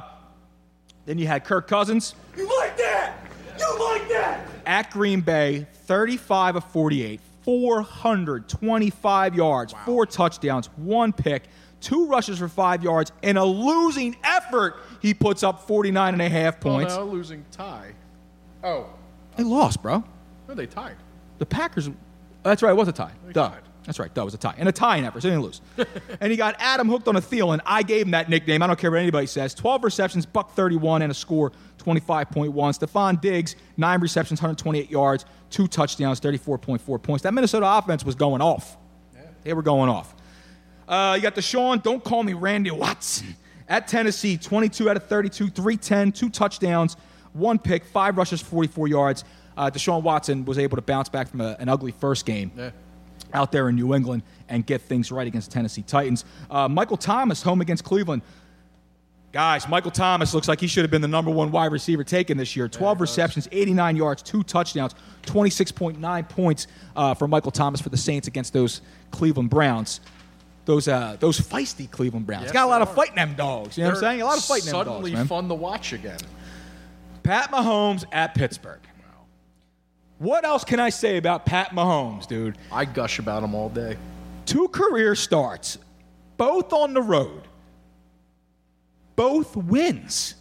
then 1.05 1.17
you 1.17 1.27
had 1.27 1.43
Kirk 1.43 1.67
Cousins. 1.67 2.15
You 2.37 2.47
like 2.59 2.77
that? 2.77 3.13
You 3.59 3.79
like 3.79 4.07
that? 4.09 4.47
At 4.65 4.91
Green 4.91 5.21
Bay, 5.21 5.67
35 5.85 6.55
of 6.55 6.63
48, 6.65 7.19
425 7.43 9.35
yards, 9.35 9.73
four 9.85 10.05
touchdowns, 10.05 10.67
one 10.77 11.11
pick, 11.11 11.43
two 11.81 12.07
rushes 12.07 12.39
for 12.39 12.47
five 12.47 12.83
yards. 12.83 13.11
In 13.21 13.37
a 13.37 13.43
losing 13.45 14.15
effort, 14.23 14.77
he 15.01 15.13
puts 15.13 15.43
up 15.43 15.67
49 15.67 16.13
and 16.13 16.21
a 16.21 16.29
half 16.29 16.59
points. 16.59 16.93
Oh, 16.93 17.05
no, 17.05 17.11
losing 17.11 17.43
tie. 17.51 17.93
Oh, 18.63 18.87
They 19.35 19.43
lost, 19.43 19.81
bro. 19.81 20.03
no, 20.47 20.53
they 20.53 20.67
tied. 20.67 20.95
The 21.39 21.45
Packers. 21.45 21.89
That's 22.43 22.61
right, 22.61 22.71
it 22.71 22.77
was 22.77 22.87
a 22.87 22.93
tie. 22.93 23.11
They 23.25 23.33
Duh. 23.33 23.51
That's 23.85 23.97
right, 23.97 24.13
That 24.13 24.23
was 24.23 24.33
a 24.33 24.37
tie. 24.37 24.53
And 24.57 24.69
a 24.69 24.71
tie 24.71 24.97
in 24.97 25.05
effort, 25.05 25.21
so 25.21 25.29
they 25.29 25.35
didn't 25.35 25.45
lose. 25.45 25.61
and 26.21 26.31
he 26.31 26.37
got 26.37 26.55
Adam 26.59 26.87
hooked 26.87 27.07
on 27.07 27.15
a 27.15 27.21
Thielen. 27.21 27.59
I 27.65 27.81
gave 27.81 28.05
him 28.05 28.11
that 28.11 28.29
nickname. 28.29 28.61
I 28.61 28.67
don't 28.67 28.77
care 28.77 28.91
what 28.91 28.99
anybody 28.99 29.25
says. 29.25 29.53
12 29.55 29.83
receptions, 29.83 30.25
buck 30.25 30.51
31, 30.53 31.01
and 31.01 31.11
a 31.11 31.15
score 31.15 31.51
25.1. 31.79 32.51
Stefon 32.53 33.19
Diggs, 33.19 33.55
nine 33.77 33.99
receptions, 34.01 34.39
128 34.39 34.91
yards, 34.91 35.25
two 35.49 35.67
touchdowns, 35.67 36.19
34.4 36.19 37.01
points. 37.01 37.23
That 37.23 37.33
Minnesota 37.33 37.65
offense 37.67 38.03
was 38.03 38.15
going 38.15 38.41
off. 38.41 38.77
They 39.43 39.53
were 39.53 39.63
going 39.63 39.89
off. 39.89 40.13
Uh, 40.87 41.13
you 41.15 41.21
got 41.21 41.35
the 41.35 41.41
Sean, 41.41 41.79
don't 41.79 42.03
call 42.03 42.23
me 42.23 42.33
Randy 42.33 42.71
Watson. 42.71 43.35
At 43.67 43.87
Tennessee, 43.87 44.37
22 44.37 44.89
out 44.89 44.97
of 44.97 45.05
32, 45.07 45.49
310, 45.49 46.11
two 46.11 46.29
touchdowns, 46.29 46.97
one 47.33 47.59
pick, 47.59 47.85
five 47.85 48.17
rushes, 48.17 48.41
44 48.41 48.87
yards. 48.87 49.23
Uh, 49.55 49.69
Deshaun 49.69 50.01
Watson 50.01 50.45
was 50.45 50.57
able 50.57 50.75
to 50.77 50.81
bounce 50.81 51.09
back 51.09 51.27
from 51.27 51.41
a, 51.41 51.55
an 51.59 51.69
ugly 51.69 51.91
first 51.91 52.25
game 52.25 52.51
Yeah. 52.57 52.71
Out 53.33 53.51
there 53.51 53.69
in 53.69 53.75
New 53.75 53.93
England 53.93 54.23
and 54.47 54.65
get 54.65 54.81
things 54.81 55.11
right 55.11 55.27
against 55.27 55.51
Tennessee 55.51 55.83
Titans. 55.83 56.25
Uh, 56.49 56.67
Michael 56.67 56.97
Thomas 56.97 57.41
home 57.41 57.61
against 57.61 57.83
Cleveland. 57.83 58.21
Guys, 59.31 59.67
Michael 59.69 59.91
Thomas 59.91 60.33
looks 60.33 60.47
like 60.47 60.59
he 60.59 60.65
should 60.65 60.83
have 60.83 60.89
been 60.89 61.03
the 61.03 61.07
number 61.07 61.29
one 61.29 61.51
wide 61.51 61.71
receiver 61.71 62.03
taken 62.03 62.35
this 62.35 62.55
year. 62.55 62.67
12 62.67 62.99
receptions, 62.99 63.47
89 63.51 63.95
yards, 63.95 64.23
two 64.23 64.41
touchdowns, 64.41 64.95
26.9 65.23 66.29
points 66.29 66.65
uh, 66.95 67.13
for 67.13 67.27
Michael 67.27 67.51
Thomas 67.51 67.79
for 67.79 67.89
the 67.89 67.97
Saints 67.97 68.27
against 68.27 68.53
those 68.53 68.81
Cleveland 69.11 69.51
Browns. 69.51 70.01
Those 70.65 70.87
uh, 70.87 71.17
those 71.19 71.39
feisty 71.39 71.89
Cleveland 71.89 72.25
Browns. 72.25 72.45
Yes, 72.45 72.51
Got 72.53 72.65
a 72.65 72.69
lot 72.69 72.79
they 72.79 72.89
of 72.89 72.95
fighting 72.95 73.15
them 73.15 73.35
dogs. 73.35 73.77
You 73.77 73.83
know 73.83 73.89
what 73.91 73.97
I'm 73.97 74.01
saying? 74.01 74.21
A 74.21 74.25
lot 74.25 74.37
of 74.37 74.43
fighting 74.43 74.65
them 74.65 74.85
dogs. 74.85 75.09
Suddenly 75.09 75.27
fun 75.27 75.47
to 75.47 75.55
watch 75.55 75.93
again. 75.93 76.19
Pat 77.23 77.51
Mahomes 77.51 78.05
at 78.11 78.33
Pittsburgh. 78.35 78.81
What 80.19 80.43
else 80.43 80.65
can 80.65 80.79
I 80.81 80.89
say 80.89 81.17
about 81.17 81.45
Pat 81.45 81.71
Mahomes, 81.71 82.27
dude? 82.27 82.57
I 82.71 82.85
gush 82.85 83.19
about 83.19 83.41
him 83.41 83.55
all 83.55 83.69
day. 83.69 83.97
Two 84.45 84.67
career 84.67 85.15
starts, 85.15 85.77
both 86.37 86.73
on 86.73 86.93
the 86.93 87.01
road, 87.01 87.43
both 89.15 89.55
wins. 89.55 90.35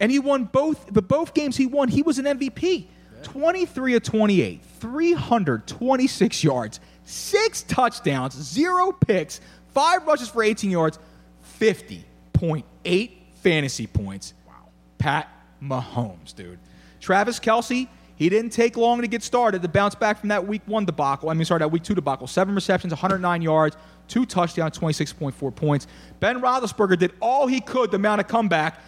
And 0.00 0.10
he 0.10 0.18
won 0.18 0.44
both, 0.44 0.92
but 0.92 1.06
both 1.06 1.34
games 1.34 1.56
he 1.56 1.66
won, 1.66 1.88
he 1.88 2.02
was 2.02 2.18
an 2.18 2.24
MVP. 2.24 2.86
23 3.22 3.94
of 3.96 4.02
28, 4.02 4.60
326 4.80 6.44
yards, 6.44 6.80
six 7.04 7.62
touchdowns, 7.62 8.34
zero 8.34 8.90
picks, 8.92 9.40
five 9.74 10.04
rushes 10.06 10.28
for 10.28 10.42
18 10.42 10.70
yards, 10.70 10.98
50.8 11.60 13.10
fantasy 13.42 13.86
points. 13.86 14.34
Wow. 14.46 14.54
Pat 14.98 15.28
Mahomes, 15.62 16.34
dude. 16.34 16.58
Travis 17.00 17.38
Kelsey, 17.38 17.88
he 18.16 18.28
didn't 18.28 18.50
take 18.50 18.76
long 18.76 19.00
to 19.00 19.08
get 19.08 19.22
started 19.22 19.62
to 19.62 19.68
bounce 19.68 19.94
back 19.94 20.18
from 20.20 20.28
that 20.28 20.46
week 20.46 20.62
one 20.66 20.84
debacle. 20.84 21.30
I 21.30 21.34
mean, 21.34 21.44
sorry, 21.44 21.60
that 21.60 21.70
week 21.70 21.82
two 21.82 21.94
debacle. 21.94 22.26
Seven 22.26 22.54
receptions, 22.54 22.92
109 22.92 23.42
yards, 23.42 23.76
two 24.08 24.26
touchdowns, 24.26 24.78
26.4 24.78 25.54
points. 25.54 25.86
Ben 26.20 26.40
Roethlisberger 26.40 26.98
did 26.98 27.12
all 27.20 27.46
he 27.46 27.60
could 27.60 27.90
to 27.90 27.98
mount 27.98 28.20
a 28.20 28.24
comeback 28.24 28.80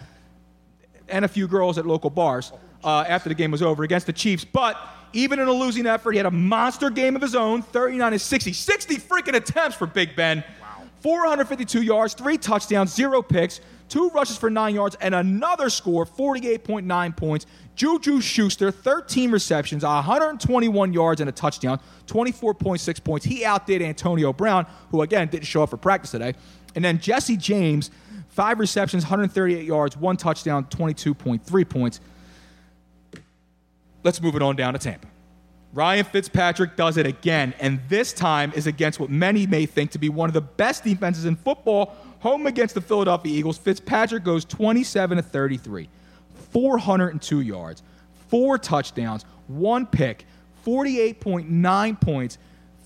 and 1.09 1.25
a 1.25 1.27
few 1.27 1.47
girls 1.47 1.77
at 1.77 1.85
local 1.85 2.09
bars 2.09 2.51
uh, 2.83 3.05
after 3.07 3.29
the 3.29 3.35
game 3.35 3.51
was 3.51 3.61
over 3.61 3.83
against 3.83 4.05
the 4.05 4.13
Chiefs. 4.13 4.45
But 4.45 4.77
even 5.13 5.39
in 5.39 5.47
a 5.47 5.53
losing 5.53 5.85
effort, 5.85 6.11
he 6.11 6.17
had 6.17 6.25
a 6.25 6.31
monster 6.31 6.89
game 6.89 7.15
of 7.15 7.21
his 7.21 7.35
own 7.35 7.61
39 7.61 8.11
to 8.11 8.19
60. 8.19 8.53
60 8.53 8.95
freaking 8.97 9.35
attempts 9.35 9.75
for 9.75 9.87
Big 9.87 10.15
Ben. 10.15 10.43
452 11.01 11.83
yards, 11.83 12.15
three 12.15 12.37
touchdowns, 12.37 12.93
zero 12.93 13.21
picks, 13.21 13.61
two 13.89 14.09
rushes 14.09 14.37
for 14.37 14.49
nine 14.49 14.75
yards, 14.75 14.95
and 15.01 15.15
another 15.15 15.69
score, 15.69 16.05
48.9 16.05 17.15
points. 17.17 17.45
Juju 17.75 18.21
Schuster, 18.21 18.71
13 18.71 19.31
receptions, 19.31 19.83
121 19.83 20.93
yards, 20.93 21.21
and 21.21 21.29
a 21.29 21.33
touchdown, 21.33 21.79
24.6 22.07 23.03
points. 23.03 23.25
He 23.25 23.43
outdid 23.43 23.81
Antonio 23.81 24.31
Brown, 24.31 24.65
who 24.91 25.01
again 25.01 25.27
didn't 25.27 25.45
show 25.45 25.63
up 25.63 25.69
for 25.69 25.77
practice 25.77 26.11
today. 26.11 26.33
And 26.75 26.83
then 26.83 26.99
Jesse 26.99 27.37
James, 27.37 27.91
five 28.29 28.59
receptions, 28.59 29.03
138 29.03 29.65
yards, 29.65 29.97
one 29.97 30.17
touchdown, 30.17 30.65
22.3 30.65 31.69
points. 31.69 31.99
Let's 34.03 34.21
move 34.21 34.35
it 34.35 34.41
on 34.41 34.55
down 34.55 34.73
to 34.73 34.79
Tampa. 34.79 35.07
Ryan 35.73 36.05
Fitzpatrick 36.05 36.77
does 36.77 36.95
it 36.95 37.05
again, 37.05 37.53
and 37.59 37.81
this 37.89 38.13
time 38.13 38.53
is 38.55 38.65
against 38.65 38.97
what 38.97 39.09
many 39.09 39.45
may 39.45 39.65
think 39.65 39.91
to 39.91 39.99
be 39.99 40.07
one 40.07 40.29
of 40.29 40.33
the 40.33 40.39
best 40.39 40.85
defenses 40.85 41.25
in 41.25 41.35
football. 41.35 41.93
Home 42.25 42.47
against 42.47 42.73
the 42.73 42.81
Philadelphia 42.81 43.37
Eagles, 43.37 43.59
Fitzpatrick 43.59 44.23
goes 44.23 44.45
27 44.45 45.17
to 45.17 45.21
33, 45.21 45.87
402 46.49 47.41
yards, 47.41 47.83
four 48.29 48.57
touchdowns, 48.57 49.21
one 49.45 49.85
pick, 49.85 50.25
48.9 50.65 52.01
points. 52.01 52.39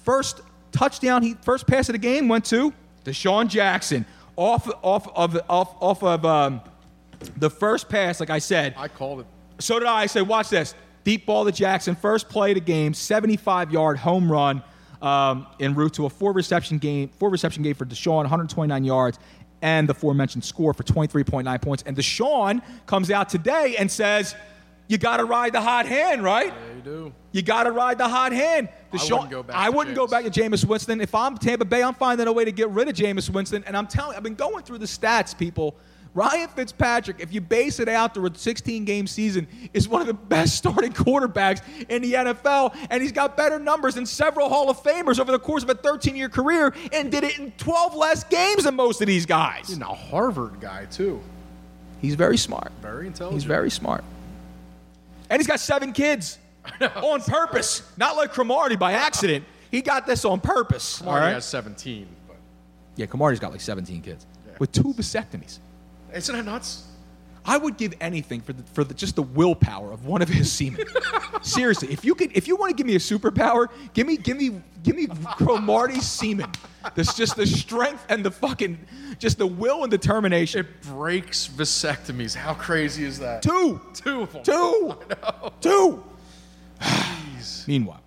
First 0.03 0.41
touchdown, 0.73 1.23
he 1.23 1.35
first 1.35 1.67
pass 1.67 1.87
of 1.87 1.93
the 1.93 1.99
game 1.99 2.27
went 2.27 2.43
to 2.47 2.73
DeSean 3.05 3.47
Jackson 3.47 4.05
off 4.35 4.69
off 4.83 5.07
of 5.15 5.39
off 5.47 5.73
off 5.79 6.03
of 6.03 6.25
um, 6.25 6.59
the 7.37 7.49
first 7.49 7.87
pass. 7.87 8.19
Like 8.19 8.29
I 8.29 8.39
said, 8.39 8.73
I 8.75 8.89
called 8.89 9.21
it. 9.21 9.25
so 9.59 9.79
did 9.79 9.87
I. 9.87 10.01
I 10.01 10.05
said, 10.07 10.27
watch 10.27 10.49
this. 10.49 10.75
Deep 11.05 11.25
ball 11.25 11.45
to 11.45 11.53
Jackson. 11.53 11.95
First 11.95 12.27
play 12.27 12.51
of 12.51 12.55
the 12.55 12.59
game, 12.59 12.93
75 12.93 13.71
yard 13.71 13.99
home 13.99 14.29
run 14.29 14.63
um, 15.01 15.47
en 15.59 15.75
route 15.75 15.93
to 15.93 16.05
a 16.05 16.09
four 16.09 16.33
reception 16.33 16.77
game, 16.77 17.09
four 17.09 17.29
reception 17.29 17.63
game 17.63 17.75
for 17.75 17.85
DeSean, 17.85 18.17
129 18.17 18.83
yards, 18.83 19.19
and 19.61 19.87
the 19.87 19.91
aforementioned 19.91 20.43
score 20.43 20.73
for 20.73 20.83
23.9 20.83 21.61
points. 21.61 21.83
And 21.85 21.95
DeSean 21.95 22.61
comes 22.85 23.11
out 23.11 23.29
today 23.29 23.75
and 23.77 23.91
says, 23.91 24.35
You 24.87 24.97
got 24.97 25.17
to 25.17 25.25
ride 25.25 25.53
the 25.53 25.61
hot 25.61 25.85
hand, 25.85 26.23
right? 26.23 26.47
Yeah, 26.47 26.75
you 26.75 26.81
do. 26.81 27.13
You 27.31 27.41
got 27.41 27.63
to 27.63 27.71
ride 27.71 27.97
the 27.97 28.07
hot 28.07 28.31
hand. 28.31 28.69
I 28.91 28.97
DeSean, 28.97 29.11
wouldn't 29.11 29.31
go 29.31 29.43
back 29.43 29.55
I 29.55 29.69
to 29.69 29.77
wouldn't 29.77 29.95
go 29.95 30.07
back 30.07 30.23
to 30.25 30.31
Jameis 30.31 30.65
Winston. 30.65 31.01
If 31.01 31.13
I'm 31.13 31.37
Tampa 31.37 31.65
Bay, 31.65 31.83
I'm 31.83 31.93
finding 31.93 32.27
a 32.27 32.33
way 32.33 32.45
to 32.45 32.51
get 32.51 32.69
rid 32.69 32.87
of 32.87 32.95
Jameis 32.95 33.29
Winston. 33.29 33.63
And 33.65 33.77
I'm 33.77 33.87
telling 33.87 34.17
I've 34.17 34.23
been 34.23 34.35
going 34.35 34.63
through 34.63 34.79
the 34.79 34.85
stats, 34.85 35.37
people. 35.37 35.75
Ryan 36.15 36.47
Fitzpatrick, 36.49 37.17
if 37.19 37.31
you 37.33 37.39
base 37.39 37.79
it 37.79 37.87
out 37.87 38.13
through 38.13 38.27
a 38.27 38.35
16 38.35 38.83
game 38.83 39.05
season, 39.05 39.47
is 39.73 39.87
one 39.87 40.01
of 40.01 40.07
the 40.07 40.13
best 40.13 40.55
starting 40.55 40.91
quarterbacks 40.93 41.61
in 41.87 42.01
the 42.01 42.13
NFL. 42.13 42.75
And 42.89 43.01
he's 43.01 43.11
got 43.11 43.37
better 43.37 43.59
numbers 43.59 43.95
than 43.95 44.05
several 44.05 44.49
Hall 44.49 44.69
of 44.69 44.81
Famers 44.81 45.19
over 45.19 45.31
the 45.31 45.39
course 45.39 45.63
of 45.63 45.69
a 45.69 45.75
13 45.75 46.15
year 46.15 46.29
career 46.29 46.73
and 46.91 47.11
did 47.11 47.23
it 47.23 47.37
in 47.37 47.51
12 47.53 47.95
less 47.95 48.23
games 48.23 48.63
than 48.63 48.75
most 48.75 49.01
of 49.01 49.07
these 49.07 49.25
guys. 49.25 49.67
He's 49.67 49.79
a 49.79 49.85
Harvard 49.85 50.59
guy, 50.59 50.85
too. 50.85 51.21
He's 52.01 52.15
very 52.15 52.37
smart. 52.37 52.71
Very 52.81 53.07
intelligent. 53.07 53.41
He's 53.41 53.47
very 53.47 53.69
smart. 53.69 54.03
And 55.29 55.39
he's 55.39 55.47
got 55.47 55.59
seven 55.59 55.93
kids 55.93 56.39
on 56.81 57.21
purpose, 57.21 57.83
not 57.97 58.15
like 58.15 58.31
Cromartie 58.33 58.77
by 58.77 58.93
accident. 58.93 59.45
He 59.69 59.81
got 59.81 60.07
this 60.07 60.25
on 60.25 60.39
purpose. 60.39 61.01
All 61.03 61.13
right? 61.13 61.33
has 61.33 61.45
17. 61.45 62.07
But 62.27 62.37
Yeah, 62.95 63.05
Cromartie's 63.05 63.39
got 63.39 63.51
like 63.51 63.61
17 63.61 64.01
kids 64.01 64.25
with 64.57 64.71
two 64.71 64.93
vasectomies. 64.93 65.59
Isn't 66.13 66.35
that 66.35 66.45
nuts? 66.45 66.85
I 67.45 67.57
would 67.57 67.77
give 67.77 67.93
anything 68.01 68.41
for 68.41 68.53
the, 68.53 68.63
for 68.73 68.83
the, 68.83 68.93
just 68.93 69.15
the 69.15 69.23
willpower 69.23 69.91
of 69.91 70.05
one 70.05 70.21
of 70.21 70.27
his 70.29 70.51
semen. 70.51 70.85
Seriously, 71.41 71.91
if 71.91 72.03
you 72.05 72.13
could, 72.13 72.35
if 72.35 72.47
you 72.47 72.55
want 72.55 72.69
to 72.71 72.75
give 72.75 72.85
me 72.85 72.95
a 72.95 72.99
superpower, 72.99 73.67
give 73.93 74.05
me, 74.05 74.17
give 74.17 74.37
me, 74.37 74.61
give 74.83 74.95
me 74.95 75.07
Cromartie's 75.07 76.07
semen. 76.07 76.51
That's 76.95 77.13
just 77.15 77.35
the 77.37 77.47
strength 77.47 78.05
and 78.09 78.23
the 78.25 78.29
fucking, 78.31 78.77
just 79.19 79.37
the 79.37 79.47
will 79.47 79.83
and 79.83 79.89
determination. 79.89 80.59
It 80.59 80.81
breaks 80.83 81.47
vasectomies. 81.47 82.35
How 82.35 82.53
crazy 82.53 83.05
is 83.05 83.17
that? 83.19 83.41
Two, 83.41 83.81
Two 83.93 84.21
of 84.23 84.33
them. 84.33 84.43
two, 84.43 84.95
two. 85.61 86.03
Meanwhile, 87.67 88.01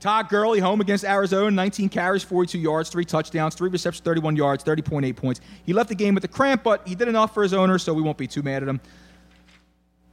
Todd 0.00 0.30
Gurley 0.30 0.60
home 0.60 0.80
against 0.80 1.04
Arizona, 1.04 1.50
19 1.50 1.90
carries, 1.90 2.22
42 2.22 2.58
yards, 2.58 2.88
three 2.88 3.04
touchdowns, 3.04 3.54
three 3.54 3.68
receptions, 3.68 4.02
31 4.02 4.34
yards, 4.34 4.64
30.8 4.64 5.14
points. 5.14 5.40
He 5.64 5.74
left 5.74 5.90
the 5.90 5.94
game 5.94 6.14
with 6.14 6.24
a 6.24 6.28
cramp, 6.28 6.62
but 6.62 6.88
he 6.88 6.94
did 6.94 7.06
enough 7.06 7.34
for 7.34 7.42
his 7.42 7.52
owner, 7.52 7.78
so 7.78 7.92
we 7.92 8.00
won't 8.00 8.16
be 8.16 8.26
too 8.26 8.42
mad 8.42 8.62
at 8.62 8.68
him 8.68 8.80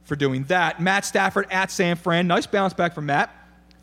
for 0.04 0.14
doing 0.14 0.44
that. 0.44 0.80
Matt 0.80 1.06
Stafford 1.06 1.46
at 1.50 1.70
San 1.70 1.96
Fran, 1.96 2.26
nice 2.26 2.46
bounce 2.46 2.74
back 2.74 2.94
from 2.94 3.06
Matt. 3.06 3.34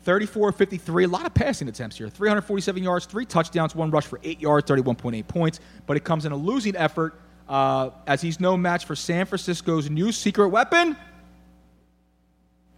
34 0.02 0.52
53, 0.52 1.04
a 1.04 1.08
lot 1.08 1.26
of 1.26 1.34
passing 1.34 1.68
attempts 1.68 1.98
here. 1.98 2.08
347 2.08 2.80
yards, 2.80 3.06
three 3.06 3.26
touchdowns, 3.26 3.74
one 3.74 3.90
rush 3.90 4.06
for 4.06 4.20
eight 4.22 4.40
yards, 4.40 4.70
31.8 4.70 5.26
points. 5.26 5.58
But 5.86 5.96
it 5.96 6.04
comes 6.04 6.24
in 6.24 6.30
a 6.30 6.36
losing 6.36 6.76
effort 6.76 7.14
uh, 7.48 7.90
as 8.06 8.20
he's 8.20 8.38
no 8.38 8.56
match 8.56 8.84
for 8.84 8.94
San 8.94 9.26
Francisco's 9.26 9.90
new 9.90 10.12
secret 10.12 10.50
weapon. 10.50 10.96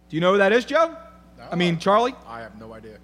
Do 0.09 0.15
you 0.15 0.21
know 0.21 0.31
who 0.31 0.39
that 0.39 0.51
is, 0.51 0.65
Joe? 0.65 0.97
I 1.51 1.55
mean, 1.55 1.77
Charlie? 1.77 2.15
I 2.27 2.41
have 2.41 2.59
no 2.59 2.73
idea. 2.73 2.97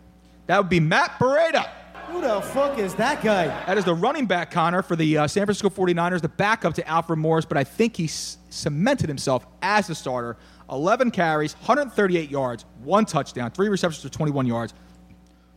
That 0.48 0.60
would 0.60 0.70
be 0.70 0.80
Matt 0.80 1.20
Breida. 1.20 1.68
Who 2.08 2.22
the 2.22 2.40
fuck 2.42 2.78
is 2.78 2.94
that 2.96 3.24
guy? 3.24 3.48
That 3.66 3.78
is 3.78 3.86
the 3.86 3.96
running 3.96 4.26
back, 4.28 4.52
Connor, 4.52 4.84
for 4.84 4.96
the 4.96 5.18
uh, 5.18 5.28
San 5.28 5.46
Francisco 5.46 5.70
49ers, 5.70 6.22
the 6.22 6.30
backup 6.30 6.76
to 6.76 6.88
Alfred 6.88 7.18
Morris, 7.20 7.46
but 7.46 7.58
I 7.58 7.64
think 7.64 7.96
he 7.98 8.06
s- 8.06 8.38
cemented 8.50 9.08
himself 9.10 9.46
as 9.64 9.88
the 9.88 9.96
starter. 9.96 10.38
11 10.72 11.12
carries, 11.12 11.54
138 11.56 12.30
yards, 12.30 12.64
one 12.84 13.06
touchdown, 13.06 13.50
three 13.52 13.70
receptions 13.70 14.04
for 14.04 14.10
21 14.10 14.46
yards, 14.46 14.74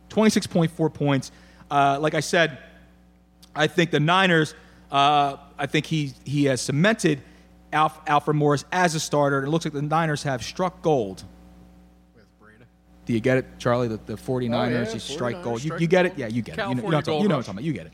26.4 0.09 0.93
points. 0.93 1.31
Uh, 1.69 1.97
like 2.01 2.13
I 2.15 2.19
said, 2.19 2.57
I 3.55 3.67
think 3.67 3.91
the 3.91 3.99
Niners, 3.99 4.53
uh, 4.91 5.37
I 5.57 5.65
think 5.67 5.85
he, 5.85 6.13
he 6.25 6.45
has 6.45 6.61
cemented 6.61 7.21
Alf, 7.71 7.99
Alfred 8.07 8.35
Morris 8.37 8.65
as 8.71 8.95
a 8.95 8.99
starter. 8.99 9.43
It 9.43 9.49
looks 9.49 9.65
like 9.65 9.73
the 9.73 9.81
Niners 9.81 10.23
have 10.23 10.43
struck 10.43 10.81
gold. 10.81 11.23
Do 13.09 13.13
you 13.15 13.19
get 13.21 13.37
it, 13.37 13.45
Charlie? 13.57 13.87
The, 13.87 13.97
the 14.05 14.13
49ers, 14.13 14.53
Oh, 14.53 14.69
yeah, 14.69 14.93
you 14.93 14.99
strike 14.99 15.37
49ers 15.37 15.43
gold. 15.43 15.63
You, 15.63 15.75
you 15.79 15.87
get 15.87 16.05
it? 16.05 16.13
Yeah, 16.15 16.27
you 16.27 16.43
get 16.43 16.59
it. 16.59 16.61
You 16.61 16.63
know, 16.63 16.69
you 16.69 16.75
know, 16.75 16.83
what 16.83 16.93
I'm 16.93 17.01
talking- 17.01 17.21
you 17.23 17.27
know 17.27 17.35
what 17.37 17.39
I'm 17.39 17.43
talking 17.43 17.57
about. 17.57 17.63
You 17.63 17.73
get 17.73 17.85
it. 17.87 17.93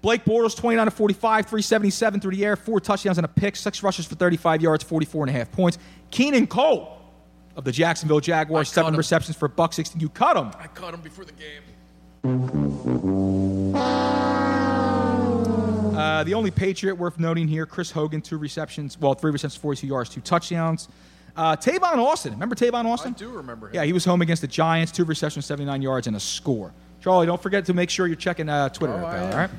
Blake 0.00 0.24
Bortles, 0.24 0.56
29 0.56 0.86
to 0.86 0.90
45, 0.90 1.44
377 1.44 2.20
through 2.22 2.30
the 2.30 2.46
air, 2.46 2.56
four 2.56 2.80
touchdowns 2.80 3.18
and 3.18 3.26
a 3.26 3.28
pick, 3.28 3.56
six 3.56 3.82
rushes 3.82 4.06
for 4.06 4.14
35 4.14 4.62
yards, 4.62 4.82
44 4.84 5.24
and 5.24 5.36
a 5.36 5.38
half 5.38 5.52
points. 5.52 5.76
Keelan 6.10 6.48
Cole 6.48 6.96
of 7.56 7.64
the 7.64 7.72
Jacksonville 7.72 8.20
Jaguars, 8.20 8.70
seven 8.70 8.96
receptions 8.96 9.36
for 9.36 9.44
a 9.44 9.50
buck 9.50 9.74
16. 9.74 10.00
You 10.00 10.08
cut 10.08 10.34
him. 10.34 10.50
I 10.58 10.68
caught 10.68 10.94
him 10.94 11.02
before 11.02 11.26
the 11.26 11.32
game. 11.32 11.60
Uh, 15.94 16.24
the 16.24 16.32
only 16.32 16.50
Patriot 16.50 16.94
worth 16.94 17.18
noting 17.18 17.48
here, 17.48 17.66
Chris 17.66 17.90
Hogan, 17.90 18.22
two 18.22 18.38
receptions, 18.38 18.98
well, 18.98 19.12
three 19.12 19.30
receptions, 19.30 19.60
42 19.60 19.86
yards, 19.88 20.08
two 20.08 20.22
touchdowns. 20.22 20.88
Uh, 21.36 21.56
Tavon 21.56 21.98
Austin, 21.98 22.32
remember 22.32 22.54
Tavon 22.56 22.84
Austin? 22.84 23.14
I 23.14 23.18
do 23.18 23.28
remember 23.30 23.68
him. 23.68 23.74
Yeah, 23.74 23.84
he 23.84 23.92
was 23.92 24.04
home 24.04 24.22
against 24.22 24.42
the 24.42 24.48
Giants, 24.48 24.90
two 24.92 25.04
receptions, 25.04 25.46
79 25.46 25.82
yards, 25.82 26.06
and 26.06 26.16
a 26.16 26.20
score. 26.20 26.72
Charlie, 27.00 27.26
don't 27.26 27.40
forget 27.40 27.64
to 27.66 27.74
make 27.74 27.90
sure 27.90 28.06
you're 28.08 28.16
checking 28.16 28.48
uh, 28.48 28.68
Twitter, 28.70 28.94
Oh, 28.94 28.98
there, 28.98 29.06
I 29.06 29.12
pal, 29.16 29.26
am. 29.26 29.32
all 29.32 29.38
right? 29.38 29.50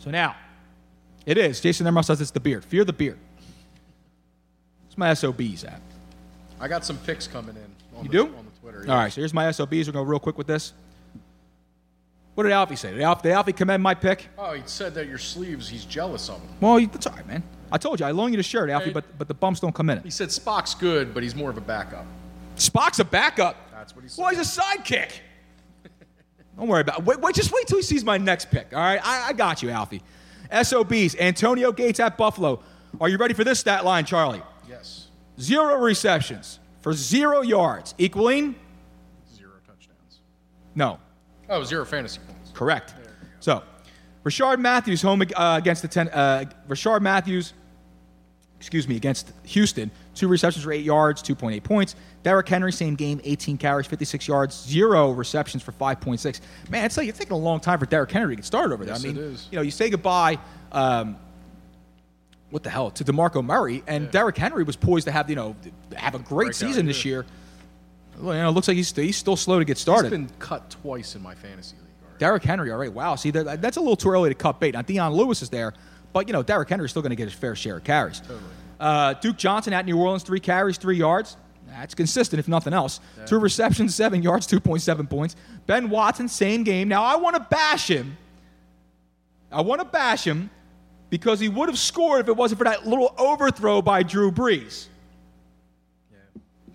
So 0.00 0.10
now, 0.10 0.34
it 1.26 1.38
is. 1.38 1.60
Jason 1.60 1.86
Emerald 1.86 2.06
says 2.06 2.20
it's 2.20 2.30
the 2.32 2.40
beard. 2.40 2.64
Fear 2.64 2.84
the 2.84 2.92
beard. 2.92 3.18
It's 4.88 4.98
my 4.98 5.14
SOBs 5.14 5.64
at. 5.64 5.80
I 6.60 6.68
got 6.68 6.84
some 6.84 6.98
picks 6.98 7.26
coming 7.26 7.56
in. 7.56 7.98
On 7.98 8.04
You 8.04 8.10
the, 8.10 8.12
do? 8.30 8.36
On 8.36 8.44
the 8.44 8.60
Twitter. 8.60 8.84
All 8.90 8.96
right, 8.98 9.12
so 9.12 9.20
here's 9.20 9.32
my 9.34 9.50
SOBs. 9.50 9.86
We're 9.86 9.92
gonna 9.92 10.04
real 10.04 10.18
quick 10.18 10.36
with 10.38 10.46
this. 10.46 10.72
What 12.34 12.42
did 12.44 12.52
Alfie 12.52 12.74
say? 12.76 12.90
Did 12.92 13.02
Alfie, 13.02 13.28
did 13.28 13.32
Alfie 13.32 13.52
commend 13.52 13.82
my 13.82 13.94
pick? 13.94 14.28
Oh, 14.36 14.54
he 14.54 14.62
said 14.66 14.92
that 14.94 15.06
your 15.06 15.18
sleeves, 15.18 15.68
he's 15.68 15.84
jealous 15.84 16.28
of 16.28 16.40
them. 16.40 16.48
Well, 16.60 16.80
that's 16.86 17.06
all 17.06 17.14
right, 17.14 17.26
man. 17.28 17.42
I 17.74 17.78
told 17.78 17.98
you, 17.98 18.06
I 18.06 18.12
loan 18.12 18.30
you 18.32 18.36
the 18.36 18.42
shirt, 18.44 18.70
Alfie, 18.70 18.90
but, 18.92 19.04
but 19.18 19.26
the 19.26 19.34
bumps 19.34 19.58
don't 19.58 19.74
come 19.74 19.90
in 19.90 19.98
it. 19.98 20.04
He 20.04 20.10
said 20.10 20.28
Spock's 20.28 20.74
good, 20.76 21.12
but 21.12 21.24
he's 21.24 21.34
more 21.34 21.50
of 21.50 21.56
a 21.58 21.60
backup. 21.60 22.06
Spock's 22.56 23.00
a 23.00 23.04
backup. 23.04 23.56
That's 23.72 23.96
what 23.96 24.02
he 24.04 24.08
said. 24.08 24.22
Well, 24.22 24.30
he's 24.32 24.38
a 24.56 24.60
sidekick. 24.60 25.10
Don't 26.56 26.68
worry 26.68 26.82
about 26.82 27.00
it. 27.00 27.04
Wait, 27.04 27.20
wait, 27.20 27.34
just 27.34 27.50
wait 27.52 27.66
till 27.66 27.78
he 27.78 27.82
sees 27.82 28.04
my 28.04 28.16
next 28.16 28.48
pick, 28.52 28.68
all 28.72 28.78
right? 28.78 29.00
I, 29.04 29.30
I 29.30 29.32
got 29.32 29.60
you, 29.60 29.70
Alfie. 29.70 30.02
SOBs, 30.62 31.16
Antonio 31.18 31.72
Gates 31.72 31.98
at 31.98 32.16
Buffalo. 32.16 32.62
Are 33.00 33.08
you 33.08 33.16
ready 33.18 33.34
for 33.34 33.42
this 33.42 33.58
stat 33.58 33.84
line, 33.84 34.04
Charlie? 34.04 34.40
Yes. 34.68 35.08
Zero 35.40 35.78
receptions 35.80 36.60
for 36.80 36.92
zero 36.92 37.42
yards, 37.42 37.94
equaling? 37.98 38.54
Zero 39.36 39.50
touchdowns. 39.66 40.20
No, 40.76 41.00
Oh, 41.50 41.64
zero 41.64 41.84
fantasy 41.84 42.20
points. 42.24 42.52
correct. 42.52 42.94
So, 43.40 43.64
Rishard 44.24 44.58
Matthews 44.60 45.02
home 45.02 45.22
uh, 45.36 45.56
against 45.60 45.82
the 45.82 45.88
ten. 45.88 46.08
Uh, 46.08 46.44
Rishard 46.68 47.02
Matthews, 47.02 47.52
excuse 48.64 48.88
me, 48.88 48.96
against 48.96 49.30
Houston, 49.44 49.90
two 50.14 50.26
receptions 50.26 50.64
for 50.64 50.72
eight 50.72 50.84
yards, 50.84 51.22
2.8 51.22 51.62
points. 51.62 51.96
Derrick 52.22 52.48
Henry, 52.48 52.72
same 52.72 52.94
game, 52.94 53.20
18 53.22 53.58
carries, 53.58 53.86
56 53.86 54.26
yards, 54.26 54.64
zero 54.64 55.10
receptions 55.10 55.62
for 55.62 55.72
5.6. 55.72 56.40
Man, 56.70 56.86
it's 56.86 56.96
like 56.96 57.06
it's 57.08 57.18
taking 57.18 57.34
a 57.34 57.38
long 57.38 57.60
time 57.60 57.78
for 57.78 57.84
Derrick 57.84 58.10
Henry 58.10 58.32
to 58.34 58.36
get 58.36 58.44
started 58.46 58.72
over 58.72 58.86
there. 58.86 58.94
Yes, 58.94 59.04
I 59.04 59.08
mean, 59.08 59.16
it 59.18 59.22
is. 59.22 59.48
you 59.50 59.56
know, 59.56 59.62
you 59.62 59.70
say 59.70 59.90
goodbye. 59.90 60.38
Um, 60.72 61.16
what 62.48 62.62
the 62.62 62.70
hell 62.70 62.90
to 62.92 63.04
Demarco 63.04 63.44
Murray 63.44 63.82
and 63.86 64.10
Derrick 64.10 64.36
Henry 64.38 64.62
was 64.62 64.76
poised 64.76 65.06
to 65.06 65.12
have 65.12 65.28
you 65.28 65.34
know 65.36 65.56
have 65.96 66.14
a 66.14 66.18
great 66.20 66.46
Breakout 66.46 66.54
season 66.54 66.86
this 66.86 67.04
year. 67.04 67.22
year. 67.22 67.26
Well, 68.20 68.34
you 68.34 68.42
know, 68.42 68.48
it 68.48 68.52
looks 68.52 68.68
like 68.68 68.76
he's, 68.76 68.94
he's 68.94 69.16
still 69.16 69.36
slow 69.36 69.58
to 69.58 69.64
get 69.64 69.76
started. 69.76 70.04
He's 70.04 70.10
been 70.12 70.30
cut 70.38 70.70
twice 70.70 71.16
in 71.16 71.22
my 71.22 71.34
fantasy 71.34 71.76
league. 71.76 71.88
already. 72.02 72.18
Derrick 72.18 72.44
Henry, 72.44 72.70
all 72.70 72.78
right. 72.78 72.92
Wow. 72.92 73.16
See, 73.16 73.30
that, 73.32 73.60
that's 73.60 73.76
a 73.76 73.80
little 73.80 73.96
too 73.96 74.08
early 74.08 74.30
to 74.30 74.34
cut 74.34 74.60
bait. 74.60 74.74
Now, 74.74 74.82
Dion 74.82 75.12
Lewis 75.12 75.42
is 75.42 75.50
there, 75.50 75.74
but, 76.14 76.26
you 76.28 76.32
know, 76.32 76.42
Derrick 76.42 76.70
Henry's 76.70 76.90
still 76.92 77.02
going 77.02 77.10
to 77.10 77.16
get 77.16 77.24
his 77.24 77.34
fair 77.34 77.54
share 77.54 77.76
of 77.76 77.84
carries. 77.84 78.20
Totally. 78.20 78.40
Uh, 78.80 79.12
Duke 79.14 79.36
Johnson 79.36 79.72
at 79.74 79.84
New 79.84 79.98
Orleans, 79.98 80.22
three 80.22 80.40
carries, 80.40 80.78
three 80.78 80.96
yards. 80.96 81.36
That's 81.68 81.94
consistent, 81.94 82.38
if 82.40 82.46
nothing 82.48 82.72
else. 82.72 83.00
Two 83.26 83.38
receptions, 83.40 83.94
seven 83.94 84.22
yards, 84.22 84.46
2.7 84.46 85.10
points. 85.10 85.34
Ben 85.66 85.90
Watson, 85.90 86.28
same 86.28 86.62
game. 86.64 86.88
Now, 86.88 87.02
I 87.02 87.16
want 87.16 87.34
to 87.36 87.46
bash 87.50 87.88
him. 87.90 88.16
I 89.52 89.60
want 89.60 89.80
to 89.80 89.84
bash 89.84 90.24
him 90.26 90.50
because 91.10 91.40
he 91.40 91.48
would 91.48 91.68
have 91.68 91.78
scored 91.78 92.20
if 92.20 92.28
it 92.28 92.36
wasn't 92.36 92.58
for 92.58 92.64
that 92.64 92.86
little 92.86 93.14
overthrow 93.18 93.82
by 93.82 94.02
Drew 94.02 94.30
Brees. 94.30 94.86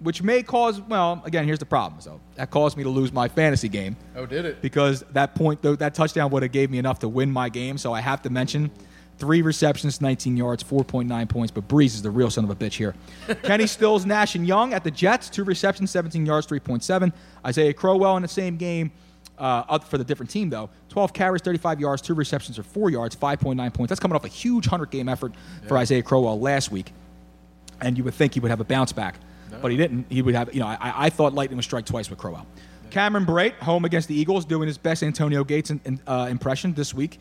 Which 0.02 0.24
may 0.24 0.44
cause, 0.44 0.80
well, 0.80 1.22
again, 1.26 1.46
here's 1.46 1.60
the 1.60 1.66
problem. 1.66 2.00
So 2.00 2.22
that 2.36 2.50
caused 2.52 2.78
me 2.78 2.84
to 2.84 2.90
lose 2.90 3.12
my 3.12 3.28
fantasy 3.28 3.68
game 3.68 3.98
Oh, 4.16 4.26
did 4.26 4.46
it? 4.46 4.62
because 4.62 5.02
that 5.12 5.36
point, 5.36 5.62
though, 5.62 5.76
that 5.76 5.94
touchdown 5.94 6.30
would 6.32 6.42
have 6.44 6.54
gave 6.54 6.72
me 6.72 6.78
enough 6.78 7.00
to 7.00 7.10
win 7.10 7.30
my 7.30 7.50
game. 7.50 7.78
So 7.78 7.92
I 7.94 8.00
have 8.00 8.22
to 8.22 8.30
mention 8.30 8.72
three 9.20 9.42
receptions, 9.42 10.02
19 10.02 10.38
yards, 10.38 10.64
4.9 10.64 11.30
points. 11.30 11.52
But 11.52 11.68
Brees 11.68 11.88
is 11.88 12.02
the 12.02 12.10
real 12.10 12.30
son 12.30 12.44
of 12.44 12.50
a 12.50 12.56
bitch 12.56 12.74
here. 12.74 12.96
Kenny 13.44 13.68
Stills, 13.68 14.06
Nash, 14.06 14.36
and 14.36 14.48
Young 14.48 14.74
at 14.74 14.84
the 14.84 14.92
Jets, 14.92 15.30
two 15.30 15.44
receptions, 15.44 15.92
17 15.92 16.26
yards, 16.26 16.48
3.7. 16.48 17.12
Isaiah 17.46 17.74
Crowell 17.74 18.16
in 18.16 18.22
the 18.22 18.28
same 18.28 18.58
game. 18.58 18.92
Uh, 19.38 19.64
up 19.70 19.86
for 19.86 19.98
the 19.98 20.04
different 20.04 20.30
team 20.30 20.50
though, 20.50 20.70
12 20.90 21.14
carries, 21.14 21.42
35 21.42 21.80
yards, 21.80 22.02
two 22.02 22.14
receptions 22.14 22.58
for 22.58 22.64
four 22.64 22.90
yards, 22.90 23.16
5.9 23.16 23.74
points. 23.74 23.90
That's 23.90 24.00
coming 24.02 24.18
off 24.18 24.26
a 24.26 24.28
huge 24.28 24.68
100 24.68 24.90
game 24.92 25.08
effort 25.08 25.32
for 25.66 25.78
Isaiah 25.78 26.04
Crowell 26.04 26.38
last 26.42 26.74
week, 26.74 26.92
and 27.80 27.98
you 27.98 28.04
would 28.04 28.14
think 28.16 28.34
he 28.34 28.42
would 28.42 28.52
have 28.52 28.60
a 28.60 28.66
bounce 28.66 28.92
back, 28.92 29.16
but 29.62 29.72
he 29.72 29.78
didn't. 29.78 30.08
He 30.10 30.22
would 30.22 30.36
have, 30.36 30.54
you 30.54 30.60
know, 30.60 30.68
I, 30.68 31.06
I 31.06 31.10
thought 31.10 31.34
lightning 31.34 31.56
would 31.56 31.64
strike 31.64 31.86
twice 31.86 32.10
with 32.10 32.20
Crowell. 32.20 32.46
Cameron 32.90 33.26
Brate, 33.26 33.54
home 33.60 33.86
against 33.86 34.10
the 34.10 34.16
Eagles, 34.16 34.44
doing 34.44 34.68
his 34.68 34.78
best 34.78 35.04
Antonio 35.04 35.46
Gates 35.46 35.70
in, 35.70 35.80
in, 35.86 36.02
uh, 36.06 36.28
impression 36.30 36.74
this 36.74 36.94
week. 36.94 37.18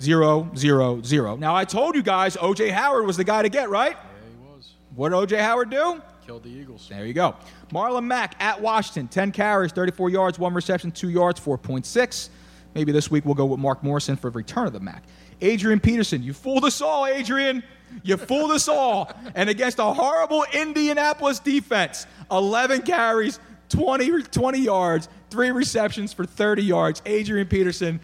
Zero, 0.00 0.50
zero, 0.54 1.00
zero. 1.02 1.36
Now, 1.36 1.54
I 1.56 1.64
told 1.64 1.94
you 1.94 2.02
guys 2.02 2.36
OJ 2.36 2.70
Howard 2.70 3.06
was 3.06 3.16
the 3.16 3.24
guy 3.24 3.42
to 3.42 3.48
get, 3.48 3.70
right? 3.70 3.96
Yeah, 3.96 4.28
he 4.28 4.54
was. 4.54 4.72
What 4.94 5.08
did 5.08 5.38
OJ 5.38 5.40
Howard 5.40 5.70
do? 5.70 6.02
Killed 6.26 6.42
the 6.42 6.50
Eagles. 6.50 6.88
There 6.88 7.06
you 7.06 7.14
go. 7.14 7.36
Marlon 7.72 8.04
Mack 8.04 8.34
at 8.40 8.60
Washington, 8.60 9.08
10 9.08 9.32
carries, 9.32 9.72
34 9.72 10.10
yards, 10.10 10.38
one 10.38 10.52
reception, 10.52 10.90
two 10.90 11.08
yards, 11.08 11.40
4.6. 11.40 12.28
Maybe 12.74 12.92
this 12.92 13.10
week 13.10 13.24
we'll 13.24 13.34
go 13.34 13.46
with 13.46 13.58
Mark 13.58 13.82
Morrison 13.82 14.16
for 14.16 14.28
return 14.30 14.66
of 14.66 14.72
the 14.72 14.80
Mack. 14.80 15.04
Adrian 15.40 15.80
Peterson, 15.80 16.22
you 16.22 16.32
fooled 16.34 16.64
us 16.64 16.80
all, 16.80 17.06
Adrian. 17.06 17.62
You 18.02 18.16
fooled 18.16 18.50
us 18.50 18.68
all. 18.68 19.10
And 19.34 19.48
against 19.48 19.78
a 19.78 19.84
horrible 19.84 20.44
Indianapolis 20.52 21.38
defense, 21.38 22.06
11 22.30 22.82
carries, 22.82 23.38
20, 23.68 24.22
20 24.22 24.58
yards, 24.58 25.08
three 25.30 25.50
receptions 25.50 26.12
for 26.12 26.24
30 26.26 26.62
yards. 26.62 27.02
Adrian 27.06 27.46
Peterson 27.46 28.00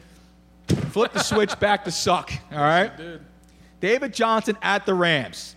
flipped 0.77 1.15
the 1.15 1.21
switch 1.23 1.59
back 1.61 1.85
to 1.85 1.91
suck. 1.91 2.33
All 2.51 2.59
right? 2.59 2.91
David 3.81 4.13
Johnson 4.15 4.57
at 4.63 4.87
the 4.87 4.95
Rams. 4.95 5.57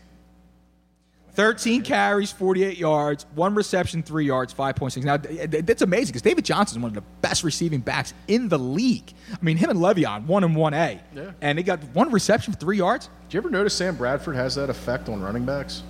13 1.34 1.82
carries, 1.82 2.32
48 2.32 2.78
yards, 2.78 3.26
one 3.36 3.56
reception, 3.56 4.02
three 4.02 4.26
yards, 4.26 4.54
5.6. 4.54 5.04
Now, 5.04 5.18
th- 5.18 5.52
th- 5.52 5.66
that's 5.66 5.82
amazing 5.82 6.08
because 6.14 6.22
David 6.22 6.46
Johnson 6.46 6.78
is 6.78 6.82
one 6.82 6.90
of 6.92 6.96
the 6.96 7.04
best 7.22 7.44
receiving 7.44 7.82
backs 7.82 8.14
in 8.30 8.48
the 8.48 8.58
league. 8.58 9.14
I 9.34 9.38
mean, 9.44 9.58
him 9.58 9.70
and 9.70 9.80
Le'Veon, 9.80 10.28
one 10.28 10.46
and 10.46 10.56
one 10.56 10.74
A. 10.74 11.02
Yeah. 11.14 11.32
And 11.42 11.58
they 11.58 11.64
got 11.64 11.84
one 11.94 12.10
reception 12.10 12.54
for 12.54 12.60
three 12.60 12.78
yards. 12.78 13.10
Did 13.28 13.34
you 13.34 13.40
ever 13.42 13.50
notice 13.50 13.74
Sam 13.74 13.98
Bradford 13.98 14.38
has 14.38 14.56
that 14.56 14.70
effect 14.70 15.10
on 15.10 15.22
running 15.22 15.44
backs? 15.46 15.84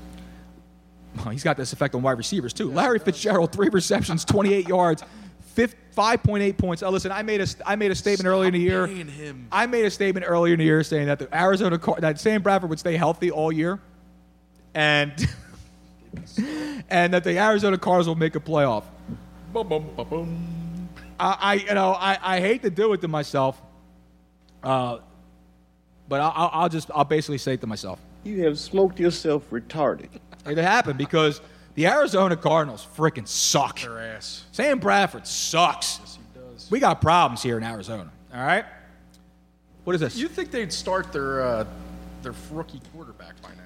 Well, 1.18 1.30
he's 1.30 1.44
got 1.44 1.58
this 1.58 1.74
effect 1.74 1.94
on 1.94 2.02
wide 2.02 2.18
receivers, 2.18 2.52
too. 2.52 2.72
Larry 2.72 2.98
Fitzgerald, 2.98 3.52
three 3.52 3.70
receptions, 3.70 4.26
28 4.26 4.68
yards, 4.68 5.04
fif- 5.04 5.10
5.8 5.56 6.58
points. 6.58 6.84
Oh, 6.84 6.90
listen, 6.90 7.12
I 7.12 7.22
made 7.24 7.42
a, 7.42 7.48
st- 7.48 7.64
I 7.66 7.76
made 7.76 7.92
a 7.92 7.96
statement 7.96 8.28
earlier 8.28 8.48
in 8.48 8.54
the 8.54 8.60
year. 8.60 8.88
paying 8.88 9.08
him. 9.08 9.48
I 9.52 9.66
made 9.66 9.86
a 9.86 9.90
statement 9.92 10.26
earlier 10.28 10.54
in 10.54 10.60
the 10.60 10.66
year 10.66 10.84
saying 10.84 11.08
that 11.08 11.20
the 11.20 11.34
Arizona, 11.36 11.78
Car- 11.78 12.00
that 12.02 12.20
Sam 12.20 12.42
Bradford 12.42 12.70
would 12.70 12.80
stay 12.80 12.98
healthy 12.98 13.32
all 13.32 13.52
year. 13.52 13.80
And. 14.74 15.14
and 16.90 17.14
that 17.14 17.24
the 17.24 17.38
Arizona 17.38 17.78
Cardinals 17.78 18.08
will 18.08 18.16
make 18.16 18.36
a 18.36 18.40
playoff. 18.40 18.84
Bum, 19.54 19.68
bum, 19.68 19.86
bum, 19.96 20.08
bum. 20.10 20.90
I, 21.20 21.38
I 21.40 21.54
you 21.56 21.74
know, 21.74 21.92
I, 21.94 22.18
I 22.22 22.40
hate 22.40 22.62
to 22.64 22.70
do 22.70 22.92
it 22.94 23.02
to 23.02 23.08
myself, 23.08 23.62
uh, 24.64 25.00
but 26.10 26.22
I'll, 26.22 26.34
I'll- 26.36 26.50
I'll 26.54 26.70
just, 26.70 26.92
I'll 26.94 27.04
basically 27.06 27.38
say 27.38 27.54
it 27.54 27.62
to 27.62 27.68
myself. 27.68 28.00
You 28.24 28.44
have 28.46 28.58
smoked 28.60 29.00
yourself 29.00 29.50
retarded. 29.50 30.10
It 30.46 30.58
happened 30.58 30.98
because 30.98 31.42
the 31.76 31.88
Arizona 31.88 32.36
Cardinals 32.36 32.88
freaking 32.98 33.28
suck. 33.28 33.82
Their 33.82 34.00
ass. 34.00 34.46
Sam 34.52 34.80
Bradford 34.80 35.28
sucks. 35.28 36.00
Yes, 36.02 36.18
he 36.34 36.40
does. 36.40 36.72
We 36.72 36.80
got 36.80 37.02
problems 37.02 37.44
here 37.44 37.58
in 37.58 37.64
Arizona. 37.64 38.12
All 38.34 38.42
right. 38.44 38.66
What 39.84 39.94
is 39.94 40.02
this? 40.02 40.16
You 40.16 40.28
think 40.28 40.52
they'd 40.52 40.74
start 40.74 41.14
their 41.14 41.42
uh, 41.42 41.66
their 42.24 42.34
rookie 42.52 42.82
quarterback 42.92 43.40
by 43.42 43.50
now? 43.50 43.62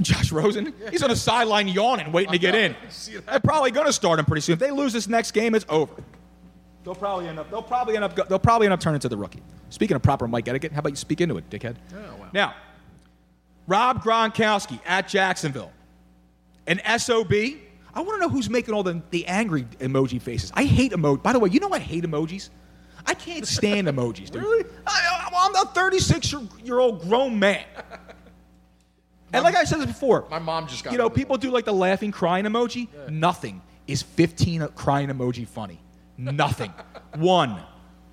Josh 0.00 0.32
Rosen? 0.32 0.72
He's 0.90 1.02
on 1.02 1.10
the 1.10 1.16
sideline 1.16 1.68
yawning, 1.68 2.10
waiting 2.12 2.32
to 2.32 2.38
get 2.38 2.54
in. 2.54 2.74
That? 2.86 3.26
They're 3.26 3.40
probably 3.40 3.70
going 3.70 3.86
to 3.86 3.92
start 3.92 4.18
him 4.18 4.24
pretty 4.24 4.40
soon. 4.40 4.54
If 4.54 4.58
they 4.58 4.70
lose 4.70 4.92
this 4.92 5.06
next 5.08 5.30
game, 5.32 5.54
it's 5.54 5.66
over. 5.68 5.94
They'll 6.84 6.94
probably 6.94 7.28
end 7.28 7.38
up. 7.38 7.50
They'll 7.50 7.62
probably 7.62 7.96
end 7.96 8.04
up. 8.04 8.14
They'll 8.28 8.38
probably 8.38 8.66
end 8.66 8.72
up 8.74 8.80
turning 8.80 9.00
to 9.00 9.08
the 9.08 9.16
rookie. 9.16 9.42
Speaking 9.70 9.94
of 9.96 10.02
proper 10.02 10.28
mic 10.28 10.48
etiquette, 10.48 10.72
how 10.72 10.78
about 10.78 10.90
you 10.90 10.96
speak 10.96 11.20
into 11.20 11.36
it, 11.36 11.48
dickhead? 11.50 11.76
Oh, 11.92 11.96
wow. 11.96 12.28
Now, 12.32 12.54
Rob 13.66 14.02
Gronkowski 14.02 14.78
at 14.86 15.08
Jacksonville, 15.08 15.72
an 16.66 16.80
SOB. 16.98 17.32
I 17.94 18.00
want 18.00 18.16
to 18.16 18.18
know 18.18 18.28
who's 18.28 18.50
making 18.50 18.74
all 18.74 18.82
the, 18.82 19.02
the 19.10 19.26
angry 19.26 19.64
emoji 19.80 20.20
faces. 20.20 20.52
I 20.54 20.64
hate 20.64 20.92
emoji. 20.92 21.22
By 21.22 21.32
the 21.32 21.38
way, 21.38 21.48
you 21.50 21.60
know 21.60 21.72
I 21.72 21.78
hate 21.78 22.04
emojis. 22.04 22.50
I 23.06 23.14
can't 23.14 23.46
stand 23.46 23.86
emojis, 23.88 24.30
dude. 24.30 24.42
Really? 24.42 24.64
I, 24.86 25.28
I'm 25.34 25.54
a 25.54 25.70
36 25.72 26.34
year 26.64 26.78
old 26.78 27.02
grown 27.02 27.38
man. 27.38 27.64
And 29.32 29.44
like 29.44 29.54
I 29.56 29.64
said 29.64 29.78
this 29.78 29.86
before, 29.86 30.26
My 30.30 30.38
mom 30.38 30.66
just 30.66 30.84
got 30.84 30.92
you 30.92 30.98
know, 30.98 31.10
people 31.10 31.36
do 31.36 31.50
like 31.50 31.64
the 31.64 31.72
laughing, 31.72 32.10
crying 32.10 32.44
emoji. 32.44 32.88
Nothing 33.08 33.62
is 33.86 34.02
15 34.02 34.68
crying 34.74 35.08
emoji 35.08 35.46
funny. 35.46 35.80
Nothing. 36.18 36.72
One. 37.16 37.60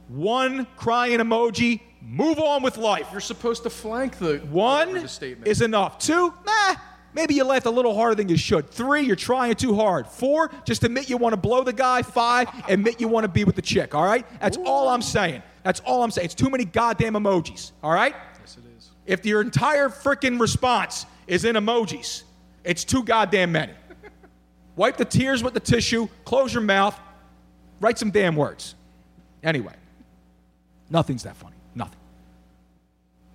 One 0.08 0.68
crying 0.76 1.20
emoji. 1.20 1.82
Move 2.02 2.40
on 2.40 2.62
with 2.64 2.78
life. 2.78 3.08
You're 3.12 3.22
supposed 3.22 3.64
to 3.64 3.70
flank 3.70 4.18
the 4.18 4.40
One 4.40 4.94
the 4.94 5.08
statement. 5.08 5.48
is 5.48 5.62
enough. 5.62 5.98
Two, 6.00 6.34
nah, 6.46 6.76
maybe 7.14 7.34
you 7.34 7.44
laughed 7.44 7.66
a 7.66 7.72
little 7.72 7.96
harder 7.96 8.16
than 8.16 8.30
you 8.30 8.38
should. 8.38 8.70
Three, 8.70 9.02
you're 9.02 9.16
trying 9.16 9.56
too 9.56 9.76
hard. 9.76 10.08
Four, 10.08 10.52
just 10.66 10.84
admit 10.84 11.10
you 11.10 11.18
want 11.18 11.34
to 11.34 11.38
blow 11.38 11.64
the 11.64 11.74
guy. 11.74 12.02
Five, 12.02 12.50
admit 12.68 13.00
you 13.00 13.08
want 13.08 13.24
to 13.24 13.28
be 13.28 13.44
with 13.44 13.56
the 13.56 13.62
chick. 13.62 13.96
All 13.96 14.06
right? 14.06 14.26
That's 14.40 14.58
all 14.58 14.90
I'm 14.90 15.02
saying. 15.02 15.44
That's 15.64 15.80
all 15.82 16.04
I'm 16.04 16.12
saying. 16.12 16.26
It's 16.26 16.36
too 16.36 16.50
many 16.50 16.66
goddamn 16.66 17.14
emojis. 17.14 17.72
All 17.82 17.94
right? 17.94 18.16
yes, 18.40 18.58
it 18.58 18.64
is. 18.78 18.92
If 19.06 19.26
your 19.26 19.42
entire 19.42 19.90
freaking 19.90 20.40
response 20.40 21.06
is 21.28 21.46
in 21.46 21.56
emojis, 21.56 22.24
it's 22.64 22.84
too 22.84 23.04
goddamn 23.04 23.52
many. 23.52 23.74
Wipe 24.76 24.98
the 24.98 25.06
tears 25.06 25.44
with 25.44 25.54
the 25.54 25.60
tissue, 25.60 26.08
close 26.26 26.54
your 26.54 26.64
mouth, 26.64 27.00
write 27.80 27.98
some 27.98 28.12
damn 28.12 28.36
words. 28.36 28.76
Anyway, 29.42 29.74
nothing's 30.90 31.24
that 31.24 31.36
funny. 31.36 31.53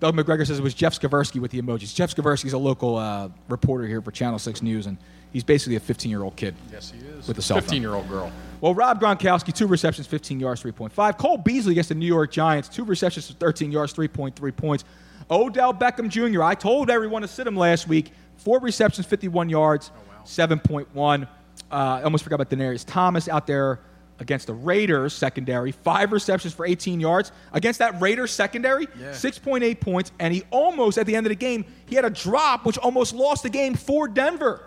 Doug 0.01 0.15
McGregor 0.15 0.47
says 0.47 0.59
it 0.59 0.63
was 0.63 0.75
Jeff 0.75 0.99
Skversky 0.99 1.41
with 1.41 1.51
the 1.51 1.61
emojis. 1.61 1.95
Jeff 1.95 2.15
Skversky's 2.15 2.53
a 2.53 2.59
local 2.59 2.97
uh, 2.97 3.29
reporter 3.49 3.87
here 3.87 4.01
for 4.01 4.13
Channel 4.13 4.39
6 4.39 4.63
News, 4.63 4.87
and 4.87 4.97
he's 5.33 5.43
basically 5.43 5.75
a 5.77 5.81
15 5.81 6.11
year 6.11 6.23
old 6.23 6.37
kid. 6.37 6.55
Yes, 6.71 6.93
he 6.93 7.05
is. 7.05 7.27
With 7.27 7.37
the 7.37 7.43
cell 7.43 7.61
15 7.61 7.83
year 7.83 7.95
old 7.95 8.09
girl. 8.09 8.31
Well, 8.61 8.75
Rob 8.75 9.01
Gronkowski, 9.01 9.53
two 9.53 9.67
receptions, 9.67 10.07
15 10.07 10.39
yards, 10.39 10.63
3.5. 10.63 11.19
Cole 11.19 11.39
Beasley 11.39 11.73
against 11.73 11.89
the 11.89 11.95
New 11.97 12.07
York 12.07 12.31
Giants, 12.31 12.69
two 12.69 12.85
receptions, 12.85 13.29
13 13.31 13.73
yards, 13.73 13.93
3.3 13.93 14.57
points. 14.57 14.85
Odell 15.31 15.75
Beckham 15.75 16.09
Jr., 16.09 16.43
I 16.43 16.55
told 16.55 16.91
everyone 16.91 17.23
to 17.23 17.29
sit 17.29 17.47
him 17.47 17.57
last 17.57 17.89
week. 17.89 18.13
Four 18.37 18.61
receptions, 18.61 19.07
51 19.07 19.49
yards, 19.49 19.91
7.1. 20.25 21.25
Uh, 21.25 21.27
I 21.71 22.03
almost 22.03 22.25
forgot 22.25 22.41
about 22.41 22.51
Demaryius 22.57 22.85
Thomas 22.87 23.29
out 23.29 23.47
there 23.47 23.81
against 24.21 24.47
the 24.47 24.55
Raiders 24.55 25.13
secondary. 25.15 25.73
Five 25.73 26.13
receptions 26.13 26.53
for 26.55 26.67
18 26.67 27.01
yards. 27.01 27.33
Against 27.53 27.79
that 27.79 28.01
Raiders 28.01 28.31
secondary, 28.31 28.87
Yeah. 29.01 29.13
6.8 29.13 29.81
points. 29.81 30.13
And 30.19 30.35
he 30.35 30.45
almost, 30.51 30.99
at 30.99 31.07
the 31.07 31.17
end 31.17 31.27
of 31.27 31.31
the 31.31 31.37
game, 31.37 31.65
he 31.87 31.95
had 31.97 32.05
a 32.05 32.11
drop 32.11 32.67
which 32.67 32.79
almost 32.79 33.15
lost 33.15 33.43
the 33.43 33.51
game 33.51 33.75
for 33.75 34.09
Denver. 34.09 34.63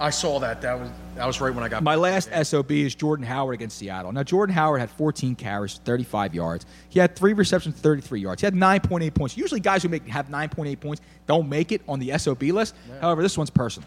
I 0.00 0.10
saw 0.10 0.40
that. 0.40 0.62
That 0.62 0.80
was 0.80 0.88
that 1.14 1.26
was 1.26 1.40
right 1.40 1.54
when 1.54 1.62
I 1.62 1.68
got 1.68 1.82
My 1.82 1.94
last 1.94 2.30
SOB 2.44 2.70
is 2.72 2.94
Jordan 2.94 3.26
Howard 3.26 3.54
against 3.54 3.76
Seattle. 3.76 4.10
Now, 4.10 4.22
Jordan 4.22 4.54
Howard 4.54 4.80
had 4.80 4.90
14 4.90 5.34
carries, 5.36 5.74
35 5.84 6.34
yards. 6.34 6.64
He 6.88 6.98
had 6.98 7.14
three 7.14 7.34
receptions, 7.34 7.76
33 7.76 8.20
yards. 8.20 8.40
He 8.40 8.46
had 8.46 8.54
9.8 8.54 9.12
points. 9.14 9.36
Usually, 9.36 9.60
guys 9.60 9.82
who 9.82 9.90
make 9.90 10.08
have 10.08 10.28
9.8 10.28 10.80
points 10.80 11.02
don't 11.26 11.46
make 11.48 11.70
it 11.70 11.82
on 11.86 11.98
the 12.00 12.16
SOB 12.18 12.42
list. 12.44 12.74
However, 13.02 13.22
this 13.22 13.36
one's 13.36 13.50
personal. 13.50 13.86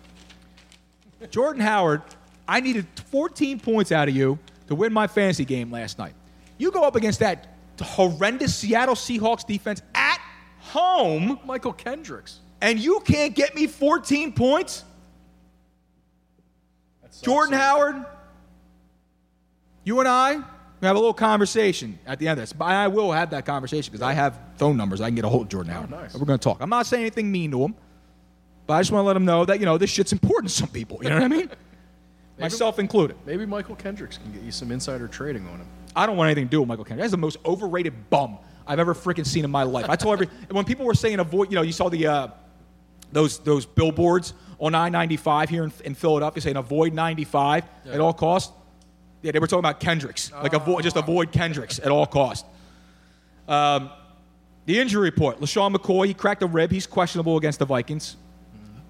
Jordan 1.31 1.61
Howard, 1.61 2.03
I 2.47 2.59
needed 2.59 2.85
14 3.11 3.59
points 3.59 3.91
out 3.91 4.07
of 4.07 4.15
you 4.15 4.37
to 4.68 4.76
win 4.76 4.93
my 4.93 5.07
fantasy 5.07 5.45
game 5.45 5.72
last 5.72 5.97
night. 5.99 6.13
You 6.57 6.72
go 6.72 6.84
up 6.84 6.95
against 6.95 7.20
that 7.20 7.47
horrendous 7.82 8.55
Seattle 8.55 8.95
Seahawks 8.95 9.45
defense 9.45 9.82
at 9.93 10.20
home, 10.59 11.39
Mychal 11.45 11.78
Kendricks. 11.78 12.39
and 12.61 12.80
you 12.80 13.01
can't 13.01 13.36
get 13.36 13.53
me 13.55 13.68
14 13.68 14.34
points? 14.34 14.84
Jordan 17.22 17.53
Howard, 17.57 18.05
you 19.86 19.99
and 19.99 20.07
I, 20.07 20.36
We 20.36 20.88
have 20.88 20.95
a 20.95 20.99
little 20.99 21.13
conversation 21.13 21.97
at 22.05 22.20
the 22.20 22.28
end 22.28 22.39
of 22.39 22.43
this. 22.43 22.51
But 22.53 22.66
I 22.66 22.88
will 22.89 23.11
have 23.11 23.30
that 23.30 23.45
conversation 23.45 23.91
because 23.91 24.01
I 24.01 24.13
have 24.13 24.38
phone 24.57 24.76
numbers. 24.76 24.99
I 24.99 25.07
can 25.07 25.16
get 25.16 25.24
a 25.24 25.30
hold 25.30 25.43
of 25.43 25.49
Jordan 25.49 25.72
oh, 25.72 25.76
Howard. 25.76 25.91
nice. 25.91 26.13
We're 26.13 26.26
going 26.26 26.38
to 26.38 26.43
talk. 26.43 26.57
I'm 26.59 26.70
not 26.70 26.86
saying 26.86 27.01
anything 27.03 27.32
mean 27.32 27.51
to 27.51 27.63
him, 27.63 27.76
but 28.68 28.74
I 28.74 28.82
just 28.82 28.91
want 28.91 29.03
to 29.03 29.07
let 29.07 29.16
him 29.16 29.24
know 29.26 29.45
that, 29.45 29.59
you 29.59 29.66
know, 29.66 29.78
this 29.78 29.89
shit's 29.89 30.11
important 30.11 30.51
to 30.51 30.57
some 30.57 30.68
people. 30.70 30.99
You 31.01 31.09
know 31.09 31.16
what 31.16 31.24
I 31.24 31.28
mean? 31.30 31.49
Myself 32.38 32.79
included. 32.79 33.15
Maybe 33.25 33.45
Mychal 33.45 33.77
Kendricks 33.77 34.17
can 34.17 34.31
get 34.31 34.41
you 34.41 34.51
some 34.51 34.71
insider 34.71 35.07
trading 35.07 35.47
on 35.47 35.59
him. 35.59 35.67
I 35.95 36.05
don't 36.05 36.17
want 36.17 36.27
anything 36.27 36.45
to 36.47 36.51
do 36.51 36.61
with 36.61 36.69
Mychal 36.69 36.86
Kendricks. 36.86 37.03
That's 37.03 37.11
the 37.11 37.17
most 37.17 37.38
overrated 37.45 38.09
bum 38.09 38.38
I've 38.67 38.79
ever 38.79 38.93
freaking 38.93 39.25
seen 39.25 39.45
in 39.45 39.51
my 39.51 39.63
life. 39.63 39.89
I 39.89 39.95
told 39.95 40.13
every 40.13 40.27
when 40.51 40.65
people 40.65 40.86
were 40.86 40.93
saying 40.93 41.19
avoid, 41.19 41.49
you 41.49 41.55
know, 41.55 41.61
you 41.61 41.71
saw 41.71 41.89
the 41.89 42.07
uh, 42.07 42.27
those 43.11 43.39
those 43.39 43.65
billboards 43.65 44.33
on 44.59 44.75
I-95 44.75 45.49
here 45.49 45.63
in, 45.63 45.73
in 45.83 45.95
Philadelphia 45.95 46.41
saying 46.41 46.57
avoid 46.57 46.93
95 46.93 47.63
at 47.91 47.99
all 47.99 48.13
costs. 48.13 48.53
Yeah, 49.21 49.31
they 49.31 49.39
were 49.39 49.47
talking 49.47 49.59
about 49.59 49.79
Kendricks, 49.79 50.31
like 50.31 50.53
avoid 50.53 50.83
just 50.83 50.97
avoid 50.97 51.31
Kendricks 51.31 51.79
at 51.79 51.88
all 51.88 52.05
costs. 52.05 52.47
Um, 53.47 53.89
the 54.65 54.79
injury 54.79 55.03
report: 55.03 55.39
LeSean 55.39 55.75
McCoy, 55.75 56.07
he 56.07 56.13
cracked 56.13 56.43
a 56.43 56.47
rib. 56.47 56.71
He's 56.71 56.88
questionable 56.88 57.38
against 57.38 57.59
the 57.59 57.65
Vikings. 57.65 58.17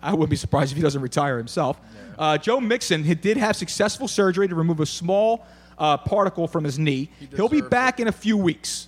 I 0.01 0.11
wouldn't 0.11 0.29
be 0.29 0.35
surprised 0.35 0.71
if 0.71 0.77
he 0.77 0.83
doesn't 0.83 1.01
retire 1.01 1.37
himself. 1.37 1.79
Uh, 2.17 2.37
Joe 2.37 2.59
Mixon 2.61 3.03
did 3.21 3.37
have 3.37 3.55
successful 3.55 4.07
surgery 4.07 4.47
to 4.47 4.55
remove 4.55 4.79
a 4.79 4.85
small 4.85 5.45
uh, 5.77 5.97
particle 5.97 6.47
from 6.47 6.63
his 6.63 6.79
knee. 6.79 7.09
He 7.19 7.27
will 7.35 7.49
be 7.49 7.61
back 7.61 7.99
in 7.99 8.07
a 8.07 8.11
few 8.11 8.37
weeks. 8.37 8.87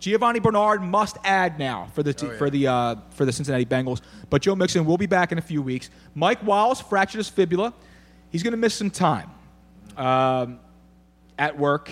Giovani 0.00 0.40
Bernard 0.40 0.82
must 0.82 1.18
add 1.24 1.58
now 1.58 1.88
for 1.94 2.02
the 2.02 2.14
t- 2.14 2.26
Oh, 2.26 2.30
yeah. 2.32 2.38
for 2.38 2.48
the 2.50 2.66
uh, 2.66 2.96
for 3.10 3.26
the 3.26 3.32
Cincinnati 3.32 3.66
Bengals, 3.66 4.00
but 4.30 4.40
Joe 4.40 4.54
Mixon 4.56 4.86
will 4.86 4.96
be 4.96 5.04
back 5.06 5.30
in 5.30 5.36
a 5.36 5.42
few 5.42 5.60
weeks. 5.60 5.90
Mike 6.14 6.42
Wallace 6.42 6.80
fractured 6.80 7.18
his 7.18 7.28
fibula. 7.28 7.74
He's 8.30 8.42
going 8.42 8.52
to 8.52 8.56
miss 8.56 8.74
some 8.74 8.90
time 8.90 9.30
um, 9.98 10.58
at 11.38 11.58
work. 11.58 11.90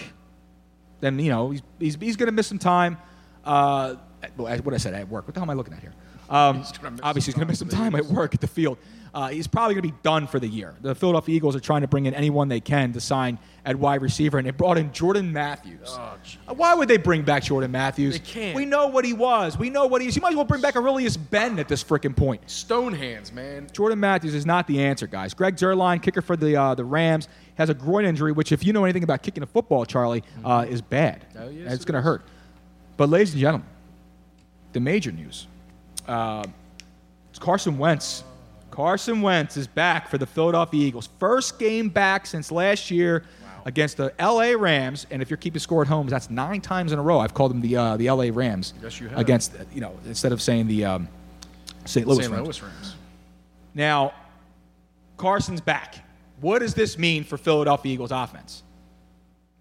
Then 1.01 1.19
you 1.19 1.31
know 1.31 1.51
he's 1.51 1.63
he's, 1.79 1.97
he's 1.97 2.17
going 2.17 2.29
to 2.29 2.33
miss 2.33 2.47
some 2.47 2.59
time. 2.59 2.97
Uh, 3.45 3.97
at- 4.23 4.35
what 4.65 4.73
I 4.73 4.79
said 4.79 4.95
at 4.95 5.07
work. 5.09 5.27
What 5.27 5.35
the 5.35 5.41
hell 5.41 5.45
am 5.47 5.51
I 5.51 5.55
looking 5.55 5.75
at 5.75 5.81
here? 5.81 5.93
Um, 6.31 6.65
obviously, 7.03 7.31
he's 7.33 7.35
going 7.35 7.47
to 7.47 7.51
miss 7.51 7.59
some 7.59 7.69
time 7.69 7.95
at 7.95 8.07
work 8.07 8.33
at 8.35 8.41
the 8.41 8.47
field. 8.47 8.79
Uh, 9.15 9.29
he's 9.29 9.47
probably 9.47 9.75
going 9.75 9.87
to 9.87 9.93
be 9.93 9.99
done 10.03 10.27
for 10.27 10.39
the 10.39 10.47
year. 10.49 10.75
The 10.81 10.95
Philadelphia 10.95 11.35
Eagles 11.37 11.57
are 11.57 11.61
trying 11.61 11.81
to 11.83 11.89
bring 11.89 12.07
in 12.07 12.15
anyone 12.15 12.49
they 12.49 12.61
can 12.61 12.93
to 12.93 13.01
sign 13.01 13.39
at 13.65 13.77
wide 13.77 14.01
receiver, 14.03 14.39
and 14.39 14.47
they 14.47 14.51
brought 14.51 14.79
in 14.79 14.93
Jordan 14.93 15.33
Matthews. 15.33 15.91
Uh, 15.91 16.55
Why 16.55 16.75
would 16.75 16.89
they 16.89 16.97
bring 16.97 17.23
back 17.23 17.43
Jordan 17.43 17.71
Matthews? 17.71 18.15
They 18.15 18.25
can't. 18.25 18.57
We 18.57 18.65
know 18.65 18.87
what 18.89 19.05
he 19.05 19.13
was. 19.13 19.59
We 19.59 19.71
know 19.71 19.87
what 19.87 20.01
he 20.01 20.09
is. 20.09 20.17
You 20.17 20.23
might 20.23 20.31
as 20.31 20.37
well 20.37 20.45
bring 20.45 20.63
back 20.63 20.75
Arrelious 20.75 21.17
Benn 21.19 21.59
at 21.59 21.69
this 21.69 21.85
freaking 21.85 22.17
point. 22.17 22.49
Stone 22.51 22.95
hands, 22.95 23.33
man. 23.33 23.69
Jordan 23.73 24.01
Matthews 24.01 24.35
is 24.35 24.47
not 24.47 24.67
the 24.67 24.83
answer, 24.83 25.07
guys. 25.07 25.35
Greg 25.35 25.57
Zuerlein, 25.57 26.03
kicker 26.03 26.23
for 26.23 26.37
the 26.37 26.57
uh, 26.57 26.75
the 26.75 26.85
Rams, 26.85 27.29
has 27.57 27.69
a 27.69 27.75
groin 27.75 28.05
injury, 28.05 28.33
which, 28.33 28.53
if 28.53 28.65
you 28.65 28.73
know 28.73 28.85
anything 28.85 29.05
about 29.05 29.23
kicking 29.23 29.43
a 29.43 29.47
football, 29.47 29.85
Charlie, 29.85 30.23
uh, 30.45 30.65
is 30.69 30.81
bad. 30.81 31.27
Oh, 31.39 31.49
yes, 31.49 31.75
it's 31.75 31.85
it 31.85 31.87
going 31.87 31.97
to 31.97 32.03
hurt. 32.03 32.23
But, 32.97 33.11
ladies 33.11 33.33
and 33.33 33.41
gentlemen, 33.41 33.67
the 34.73 34.81
major 34.81 35.13
news: 35.13 35.47
uh, 36.07 36.45
it's 37.31 37.39
Carson 37.39 37.79
Wentz. 37.79 38.25
Carson 38.79 39.22
Wentz 39.22 39.57
is 39.57 39.66
back 39.66 40.09
for 40.09 40.18
the 40.18 40.26
Philadelphia 40.26 40.87
Eagles. 40.87 41.09
First 41.18 41.59
game 41.59 41.89
back 41.89 42.26
since 42.26 42.53
last 42.53 42.93
year 42.93 43.24
against 43.64 43.97
the 43.97 44.14
L.A. 44.20 44.55
Rams. 44.55 45.05
And 45.11 45.20
if 45.20 45.31
you're 45.31 45.37
keeping 45.37 45.59
score 45.59 45.83
at 45.83 45.89
home, 45.89 46.07
that's 46.07 46.31
nine 46.31 46.61
times 46.61 46.93
in 46.93 47.01
a 47.01 47.03
row. 47.03 47.18
I've 47.18 47.35
called 47.35 47.51
them 47.51 47.61
the 47.61 47.76
uh, 47.76 47.97
the 47.97 48.07
L.A. 48.07 48.31
Rams 48.31 48.74
Yes, 48.81 49.01
you 49.01 49.09
have. 49.09 49.18
against 49.18 49.53
you 49.74 49.81
know 49.81 49.99
instead 50.07 50.31
of 50.31 50.41
saying 50.41 50.68
the 50.68 50.85
um, 50.85 51.09
St. 51.87 52.07
Louis 52.07 52.22
St. 52.22 52.33
Rams. 52.33 52.45
Louis 52.47 52.62
Rams. 52.62 52.95
Now, 53.74 54.14
Carson's 55.16 55.61
back. 55.61 55.97
What 56.41 56.61
does 56.61 56.74
this 56.74 56.97
mean 56.97 57.24
for 57.24 57.37
Philadelphia 57.37 57.95
Eagles 57.95 58.12
offense? 58.12 58.62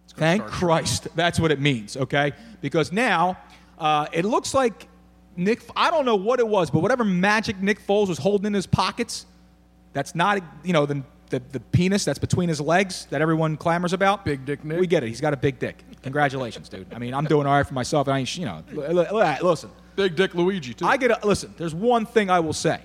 Thank 0.09 0.45
Christ. 0.45 1.07
That's 1.15 1.39
what 1.39 1.49
it 1.49 1.59
means, 1.59 1.97
okay? 1.97 2.34
Because 2.61 2.91
now 2.91 3.39
uh, 3.80 4.05
it 4.11 4.26
looks 4.26 4.53
like 4.53 4.88
Nick, 5.38 5.62
I 5.76 5.92
don't 5.92 6.06
know 6.06 6.16
what 6.16 6.40
it 6.40 6.48
was, 6.48 6.72
but 6.72 6.82
whatever 6.82 7.04
magic 7.06 7.62
Nick 7.62 7.80
Foles 7.86 8.10
was 8.10 8.18
holding 8.18 8.48
in 8.48 8.54
his 8.54 8.66
pockets, 8.66 9.26
that's 9.94 10.16
not, 10.16 10.42
you 10.64 10.74
know, 10.74 10.86
the, 10.86 11.04
the, 11.30 11.42
the 11.52 11.60
penis 11.60 12.04
that's 12.04 12.20
between 12.20 12.50
his 12.50 12.60
legs 12.60 13.06
that 13.12 13.22
everyone 13.22 13.56
clamors 13.56 13.94
about. 13.94 14.26
Big 14.26 14.46
dick 14.46 14.66
Nick. 14.66 14.80
We 14.80 14.88
get 14.88 15.04
it. 15.04 15.08
He's 15.08 15.22
got 15.22 15.34
a 15.34 15.38
big 15.38 15.60
dick. 15.60 15.84
Congratulations, 16.02 16.70
dude. 16.70 16.92
I 16.94 17.00
mean, 17.00 17.14
I'm 17.14 17.26
doing 17.26 17.46
all 17.46 17.54
right 17.54 17.66
for 17.66 17.74
myself. 17.74 18.08
I 18.08 18.20
ain't, 18.20 18.38
you 18.38 18.46
know, 18.46 18.64
listen. 18.74 19.70
Big 19.96 20.16
dick 20.16 20.34
Luigi, 20.36 20.74
too. 20.74 20.86
I 20.86 20.98
get 20.98 21.12
a, 21.12 21.28
listen. 21.28 21.54
There's 21.58 21.76
one 21.76 22.06
thing 22.06 22.30
I 22.30 22.40
will 22.40 22.54
say. 22.54 22.80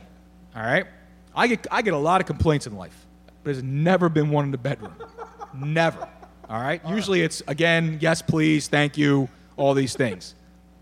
All 0.54 0.62
right, 0.62 0.86
I 1.34 1.46
get 1.46 1.66
I 1.70 1.80
get 1.80 1.94
a 1.94 1.98
lot 1.98 2.20
of 2.20 2.26
complaints 2.26 2.66
in 2.66 2.76
life, 2.76 3.06
but 3.42 3.50
it's 3.50 3.62
never 3.62 4.10
been 4.10 4.30
one 4.30 4.44
in 4.44 4.50
the 4.50 4.58
bedroom. 4.58 4.94
never. 5.54 6.08
All 6.48 6.60
right. 6.60 6.82
Usually 6.86 7.22
it's 7.22 7.42
again, 7.46 7.98
yes, 8.00 8.20
please, 8.20 8.68
thank 8.68 8.98
you, 8.98 9.28
all 9.56 9.72
these 9.72 9.94
things. 9.94 10.34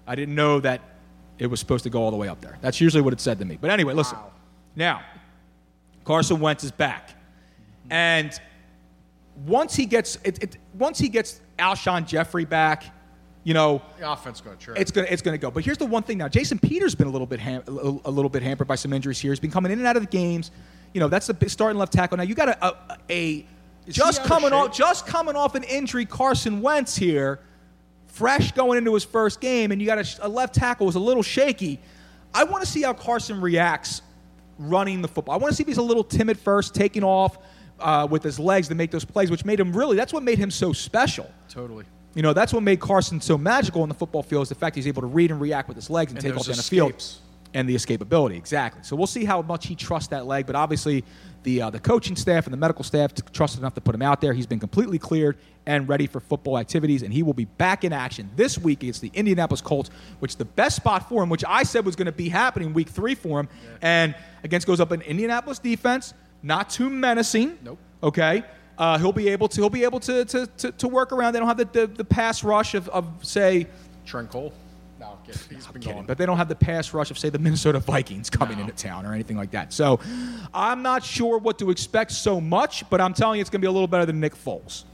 I 0.06 0.16
didn't 0.16 0.34
know 0.34 0.58
that 0.60 0.80
it 1.40 1.46
was 1.48 1.58
supposed 1.58 1.82
to 1.84 1.90
go 1.90 2.02
all 2.02 2.10
the 2.10 2.16
way 2.16 2.28
up 2.28 2.40
there. 2.40 2.56
That's 2.60 2.80
usually 2.80 3.00
what 3.00 3.12
it 3.12 3.20
said 3.20 3.38
to 3.40 3.44
me. 3.44 3.58
But 3.60 3.70
anyway, 3.70 3.94
listen. 3.94 4.18
Now, 4.76 5.02
Carson 6.04 6.38
Wentz 6.38 6.62
is 6.62 6.70
back, 6.70 7.10
and 7.88 8.38
once 9.46 9.74
he 9.74 9.86
gets 9.86 10.18
it, 10.22 10.42
it 10.42 10.56
once 10.74 10.98
he 10.98 11.08
gets 11.08 11.40
Alshon 11.58 12.06
Jeffery 12.06 12.44
back, 12.44 12.84
you 13.42 13.54
know, 13.54 13.80
The 13.98 14.12
offense 14.12 14.40
going 14.40 14.58
to 14.58 14.74
it's 14.74 14.90
gonna 14.90 15.06
it's 15.10 15.22
gonna 15.22 15.38
go. 15.38 15.50
But 15.50 15.64
here's 15.64 15.78
the 15.78 15.86
one 15.86 16.02
thing 16.02 16.18
now: 16.18 16.28
Jason 16.28 16.58
Peters 16.58 16.92
has 16.92 16.94
been 16.94 17.08
a 17.08 17.10
little 17.10 17.26
bit 17.26 17.40
ham- 17.40 17.62
a 17.66 17.70
little- 18.10 18.28
bit 18.28 18.42
hampered 18.42 18.68
by 18.68 18.76
some 18.76 18.92
injuries 18.92 19.18
here. 19.18 19.32
He's 19.32 19.40
been 19.40 19.50
coming 19.50 19.72
in 19.72 19.78
and 19.78 19.86
out 19.88 19.96
of 19.96 20.02
the 20.02 20.08
games. 20.08 20.50
You 20.92 21.00
know, 21.00 21.08
that's 21.08 21.26
the 21.26 21.48
starting 21.48 21.78
left 21.78 21.92
tackle. 21.92 22.16
Now 22.18 22.24
you 22.24 22.34
got 22.34 22.48
a, 22.50 22.66
a, 22.66 22.76
a 23.10 23.46
just 23.88 24.22
coming 24.24 24.52
off 24.52 24.72
just 24.76 25.06
coming 25.06 25.36
off 25.36 25.54
an 25.54 25.62
injury, 25.64 26.04
Carson 26.04 26.60
Wentz 26.60 26.96
here, 26.96 27.40
fresh 28.12 28.52
going 28.52 28.78
into 28.78 28.92
his 28.94 29.04
first 29.04 29.40
game, 29.40 29.72
and 29.72 29.80
you 29.80 29.86
got 29.86 29.98
a, 29.98 30.26
a 30.26 30.28
left 30.28 30.54
tackle 30.54 30.86
was 30.86 30.96
a 30.96 31.00
little 31.00 31.22
shaky. 31.22 31.80
I 32.34 32.44
want 32.44 32.64
to 32.64 32.70
see 32.70 32.82
how 32.82 32.92
Carson 32.92 33.40
reacts 33.40 34.02
running 34.58 35.02
the 35.02 35.08
football. 35.08 35.34
I 35.34 35.38
want 35.38 35.52
to 35.52 35.56
see 35.56 35.62
if 35.62 35.68
he's 35.68 35.78
a 35.78 35.82
little 35.82 36.04
timid 36.04 36.38
first, 36.38 36.74
taking 36.74 37.02
off 37.02 37.38
uh, 37.80 38.06
with 38.10 38.22
his 38.22 38.38
legs 38.38 38.68
to 38.68 38.74
make 38.74 38.90
those 38.90 39.04
plays, 39.04 39.30
which 39.30 39.44
made 39.44 39.58
him 39.58 39.72
really. 39.72 39.96
That's 39.96 40.12
what 40.12 40.22
made 40.22 40.38
him 40.38 40.50
so 40.50 40.72
special. 40.72 41.30
Totally. 41.48 41.84
You 42.14 42.22
know, 42.22 42.32
that's 42.32 42.52
what 42.52 42.62
made 42.62 42.80
Carson 42.80 43.20
so 43.20 43.38
magical 43.38 43.82
in 43.84 43.88
the 43.88 43.94
football 43.94 44.22
field 44.22 44.42
is 44.42 44.48
the 44.48 44.54
fact 44.54 44.76
he's 44.76 44.88
able 44.88 45.02
to 45.02 45.08
read 45.08 45.30
and 45.30 45.40
react 45.40 45.68
with 45.68 45.76
his 45.76 45.88
legs 45.88 46.12
and, 46.12 46.18
And 46.18 46.34
take 46.34 46.38
off 46.38 46.46
down 46.46 46.56
the 46.56 46.62
field. 46.62 47.04
And 47.52 47.68
the 47.68 47.74
escapability, 47.74 48.36
exactly. 48.36 48.84
So 48.84 48.94
we'll 48.94 49.08
see 49.08 49.24
how 49.24 49.42
much 49.42 49.66
he 49.66 49.74
trusts 49.74 50.08
that 50.10 50.26
leg. 50.26 50.46
But 50.46 50.54
obviously, 50.54 51.04
the 51.42 51.62
uh, 51.62 51.70
the 51.70 51.80
coaching 51.80 52.16
staff 52.16 52.46
and 52.46 52.52
the 52.52 52.58
medical 52.58 52.84
staff 52.84 53.12
trusted 53.32 53.60
enough 53.60 53.74
to 53.74 53.80
put 53.80 53.94
him 53.94 54.02
out 54.02 54.20
there. 54.20 54.32
He's 54.32 54.46
been 54.46 54.60
completely 54.60 54.98
cleared 54.98 55.38
and 55.66 55.88
ready 55.88 56.06
for 56.06 56.20
football 56.20 56.58
activities, 56.58 57.02
and 57.02 57.12
he 57.12 57.22
will 57.22 57.34
be 57.34 57.44
back 57.44 57.84
in 57.84 57.92
action 57.92 58.30
this 58.36 58.58
week 58.58 58.82
against 58.82 59.00
the 59.00 59.10
Indianapolis 59.14 59.60
Colts, 59.60 59.90
which 60.18 60.32
is 60.32 60.36
the 60.36 60.44
best 60.44 60.76
spot 60.76 61.08
for 61.08 61.22
him, 61.22 61.28
which 61.28 61.44
I 61.46 61.62
said 61.62 61.84
was 61.84 61.96
going 61.96 62.06
to 62.06 62.12
be 62.12 62.28
happening 62.28 62.72
week 62.72 62.88
three 62.88 63.14
for 63.14 63.40
him. 63.40 63.48
And 63.82 64.14
against 64.44 64.66
goes 64.66 64.80
up 64.80 64.90
an 64.90 65.02
Indianapolis 65.02 65.58
defense, 65.58 66.14
not 66.42 66.70
too 66.70 66.90
menacing. 66.90 67.58
Nope. 67.62 67.78
Okay. 68.02 68.44
Uh, 68.78 68.96
he'll 68.98 69.12
be 69.12 69.28
able 69.28 69.46
to 69.48 69.60
he'll 69.60 69.68
be 69.68 69.84
able 69.84 70.00
to 70.00 70.24
to, 70.24 70.46
to, 70.46 70.72
to 70.72 70.88
work 70.88 71.12
around. 71.12 71.34
They 71.34 71.38
don't 71.38 71.48
have 71.48 71.58
the, 71.58 71.66
the, 71.66 71.86
the 71.86 72.04
pass 72.04 72.42
rush 72.42 72.74
of, 72.74 72.88
of 72.88 73.06
say 73.22 73.66
Trent 74.06 74.30
Cole. 74.30 74.52
No, 75.50 75.56
I'm 75.56 75.58
kidding. 75.58 75.72
Been 75.72 75.82
kidding, 75.82 75.96
gone. 75.98 76.06
but 76.06 76.18
they 76.18 76.26
don't 76.26 76.36
have 76.36 76.48
the 76.48 76.54
pass 76.54 76.92
rush 76.94 77.10
of 77.10 77.18
say 77.18 77.28
the 77.30 77.38
Minnesota 77.38 77.78
Vikings 77.80 78.30
coming 78.30 78.58
No. 78.58 78.64
into 78.64 78.74
town 78.74 79.06
or 79.06 79.12
anything 79.14 79.36
like 79.36 79.50
that. 79.52 79.72
So 79.72 80.00
I'm 80.54 80.82
not 80.82 81.04
sure 81.04 81.38
what 81.38 81.58
to 81.60 81.70
expect 81.70 82.12
so 82.12 82.40
much, 82.40 82.88
but 82.90 83.00
I'm 83.00 83.14
telling 83.14 83.38
you 83.38 83.40
it's 83.42 83.50
going 83.50 83.60
to 83.60 83.64
be 83.64 83.68
a 83.68 83.72
little 83.72 83.86
better 83.88 84.06
than 84.06 84.20
Nick 84.20 84.34
Foles. 84.34 84.84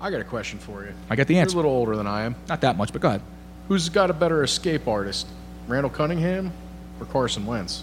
I 0.00 0.10
got 0.10 0.20
a 0.20 0.24
question 0.24 0.58
for 0.58 0.84
you. 0.84 0.92
I 1.10 1.16
got 1.16 1.26
the 1.26 1.34
You're 1.34 1.42
answer. 1.42 1.54
a 1.54 1.56
little 1.56 1.70
older 1.70 1.96
than 1.96 2.06
I 2.06 2.22
am. 2.22 2.34
Not 2.48 2.60
that 2.60 2.76
much, 2.76 2.92
but 2.92 3.00
go 3.00 3.08
ahead. 3.08 3.22
Who's 3.68 3.88
got 3.88 4.10
a 4.10 4.12
better 4.14 4.44
escape 4.44 4.86
artist, 4.86 5.26
Randall 5.66 5.90
Cunningham 5.90 6.52
or 7.00 7.06
Carson 7.06 7.46
Wentz? 7.46 7.82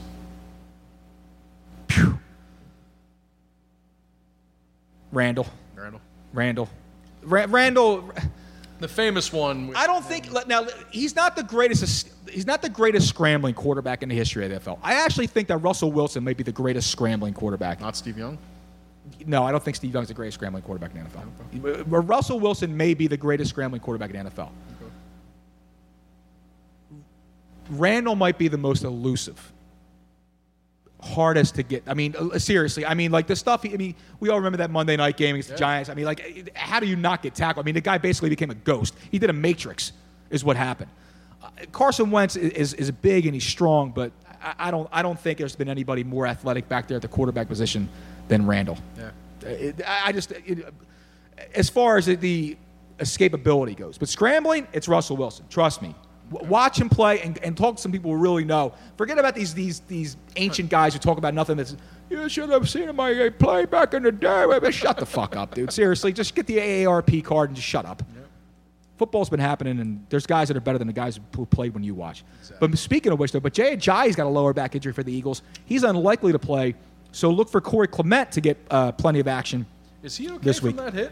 Randall. 5.12 5.48
Randall. 5.76 6.02
Randall. 6.34 6.70
Ra- 7.24 7.46
Randall. 7.50 8.12
The 8.84 8.90
famous 8.90 9.32
one. 9.32 9.68
with- 9.68 9.78
I 9.78 9.88
don't 9.88 10.04
think 10.04 10.28
now 10.46 10.68
he's 10.92 11.16
not 11.16 11.38
the 11.38 11.44
greatest. 11.44 12.10
He's 12.30 12.46
not 12.46 12.62
the 12.62 12.68
greatest 12.68 13.08
scrambling 13.08 13.54
quarterback 13.54 14.04
in 14.04 14.10
the 14.10 14.16
history 14.16 14.44
of 14.44 14.52
the 14.52 14.58
NFL. 14.60 14.78
I 14.84 14.96
actually 14.96 15.28
think 15.28 15.48
that 15.48 15.60
Russell 15.60 15.90
Wilson 15.90 16.22
may 16.22 16.34
be 16.34 16.44
the 16.44 16.52
greatest 16.52 16.92
scrambling 16.92 17.34
quarterback. 17.34 17.80
Not 17.80 17.96
Steve 17.96 18.18
Young. 18.18 18.38
No, 19.26 19.46
I 19.46 19.54
don't 19.54 19.64
think 19.64 19.78
Steve 19.78 19.94
Young's 19.94 20.10
the 20.10 20.14
greatest 20.14 20.36
scrambling 20.36 20.64
quarterback 20.64 20.92
in 20.94 21.02
the 21.02 21.62
NFL. 21.62 21.86
But 21.90 22.02
Russell 22.02 22.42
Wilson 22.42 22.76
may 22.76 22.94
be 22.94 23.08
the 23.08 23.16
greatest 23.16 23.52
scrambling 23.52 23.80
quarterback 23.80 24.10
in 24.14 24.22
the 24.22 24.30
NFL. 24.30 24.50
Randall 27.70 28.16
might 28.18 28.38
be 28.38 28.50
the 28.50 28.58
most 28.58 28.84
elusive, 28.84 29.53
hardest 31.04 31.56
to 31.56 31.64
get. 31.64 31.84
I 31.88 31.94
mean, 31.94 32.16
uh, 32.18 32.40
seriously. 32.40 32.86
I 32.86 32.94
mean, 32.94 33.12
like 33.12 33.28
the 33.28 33.36
stuff. 33.36 33.62
I 33.66 33.70
mean, 33.70 33.96
we 34.20 34.30
all 34.30 34.38
remember 34.38 34.58
that 34.58 34.72
Monday 34.72 34.96
night 34.96 35.18
game 35.18 35.36
against 35.36 35.50
the 35.50 35.56
Giants. 35.56 35.90
I 35.90 35.94
mean, 35.94 36.06
like, 36.06 36.52
how 36.56 36.80
do 36.80 36.88
you 36.88 36.96
not 36.96 37.22
get 37.22 37.36
tackled? 37.36 37.64
I 37.64 37.66
mean, 37.66 37.76
the 37.76 37.82
guy 37.82 37.98
basically 37.98 38.30
became 38.30 38.50
a 38.50 38.56
ghost. 38.56 38.96
He 39.12 39.20
did 39.20 39.30
a 39.30 39.34
matrix, 39.34 39.92
is 40.30 40.44
what 40.44 40.56
happened. 40.56 40.90
Uh, 41.44 41.50
Carson 41.72 42.10
Wentz 42.10 42.36
is, 42.36 42.52
is, 42.54 42.74
is 42.76 42.92
big 42.92 43.26
and 43.26 43.34
he's 43.34 43.44
strong, 43.44 43.92
but 43.92 44.12
I, 44.42 44.54
I 44.68 44.72
don't 44.72 44.90
I 44.92 45.02
don't 45.02 45.20
think 45.20 45.40
there's 45.40 45.56
been 45.56 45.70
anybody 45.70 46.04
more 46.04 46.26
athletic 46.26 46.70
back 46.70 46.88
there 46.88 46.96
at 46.96 47.02
the 47.02 47.08
quarterback 47.08 47.48
position 47.48 47.90
than 48.30 48.46
Randall. 48.48 48.78
Yeah. 48.98 49.12
It- 49.50 49.82
I 49.86 50.08
I 50.08 50.12
just, 50.14 50.32
it, 50.32 50.74
as 51.54 51.70
far 51.70 51.98
as 51.98 52.06
the, 52.06 52.58
escapability 53.00 53.76
goes. 53.76 53.98
But 53.98 54.08
scrambling, 54.08 54.68
it's 54.72 54.88
Russell 54.88 55.18
Wilson. 55.18 55.46
Trust 55.50 55.82
me. 55.82 55.96
Watch 56.42 56.80
him 56.80 56.90
play 56.90 57.22
and, 57.22 57.38
and 57.44 57.56
talk 57.56 57.76
to 57.76 57.82
some 57.82 57.92
people 57.92 58.12
who 58.12 58.18
really 58.18 58.44
know. 58.46 58.74
Forget 58.98 59.18
about 59.20 59.36
these 59.36 59.54
these 59.54 59.82
these 59.82 60.18
ancient 60.36 60.70
guys 60.70 60.94
who 60.94 61.00
talk 61.00 61.18
about 61.18 61.34
nothing 61.34 61.58
that's. 61.58 61.76
You 62.10 62.28
should 62.30 62.50
have 62.50 62.70
seen 62.70 62.84
him 62.90 63.00
I 63.00 63.30
play 63.30 63.66
back 63.66 63.94
in 63.94 64.04
the 64.04 64.12
day. 64.12 64.46
Shut 64.72 64.98
the 64.98 65.06
fuck 65.06 65.36
up, 65.36 65.56
dude. 65.56 65.72
Seriously, 65.72 66.14
just 66.14 66.36
get 66.36 66.46
the 66.46 66.58
AARP 66.58 67.24
card 67.24 67.50
and 67.50 67.56
just 67.56 67.68
shut 67.68 67.86
up. 67.86 68.04
Football's 68.98 69.30
been 69.30 69.40
happening, 69.40 69.80
and 69.80 70.06
there's 70.10 70.28
guys 70.28 70.48
that 70.50 70.56
are 70.58 70.62
better 70.62 70.78
than 70.78 70.88
the 70.88 70.94
guys 70.94 71.20
who 71.36 71.46
played 71.48 71.74
when 71.74 71.84
you 71.84 71.96
watch. 71.96 72.24
But 72.60 72.78
speaking 72.78 73.12
of 73.12 73.18
which, 73.20 73.32
though, 73.32 73.40
but 73.40 73.54
Jay 73.54 73.76
Ajayi's 73.76 74.16
got 74.16 74.28
a 74.28 74.30
lower 74.30 74.54
back 74.54 74.76
injury 74.76 74.94
for 74.94 75.02
the 75.02 75.12
Eagles. 75.12 75.42
He's 75.66 75.84
unlikely 75.84 76.32
to 76.32 76.40
play, 76.40 76.76
so 77.12 77.32
look 77.32 77.50
for 77.50 77.60
Corey 77.60 77.88
Clement 77.88 78.32
to 78.34 78.42
get 78.42 78.58
uh, 78.70 78.92
plenty 78.92 79.20
of 79.20 79.28
action 79.28 79.66
Is 80.04 80.16
he 80.16 80.30
okay 80.30 80.38
this 80.44 80.60
from 80.60 80.68
week. 80.68 80.76
that 80.78 80.94
hit? 80.94 81.12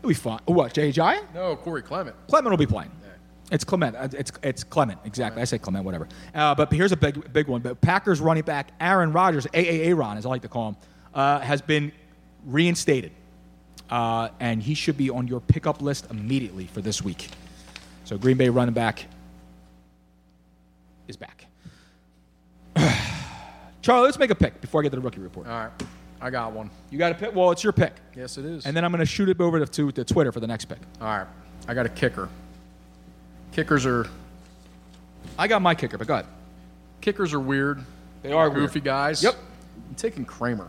He'll 0.00 0.08
be 0.08 0.14
fine. 0.14 0.40
What, 0.46 0.72
Jay 0.72 0.90
Ajayi? 0.90 1.22
No, 1.34 1.56
Corey 1.56 1.82
Clement. 1.82 2.16
Clement 2.28 2.50
will 2.50 2.56
be 2.56 2.66
playing. 2.66 2.90
It's 3.52 3.64
Clement. 3.64 3.94
Uh, 3.96 4.08
It's 4.12 4.32
it's 4.42 4.64
Clement. 4.64 4.98
Exactly. 5.04 5.42
I 5.42 5.44
say 5.44 5.58
Clement. 5.58 5.84
Whatever. 5.84 6.08
Uh, 6.34 6.54
but 6.54 6.72
here's 6.72 6.92
a 6.92 6.96
big 6.96 7.32
big 7.32 7.46
one. 7.48 7.60
But 7.60 7.80
Packers 7.80 8.20
running 8.20 8.42
back 8.44 8.72
Aaron 8.80 9.12
Rodgers, 9.12 9.46
AAA 9.46 9.96
Ron, 9.96 10.16
as 10.16 10.26
I 10.26 10.28
like 10.30 10.42
to 10.42 10.48
call 10.48 10.68
him, 10.70 10.76
uh, 11.14 11.40
has 11.40 11.60
been 11.60 11.92
reinstated, 12.46 13.12
uh, 13.90 14.28
and 14.40 14.62
he 14.62 14.74
should 14.74 14.96
be 14.96 15.10
on 15.10 15.26
your 15.28 15.40
pickup 15.40 15.82
list 15.82 16.10
immediately 16.10 16.66
for 16.66 16.80
this 16.80 17.02
week. 17.02 17.28
So 18.04 18.16
Green 18.18 18.36
Bay 18.36 18.48
running 18.48 18.74
back 18.74 19.06
is 21.08 21.16
back. 21.16 21.46
Charlie, 23.82 24.04
let's 24.06 24.18
make 24.18 24.30
a 24.30 24.34
pick 24.34 24.60
before 24.60 24.80
I 24.80 24.82
get 24.84 24.90
to 24.90 24.96
the 24.96 25.02
rookie 25.02 25.20
report. 25.20 25.46
All 25.46 25.52
right. 25.64 25.70
I 26.20 26.30
got 26.30 26.52
one. 26.52 26.70
You 26.90 26.96
got 26.98 27.12
a 27.12 27.14
pick? 27.14 27.34
Well, 27.34 27.50
it's 27.50 27.62
your 27.62 27.72
pick. 27.74 27.92
Yes, 28.16 28.38
it 28.38 28.46
is. 28.46 28.64
And 28.64 28.74
then 28.74 28.84
I'm 28.84 28.90
going 28.90 29.00
to 29.00 29.06
shoot 29.06 29.28
it 29.28 29.38
over 29.40 29.58
to, 29.58 29.66
to, 29.66 29.92
to 29.92 30.04
Twitter 30.04 30.32
for 30.32 30.40
the 30.40 30.46
next 30.46 30.64
pick. 30.66 30.78
All 31.00 31.06
right. 31.08 31.26
I 31.68 31.74
got 31.74 31.84
a 31.84 31.90
kicker. 31.90 32.28
Kickers 33.54 33.86
are. 33.86 34.06
I 35.38 35.46
got 35.46 35.62
my 35.62 35.74
kicker, 35.74 35.96
but 35.96 36.06
go 36.08 36.14
ahead. 36.14 36.26
Kickers 37.00 37.32
are 37.32 37.40
weird. 37.40 37.80
They 38.22 38.32
are 38.32 38.50
goofy 38.50 38.80
weird. 38.80 38.84
guys. 38.84 39.22
Yep. 39.22 39.36
I'm 39.88 39.94
taking 39.94 40.24
Kramer. 40.24 40.68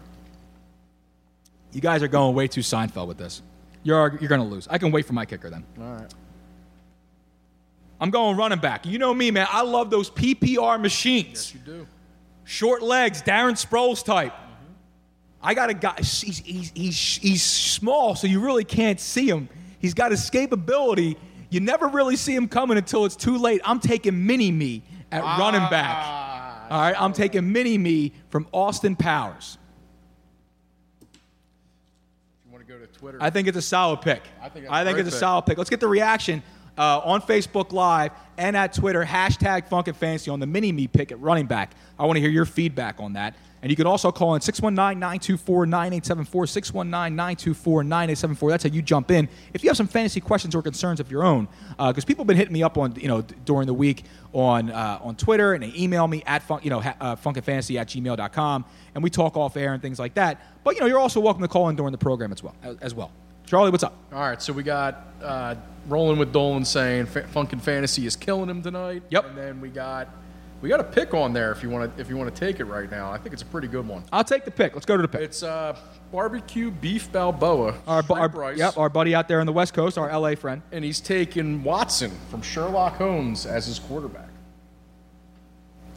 You 1.71 1.81
guys 1.81 2.03
are 2.03 2.07
going 2.07 2.35
way 2.35 2.47
too 2.47 2.61
Seinfeld 2.61 3.07
with 3.07 3.17
this. 3.17 3.41
You're 3.83 4.17
you're 4.19 4.29
going 4.29 4.41
to 4.41 4.47
lose. 4.47 4.67
I 4.69 4.77
can 4.77 4.91
wait 4.91 5.05
for 5.05 5.13
my 5.13 5.25
kicker 5.25 5.49
then. 5.49 5.63
All 5.79 5.93
right. 5.93 6.13
I'm 7.99 8.11
going 8.11 8.37
running 8.37 8.59
back. 8.59 8.85
You 8.85 8.99
know 8.99 9.13
me, 9.13 9.31
man. 9.31 9.47
I 9.49 9.63
love 9.63 9.89
those 9.89 10.09
PPR 10.11 10.79
machines. 10.79 11.53
Yes, 11.53 11.55
you 11.55 11.59
do. 11.61 11.87
Short 12.43 12.83
legs, 12.83 13.21
Darren 13.23 13.53
Sproles 13.53 14.05
type. 14.05 14.33
I 15.41 15.53
got 15.53 15.69
a 15.69 15.73
guy. 15.73 15.95
He's, 15.97 16.21
he's, 16.21 16.71
he's, 16.75 17.17
he's 17.17 17.43
small, 17.43 18.15
so 18.15 18.27
you 18.27 18.41
really 18.41 18.63
can't 18.63 18.99
see 18.99 19.27
him. 19.27 19.49
He's 19.79 19.93
got 19.93 20.11
escapability. 20.11 21.17
You 21.49 21.59
never 21.59 21.87
really 21.87 22.15
see 22.15 22.35
him 22.35 22.47
coming 22.47 22.77
until 22.77 23.05
it's 23.05 23.15
too 23.15 23.37
late. 23.37 23.61
I'm 23.63 23.79
taking 23.79 24.25
Mini 24.25 24.51
Me 24.51 24.83
at 25.11 25.23
ah, 25.23 25.37
running 25.39 25.67
back. 25.69 26.71
All 26.71 26.81
right, 26.81 26.99
I'm 26.99 27.13
taking 27.13 27.51
Mini 27.51 27.77
Me 27.77 28.13
from 28.29 28.47
Austin 28.51 28.95
Powers. 28.95 29.57
If 31.01 31.07
You 32.45 32.51
want 32.51 32.67
to 32.67 32.73
go 32.73 32.79
to 32.79 32.87
Twitter? 32.87 33.17
I 33.21 33.29
think 33.29 33.47
it's 33.47 33.57
a 33.57 33.61
solid 33.61 34.01
pick. 34.01 34.23
I 34.41 34.49
think 34.49 34.65
it's 34.65 34.73
a 34.73 34.83
great 34.83 35.05
it's 35.05 35.15
a 35.15 35.19
solid 35.19 35.45
pick. 35.45 35.57
Let's 35.57 35.69
get 35.69 35.79
the 35.79 35.87
reaction 35.87 36.41
uh, 36.77 36.99
on 37.03 37.21
Facebook 37.21 37.71
Live 37.71 38.11
and 38.37 38.55
at 38.57 38.73
Twitter. 38.73 39.03
Hashtag 39.03 39.67
Funk 39.67 39.87
and 39.87 39.97
Fancy 39.97 40.29
on 40.29 40.39
the 40.39 40.47
mini 40.47 40.71
me 40.71 40.87
pick 40.87 41.11
at 41.11 41.19
running 41.19 41.45
back. 41.45 41.71
I 41.97 42.05
want 42.05 42.17
to 42.17 42.21
hear 42.21 42.29
your 42.29 42.45
feedback 42.45 42.99
on 42.99 43.13
that. 43.13 43.35
And 43.61 43.71
you 43.71 43.75
can 43.75 43.87
also 43.87 44.11
call 44.11 44.35
in 44.35 44.41
619 44.41 44.99
924 44.99 45.65
9874. 45.65 46.45
619 46.45 47.15
924 47.15 47.83
9874. 47.83 48.49
That's 48.51 48.63
how 48.63 48.69
you 48.69 48.81
jump 48.83 49.09
in. 49.09 49.27
If 49.55 49.63
you 49.63 49.71
have 49.71 49.77
some 49.77 49.87
fantasy 49.87 50.19
questions 50.21 50.53
or 50.53 50.61
concerns 50.61 50.99
of 50.99 51.09
your 51.09 51.23
own, 51.23 51.47
because 51.79 52.05
people 52.05 52.21
have 52.21 52.27
been 52.27 52.37
hitting 52.37 52.53
me 52.53 52.61
up 52.61 52.77
on, 52.77 52.93
you 52.95 53.07
know, 53.07 53.21
during 53.21 53.65
the 53.65 53.73
week 53.73 54.03
on 54.33 54.69
uh, 54.69 54.99
on 55.01 55.15
Twitter 55.15 55.53
and 55.53 55.63
they 55.63 55.73
email 55.75 56.07
me 56.07 56.21
at 56.27 56.43
funk, 56.43 56.63
you 56.63 56.69
know, 56.69 56.79
ha- 56.79 56.95
uh, 57.01 57.15
funkandfantasy 57.15 57.79
at 57.79 57.87
gmail.com 57.87 58.65
and 58.93 59.03
we 59.03 59.09
talk 59.09 59.35
off 59.35 59.57
air 59.57 59.73
and 59.73 59.81
things 59.81 59.97
like 59.97 60.13
that. 60.13 60.39
But, 60.63 60.75
you 60.75 60.81
know, 60.81 60.87
you're 60.87 60.99
also 60.99 61.19
welcome 61.19 61.41
to 61.41 61.47
call 61.47 61.69
in 61.69 61.75
during 61.75 61.91
the 61.91 61.97
program 61.97 62.31
as 62.31 62.43
well. 62.43 62.55
As 62.81 62.93
well. 62.93 63.11
Charlie, 63.45 63.69
what's 63.71 63.83
up? 63.83 63.93
All 64.11 64.19
right, 64.19 64.41
so 64.41 64.51
we 64.53 64.63
got 64.63 65.05
uh, 65.21 65.55
rolling 65.87 66.17
with 66.17 66.33
Dolan 66.33 66.65
saying 66.65 67.05
Fa- 67.05 67.27
Funkin' 67.33 67.61
Fantasy 67.61 68.05
is 68.05 68.15
killing 68.15 68.49
him 68.49 68.61
tonight. 68.61 69.03
Yep. 69.09 69.25
And 69.25 69.37
then 69.37 69.61
we 69.61 69.69
got 69.69 70.09
we 70.61 70.69
got 70.69 70.79
a 70.79 70.83
pick 70.83 71.13
on 71.13 71.31
there 71.33 71.51
if 71.51 71.61
you 71.61 71.69
want 71.69 71.95
to 71.95 72.01
if 72.01 72.09
you 72.09 72.17
want 72.17 72.33
to 72.33 72.39
take 72.39 72.59
it 72.59 72.65
right 72.65 72.89
now. 72.89 73.11
I 73.11 73.17
think 73.17 73.33
it's 73.33 73.43
a 73.43 73.47
pretty 73.47 73.67
good 73.67 73.87
one. 73.87 74.03
I'll 74.11 74.23
take 74.23 74.45
the 74.45 74.51
pick. 74.51 74.73
Let's 74.73 74.85
go 74.85 74.95
to 74.95 75.01
the 75.01 75.07
pick. 75.07 75.21
It's 75.21 75.43
uh, 75.43 75.77
barbecue 76.11 76.71
beef 76.71 77.11
Balboa. 77.11 77.75
Our, 77.87 78.01
bu- 78.01 78.13
our, 78.15 78.29
rice, 78.29 78.57
yep, 78.57 78.77
our 78.77 78.89
buddy 78.89 79.13
out 79.13 79.27
there 79.27 79.39
on 79.41 79.45
the 79.45 79.53
West 79.53 79.73
Coast, 79.75 79.97
our 79.97 80.17
LA 80.17 80.33
friend. 80.35 80.61
and 80.71 80.83
he's 80.83 80.99
taking 80.99 81.63
Watson 81.63 82.11
from 82.31 82.41
Sherlock 82.41 82.95
Holmes 82.95 83.45
as 83.45 83.67
his 83.67 83.77
quarterback. 83.77 84.29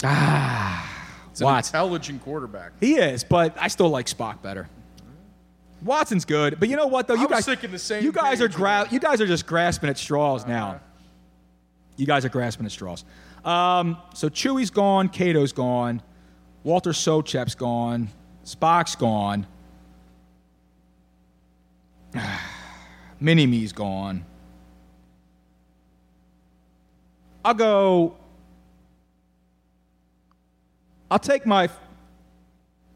Ah, 0.04 0.86
It's 1.30 1.40
an 1.40 1.46
Watson. 1.46 1.74
intelligent 1.76 2.22
quarterback. 2.22 2.72
He 2.78 2.96
is, 2.96 3.24
but 3.24 3.56
I 3.58 3.68
still 3.68 3.88
like 3.88 4.06
Spock 4.06 4.42
better. 4.42 4.68
Watson's 5.82 6.24
good, 6.24 6.58
but 6.58 6.68
you 6.68 6.76
know 6.76 6.86
what 6.86 7.06
though? 7.06 7.14
You 7.14 7.28
guys, 7.28 7.44
thinking 7.44 7.70
the 7.70 7.78
same 7.78 8.02
You 8.02 8.12
guys 8.12 8.40
are 8.40 8.48
gra- 8.48 8.88
you 8.90 8.98
guys 8.98 9.20
are 9.20 9.26
just 9.26 9.46
grasping 9.46 9.88
at 9.88 9.98
straws 9.98 10.46
now. 10.46 10.80
You 11.96 12.06
guys 12.06 12.24
are 12.24 12.28
grasping 12.28 12.66
at 12.66 12.72
straws. 12.72 13.04
Um, 13.44 13.96
so 14.14 14.28
Chewy's 14.28 14.70
gone, 14.70 15.08
Kato's 15.08 15.52
gone, 15.52 16.02
Walter 16.64 16.90
Sobchak's 16.90 17.54
gone, 17.54 18.08
Spock's 18.44 18.96
gone, 18.96 19.46
Mini 23.20 23.46
Me's 23.46 23.72
gone. 23.72 24.24
I'll 27.44 27.54
go. 27.54 28.16
I'll 31.10 31.18
take 31.18 31.46
my. 31.46 31.68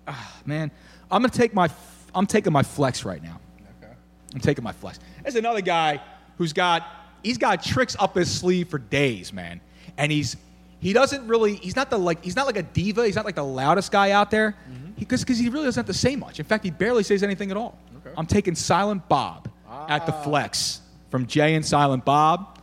Ah, 0.07 0.41
man, 0.45 0.71
I'm 1.11 1.23
gonna 1.23 1.33
take 1.33 1.55
my. 1.55 1.71
I'm 2.15 2.27
taking 2.27 2.53
my 2.53 2.63
flex 2.63 3.05
right 3.05 3.23
now. 3.23 3.41
Okay. 3.83 3.93
I'm 4.35 4.41
taking 4.41 4.65
my 4.65 4.73
flex. 4.73 5.01
There's 5.23 5.37
another 5.37 5.61
guy 5.61 6.01
who's 6.39 6.53
got 6.53 6.87
he's 7.23 7.39
got 7.39 7.63
tricks 7.63 7.97
up 7.99 8.15
his 8.15 8.31
sleeve 8.31 8.69
for 8.69 8.79
days, 8.79 9.33
man. 9.33 9.61
And 9.97 10.11
he's 10.11 10.37
he 10.81 10.93
doesn't 10.93 11.27
really 11.29 11.57
he's 11.57 11.77
not 11.77 11.91
the 11.91 11.99
like 11.99 12.25
he's 12.25 12.37
not 12.37 12.47
like 12.47 12.57
a 12.57 12.63
diva. 12.63 13.07
He's 13.07 13.17
not 13.17 13.25
like 13.25 13.35
the 13.35 13.45
loudest 13.45 13.93
guy 13.93 14.11
out 14.11 14.31
there. 14.31 14.57
Mm-hmm. 14.71 14.93
Because 14.99 15.23
because 15.23 15.39
he 15.39 15.49
really 15.49 15.65
doesn't 15.65 15.87
have 15.87 15.95
to 15.95 15.99
say 15.99 16.17
much. 16.17 16.39
In 16.39 16.45
fact, 16.45 16.65
he 16.65 16.71
barely 16.71 17.03
says 17.03 17.23
anything 17.23 17.51
at 17.51 17.57
all. 17.57 17.79
Okay. 17.99 18.15
I'm 18.17 18.27
taking 18.27 18.55
Silent 18.55 19.09
Bob 19.09 19.49
at 19.89 20.07
the 20.07 20.15
ah. 20.15 20.23
flex 20.23 20.81
from 21.11 21.27
Jay 21.27 21.55
and 21.55 21.65
Silent 21.65 22.05
Bob. 22.05 22.59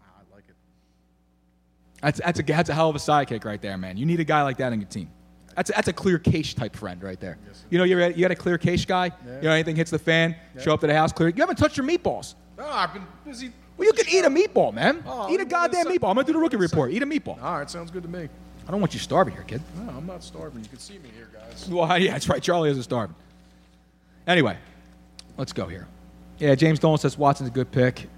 Ah, 0.00 0.04
I 0.16 0.34
like 0.34 0.44
it. 0.48 0.56
That's 2.02 2.20
that's 2.20 2.40
a 2.40 2.42
that's 2.42 2.70
a 2.70 2.74
hell 2.74 2.90
of 2.90 2.96
a 2.96 2.98
sidekick 2.98 3.44
right 3.44 3.60
there, 3.60 3.78
man. 3.78 3.96
You 3.96 4.06
need 4.06 4.20
a 4.20 4.24
guy 4.24 4.42
like 4.42 4.58
that 4.58 4.72
on 4.72 4.80
your 4.80 4.88
team. 4.88 5.10
That's 5.58 5.70
a, 5.70 5.72
that's 5.72 5.88
a 5.88 5.92
clear 5.92 6.20
cache 6.20 6.54
type 6.54 6.76
friend 6.76 7.02
right 7.02 7.18
there. 7.18 7.36
you 7.68 7.78
know, 7.78 7.84
you're 7.84 8.10
you 8.10 8.20
got 8.20 8.30
a 8.30 8.36
clear 8.36 8.58
cache 8.58 8.86
guy. 8.86 9.06
You 9.06 9.42
know, 9.42 9.50
anything 9.50 9.74
hits 9.74 9.90
the 9.90 9.98
fan, 9.98 10.36
show 10.56 10.72
up 10.72 10.80
to 10.82 10.86
the 10.86 10.94
house 10.94 11.12
clear. 11.12 11.30
You 11.30 11.42
haven't 11.42 11.56
touched 11.56 11.76
your 11.76 11.84
meatballs. 11.84 12.36
No, 12.56 12.64
I've 12.64 12.94
been 12.94 13.04
busy. 13.26 13.50
Well, 13.76 13.86
you 13.86 13.92
can 13.92 14.06
eat 14.08 14.24
a 14.24 14.30
meatball, 14.30 14.72
man. 14.72 15.02
Oh, 15.04 15.28
eat 15.28 15.40
a 15.40 15.44
goddamn 15.44 15.86
meatball. 15.86 16.10
I'm 16.10 16.14
gonna 16.14 16.24
do 16.28 16.32
the 16.34 16.38
rookie 16.38 16.54
report. 16.54 16.92
Eat 16.92 17.02
a 17.02 17.06
meatball. 17.06 17.42
All 17.42 17.58
right, 17.58 17.68
sounds 17.68 17.90
good 17.90 18.04
to 18.04 18.08
me. 18.08 18.28
I 18.68 18.70
don't 18.70 18.78
want 18.80 18.94
you 18.94 19.00
starving 19.00 19.34
here, 19.34 19.42
kid. 19.42 19.60
No, 19.76 19.90
I'm 19.96 20.06
not 20.06 20.22
starving. 20.22 20.62
You 20.62 20.68
can 20.68 20.78
see 20.78 20.98
me 20.98 21.08
here, 21.16 21.28
guys. 21.32 21.68
Well, 21.68 21.98
yeah, 22.00 22.12
that's 22.12 22.28
right. 22.28 22.40
Charlie 22.40 22.70
isn't 22.70 22.84
starving. 22.84 23.16
Anyway, 24.28 24.56
let's 25.38 25.52
go 25.52 25.66
here. 25.66 25.88
Yeah, 26.38 26.54
James 26.54 26.78
Dolan 26.78 26.98
says 26.98 27.18
Watson's 27.18 27.48
a 27.48 27.52
good 27.52 27.72
pick. 27.72 28.08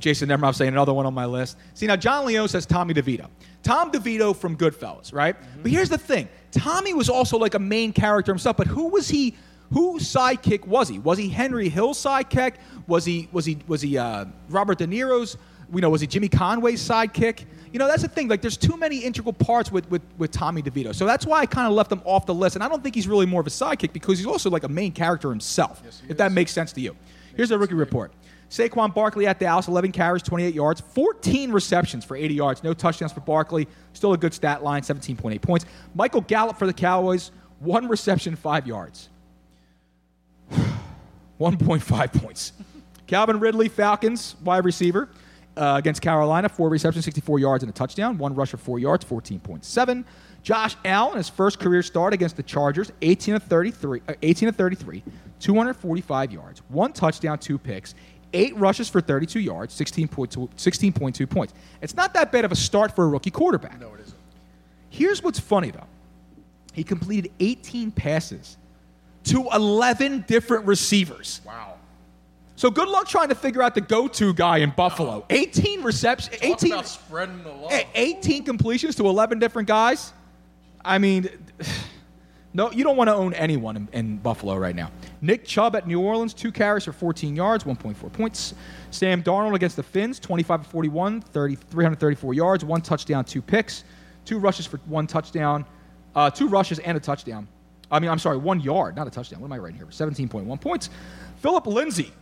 Jason 0.00 0.28
Nemrov 0.28 0.54
saying 0.54 0.72
another 0.72 0.92
one 0.92 1.06
on 1.06 1.14
my 1.14 1.26
list. 1.26 1.58
See, 1.74 1.86
now 1.86 1.96
John 1.96 2.26
Leo 2.26 2.46
says 2.46 2.66
Tommy 2.66 2.94
DeVito. 2.94 3.28
Tom 3.62 3.92
DeVito 3.92 4.34
from 4.34 4.56
Goodfellas, 4.56 5.12
right? 5.12 5.36
But 5.62 5.70
here's 5.70 5.88
the 5.88 5.98
thing 5.98 6.28
Tommy 6.50 6.94
was 6.94 7.08
also 7.08 7.38
like 7.38 7.54
a 7.54 7.58
main 7.58 7.92
character 7.92 8.32
himself, 8.32 8.56
but 8.56 8.66
who 8.66 8.88
was 8.88 9.08
he? 9.08 9.36
Whose 9.72 10.02
sidekick 10.02 10.66
was 10.66 10.88
he? 10.88 10.98
Was 10.98 11.16
he 11.16 11.28
Henry 11.28 11.68
Hill's 11.68 12.02
sidekick? 12.02 12.54
Was 12.88 13.04
he 13.04 13.28
was 13.30 13.44
he 13.44 13.58
was 13.68 13.80
he 13.80 13.96
uh, 13.96 14.24
Robert 14.48 14.78
De 14.78 14.86
Niro's? 14.86 15.36
You 15.72 15.80
know, 15.80 15.90
was 15.90 16.00
he 16.00 16.08
Jimmy 16.08 16.28
Conway's 16.28 16.82
sidekick? 16.82 17.44
You 17.72 17.78
know, 17.78 17.86
that's 17.86 18.02
the 18.02 18.08
thing. 18.08 18.26
Like, 18.26 18.42
there's 18.42 18.56
too 18.56 18.76
many 18.76 18.98
integral 18.98 19.32
parts 19.32 19.70
with 19.70 19.88
with, 19.88 20.02
with 20.18 20.32
Tommy 20.32 20.60
DeVito, 20.60 20.92
so 20.92 21.06
that's 21.06 21.24
why 21.24 21.38
I 21.38 21.46
kind 21.46 21.68
of 21.68 21.74
left 21.74 21.92
him 21.92 22.02
off 22.04 22.26
the 22.26 22.34
list. 22.34 22.56
And 22.56 22.64
I 22.64 22.68
don't 22.68 22.82
think 22.82 22.96
he's 22.96 23.06
really 23.06 23.26
more 23.26 23.42
of 23.42 23.46
a 23.46 23.50
sidekick 23.50 23.92
because 23.92 24.18
he's 24.18 24.26
also 24.26 24.50
like 24.50 24.64
a 24.64 24.68
main 24.68 24.90
character 24.90 25.30
himself. 25.30 25.80
if 26.08 26.16
that 26.16 26.32
makes 26.32 26.50
sense 26.50 26.72
to 26.72 26.80
you. 26.80 26.96
Here's 27.36 27.52
a 27.52 27.58
rookie 27.58 27.74
report. 27.74 28.12
Saquon 28.50 28.92
Barkley 28.92 29.26
at 29.26 29.38
Dallas, 29.38 29.68
11 29.68 29.92
carries, 29.92 30.22
28 30.22 30.54
yards, 30.54 30.80
14 30.80 31.52
receptions 31.52 32.04
for 32.04 32.16
80 32.16 32.34
yards, 32.34 32.64
no 32.64 32.74
touchdowns 32.74 33.12
for 33.12 33.20
Barkley. 33.20 33.68
Still 33.92 34.12
a 34.12 34.18
good 34.18 34.34
stat 34.34 34.62
line, 34.64 34.82
17.8 34.82 35.40
points. 35.40 35.66
Michael 35.94 36.20
Gallup 36.22 36.58
for 36.58 36.66
the 36.66 36.72
Cowboys, 36.72 37.30
one 37.60 37.88
reception, 37.88 38.34
five 38.36 38.66
yards. 38.66 39.08
1.5 41.40 42.12
points. 42.20 42.52
Calvin 43.06 43.40
Ridley, 43.40 43.68
Falcons, 43.68 44.36
wide 44.44 44.64
receiver. 44.64 45.08
uh, 45.56 45.74
against 45.76 46.00
Carolina, 46.00 46.48
four 46.48 46.68
receptions, 46.68 47.04
64 47.04 47.38
yards, 47.38 47.62
and 47.62 47.70
a 47.70 47.74
touchdown. 47.74 48.16
One 48.18 48.34
rush 48.34 48.50
for 48.50 48.56
four 48.56 48.78
yards, 48.78 49.04
14.7. 49.04 50.04
Josh 50.42 50.76
Allen, 50.84 51.16
his 51.18 51.28
first 51.28 51.58
career 51.58 51.82
start 51.82 52.14
against 52.14 52.36
the 52.36 52.42
Chargers, 52.42 52.92
18 53.02 53.34
of 53.34 53.42
33, 53.42 54.00
uh, 54.08 54.14
18 54.22 54.48
of 54.48 54.56
33, 54.56 55.02
245 55.40 56.32
yards, 56.32 56.62
one 56.68 56.92
touchdown, 56.92 57.38
two 57.38 57.58
picks, 57.58 57.94
eight 58.32 58.56
rushes 58.56 58.88
for 58.88 59.00
32 59.00 59.40
yards, 59.40 59.78
16.2, 59.78 60.48
16.2 60.56 61.28
points. 61.28 61.52
It's 61.80 61.94
not 61.96 62.14
that 62.14 62.30
bad 62.32 62.44
of 62.44 62.52
a 62.52 62.56
start 62.56 62.94
for 62.94 63.04
a 63.04 63.08
rookie 63.08 63.30
quarterback. 63.30 63.80
No, 63.80 63.94
it 63.94 64.00
isn't. 64.00 64.18
Here's 64.88 65.22
what's 65.22 65.38
funny 65.40 65.70
though. 65.70 65.86
He 66.72 66.84
completed 66.84 67.32
18 67.40 67.90
passes 67.90 68.56
to 69.24 69.48
11 69.52 70.24
different 70.28 70.66
receivers. 70.66 71.40
Wow. 71.44 71.74
So 72.56 72.70
good 72.70 72.88
luck 72.88 73.08
trying 73.08 73.30
to 73.30 73.34
figure 73.34 73.62
out 73.62 73.74
the 73.74 73.80
go-to 73.80 74.34
guy 74.34 74.58
in 74.58 74.70
Buffalo. 74.76 75.24
18 75.30 75.82
receptions, 75.82 76.36
Talk 76.40 76.62
18 76.62 76.72
about 76.72 76.86
spreading 76.86 77.42
the 77.42 77.48
love. 77.50 77.72
eh, 77.72 77.84
18 77.94 78.44
completions 78.44 78.96
to 78.96 79.06
11 79.06 79.38
different 79.38 79.66
guys. 79.66 80.12
I 80.84 80.98
mean, 80.98 81.28
no, 82.52 82.70
you 82.72 82.82
don't 82.82 82.96
want 82.96 83.08
to 83.08 83.14
own 83.14 83.32
anyone 83.34 83.76
in, 83.76 83.88
in 83.92 84.16
Buffalo 84.16 84.56
right 84.56 84.74
now. 84.74 84.90
Nick 85.20 85.44
Chubb 85.44 85.76
at 85.76 85.86
New 85.86 86.00
Orleans, 86.00 86.34
two 86.34 86.50
carries 86.50 86.84
for 86.84 86.92
14 86.92 87.36
yards, 87.36 87.64
1.4 87.64 88.12
points. 88.12 88.54
Sam 88.90 89.22
Darnold 89.22 89.54
against 89.54 89.76
the 89.76 89.84
Finns, 89.84 90.18
25 90.18 90.60
of 90.60 90.66
41, 90.66 91.20
30, 91.20 91.54
334 91.54 92.34
yards, 92.34 92.64
one 92.64 92.80
touchdown, 92.80 93.24
two 93.24 93.40
picks, 93.40 93.84
two 94.24 94.38
rushes 94.38 94.66
for 94.66 94.78
one 94.86 95.06
touchdown, 95.06 95.64
uh, 96.16 96.28
two 96.28 96.48
rushes 96.48 96.80
and 96.80 96.96
a 96.96 97.00
touchdown. 97.00 97.46
I 97.90 98.00
mean, 98.00 98.10
I'm 98.10 98.18
sorry, 98.18 98.36
one 98.36 98.60
yard, 98.60 98.96
not 98.96 99.06
a 99.06 99.10
touchdown. 99.10 99.40
What 99.40 99.46
am 99.46 99.52
I 99.52 99.58
writing 99.58 99.76
here? 99.76 99.86
17.1 99.86 100.60
points. 100.60 100.90
Philip 101.36 101.66
Lindsay. 101.66 102.12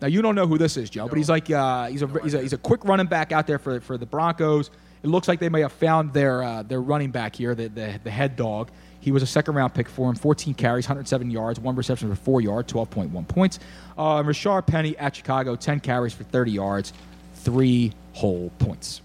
Now 0.00 0.06
you 0.06 0.22
don't 0.22 0.34
know 0.34 0.46
who 0.46 0.58
this 0.58 0.76
is, 0.76 0.90
Joe, 0.90 1.08
but 1.08 1.18
he's 1.18 1.28
like 1.28 1.50
uh, 1.50 1.88
he's 1.88 2.02
a 2.02 2.22
he's 2.22 2.34
a 2.34 2.40
he's 2.40 2.52
a 2.52 2.58
quick 2.58 2.84
running 2.84 3.06
back 3.06 3.32
out 3.32 3.48
there 3.48 3.58
for 3.58 3.80
for 3.80 3.98
the 3.98 4.06
Broncos. 4.06 4.70
It 5.02 5.08
looks 5.08 5.26
like 5.26 5.40
they 5.40 5.48
may 5.48 5.60
have 5.60 5.72
found 5.72 6.12
their 6.12 6.42
uh, 6.42 6.62
their 6.62 6.80
running 6.80 7.10
back 7.10 7.34
here, 7.34 7.56
the, 7.56 7.68
the 7.68 7.98
the 8.04 8.10
head 8.10 8.36
dog. 8.36 8.70
He 9.00 9.12
was 9.12 9.22
a 9.22 9.26
second 9.26 9.54
round 9.54 9.74
pick 9.74 9.88
for 9.88 10.08
him, 10.08 10.16
14 10.16 10.54
carries, 10.54 10.86
107 10.86 11.30
yards, 11.30 11.60
one 11.60 11.76
reception 11.76 12.08
for 12.08 12.16
four 12.16 12.40
yards, 12.40 12.72
12.1 12.72 13.28
points. 13.28 13.58
Uh, 13.96 14.22
Rashard 14.22 14.66
Penny 14.66 14.96
at 14.98 15.14
Chicago, 15.14 15.56
10 15.56 15.80
carries 15.80 16.12
for 16.12 16.24
30 16.24 16.50
yards, 16.50 16.92
three 17.34 17.92
whole 18.12 18.50
points. 18.58 19.00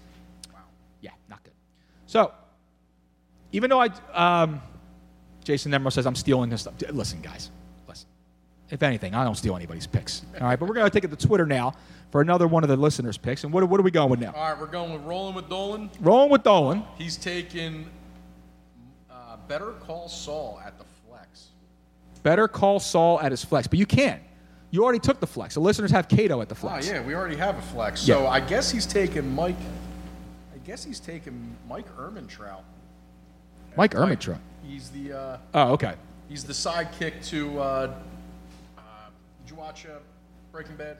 Wow. 0.52 0.60
Yeah, 1.00 1.10
not 1.28 1.42
good. 1.44 1.52
So, 2.06 2.32
even 3.52 3.70
though 3.70 3.80
I, 3.80 3.88
um, 4.12 4.60
Jason 5.44 5.70
Nemro 5.70 5.92
says 5.92 6.06
I'm 6.06 6.16
stealing 6.16 6.50
his 6.50 6.62
stuff. 6.62 6.74
Listen, 6.90 7.20
guys, 7.20 7.50
listen. 7.86 8.08
If 8.70 8.82
anything, 8.82 9.14
I 9.14 9.22
don't 9.22 9.36
steal 9.36 9.54
anybody's 9.54 9.86
picks. 9.86 10.22
All 10.40 10.48
right, 10.48 10.58
but 10.58 10.68
we're 10.68 10.74
going 10.74 10.90
to 10.90 10.92
take 10.92 11.04
it 11.04 11.16
to 11.16 11.26
Twitter 11.26 11.46
now 11.46 11.74
for 12.10 12.20
another 12.20 12.48
one 12.48 12.64
of 12.64 12.68
the 12.68 12.76
listeners' 12.76 13.16
picks. 13.16 13.44
And 13.44 13.52
what, 13.52 13.62
what 13.68 13.78
are 13.78 13.84
we 13.84 13.90
going 13.92 14.10
with 14.10 14.20
now? 14.20 14.32
All 14.34 14.50
right, 14.50 14.60
we're 14.60 14.66
going 14.66 14.92
with 14.92 15.02
rolling 15.02 15.34
with 15.34 15.48
Dolan. 15.48 15.90
Rolling 16.00 16.30
with 16.30 16.42
Dolan. 16.42 16.82
He's 16.98 17.16
taking 17.16 17.86
Better 19.48 19.72
Call 19.86 20.08
Saul 20.08 20.60
at 20.64 20.78
the 20.78 20.84
flex. 21.08 21.48
Better 22.22 22.48
call 22.48 22.80
Saul 22.80 23.20
at 23.20 23.30
his 23.32 23.44
flex, 23.44 23.66
but 23.66 23.78
you 23.78 23.84
can't. 23.86 24.22
You 24.70 24.82
already 24.82 24.98
took 24.98 25.20
the 25.20 25.26
flex. 25.26 25.54
The 25.54 25.60
listeners 25.60 25.90
have 25.90 26.08
Kato 26.08 26.40
at 26.40 26.48
the 26.48 26.54
Oh 26.54 26.58
flex. 26.58 26.88
yeah, 26.88 27.02
we 27.02 27.14
already 27.14 27.36
have 27.36 27.58
a 27.58 27.62
flex. 27.62 28.08
Yeah. 28.08 28.14
So 28.16 28.26
I 28.26 28.40
guess 28.40 28.70
he's 28.70 28.86
taking 28.86 29.34
Mike. 29.34 29.54
I 30.54 30.58
guess 30.66 30.82
he's 30.82 30.98
taking 31.00 31.54
Mike 31.68 31.86
Ehrmantraut. 31.96 32.62
Mike 33.76 33.92
Ehrmantraut. 33.92 34.38
He's 34.66 34.88
the. 34.90 35.12
Uh, 35.12 35.38
Oh, 35.52 35.72
okay. 35.74 35.94
He's 36.28 36.44
the 36.44 36.52
sidekick 36.54 37.24
to. 37.26 37.58
Uh, 37.60 37.62
uh, 38.78 38.80
did 39.44 39.50
you 39.50 39.56
watch 39.56 39.84
uh, 39.86 39.90
Breaking 40.50 40.76
Bad? 40.76 40.96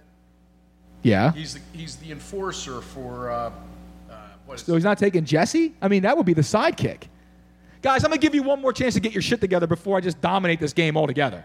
Yeah. 1.02 1.32
He's 1.32 1.54
the 1.54 1.60
he's 1.72 1.96
the 1.96 2.12
enforcer 2.12 2.80
for. 2.82 3.30
Uh, 3.30 3.50
uh, 4.10 4.14
what 4.46 4.54
is 4.60 4.66
So 4.66 4.74
he's 4.74 4.84
not 4.84 4.98
taking 4.98 5.24
Jesse? 5.24 5.74
I 5.80 5.88
mean, 5.88 6.02
that 6.02 6.16
would 6.16 6.26
be 6.26 6.34
the 6.34 6.42
sidekick. 6.42 7.04
Guys, 7.84 8.02
I'm 8.02 8.08
going 8.08 8.18
to 8.18 8.26
give 8.26 8.34
you 8.34 8.42
one 8.42 8.62
more 8.62 8.72
chance 8.72 8.94
to 8.94 9.00
get 9.00 9.12
your 9.12 9.20
shit 9.20 9.42
together 9.42 9.66
before 9.66 9.98
I 9.98 10.00
just 10.00 10.18
dominate 10.22 10.58
this 10.58 10.72
game 10.72 10.96
altogether. 10.96 11.44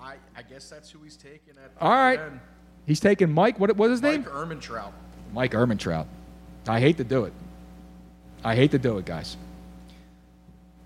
I, 0.00 0.14
I 0.36 0.42
guess 0.42 0.70
that's 0.70 0.88
who 0.92 1.00
he's 1.02 1.16
taking 1.16 1.54
at. 1.56 1.72
All 1.80 1.90
right. 1.90 2.20
end. 2.20 2.38
He's 2.86 3.00
taking 3.00 3.32
Mike. 3.32 3.58
What 3.58 3.76
was 3.76 3.90
his 3.90 4.00
name? 4.00 4.20
Mike 4.20 4.30
Ehrmantraut. 4.30 4.92
Mike 5.32 5.50
Ehrmantraut. 5.50 6.06
I 6.68 6.78
hate 6.78 6.98
to 6.98 7.04
do 7.04 7.24
it. 7.24 7.32
I 8.44 8.54
hate 8.54 8.70
to 8.70 8.78
do 8.78 8.98
it, 8.98 9.06
guys. 9.06 9.36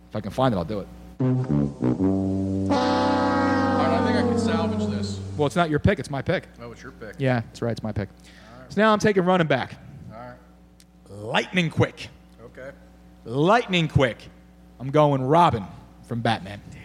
If 0.08 0.16
I 0.16 0.22
can 0.22 0.30
find 0.30 0.54
it, 0.54 0.56
I'll 0.56 0.64
do 0.64 0.80
it. 0.80 0.88
All 1.20 1.26
right, 2.70 4.00
I 4.00 4.06
think 4.06 4.16
I 4.16 4.22
can 4.22 4.38
salvage 4.38 4.90
this. 4.90 5.20
Well, 5.36 5.46
it's 5.46 5.56
not 5.56 5.68
your 5.68 5.78
pick. 5.78 5.98
It's 5.98 6.08
my 6.08 6.22
pick. 6.22 6.44
Oh, 6.58 6.72
it's 6.72 6.82
your 6.82 6.92
pick. 6.92 7.16
Yeah, 7.18 7.40
that's 7.40 7.60
right. 7.60 7.72
It's 7.72 7.82
my 7.82 7.92
pick. 7.92 8.08
So 8.70 8.80
now 8.80 8.94
I'm 8.94 8.98
taking 8.98 9.26
running 9.26 9.46
back. 9.46 9.74
All 10.10 10.18
right. 10.18 10.36
Lightning 11.10 11.68
quick. 11.68 12.08
Okay. 12.42 12.70
Lightning 13.26 13.86
quick. 13.86 14.16
I'm 14.80 14.90
going 14.90 15.22
Robin 15.22 15.64
from 16.08 16.22
Batman. 16.22 16.60
Damn, 16.70 16.80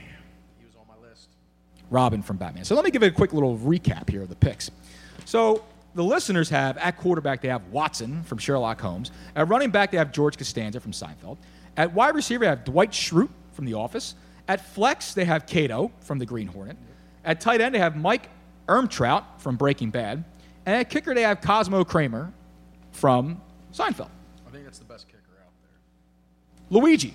He 0.60 0.66
was 0.66 0.76
on 0.76 0.86
my 0.88 1.08
list. 1.08 1.30
Robin 1.90 2.22
from 2.22 2.36
Batman. 2.36 2.66
So 2.66 2.76
let 2.76 2.84
me 2.84 2.92
give 2.92 3.02
it 3.04 3.08
a 3.08 3.12
quick 3.12 3.32
little 3.32 3.58
recap 3.58 4.10
here 4.10 4.22
of 4.22 4.30
the 4.30 4.36
picks. 4.36 4.70
So 5.24 5.64
the 5.96 6.04
listeners 6.04 6.50
have 6.50 6.78
at 6.78 6.98
quarterback 6.98 7.42
they 7.42 7.48
have 7.48 7.66
Watson 7.68 8.24
from 8.24 8.38
Sherlock 8.38 8.82
Holmes. 8.82 9.12
At 9.36 9.48
running 9.48 9.72
back 9.72 9.92
they 9.92 9.98
have 9.98 10.12
George 10.12 10.38
Costanza 10.38 10.82
from 10.82 10.92
Seinfeld. 10.92 11.38
At 11.78 11.94
wide 11.94 12.16
receiver 12.16 12.44
they 12.44 12.50
have 12.50 12.66
Dwight 12.66 12.92
Schrute 12.92 13.30
from 13.54 13.64
The 13.64 13.76
Office. 13.76 14.16
At 14.50 14.74
flex 14.74 15.14
they 15.14 15.26
have 15.26 15.48
Kato 15.48 15.92
from 16.02 16.20
The 16.20 16.26
Green 16.26 16.48
Hornet. 16.48 16.78
At 17.24 17.40
tight 17.40 17.62
end 17.62 17.74
they 17.74 17.80
have 17.80 17.96
Mike 17.96 18.30
Ehrmantraut 18.68 19.24
from 19.38 19.56
Breaking 19.56 19.90
Bad. 19.90 20.26
And 20.66 20.76
at 20.76 20.90
kicker 20.90 21.16
they 21.16 21.22
have 21.22 21.40
Cosmo 21.40 21.86
Kramer 21.86 22.34
from 22.92 23.42
Seinfeld. 23.74 24.10
I 24.46 24.52
think 24.52 24.66
that's 24.66 24.80
the 24.80 24.86
best 24.86 25.08
kicker 25.08 25.20
out 25.42 25.54
there. 25.62 26.82
Luigi 26.82 27.14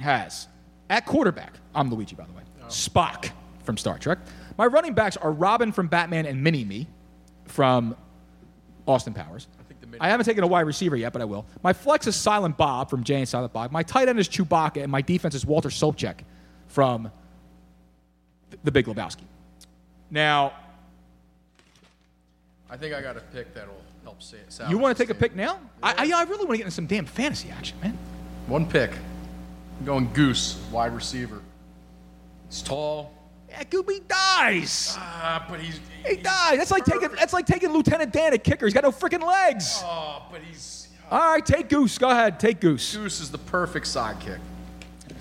has 0.00 0.48
at 0.90 1.06
quarterback. 1.06 1.54
I'm 1.74 1.90
Luigi, 1.90 2.14
by 2.14 2.24
the 2.24 2.32
way. 2.32 2.42
Oh. 2.62 2.66
Spock 2.66 3.30
from 3.64 3.76
Star 3.76 3.98
Trek. 3.98 4.18
My 4.58 4.66
running 4.66 4.94
backs 4.94 5.16
are 5.16 5.32
Robin 5.32 5.72
from 5.72 5.88
Batman 5.88 6.26
and 6.26 6.42
Mini 6.42 6.64
Me 6.64 6.86
from 7.46 7.96
Austin 8.86 9.12
Powers. 9.12 9.48
I, 10.00 10.08
haven't 10.08 10.26
taken 10.26 10.44
a 10.44 10.46
wide 10.46 10.62
receiver 10.62 10.96
yet, 10.96 11.12
but 11.12 11.22
I 11.22 11.24
will. 11.24 11.46
My 11.62 11.72
flex 11.72 12.06
is 12.06 12.16
Silent 12.16 12.56
Bob 12.56 12.90
from 12.90 13.02
Jay 13.02 13.16
and 13.16 13.28
Silent 13.28 13.52
Bob. 13.52 13.72
My 13.72 13.82
tight 13.82 14.08
end 14.08 14.18
is 14.18 14.28
Chewbacca, 14.28 14.82
and 14.82 14.92
my 14.92 15.00
defense 15.00 15.34
is 15.34 15.46
Walter 15.46 15.70
Sobchak 15.70 16.18
from 16.68 17.10
The 18.64 18.70
Big 18.70 18.86
Lebowski. 18.86 19.22
Now, 20.10 20.52
I 22.68 22.76
think 22.76 22.94
I 22.94 23.00
got 23.00 23.16
a 23.16 23.20
pick 23.20 23.54
that'll 23.54 23.80
help 24.02 24.22
say 24.22 24.38
it. 24.38 24.68
you 24.68 24.76
want 24.76 24.96
to 24.96 25.02
take 25.02 25.10
a 25.10 25.18
pick 25.18 25.34
now? 25.34 25.58
I, 25.82 26.10
I, 26.12 26.20
I 26.20 26.22
really 26.24 26.44
want 26.44 26.50
to 26.52 26.56
get 26.58 26.64
into 26.64 26.72
some 26.72 26.86
damn 26.86 27.06
fantasy 27.06 27.50
action, 27.50 27.78
man. 27.80 27.96
One 28.48 28.66
pick. 28.68 28.90
I'm 29.78 29.84
going 29.84 30.12
Goose, 30.12 30.56
wide 30.70 30.94
receiver. 30.94 31.40
He's 32.48 32.62
tall. 32.62 33.12
Yeah, 33.48 33.64
Gooby 33.64 34.06
dies. 34.08 34.94
Ah, 34.98 35.46
but 35.48 35.60
he's. 35.60 35.80
He 36.06 36.16
died. 36.16 36.58
That's 36.60 36.70
like 36.70 36.84
taking 36.84 37.08
that's 37.12 37.32
like 37.32 37.46
taking 37.46 37.72
Lieutenant 37.72 38.12
Dan 38.12 38.32
at 38.34 38.44
kicker. 38.44 38.66
He's 38.66 38.74
got 38.74 38.84
no 38.84 38.90
freaking 38.92 39.22
legs. 39.26 39.80
Oh, 39.84 40.22
but 40.30 40.40
he's. 40.42 40.88
All 41.10 41.20
right, 41.32 41.44
take 41.44 41.68
Goose. 41.68 41.98
Go 41.98 42.10
ahead, 42.10 42.40
take 42.40 42.60
Goose. 42.60 42.96
Goose 42.96 43.20
is 43.20 43.30
the 43.30 43.38
perfect 43.38 43.86
sidekick. 43.86 44.38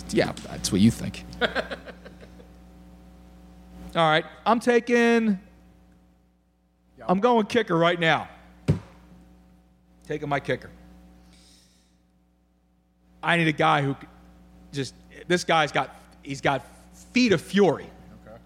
Yeah, 0.10 0.32
that's 0.48 0.72
what 0.72 0.82
you 0.82 0.92
think. 0.92 1.24
All 1.42 1.48
right, 3.96 4.26
I'm 4.46 4.60
taking. 4.60 5.40
I'm 7.08 7.20
going 7.20 7.46
kicker 7.46 7.78
right 7.78 8.00
now. 8.00 8.28
Taking 10.08 10.28
my 10.30 10.40
kicker. 10.40 10.70
I 13.22 13.38
need 13.38 13.48
a 13.48 13.52
guy 13.54 13.82
who 13.82 13.94
c- 13.94 14.08
just 14.72 14.94
this 15.28 15.44
guy's 15.44 15.72
got 15.72 15.96
he's 16.24 16.42
got 16.42 16.66
feet 17.14 17.32
of 17.32 17.42
fury. 17.42 17.88
Okay. 18.26 18.38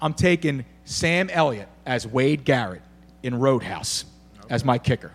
I'm 0.00 0.14
taking 0.14 0.64
Sam 0.84 1.30
Elliott 1.30 1.68
as 1.86 2.06
Wade 2.06 2.44
Garrett 2.44 2.82
in 3.22 3.38
Roadhouse 3.38 4.04
as 4.48 4.64
my 4.64 4.78
kicker. 4.78 5.12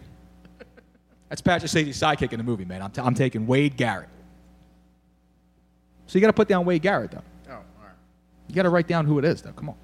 That's 1.29 1.41
Patrick 1.41 1.71
Swayze's 1.71 1.99
sidekick 1.99 2.31
in 2.31 2.37
the 2.37 2.43
movie, 2.43 2.65
man. 2.65 2.81
I'm, 2.81 2.91
t- 2.91 3.01
I'm 3.01 3.15
taking 3.15 3.47
Wade 3.47 3.75
Garrett. 3.75 4.09
So 6.07 6.17
you 6.17 6.21
got 6.21 6.27
to 6.27 6.33
put 6.33 6.47
down 6.47 6.65
Wade 6.65 6.83
Garrett, 6.83 7.11
though. 7.11 7.23
Oh, 7.49 7.53
all 7.53 7.59
right. 7.81 7.91
You 8.47 8.55
got 8.55 8.63
to 8.63 8.69
write 8.69 8.87
down 8.87 9.05
who 9.05 9.17
it 9.17 9.25
is, 9.25 9.41
though. 9.41 9.51
Come 9.51 9.69
on. 9.69 9.75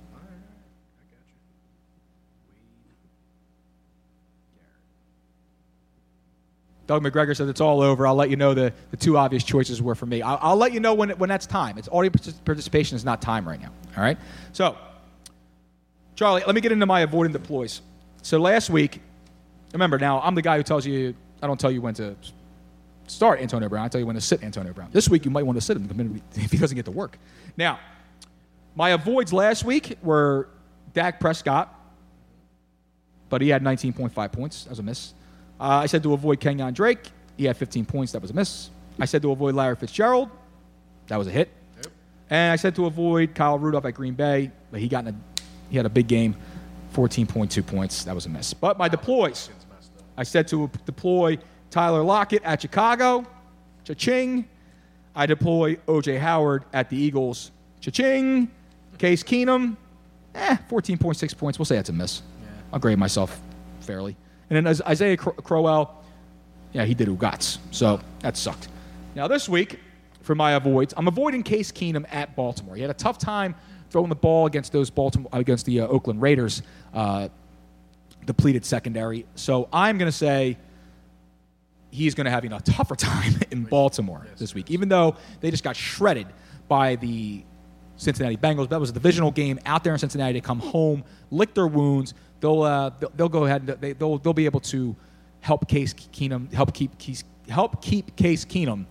Doug 6.92 7.04
McGregor 7.04 7.34
said 7.34 7.48
it's 7.48 7.62
all 7.62 7.80
over. 7.80 8.06
I'll 8.06 8.16
let 8.16 8.30
you 8.30 8.36
know 8.36 8.54
the, 8.54 8.74
the 8.89 8.98
two 8.98 9.16
obvious 9.16 9.46
choices 9.46 9.82
were 9.82 9.96
for 9.96 10.06
me. 10.06 10.22
I'll, 10.22 10.38
I'll 10.42 10.56
let 10.58 10.74
you 10.74 10.82
know 10.82 10.94
when, 10.94 11.12
when 11.12 11.30
that's 11.30 11.46
time. 11.46 11.78
It's 11.78 11.88
audience 11.89 12.34
participation 12.44 12.98
is 12.98 13.06
not 13.06 13.22
time 13.22 13.48
right 13.48 13.62
now. 13.62 13.72
All 13.96 14.04
right? 14.04 14.18
So, 14.52 14.76
Charlie, 16.16 16.44
let 16.46 16.54
me 16.54 16.60
get 16.60 16.74
into 16.74 16.86
my 16.86 17.00
avoiding 17.00 17.32
deploys. 17.32 17.80
So 18.24 18.39
last 18.39 18.70
week, 18.70 19.02
remember 19.72 20.00
now, 20.00 20.20
I'm 20.20 20.36
the 20.36 20.42
guy 20.42 20.58
who 20.58 20.64
tells 20.64 20.86
you, 20.86 21.16
I 21.42 21.48
don't 21.48 21.58
tell 21.58 21.72
you 21.72 21.80
when 21.80 21.94
to 21.94 22.14
start 23.08 23.39
Antonio 23.39 23.70
Brown. 23.70 23.86
I 23.86 23.88
tell 23.88 24.02
you 24.02 24.06
when 24.06 24.16
to 24.16 24.22
sit 24.22 24.44
Antonio 24.44 24.74
Brown. 24.74 24.89
This 24.92 25.08
week, 25.08 25.24
you 25.24 25.32
might 25.32 25.46
want 25.46 25.56
to 25.56 25.62
sit 25.62 25.78
him 25.78 26.22
if 26.36 26.52
he 26.52 26.58
doesn't 26.58 26.76
get 26.76 26.84
to 26.88 26.92
work. 26.92 27.18
Now, 27.56 27.80
my 28.76 28.89
avoids 28.89 29.32
last 29.32 29.64
week 29.64 29.98
were 30.04 30.50
Dak 30.94 31.22
Prescott, 31.22 31.74
but 33.30 33.42
he 33.42 33.48
had 33.48 33.64
19.5 33.64 34.34
points. 34.34 34.68
Was 34.68 34.80
a 34.80 34.84
miss. 34.84 35.14
Uh, 35.62 35.82
I 35.84 35.86
said 35.86 36.01
to 36.03 36.14
avoid 36.14 36.39
Kenyan 36.39 36.74
Drake. 36.74 37.12
He 37.38 37.45
had 37.45 37.55
15 37.55 37.86
points. 37.86 38.12
That 38.14 38.22
was 38.22 38.32
a 38.32 38.34
miss. 38.34 38.72
I 38.99 39.05
said 39.05 39.22
to 39.22 39.32
avoid 39.32 39.53
Larry 39.53 39.76
Fitzgerald. 39.76 40.30
That 41.07 41.18
was 41.18 41.28
a 41.28 41.32
hit. 41.32 41.49
And 42.32 42.51
I 42.51 42.55
said 42.55 42.74
to 42.76 42.88
avoid 42.88 43.36
Kyle 43.36 43.59
Rudolph 43.59 43.86
at 43.86 43.93
Green 43.93 44.16
Bay, 44.16 44.51
but 44.72 44.80
he 44.80 44.88
got 44.88 45.05
in 45.05 45.14
a, 45.14 45.41
he 45.70 45.78
had 45.78 45.86
a 45.86 45.89
big 45.89 46.07
game, 46.07 46.36
14.2 46.95 47.66
points. 47.68 48.05
That 48.05 48.16
was 48.16 48.26
a 48.26 48.30
miss. 48.30 48.53
But 48.53 48.78
my 48.78 48.88
deploys, 48.88 49.49
I 50.18 50.24
said 50.24 50.47
to 50.47 50.70
deploy 50.86 51.38
Tyler 51.70 52.01
Lockett 52.01 52.41
at 52.43 52.62
Chicago, 52.62 53.26
cha-ching. 53.84 54.47
I 55.14 55.26
deploy 55.26 55.76
OJ 55.88 56.20
Howard 56.20 56.64
at 56.74 56.89
the 56.89 56.97
Eagles, 56.97 57.51
cha-ching. 57.82 58.49
Case 58.97 59.24
Keenum, 59.24 59.76
eh, 60.36 60.57
14.6 60.70 61.38
points. 61.38 61.59
We'll 61.59 61.66
say 61.66 61.76
that's 61.76 61.89
a 61.89 61.93
miss. 61.93 62.22
I'll 62.72 62.80
grade 62.80 62.97
myself 62.99 63.41
fairly. 63.82 64.16
And 64.52 64.58
then 64.58 64.68
as 64.68 64.82
Isaiah 64.82 65.16
Crowell, 65.16 65.95
yeah, 66.74 66.84
he 66.84 66.93
did 66.93 67.08
Ugats. 67.08 67.58
So 67.72 68.02
that 68.20 68.36
sucked. 68.36 68.68
Now 69.16 69.30
this 69.30 69.47
week, 69.47 69.80
for 70.24 70.36
my 70.36 70.52
avoids, 70.52 70.93
I'm 70.97 71.08
avoiding 71.08 71.41
Case 71.41 71.72
Keenum 71.72 72.06
at 72.12 72.36
Baltimore. 72.36 72.76
He 72.76 72.82
had 72.82 72.91
a 72.91 72.95
tough 72.95 73.18
time 73.18 73.56
throwing 73.91 74.10
the 74.10 74.16
ball 74.16 74.47
against 74.47 74.74
those 74.74 74.89
Baltimore 74.89 75.30
against 75.32 75.66
the 75.66 75.80
uh, 75.80 75.88
Oakland 75.88 76.22
Raiders, 76.22 76.64
uh, 76.93 77.30
depleted 78.26 78.66
secondary. 78.66 79.26
So 79.36 79.70
I'm 79.72 79.97
going 79.97 80.12
to 80.12 80.18
say 80.18 80.58
he's 81.89 82.14
going 82.14 82.26
to 82.26 82.32
have 82.32 82.43
a 82.43 82.60
tougher 82.60 82.97
time 82.97 83.36
in 83.52 83.64
Baltimore 83.64 84.28
this 84.36 84.54
week, 84.54 84.70
even 84.70 84.89
though 84.89 85.16
they 85.39 85.49
just 85.49 85.64
got 85.64 85.78
shredded 85.78 86.28
by 86.68 86.97
the 86.97 87.45
Cincinnati 87.95 88.36
Bengals. 88.36 88.68
That 88.68 88.82
was 88.82 88.89
a 88.89 88.93
divisional 88.93 89.32
game 89.32 89.62
out 89.66 89.86
there 89.86 89.93
in 89.93 89.99
Cincinnati. 89.99 90.34
They 90.34 90.41
come 90.41 90.60
home, 90.60 91.06
lick 91.30 91.54
their 91.54 91.68
wounds. 91.68 92.14
They'll 92.42 92.64
uh, 92.64 92.92
they'll, 93.00 93.12
they'll 93.16 93.30
go 93.30 93.46
ahead 93.46 93.62
and 93.62 93.82
they, 93.82 93.94
they'll 93.94 94.18
they'll 94.18 94.34
be 94.34 94.46
able 94.46 94.60
to 94.62 94.96
help 95.39 95.68
Case 95.68 95.94
Keenum 95.94 96.52
help 96.52 96.74
keep 96.74 96.98
Case, 96.98 97.24
help 97.48 97.82
keep 97.82 98.16
Case 98.16 98.44
Keenum 98.44 98.86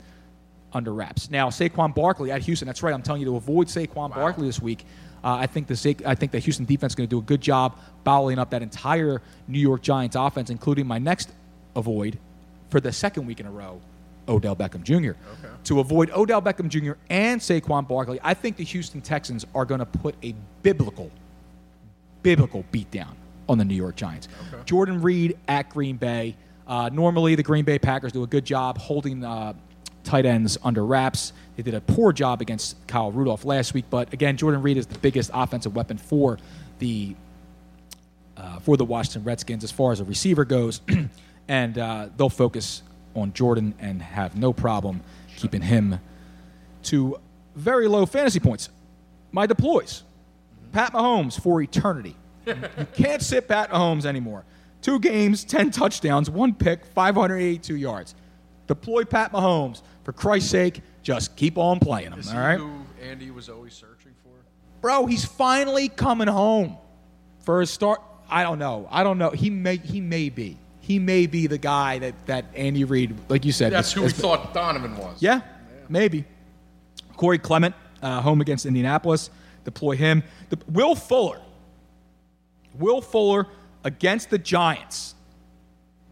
under 0.72 0.94
wraps. 0.94 1.30
Now 1.30 1.50
Saquon 1.50 1.94
Barkley 1.94 2.30
at 2.30 2.42
Houston. 2.42 2.66
That's 2.66 2.82
right. 2.82 2.94
I'm 2.94 3.02
telling 3.02 3.20
you 3.20 3.26
to 3.26 3.36
avoid 3.36 3.66
Saquon 3.66 4.14
Barkley 4.14 4.46
this 4.46 4.60
week. 4.62 4.86
Uh, 5.22 5.34
I 5.34 5.46
think 5.46 5.66
the 5.66 5.76
Sa- 5.76 5.90
I 6.06 6.14
think 6.14 6.32
the 6.32 6.38
Houston 6.38 6.64
defense 6.64 6.92
is 6.92 6.94
going 6.94 7.08
to 7.08 7.14
do 7.14 7.18
a 7.18 7.22
good 7.22 7.40
job 7.40 7.76
bottling 8.04 8.38
up 8.38 8.50
that 8.50 8.62
entire 8.62 9.20
New 9.48 9.58
York 9.58 9.82
Giants 9.82 10.16
offense, 10.16 10.48
including 10.48 10.86
my 10.86 10.98
next 10.98 11.30
avoid 11.76 12.18
for 12.70 12.80
the 12.80 12.92
second 12.92 13.26
week 13.26 13.40
in 13.40 13.46
a 13.46 13.50
row, 13.50 13.80
Odell 14.28 14.54
Beckham 14.56 14.82
Jr. 14.84 15.12
To 15.64 15.80
avoid 15.80 16.10
Odell 16.12 16.40
Beckham 16.40 16.68
Jr. 16.68 16.92
and 17.10 17.40
Saquon 17.40 17.86
Barkley, 17.86 18.18
I 18.22 18.32
think 18.32 18.56
the 18.56 18.64
Houston 18.64 19.00
Texans 19.00 19.44
are 19.54 19.64
going 19.64 19.80
to 19.80 19.86
put 19.86 20.14
a 20.22 20.34
biblical, 20.62 21.10
biblical 22.22 22.64
beatdown 22.72 23.14
on 23.50 23.58
the 23.58 23.64
New 23.64 23.74
York 23.74 23.96
Giants. 23.96 24.28
Jordan 24.64 25.02
Reed 25.02 25.36
at 25.48 25.68
Green 25.70 25.96
Bay. 25.96 26.36
Uh, 26.68 26.88
normally, 26.92 27.34
the 27.34 27.42
Green 27.42 27.64
Bay 27.64 27.80
Packers 27.80 28.12
do 28.12 28.22
a 28.22 28.26
good 28.28 28.44
job 28.44 28.78
holding 28.78 29.24
uh, 29.24 29.54
tight 30.04 30.24
ends 30.24 30.56
under 30.62 30.86
wraps. 30.86 31.32
They 31.56 31.64
did 31.64 31.74
a 31.74 31.80
poor 31.80 32.12
job 32.12 32.40
against 32.40 32.76
Kyle 32.86 33.10
Rudolph 33.10 33.44
last 33.44 33.74
week, 33.74 33.86
but 33.90 34.12
again, 34.12 34.36
Jordan 34.36 34.62
Reed 34.62 34.76
is 34.76 34.86
the 34.86 34.98
biggest 35.00 35.32
offensive 35.34 35.74
weapon 35.74 35.98
for 35.98 36.38
the 36.78 37.16
uh, 38.36 38.60
for 38.60 38.76
the 38.76 38.84
Washington 38.84 39.24
Redskins 39.24 39.64
as 39.64 39.72
far 39.72 39.90
as 39.90 40.00
a 40.00 40.04
receiver 40.04 40.44
goes, 40.44 40.80
and 41.48 41.76
uh, 41.76 42.08
they'll 42.16 42.28
focus 42.30 42.82
on 43.16 43.32
Jordan 43.32 43.74
and 43.80 44.00
have 44.00 44.36
no 44.36 44.52
problem 44.52 45.02
keeping 45.36 45.60
him 45.60 45.98
to 46.84 47.18
very 47.56 47.88
low 47.88 48.06
fantasy 48.06 48.38
points. 48.38 48.68
My 49.32 49.46
deploys: 49.46 50.04
Pat 50.70 50.92
Mahomes 50.92 51.38
for 51.38 51.60
eternity. 51.60 52.14
You 52.46 52.56
can't 52.94 53.22
sit 53.22 53.48
Pat 53.48 53.70
Mahomes 53.70 54.04
anymore. 54.04 54.44
Two 54.82 54.98
games, 54.98 55.44
ten 55.44 55.70
touchdowns, 55.70 56.30
one 56.30 56.54
pick, 56.54 56.84
582 56.86 57.76
yards. 57.76 58.14
Deploy 58.66 59.04
Pat 59.04 59.32
Mahomes 59.32 59.82
for 60.04 60.12
Christ's 60.12 60.50
sake. 60.50 60.80
Just 61.02 61.36
keep 61.36 61.58
on 61.58 61.78
playing 61.80 62.12
him. 62.12 62.18
Is 62.20 62.32
all 62.32 62.38
right, 62.38 62.58
who 62.58 62.70
Andy 63.02 63.30
was 63.30 63.48
always 63.48 63.74
searching 63.74 64.12
for? 64.22 64.30
bro. 64.80 65.06
He's 65.06 65.24
finally 65.24 65.88
coming 65.88 66.28
home 66.28 66.76
for 67.40 67.60
a 67.62 67.66
start. 67.66 68.00
I 68.28 68.42
don't 68.42 68.58
know. 68.58 68.86
I 68.90 69.02
don't 69.02 69.18
know. 69.18 69.30
He 69.30 69.50
may. 69.50 69.76
He 69.76 70.00
may 70.00 70.28
be. 70.28 70.56
He 70.80 70.98
may 70.98 71.26
be 71.26 71.46
the 71.46 71.58
guy 71.58 71.98
that 71.98 72.14
that 72.26 72.46
Andy 72.54 72.84
Reid, 72.84 73.16
like 73.28 73.44
you 73.44 73.52
said, 73.52 73.72
That's 73.72 73.88
is- 73.88 73.94
who 73.94 74.00
we 74.02 74.06
is- 74.08 74.12
thought 74.14 74.54
Donovan 74.54 74.96
was. 74.96 75.20
yeah, 75.22 75.40
maybe. 75.88 76.24
Corey 77.16 77.38
Clement, 77.38 77.74
uh, 78.02 78.20
home 78.22 78.40
against 78.40 78.64
Indianapolis. 78.66 79.28
Deploy 79.64 79.96
him. 79.96 80.22
The, 80.48 80.58
Will 80.68 80.94
Fuller. 80.94 81.40
Will 82.78 83.00
Fuller 83.00 83.46
against 83.84 84.30
the 84.30 84.38
Giants. 84.38 85.14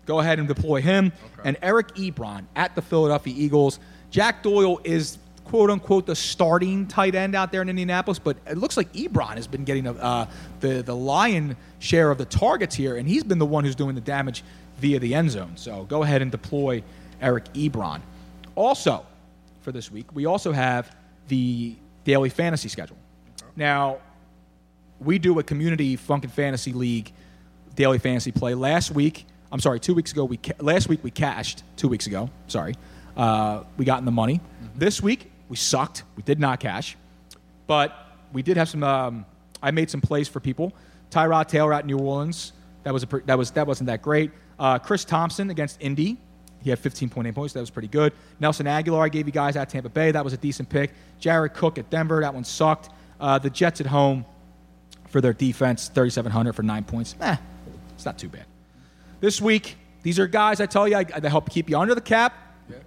Go 0.07 0.21
ahead 0.21 0.39
and 0.39 0.49
deploy 0.49 0.81
him. 0.81 1.13
And 1.45 1.57
Eric 1.63 1.89
Ebron 1.95 2.45
at 2.57 2.75
the 2.75 2.83
Philadelphia 2.83 3.35
Eagles. 3.37 3.79
Jack 4.11 4.43
Doyle 4.43 4.81
is 4.85 5.19
quote 5.45 5.71
unquote 5.71 6.07
the 6.07 6.15
starting 6.15 6.87
tight 6.87 7.15
end 7.15 7.35
out 7.35 7.53
there 7.53 7.63
in 7.63 7.69
Indianapolis, 7.69 8.19
but 8.19 8.37
it 8.47 8.57
looks 8.59 8.77
like 8.77 8.93
Ebron 8.93 9.35
has 9.35 9.47
been 9.47 9.65
getting 9.65 9.87
uh, 9.87 10.31
the 10.61 10.83
the 10.83 10.95
lion 10.95 11.57
share 11.79 12.11
of 12.11 12.19
the 12.19 12.25
targets 12.25 12.75
here, 12.75 12.97
and 12.97 13.09
he's 13.09 13.25
been 13.25 13.39
the 13.39 13.47
one 13.47 13.65
who's 13.65 13.75
doing 13.75 13.95
the 13.95 14.01
damage 14.01 14.45
via 14.79 14.99
the 14.99 15.15
end 15.15 15.31
zone. 15.31 15.53
So 15.57 15.85
go 15.85 16.03
ahead 16.03 16.23
and 16.23 16.31
deploy 16.31 16.83
Eric 17.21 17.53
Ebron. 17.55 18.01
Also, 18.55 19.05
for 19.63 19.73
this 19.73 19.91
week, 19.91 20.07
we 20.15 20.27
also 20.27 20.53
have 20.53 20.95
the 21.29 21.77
daily 22.05 22.31
fantasy 22.31 22.69
schedule. 22.69 22.97
Now, 23.57 23.99
we 25.01 25.19
do 25.19 25.39
a 25.39 25.43
community 25.43 25.97
funk 25.97 26.25
and 26.25 26.33
fantasy 26.33 26.73
league 26.73 27.13
daily 27.75 27.99
fantasy 27.99 28.33
play. 28.33 28.55
Last 28.55 28.91
week, 28.91 29.27
I'm 29.53 29.61
sorry, 29.61 29.79
two 29.81 29.95
weeks 29.95 30.13
ago, 30.13 30.25
we 30.25 30.37
ca- 30.37 30.55
last 30.61 30.89
week 30.89 31.03
we 31.05 31.11
cashed. 31.11 31.63
Two 31.77 31.89
weeks 31.89 32.07
ago, 32.07 32.31
sorry, 32.49 32.75
uh, 33.17 33.63
we 33.77 33.85
got 33.85 33.99
in 34.01 34.05
the 34.05 34.11
money. 34.11 34.41
This 34.75 35.03
week 35.03 35.31
we 35.49 35.57
sucked. 35.57 36.03
We 36.17 36.23
did 36.23 36.41
not 36.41 36.61
cash, 36.61 36.97
but 37.67 37.95
we 38.33 38.43
did 38.43 38.57
have 38.57 38.69
some. 38.69 38.83
Um, 38.83 39.25
I 39.63 39.71
made 39.71 39.91
some 39.91 40.01
plays 40.01 40.29
for 40.29 40.41
people. 40.41 40.73
Tyrod 41.11 41.49
Taylor 41.49 41.73
at 41.73 41.87
New 41.87 41.99
Orleans. 41.99 42.53
That 42.85 42.93
was 42.93 43.03
a 43.03 43.07
pre- 43.07 43.23
that 43.27 43.39
was 43.39 43.53
that 43.53 43.67
wasn't 43.67 43.87
that 43.89 44.03
great. 44.03 44.31
Uh, 44.59 44.79
Chris 44.79 45.05
Thompson 45.05 45.51
against 45.51 45.81
Indy. 45.81 46.19
He 46.61 46.71
had 46.71 46.81
15.8 46.81 47.33
points. 47.37 47.55
That 47.55 47.61
was 47.61 47.71
pretty 47.71 47.87
good. 47.87 48.13
Nelson 48.41 48.67
Agholor, 48.67 49.01
I 49.01 49.09
gave 49.09 49.27
you 49.27 49.33
guys 49.33 49.55
at 49.55 49.69
Tampa 49.69 49.89
Bay. 49.89 50.11
That 50.11 50.25
was 50.25 50.33
a 50.33 50.37
decent 50.37 50.69
pick. 50.69 50.91
Jared 51.21 51.55
Cook 51.55 51.79
at 51.79 51.89
Denver. 51.89 52.21
That 52.21 52.35
one 52.35 52.43
sucked. 52.43 52.91
Uh, 53.21 53.39
the 53.39 53.49
Jets 53.49 53.81
at 53.81 53.87
home 53.87 54.25
for 55.11 55.21
their 55.21 55.33
defense, 55.33 55.89
3,700 55.89 56.53
for 56.55 56.63
nine 56.63 56.85
points. 56.85 57.15
Eh, 57.21 57.37
it's 57.95 58.05
not 58.05 58.19
too 58.19 58.29
bad. 58.29 58.45
This 59.21 59.41
week, 59.41 59.77
these 60.03 60.19
are 60.19 60.27
guys 60.27 60.61
I 60.61 60.67
tell 60.67 60.87
you 60.87 60.97
I, 60.97 61.05
they 61.05 61.29
help 61.29 61.51
keep 61.51 61.69
you 61.69 61.79
under 61.79 61.95
the 61.95 62.01
cap, 62.01 62.35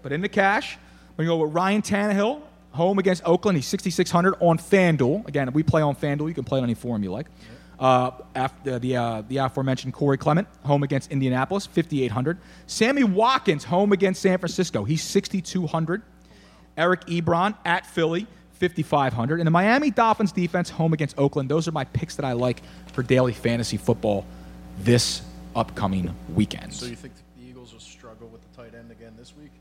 but 0.02 0.12
in 0.12 0.22
the 0.22 0.30
cash. 0.30 0.78
We're 1.18 1.26
going 1.26 1.38
to 1.38 1.42
go 1.42 1.46
with 1.46 1.54
Ryan 1.54 1.82
Tannehill, 1.82 2.42
home 2.72 2.98
against 2.98 3.22
Oakland. 3.26 3.58
He's 3.58 3.68
6,600 3.68 4.36
on 4.40 4.58
FanDuel. 4.58 5.28
Again, 5.28 5.52
we 5.52 5.62
play 5.62 5.82
on 5.82 5.96
FanDuel, 5.96 6.30
you 6.30 6.34
can 6.34 6.46
play 6.46 6.60
on 6.60 6.64
any 6.64 6.74
forum 6.74 7.04
you 7.04 7.12
like. 7.12 7.28
Uh, 7.78 8.12
after 8.36 8.78
the 8.78 8.96
uh, 8.96 9.24
the 9.28 9.38
aforementioned 9.38 9.92
Corey 9.94 10.18
Clement, 10.18 10.48
home 10.64 10.84
against 10.84 11.12
Indianapolis, 11.12 11.66
5,800. 11.66 12.38
Sammy 12.68 13.04
Watkins, 13.04 13.64
home 13.64 13.92
against 13.92 14.22
San 14.22 14.38
Francisco. 14.38 14.84
He's 14.84 15.04
6,200. 15.04 16.04
Eric 16.78 17.06
Ebron 17.08 17.56
at 17.66 17.86
Philly, 17.88 18.28
5,500. 18.70 19.40
And 19.40 19.48
the 19.48 19.52
Miami 19.52 19.90
Dolphins 19.90 20.32
defense 20.32 20.70
home 20.70 20.94
against 20.94 21.18
Oakland. 21.18 21.50
Those 21.50 21.68
are 21.68 21.72
my 21.72 21.84
picks 21.86 22.16
that 22.16 22.26
I 22.26 22.34
like 22.34 22.62
for 22.94 23.02
daily 23.02 23.34
fantasy 23.34 23.78
football 23.78 24.26
this 24.80 25.24
upcoming 25.56 26.14
weekend. 26.36 26.74
So 26.74 26.86
you 26.86 26.96
think 26.96 27.14
the 27.38 27.44
Eagles 27.50 27.74
will 27.74 27.80
struggle 27.80 28.28
with 28.28 28.42
the 28.42 28.62
tight 28.64 28.76
end 28.78 28.92
again 28.92 29.14
this 29.18 29.34
week? 29.36 29.52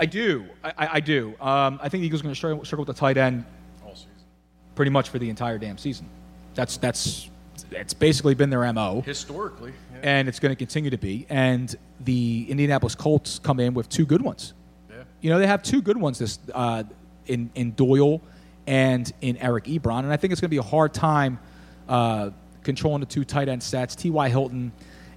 I 0.00 0.06
do. 0.06 0.46
I, 0.64 0.68
I, 0.76 0.88
I 0.94 1.00
do. 1.00 1.34
Um, 1.40 1.78
I 1.80 1.88
think 1.88 2.00
the 2.00 2.06
Eagles 2.06 2.22
are 2.22 2.24
going 2.24 2.34
to 2.34 2.38
struggle, 2.38 2.64
struggle 2.64 2.84
with 2.84 2.96
the 2.96 3.00
tight 3.00 3.16
end 3.16 3.44
All 3.84 3.94
season. 3.94 4.10
pretty 4.74 4.90
much 4.90 5.08
for 5.10 5.18
the 5.18 5.30
entire 5.30 5.58
damn 5.58 5.78
season. 5.78 6.08
That's 6.54 6.76
that's 6.78 7.30
it's 7.70 7.94
basically 7.94 8.34
been 8.34 8.50
their 8.50 8.70
mo. 8.72 9.02
Historically. 9.02 9.72
Yeah. 9.92 10.00
and 10.02 10.28
it's 10.28 10.40
going 10.40 10.50
to 10.50 10.56
continue 10.56 10.90
to 10.90 10.98
be. 10.98 11.26
And 11.28 11.74
the 12.00 12.46
Indianapolis 12.48 12.94
Colts 12.96 13.38
come 13.38 13.60
in 13.60 13.74
with 13.74 13.88
two 13.88 14.04
good 14.04 14.22
ones. 14.22 14.54
Yeah. 14.90 15.04
You 15.20 15.30
know, 15.30 15.38
they 15.38 15.46
have 15.46 15.62
two 15.62 15.80
good 15.80 15.96
ones 15.96 16.18
this 16.18 16.38
uh, 16.52 16.82
in 17.26 17.50
in 17.54 17.72
Doyle 17.72 18.20
and 18.66 19.10
in 19.20 19.36
Eric 19.38 19.64
Ebron, 19.64 20.00
and 20.00 20.12
I 20.12 20.16
think 20.16 20.32
it's 20.32 20.40
going 20.40 20.48
to 20.48 20.54
be 20.54 20.58
a 20.58 20.62
hard 20.62 20.94
time 20.94 21.38
uh, 21.88 22.30
controlling 22.62 23.00
the 23.00 23.06
two 23.06 23.24
tight 23.24 23.48
end 23.48 23.62
sets. 23.62 23.94
T.Y. 23.96 24.28
Hilton. 24.28 24.72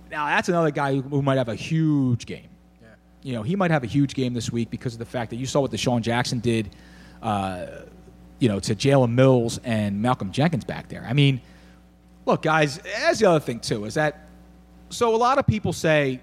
Now 0.10 0.28
that's 0.28 0.50
another 0.50 0.72
guy 0.72 0.96
who, 0.96 1.02
who 1.02 1.22
might 1.22 1.38
have 1.38 1.50
a 1.50 1.56
huge 1.56 2.26
game. 2.26 2.50
Yeah. 2.82 2.88
You 3.24 3.34
know, 3.34 3.44
he 3.44 3.56
might 3.56 3.72
have 3.72 3.84
a 3.84 3.88
huge 3.88 4.14
game 4.14 4.34
this 4.34 4.52
week 4.52 4.70
because 4.70 4.94
of 4.94 5.00
the 5.00 5.06
fact 5.06 5.30
that 5.32 5.38
you 5.38 5.46
saw 5.46 5.62
what 5.62 5.72
DeSean 5.72 6.02
Jackson 6.02 6.40
did. 6.40 6.70
Uh, 7.22 7.68
you 8.40 8.50
know, 8.50 8.60
to 8.60 8.76
Jalen 8.76 9.12
Mills 9.12 9.60
and 9.64 10.02
Malcolm 10.02 10.32
Jenkins 10.32 10.66
back 10.66 10.90
there. 10.90 11.06
I 11.08 11.14
mean, 11.14 11.42
look, 12.26 12.42
guys, 12.42 12.80
that's 12.80 13.20
the 13.20 13.28
other 13.28 13.40
thing 13.40 13.60
too 13.60 13.86
is 13.86 13.94
that 13.94 14.28
so 14.90 15.16
a 15.16 15.18
lot 15.18 15.38
of 15.38 15.48
people 15.48 15.74
say, 15.74 16.22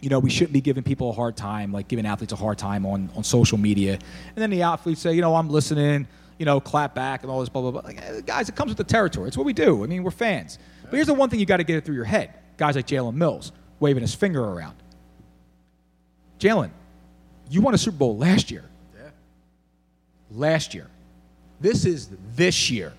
you 0.00 0.10
know, 0.10 0.18
we 0.18 0.30
shouldn't 0.30 0.52
be 0.52 0.60
giving 0.60 0.82
people 0.82 1.10
a 1.10 1.12
hard 1.12 1.36
time, 1.36 1.72
like 1.72 1.88
giving 1.88 2.06
athletes 2.06 2.32
a 2.32 2.36
hard 2.36 2.58
time 2.58 2.84
on, 2.84 3.10
on 3.16 3.24
social 3.24 3.58
media. 3.58 3.94
And 3.94 4.36
then 4.36 4.50
the 4.50 4.62
athletes 4.62 5.00
say, 5.00 5.14
you 5.14 5.22
know, 5.22 5.34
I'm 5.34 5.48
listening, 5.48 6.06
you 6.38 6.44
know, 6.44 6.60
clap 6.60 6.94
back 6.94 7.22
and 7.22 7.30
all 7.30 7.40
this 7.40 7.48
blah 7.48 7.62
blah 7.62 7.70
blah. 7.70 7.80
Like, 7.82 7.98
eh, 8.00 8.20
guys, 8.24 8.48
it 8.48 8.56
comes 8.56 8.68
with 8.68 8.78
the 8.78 8.84
territory. 8.84 9.28
It's 9.28 9.36
what 9.36 9.46
we 9.46 9.52
do. 9.52 9.82
I 9.82 9.86
mean, 9.86 10.02
we're 10.02 10.10
fans. 10.10 10.58
But 10.82 10.92
here's 10.92 11.06
the 11.06 11.14
one 11.14 11.30
thing 11.30 11.40
you 11.40 11.46
got 11.46 11.56
to 11.58 11.64
get 11.64 11.76
it 11.76 11.84
through 11.84 11.94
your 11.94 12.04
head. 12.04 12.34
Guys 12.56 12.76
like 12.76 12.86
Jalen 12.86 13.14
Mills 13.14 13.52
waving 13.80 14.02
his 14.02 14.14
finger 14.14 14.42
around. 14.42 14.76
Jalen, 16.38 16.70
you 17.50 17.60
won 17.60 17.74
a 17.74 17.78
Super 17.78 17.96
Bowl 17.96 18.16
last 18.16 18.50
year. 18.50 18.64
Yeah. 18.94 19.10
Last 20.30 20.74
year. 20.74 20.88
This 21.60 21.86
is 21.86 22.10
this 22.34 22.70
year. 22.70 22.92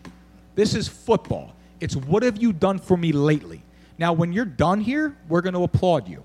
This 0.55 0.73
is 0.73 0.87
football. 0.87 1.53
It's 1.79 1.95
what 1.95 2.23
have 2.23 2.37
you 2.37 2.51
done 2.51 2.79
for 2.79 2.97
me 2.97 3.11
lately? 3.11 3.61
Now, 3.99 4.13
when 4.13 4.33
you're 4.33 4.45
done 4.45 4.81
here, 4.81 5.15
we're 5.29 5.41
going 5.41 5.53
to 5.53 5.63
applaud 5.63 6.07
you 6.07 6.23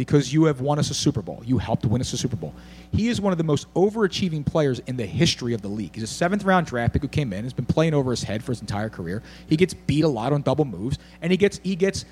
because 0.00 0.32
you 0.32 0.44
have 0.44 0.62
won 0.62 0.78
us 0.78 0.88
a 0.88 0.94
Super 0.94 1.20
Bowl. 1.20 1.42
You 1.44 1.58
helped 1.58 1.84
win 1.84 2.00
us 2.00 2.10
a 2.14 2.16
Super 2.16 2.34
Bowl. 2.34 2.54
He 2.90 3.08
is 3.08 3.20
one 3.20 3.32
of 3.32 3.36
the 3.36 3.44
most 3.44 3.70
overachieving 3.74 4.46
players 4.46 4.78
in 4.86 4.96
the 4.96 5.04
history 5.04 5.52
of 5.52 5.60
the 5.60 5.68
league. 5.68 5.94
He's 5.94 6.02
a 6.02 6.06
seventh 6.06 6.42
round 6.42 6.68
draft 6.68 6.94
pick 6.94 7.02
who 7.02 7.08
came 7.08 7.34
in, 7.34 7.44
has 7.44 7.52
been 7.52 7.66
playing 7.66 7.92
over 7.92 8.10
his 8.10 8.22
head 8.22 8.42
for 8.42 8.52
his 8.52 8.62
entire 8.62 8.88
career. 8.88 9.22
He 9.46 9.58
gets 9.58 9.74
beat 9.74 10.04
a 10.04 10.08
lot 10.08 10.32
on 10.32 10.40
double 10.40 10.64
moves, 10.64 10.98
and 11.20 11.30
he 11.30 11.36
gets 11.36 11.60
he 11.62 11.76
gets 11.76 12.06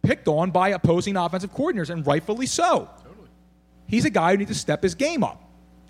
picked 0.00 0.28
on 0.28 0.50
by 0.50 0.70
opposing 0.70 1.14
offensive 1.14 1.52
coordinators, 1.52 1.90
and 1.90 2.06
rightfully 2.06 2.46
so. 2.46 2.88
He's 3.86 4.06
a 4.06 4.10
guy 4.10 4.30
who 4.30 4.38
needs 4.38 4.52
to 4.52 4.56
step 4.56 4.82
his 4.82 4.94
game 4.94 5.22
up. 5.22 5.42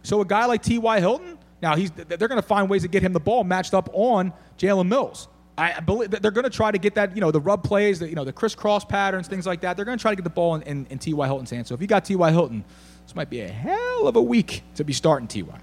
So 0.03 0.21
a 0.23 0.25
guy 0.25 0.47
like 0.47 0.65
T.Y. 0.65 0.99
Hilton, 0.99 1.39
now 1.63 1.77
he's 1.77 1.93
they're 1.93 2.27
going 2.27 2.43
to 2.43 2.47
find 2.47 2.69
ways 2.69 2.83
to 2.83 2.89
get 2.89 3.05
him 3.05 3.13
the 3.13 3.21
ball 3.21 3.45
matched 3.45 3.73
up 3.73 3.89
on 3.93 4.33
Jalen 4.59 4.89
Mills. 4.89 5.29
I 5.59 5.81
believe 5.81 6.11
that 6.11 6.21
they're 6.21 6.31
going 6.31 6.45
to 6.45 6.51
try 6.51 6.71
to 6.71 6.79
get 6.79 6.95
that, 6.97 7.15
you 7.15 7.21
know, 7.23 7.31
the 7.31 7.41
rub 7.41 7.65
plays, 7.65 7.99
the, 7.99 8.09
you 8.09 8.15
know, 8.15 8.25
the 8.25 8.33
crisscross 8.33 8.85
patterns, 8.85 9.27
things 9.27 9.47
like 9.47 9.63
that. 9.63 9.77
They're 9.77 9.87
going 9.87 9.97
to 9.97 10.03
try 10.03 10.13
to 10.13 10.17
get 10.17 10.25
the 10.25 10.31
ball 10.31 10.57
in, 10.57 10.63
in, 10.63 10.87
in 10.91 10.99
T.Y. 10.99 11.27
Hilton's 11.27 11.51
hands. 11.51 11.69
So 11.69 11.75
if 11.75 11.81
you 11.81 11.87
got 11.87 12.05
T.Y. 12.05 12.31
Hilton, 12.31 12.63
this 13.07 13.15
might 13.15 13.31
be 13.31 13.41
a 13.41 13.49
hell 13.49 14.07
of 14.07 14.17
a 14.17 14.23
week 14.23 14.63
to 14.75 14.85
be 14.85 14.93
starting 14.93 15.27
T.Y. 15.27 15.59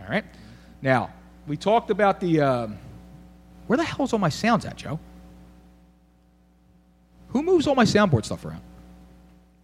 All 0.00 0.06
right. 0.08 0.24
Now 0.82 1.10
we 1.46 1.56
talked 1.56 1.90
about 1.90 2.20
the. 2.20 2.40
Um, 2.40 2.78
where 3.66 3.76
the 3.76 3.84
hell's 3.84 4.12
all 4.12 4.18
my 4.18 4.28
sounds 4.28 4.64
at, 4.64 4.76
Joe? 4.76 4.98
Who 7.28 7.42
moves 7.42 7.66
all 7.66 7.74
my 7.74 7.84
soundboard 7.84 8.24
stuff 8.24 8.44
around? 8.44 8.62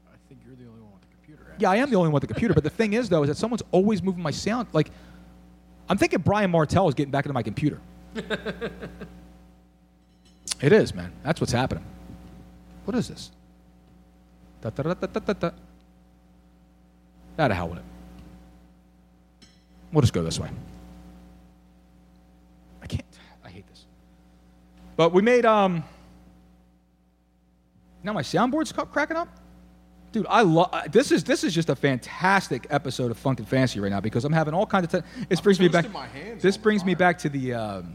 I 0.08 0.16
think 0.28 0.40
you're 0.44 0.56
the 0.56 0.66
only 0.68 0.80
one 0.80 0.92
with 0.92 1.02
the 1.02 1.16
computer. 1.16 1.54
Yeah, 1.58 1.70
I 1.70 1.76
am 1.76 1.90
the 1.90 1.96
only 1.96 2.08
one 2.08 2.14
with 2.14 2.22
the 2.22 2.26
computer. 2.26 2.54
But 2.54 2.64
the 2.64 2.70
thing 2.70 2.94
is, 2.94 3.08
though, 3.08 3.22
is 3.22 3.28
that 3.28 3.36
someone's 3.36 3.62
always 3.70 4.02
moving 4.02 4.22
my 4.22 4.32
sound. 4.32 4.68
Like, 4.72 4.90
I'm 5.88 5.98
thinking 5.98 6.20
Brian 6.20 6.50
Martell 6.50 6.88
is 6.88 6.94
getting 6.94 7.12
back 7.12 7.24
into 7.26 7.34
my 7.34 7.42
computer. 7.42 7.80
It 10.60 10.72
is, 10.72 10.94
man. 10.94 11.12
That's 11.22 11.40
what's 11.40 11.52
happening. 11.52 11.84
What 12.84 12.96
is 12.96 13.08
this? 13.08 13.30
Da, 14.60 14.70
da, 14.70 14.94
da. 14.94 15.50
Ah, 17.38 17.48
to 17.48 17.54
hell 17.54 17.68
with 17.68 17.78
it. 17.78 17.84
We'll 19.92 20.02
just 20.02 20.12
go 20.12 20.22
this 20.22 20.38
way. 20.38 20.48
I 22.82 22.86
can't. 22.86 23.04
I 23.44 23.50
hate 23.50 23.66
this. 23.68 23.84
But 24.96 25.12
we 25.12 25.22
made 25.22 25.44
um. 25.44 25.84
Now 28.02 28.12
my 28.12 28.22
soundboard's 28.22 28.72
cracking 28.72 29.16
up. 29.16 29.28
Dude, 30.12 30.26
I 30.28 30.42
love 30.42 30.70
this. 30.90 31.10
Is 31.10 31.24
this 31.24 31.42
is 31.42 31.54
just 31.54 31.70
a 31.70 31.76
fantastic 31.76 32.66
episode 32.70 33.10
of 33.10 33.18
Funk 33.18 33.38
and 33.38 33.48
Fantasy 33.48 33.80
right 33.80 33.90
now 33.90 34.00
because 34.00 34.24
I'm 34.24 34.32
having 34.32 34.54
all 34.54 34.66
kinds 34.66 34.92
of. 34.92 35.02
T- 35.02 35.24
this 35.28 35.40
brings 35.40 35.58
me 35.58 35.68
back. 35.68 35.90
my 35.90 36.06
hands 36.06 36.42
This 36.42 36.56
brings 36.56 36.84
me 36.84 36.94
back 36.94 37.18
to 37.18 37.28
the. 37.28 37.54
Um, 37.54 37.94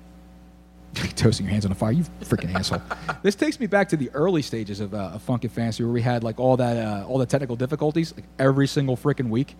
toasting 1.15 1.45
your 1.45 1.51
hands 1.51 1.65
on 1.65 1.69
the 1.69 1.75
fire, 1.75 1.91
you 1.91 2.03
freaking 2.21 2.53
asshole. 2.53 2.81
This 3.23 3.35
takes 3.35 3.59
me 3.59 3.67
back 3.67 3.89
to 3.89 3.97
the 3.97 4.09
early 4.13 4.41
stages 4.41 4.79
of, 4.79 4.93
uh, 4.93 5.11
of 5.13 5.21
Funk 5.21 5.43
and 5.43 5.51
Fantasy, 5.51 5.83
where 5.83 5.91
we 5.91 6.01
had 6.01 6.23
like 6.23 6.39
all 6.39 6.57
that, 6.57 6.77
uh, 6.77 7.05
all 7.07 7.17
the 7.17 7.25
technical 7.25 7.55
difficulties, 7.55 8.13
like 8.15 8.25
every 8.39 8.67
single 8.67 8.95
freaking 8.95 9.29
week. 9.29 9.55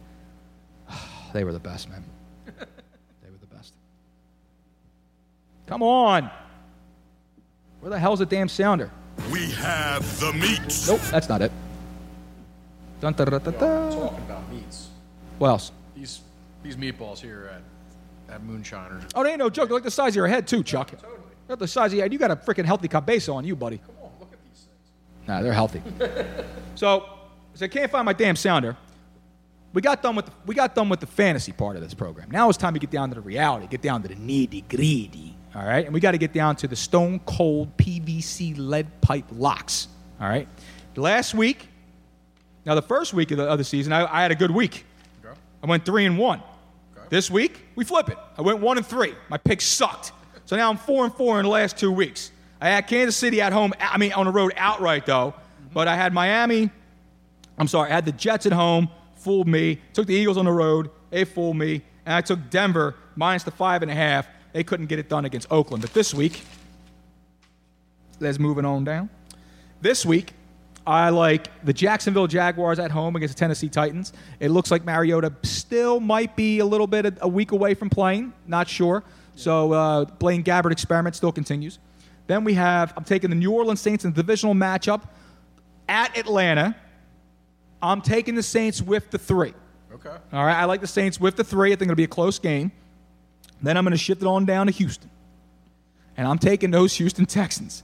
they 1.34 1.44
were 1.44 1.54
the 1.54 1.60
best, 1.60 1.90
man. 1.90 2.04
they 2.46 3.30
were 3.30 3.38
the 3.40 3.56
best. 3.56 3.74
Come 5.66 5.82
on. 5.82 6.30
Where 7.82 7.90
the 7.90 8.00
hell's 8.00 8.20
the 8.20 8.26
damn 8.26 8.48
sounder? 8.48 8.92
We 9.32 9.52
have 9.52 10.20
the 10.20 10.34
meat. 10.34 10.86
Nope, 10.88 11.02
that's 11.12 11.30
not 11.30 11.42
it. 11.42 11.52
Dun, 13.02 13.14
da, 13.14 13.26
da, 13.26 13.38
da, 13.40 13.52
da. 13.52 13.90
Talking 13.90 14.18
about 14.20 14.52
meats. 14.52 14.90
What 15.38 15.50
else? 15.50 15.72
These 15.96 16.22
these 16.64 16.76
meatballs 16.76 17.20
here 17.20 17.52
at 17.54 17.62
at 18.30 18.44
Moonshiners. 18.44 19.04
Oh, 19.16 19.24
they 19.24 19.32
ain't 19.32 19.40
no 19.40 19.50
joke. 19.50 19.70
Look 19.70 19.80
at 19.80 19.84
the 19.84 19.92
size 19.92 20.10
of 20.10 20.16
your 20.16 20.28
head, 20.28 20.48
too, 20.48 20.64
Chuck. 20.64 20.92
Totally. 20.92 21.18
Look 21.48 21.60
the 21.60 21.68
size 21.68 21.92
of 21.92 21.96
your 21.96 22.04
head. 22.04 22.14
You 22.14 22.20
got 22.20 22.32
a 22.32 22.36
freaking 22.36 22.66
healthy 22.66 22.88
cabeza 22.88 23.32
on 23.32 23.46
you, 23.46 23.56
buddy. 23.56 23.78
Come 23.78 23.96
on, 24.04 24.12
look 24.20 24.34
at 24.34 24.40
these 24.44 24.66
things. 24.66 25.28
Nah, 25.28 25.42
they're 25.42 25.54
healthy. 25.54 25.82
so, 26.76 27.06
so 27.54 27.66
I 27.66 27.68
can't 27.68 27.92
find 27.92 28.06
my 28.06 28.14
damn 28.14 28.36
sounder. 28.36 28.76
We 29.74 29.82
got 29.82 30.02
done 30.02 30.16
with 30.16 30.26
the, 30.26 30.32
we 30.46 30.56
got 30.56 30.76
done 30.76 30.90
with 30.90 31.00
the 31.00 31.08
fantasy 31.08 31.52
part 31.52 31.76
of 31.76 31.82
this 31.82 31.94
program. 31.94 32.32
Now 32.32 32.50
it's 32.50 32.58
time 32.58 32.74
to 32.74 32.80
get 32.80 32.90
down 32.90 33.10
to 33.10 33.16
the 33.16 33.22
reality, 33.22 33.68
get 33.68 33.82
down 33.82 34.02
to 34.04 34.08
the 34.08 34.16
nitty 34.16 34.68
gritty. 34.70 35.36
All 35.56 35.66
right, 35.66 35.86
and 35.86 35.94
we 35.94 36.00
got 36.00 36.12
to 36.12 36.18
get 36.18 36.34
down 36.34 36.56
to 36.58 36.68
the 36.68 36.76
stone 36.76 37.20
cold 37.26 37.76
PVC 37.78 38.56
lead 38.58 39.02
pipe 39.02 39.26
locks. 39.32 39.88
All 40.20 40.28
right. 40.28 40.48
Last 40.96 41.36
week, 41.36 41.68
now 42.66 42.74
the 42.74 42.82
first 42.82 43.14
week 43.14 43.30
of 43.32 43.38
the, 43.38 43.44
of 43.44 43.60
the 43.60 43.64
season, 43.64 43.94
I, 43.94 44.12
I 44.12 44.22
had 44.24 44.32
a 44.32 44.36
good 44.36 44.52
week. 44.52 44.84
I 45.64 45.68
went 45.68 45.86
three 45.86 46.06
and 46.06 46.18
one. 46.18 46.42
This 47.10 47.32
week, 47.32 47.66
we 47.76 47.86
flip 47.86 48.10
it. 48.10 48.18
I 48.38 48.42
went 48.42 48.60
one 48.60 48.78
and 48.78 48.86
three. 48.86 49.14
My 49.30 49.38
picks 49.38 49.66
sucked. 49.66 50.12
So 50.48 50.56
now 50.56 50.70
I'm 50.70 50.78
four 50.78 51.04
and 51.04 51.14
four 51.14 51.40
in 51.40 51.44
the 51.44 51.50
last 51.50 51.78
two 51.78 51.92
weeks. 51.92 52.32
I 52.62 52.70
had 52.70 52.88
Kansas 52.88 53.18
City 53.18 53.42
at 53.42 53.52
home, 53.52 53.74
I 53.82 53.98
mean, 53.98 54.14
on 54.14 54.28
the 54.28 54.32
road 54.32 54.54
outright, 54.56 55.06
though. 55.06 55.34
But 55.74 55.90
I 55.90 55.96
had 55.98 56.14
Miami, 56.14 56.70
I'm 57.58 57.68
sorry, 57.68 57.92
I 57.92 57.96
had 57.96 58.06
the 58.06 58.14
Jets 58.14 58.46
at 58.46 58.54
home, 58.54 58.88
fooled 59.16 59.50
me. 59.50 59.82
Took 59.92 60.08
the 60.08 60.16
Eagles 60.16 60.38
on 60.38 60.46
the 60.46 60.52
road, 60.54 60.90
they 61.10 61.26
fooled 61.26 61.58
me. 61.58 61.82
And 62.06 62.16
I 62.16 62.22
took 62.22 62.50
Denver 62.50 62.96
minus 63.18 63.44
the 63.44 63.52
five 63.52 63.82
and 63.82 63.92
a 63.92 63.94
half. 63.94 64.26
They 64.54 64.64
couldn't 64.64 64.86
get 64.86 65.00
it 65.00 65.10
done 65.10 65.26
against 65.26 65.52
Oakland. 65.52 65.82
But 65.82 65.94
this 65.94 66.14
week, 66.14 66.42
let's 68.22 68.40
moving 68.40 68.64
on 68.64 68.86
down. 68.86 69.10
This 69.82 70.06
week, 70.06 70.32
I 70.86 71.10
like 71.10 71.50
the 71.66 71.74
Jacksonville 71.74 72.28
Jaguars 72.28 72.80
at 72.80 72.90
home 72.90 73.18
against 73.18 73.36
the 73.36 73.40
Tennessee 73.40 73.68
Titans. 73.68 74.14
It 74.40 74.52
looks 74.52 74.72
like 74.72 74.86
Mariota 74.86 75.34
still 75.44 76.00
might 76.00 76.38
be 76.38 76.60
a 76.60 76.66
little 76.66 76.88
bit 76.88 77.18
a 77.20 77.28
week 77.28 77.52
away 77.52 77.74
from 77.74 77.90
playing. 77.90 78.32
Not 78.48 78.70
sure. 78.70 79.04
So 79.38 79.72
uh, 79.72 80.06
Blaine 80.06 80.44
Gabbert 80.44 80.72
experiment 80.72 81.16
still 81.16 81.32
continues. 81.32 81.78
Then 82.26 82.44
we 82.44 82.56
have 82.56 82.92
I'm 82.98 83.04
taking 83.04 83.30
the 83.30 83.36
New 83.36 83.52
Orleans 83.52 83.80
Saints 83.80 84.04
in 84.04 84.12
the 84.12 84.16
divisional 84.22 84.56
matchup 84.56 85.04
at 85.88 86.18
Atlanta. 86.18 86.76
I'm 87.82 88.02
taking 88.02 88.34
the 88.34 88.44
Saints 88.44 88.82
with 88.82 89.12
the 89.12 89.20
three. 89.20 89.54
Okay. 89.94 90.16
All 90.34 90.46
right, 90.46 90.58
I 90.58 90.66
like 90.66 90.82
the 90.82 90.88
Saints 90.88 91.20
with 91.20 91.36
the 91.36 91.44
three. 91.44 91.72
I 91.72 91.76
think 91.76 91.84
it'll 91.84 91.96
be 91.96 92.04
a 92.04 92.08
close 92.08 92.40
game. 92.40 92.72
Then 93.62 93.78
I'm 93.78 93.84
going 93.84 93.92
to 93.92 93.98
shift 93.98 94.22
it 94.24 94.28
on 94.28 94.46
down 94.46 94.66
to 94.66 94.72
Houston. 94.74 95.10
And 96.18 96.28
I'm 96.28 96.40
taking 96.40 96.72
those 96.72 96.96
Houston 96.96 97.28
Texans 97.28 97.84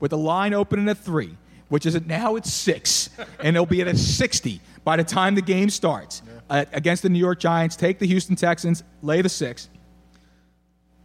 with 0.00 0.10
the 0.10 0.18
line 0.18 0.54
opening 0.54 0.88
at 0.88 0.96
three, 0.96 1.36
which 1.68 1.84
is 1.84 1.94
at 1.94 2.06
now 2.06 2.36
at 2.36 2.46
six, 2.46 3.10
and 3.40 3.54
it'll 3.54 3.66
be 3.66 3.82
at 3.82 3.88
a 3.88 3.96
60 3.96 4.60
by 4.84 4.96
the 4.96 5.04
time 5.04 5.34
the 5.34 5.42
game 5.42 5.68
starts 5.68 6.22
uh, 6.48 6.64
against 6.72 7.02
the 7.02 7.10
New 7.10 7.18
York 7.18 7.38
Giants. 7.38 7.76
Take 7.76 7.98
the 7.98 8.06
Houston 8.06 8.36
Texans, 8.36 8.82
lay 9.02 9.20
the 9.20 9.28
six. 9.28 9.68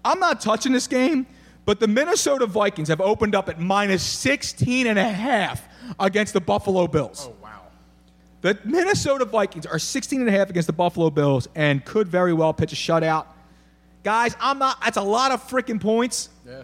I'm 0.04 0.20
not 0.20 0.42
touching 0.42 0.72
this 0.72 0.88
game, 0.88 1.26
but 1.66 1.80
the 1.80 1.88
Minnesota 1.88 2.46
Vikings 2.46 2.88
have 2.88 3.02
opened 3.02 3.36
up 3.36 3.50
at 3.50 3.60
minus 3.60 4.02
16 4.04 4.88
and 4.88 4.98
a 4.98 5.04
half 5.10 5.68
against 6.00 6.34
the 6.34 6.42
Buffalo 6.42 6.88
Bills. 6.88 7.28
Oh 7.30 7.36
wow. 7.42 7.62
The 8.42 8.58
Minnesota 8.64 9.26
Vikings 9.26 9.66
are 9.66 9.80
16 9.80 10.22
and 10.22 10.30
a 10.30 10.32
half 10.32 10.50
against 10.50 10.68
the 10.68 10.74
Buffalo 10.74 11.10
Bills 11.10 11.48
and 11.56 11.84
could 11.84 12.08
very 12.08 12.34
well 12.34 12.54
pitch 12.54 12.72
a 12.72 12.76
shutout. 12.76 13.26
Guys, 14.04 14.36
I'm 14.40 14.60
not 14.60 14.82
that's 14.82 14.98
a 14.98 15.02
lot 15.02 15.32
of 15.32 15.46
freaking 15.48 15.80
points, 15.82 16.30
Yeah. 16.48 16.64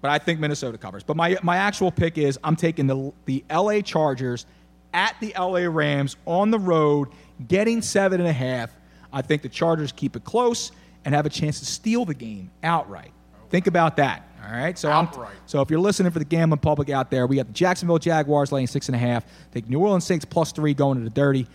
but 0.00 0.10
I 0.10 0.18
think 0.18 0.40
Minnesota 0.40 0.78
covers. 0.78 1.02
But 1.02 1.16
my 1.16 1.36
my 1.42 1.58
actual 1.58 1.90
pick 1.92 2.16
is 2.16 2.38
I'm 2.42 2.56
taking 2.56 2.86
the 2.86 3.12
the 3.26 3.44
LA 3.50 3.82
Chargers 3.82 4.46
at 4.94 5.14
the 5.20 5.34
LA 5.38 5.68
Rams 5.70 6.16
on 6.24 6.50
the 6.50 6.58
road, 6.58 7.08
getting 7.46 7.82
seven 7.82 8.18
and 8.20 8.28
a 8.28 8.32
half. 8.32 8.70
I 9.12 9.20
think 9.20 9.42
the 9.42 9.48
Chargers 9.50 9.92
keep 9.92 10.16
it 10.16 10.24
close 10.24 10.72
and 11.08 11.14
have 11.14 11.24
a 11.24 11.30
chance 11.30 11.58
to 11.58 11.64
steal 11.64 12.04
the 12.04 12.12
game 12.12 12.50
outright. 12.62 13.12
Think 13.48 13.66
about 13.66 13.96
that. 13.96 14.28
All 14.44 14.52
right. 14.52 14.78
So 14.78 14.90
I'm, 14.90 15.08
so 15.46 15.62
if 15.62 15.70
you're 15.70 15.80
listening 15.80 16.12
for 16.12 16.18
the 16.18 16.24
gambling 16.26 16.60
public 16.60 16.90
out 16.90 17.10
there, 17.10 17.26
we 17.26 17.36
got 17.36 17.46
the 17.46 17.54
Jacksonville 17.54 17.98
Jaguars 17.98 18.52
laying 18.52 18.66
six 18.66 18.90
and 18.90 18.94
a 18.94 18.98
half. 18.98 19.24
Take 19.54 19.70
New 19.70 19.80
Orleans 19.80 20.04
Saints 20.04 20.26
plus 20.26 20.52
three 20.52 20.74
going 20.74 20.98
to 20.98 21.04
the 21.04 21.08
dirty. 21.08 21.46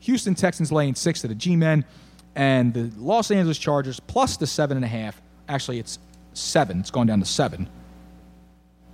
Houston 0.00 0.34
Texans 0.34 0.70
laying 0.70 0.94
six 0.94 1.22
to 1.22 1.28
the 1.28 1.34
G-men, 1.34 1.86
and 2.34 2.74
the 2.74 2.92
Los 2.98 3.30
Angeles 3.30 3.56
Chargers 3.56 4.00
plus 4.00 4.36
the 4.36 4.46
seven 4.46 4.76
and 4.76 4.84
a 4.84 4.88
half. 4.88 5.18
Actually, 5.48 5.78
it's 5.78 5.98
seven. 6.34 6.80
It's 6.80 6.90
going 6.90 7.06
down 7.06 7.20
to 7.20 7.26
seven 7.26 7.70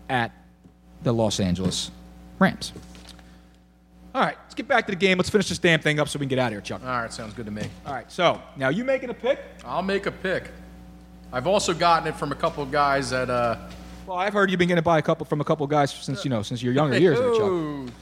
at 0.09 0.31
the 1.03 1.12
Los 1.12 1.41
Angeles 1.41 1.91
Rams. 2.39 2.73
All 4.17 4.23
right, 4.23 4.39
let's 4.45 4.55
get 4.55 4.67
back 4.67 4.87
to 4.87 4.93
the 4.93 4.97
game. 4.97 5.19
Let's 5.19 5.29
finish 5.29 5.51
this 5.51 5.59
damn 5.59 5.79
thing 5.79 6.01
up 6.01 6.09
so 6.09 6.19
we 6.19 6.25
can 6.25 6.31
get 6.31 6.39
out 6.39 6.47
of 6.47 6.53
here, 6.53 6.63
Chuck. 6.63 6.81
All 6.83 6.89
right, 6.89 7.13
sounds 7.13 7.35
good 7.35 7.45
to 7.45 7.53
me. 7.53 7.69
All 7.85 7.93
right, 7.93 8.11
so 8.11 8.41
now 8.57 8.71
you 8.71 8.83
making 8.83 9.11
a 9.11 9.15
pick? 9.15 9.39
I'll 9.63 9.83
make 9.83 10.07
a 10.07 10.11
pick. 10.11 10.51
I've 11.31 11.47
also 11.47 11.75
gotten 11.75 12.09
it 12.09 12.17
from 12.17 12.33
a 12.33 12.35
couple 12.35 12.63
of 12.63 12.73
guys 12.73 13.11
that 13.11 13.29
uh 13.29 13.59
Well, 14.07 14.17
I've 14.17 14.33
heard 14.33 14.51
you've 14.51 14.59
been 14.59 14.69
getting 14.69 14.79
it 14.79 14.85
by 14.85 14.97
a 14.97 15.03
couple 15.03 15.27
from 15.27 15.43
a 15.43 15.45
couple 15.45 15.65
of 15.65 15.71
guys 15.71 15.93
since 15.93 16.25
you 16.25 16.31
know 16.31 16.41
since 16.41 16.63
your 16.63 16.73
younger 16.73 16.99
years, 16.99 17.19
there, 17.19 17.35
Chuck. 17.35 17.93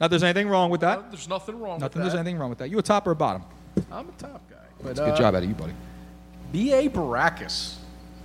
Not 0.00 0.10
there's 0.10 0.24
anything 0.24 0.48
wrong 0.48 0.70
with 0.70 0.80
that. 0.80 1.08
There's 1.12 1.28
nothing 1.28 1.60
wrong 1.60 1.78
Nothing. 1.78 2.02
There's 2.02 2.14
anything 2.16 2.36
wrong 2.36 2.50
with 2.50 2.58
that. 2.58 2.68
You 2.68 2.78
a 2.80 2.82
top 2.82 3.06
or 3.06 3.12
a 3.12 3.16
bottom? 3.16 3.44
I'm 3.92 4.08
a 4.08 4.12
top 4.18 4.42
guy. 4.50 4.56
But, 4.78 4.96
That's 4.96 4.98
a 4.98 5.04
good 5.04 5.14
uh, 5.14 5.18
job 5.18 5.34
out 5.36 5.44
of 5.44 5.48
you, 5.48 5.54
buddy. 5.54 5.74
B.A. 6.50 6.88
Baracus 6.88 7.76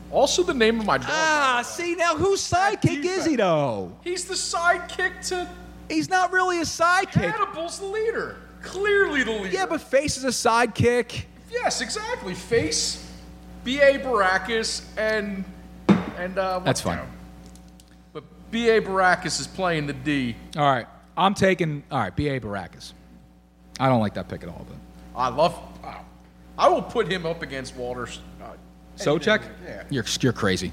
Also, 0.10 0.42
the 0.42 0.54
name 0.56 0.80
of 0.80 0.88
my 0.88 0.98
dog. 0.98 1.10
Ah, 1.12 1.62
see 1.64 1.94
now 1.94 2.16
whose 2.16 2.42
sidekick 2.42 3.06
is 3.06 3.24
he 3.24 3.36
though? 3.36 3.92
He's 4.04 4.26
the 4.26 4.34
sidekick 4.34 5.28
to. 5.28 5.48
He's 5.90 6.10
not 6.10 6.32
really 6.32 6.60
a 6.60 6.64
sidekick. 6.64 7.32
Hannibal's 7.32 7.80
the 7.80 7.86
leader. 7.86 8.38
Clearly 8.64 9.24
the 9.24 9.32
leader. 9.32 9.50
Yeah, 9.50 9.66
but 9.66 9.82
Face 9.82 10.18
is 10.18 10.24
a 10.24 10.28
sidekick. 10.30 11.26
Yes, 11.52 11.82
exactly. 11.82 12.34
Face, 12.34 13.10
B.A. 13.64 14.00
Baracus, 14.00 14.84
and. 14.98 15.46
and 16.18 16.38
uh, 16.38 16.60
That's 16.60 16.82
fine. 16.82 17.00
But 18.14 18.24
B.A. 18.52 18.82
Baracus 18.82 19.40
is 19.40 19.48
playing 19.48 19.88
the 19.88 19.94
D. 19.94 20.36
All 20.58 20.64
right, 20.66 20.88
I'm 21.16 21.34
taking. 21.34 21.84
All 21.92 22.00
right, 22.00 22.16
B.A. 22.16 22.40
Baracus. 22.40 22.94
I 23.80 23.88
don't 23.88 24.00
like 24.00 24.14
that 24.16 24.28
pick 24.28 24.42
at 24.44 24.50
all, 24.50 24.66
but 24.68 24.78
I 25.20 25.28
love. 25.30 25.58
uh, 25.84 25.94
I 26.58 26.68
will 26.70 26.82
put 26.82 27.12
him 27.12 27.26
up 27.26 27.42
against 27.42 27.76
Walter's. 27.76 28.20
Uh, 28.42 28.48
Sobchak? 28.98 29.44
Yeah. 29.66 29.84
You're 29.90 30.06
you're 30.22 30.34
crazy. 30.34 30.72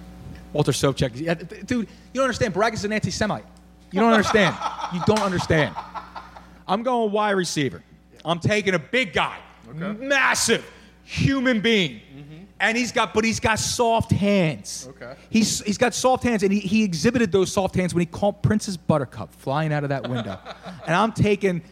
Walter 0.52 0.72
Sobchak, 0.72 1.12
yeah, 1.14 1.34
dude. 1.34 1.70
You 1.70 1.86
don't 2.14 2.24
understand. 2.24 2.54
Baracus 2.54 2.74
is 2.74 2.84
an 2.84 2.92
anti-Semite. 2.92 3.44
You 3.92 4.00
don't 4.00 4.12
understand. 4.12 4.56
you 4.92 5.00
don't 5.06 5.20
understand. 5.20 5.74
I'm 6.66 6.82
going 6.82 7.12
wide 7.12 7.32
receiver. 7.32 7.82
I'm 8.24 8.38
taking 8.38 8.74
a 8.74 8.78
big 8.78 9.12
guy, 9.12 9.36
massive 9.74 10.68
human 11.04 11.60
being, 11.60 11.96
mm-hmm. 11.96 12.44
and 12.60 12.76
he's 12.76 12.92
got, 12.92 13.12
but 13.12 13.24
he's 13.24 13.40
got 13.40 13.58
soft 13.58 14.10
hands. 14.10 14.88
Okay. 14.90 15.14
He's 15.28 15.60
he's 15.62 15.78
got 15.78 15.92
soft 15.94 16.22
hands, 16.24 16.42
and 16.42 16.52
he, 16.52 16.60
he 16.60 16.84
exhibited 16.84 17.32
those 17.32 17.52
soft 17.52 17.74
hands 17.74 17.94
when 17.94 18.00
he 18.00 18.06
caught 18.06 18.42
Princess 18.42 18.76
Buttercup 18.76 19.32
flying 19.34 19.72
out 19.72 19.82
of 19.82 19.90
that 19.90 20.08
window. 20.08 20.38
and 20.86 20.94
I'm 20.94 21.12
taking 21.12 21.62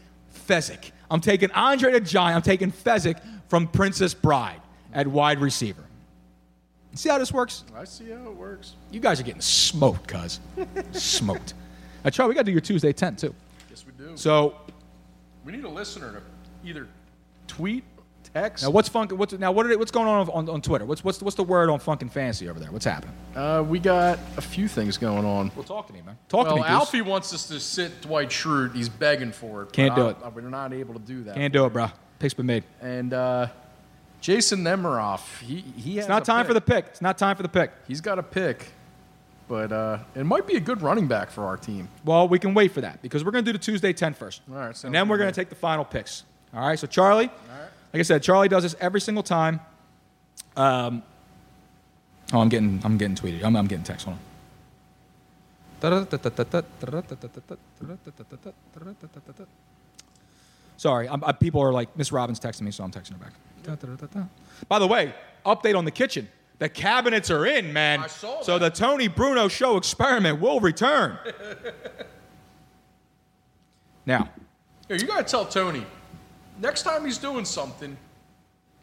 Fezzik. 0.48 0.90
I'm 1.10 1.20
taking 1.20 1.50
Andre 1.52 1.92
the 1.92 2.00
Giant. 2.00 2.36
I'm 2.36 2.42
taking 2.42 2.72
Fezzik 2.72 3.20
from 3.48 3.68
Princess 3.68 4.14
Bride 4.14 4.60
at 4.92 5.06
wide 5.06 5.40
receiver. 5.40 5.84
See 6.94 7.08
how 7.08 7.18
this 7.18 7.32
works? 7.32 7.64
I 7.76 7.84
see 7.84 8.10
how 8.10 8.30
it 8.30 8.36
works. 8.36 8.74
You 8.90 8.98
guys 8.98 9.20
are 9.20 9.22
getting 9.22 9.40
smoked, 9.40 10.08
cuz. 10.08 10.40
smoked. 10.92 11.54
Uh, 12.04 12.10
Charlie, 12.10 12.30
we 12.30 12.34
got 12.34 12.42
to 12.42 12.46
do 12.46 12.52
your 12.52 12.60
Tuesday 12.60 12.92
10 12.92 13.16
too. 13.16 13.34
Yes, 13.68 13.84
we 13.86 13.92
do. 13.92 14.16
So 14.16 14.56
we 15.44 15.52
need 15.52 15.64
a 15.64 15.68
listener 15.68 16.12
to 16.12 16.68
either 16.68 16.86
tweet, 17.46 17.84
text. 18.32 18.64
now, 18.64 18.70
what's 18.70 18.88
funk? 18.88 19.12
What's 19.12 19.32
now? 19.34 19.52
What 19.52 19.66
are 19.66 19.68
they, 19.70 19.76
what's 19.76 19.90
going 19.90 20.06
on, 20.08 20.28
on 20.30 20.48
on 20.48 20.62
Twitter? 20.62 20.84
What's 20.84 21.02
what's 21.04 21.22
what's 21.22 21.36
the 21.36 21.44
word 21.44 21.68
on 21.70 21.78
Funk 21.78 22.02
and 22.02 22.12
Fantasy 22.12 22.48
over 22.48 22.58
there? 22.60 22.70
What's 22.70 22.84
happening? 22.84 23.14
Uh, 23.34 23.64
we 23.66 23.78
got 23.78 24.18
a 24.36 24.40
few 24.40 24.68
things 24.68 24.96
going 24.98 25.24
on. 25.24 25.50
Well, 25.54 25.64
talk 25.64 25.86
to 25.88 25.92
me, 25.92 26.00
man. 26.02 26.16
Talk 26.28 26.46
well, 26.46 26.56
to 26.56 26.62
me. 26.62 26.62
Goose. 26.62 26.70
Alfie 26.70 27.02
wants 27.02 27.34
us 27.34 27.46
to 27.48 27.58
sit 27.60 28.00
Dwight 28.02 28.28
Schrute. 28.30 28.74
He's 28.74 28.88
begging 28.88 29.32
for 29.32 29.62
it. 29.62 29.72
Can't 29.72 29.94
do 29.94 30.06
I- 30.06 30.10
it. 30.10 30.16
I- 30.24 30.28
We're 30.28 30.42
not 30.42 30.72
able 30.72 30.94
to 30.94 31.00
do 31.00 31.24
that. 31.24 31.34
Can't 31.36 31.52
do 31.52 31.64
it, 31.66 31.72
bro. 31.72 31.88
Pick's 32.18 32.34
been 32.34 32.46
made. 32.46 32.64
And 32.82 33.12
uh, 33.14 33.46
Jason 34.20 34.60
Nemiroff, 34.60 35.40
he 35.40 35.60
he 35.76 35.96
has 35.96 36.04
It's 36.04 36.08
not 36.08 36.22
a 36.22 36.24
time 36.24 36.46
for 36.46 36.54
the 36.54 36.60
pick. 36.60 36.84
pick. 36.84 36.90
It's 36.92 37.02
not 37.02 37.16
time 37.18 37.36
for 37.36 37.42
the 37.42 37.48
pick. 37.48 37.72
He's 37.88 38.00
got 38.02 38.18
a 38.18 38.22
pick, 38.22 38.68
but 39.50 39.72
uh, 39.72 39.98
it 40.14 40.24
might 40.24 40.46
be 40.46 40.56
a 40.56 40.60
good 40.60 40.80
running 40.80 41.08
back 41.08 41.28
for 41.28 41.44
our 41.44 41.56
team. 41.56 41.88
Well, 42.04 42.28
we 42.28 42.38
can 42.38 42.54
wait 42.54 42.70
for 42.70 42.82
that 42.82 43.02
because 43.02 43.24
we're 43.24 43.32
going 43.32 43.44
to 43.44 43.52
do 43.52 43.58
the 43.58 43.62
Tuesday 43.62 43.92
10 43.92 44.14
first. 44.14 44.42
All 44.48 44.54
right, 44.54 44.66
sounds 44.66 44.84
and 44.84 44.94
then 44.94 45.08
we're 45.08 45.18
going 45.18 45.28
to 45.28 45.34
take 45.34 45.48
the 45.48 45.56
final 45.56 45.84
picks. 45.84 46.22
All 46.54 46.60
right, 46.60 46.78
so 46.78 46.86
Charlie, 46.86 47.28
like 47.92 47.98
I 47.98 48.02
said, 48.02 48.22
Charlie 48.22 48.48
does 48.48 48.62
this 48.62 48.76
every 48.80 49.00
single 49.00 49.24
time. 49.24 49.58
Um, 50.56 51.02
oh, 52.32 52.38
I'm 52.38 52.48
getting, 52.48 52.80
I'm 52.84 52.96
getting 52.96 53.16
tweeted. 53.16 53.42
I'm, 53.42 53.56
I'm 53.56 53.66
getting 53.66 53.82
text. 53.82 54.06
Hold 54.06 54.18
on. 54.18 54.22
Sorry, 60.76 61.08
I'm, 61.08 61.24
I, 61.24 61.32
people 61.32 61.60
are 61.60 61.72
like, 61.72 61.96
Miss 61.98 62.12
Robbins 62.12 62.38
texting 62.38 62.62
me, 62.62 62.70
so 62.70 62.84
I'm 62.84 62.92
texting 62.92 63.12
her 63.12 63.18
back. 63.18 63.32
By 64.68 64.78
the 64.78 64.86
way, 64.86 65.12
update 65.44 65.76
on 65.76 65.84
the 65.84 65.90
kitchen. 65.90 66.28
The 66.60 66.68
cabinets 66.68 67.30
are 67.30 67.46
in, 67.46 67.72
man. 67.72 68.00
I 68.00 68.06
saw 68.06 68.42
so 68.42 68.58
the 68.58 68.68
Tony 68.68 69.08
Bruno 69.08 69.48
show 69.48 69.78
experiment 69.78 70.40
will 70.40 70.60
return. 70.60 71.18
now, 74.04 74.28
you 74.90 75.06
gotta 75.06 75.24
tell 75.24 75.46
Tony. 75.46 75.86
Next 76.60 76.82
time 76.82 77.06
he's 77.06 77.16
doing 77.16 77.46
something, 77.46 77.96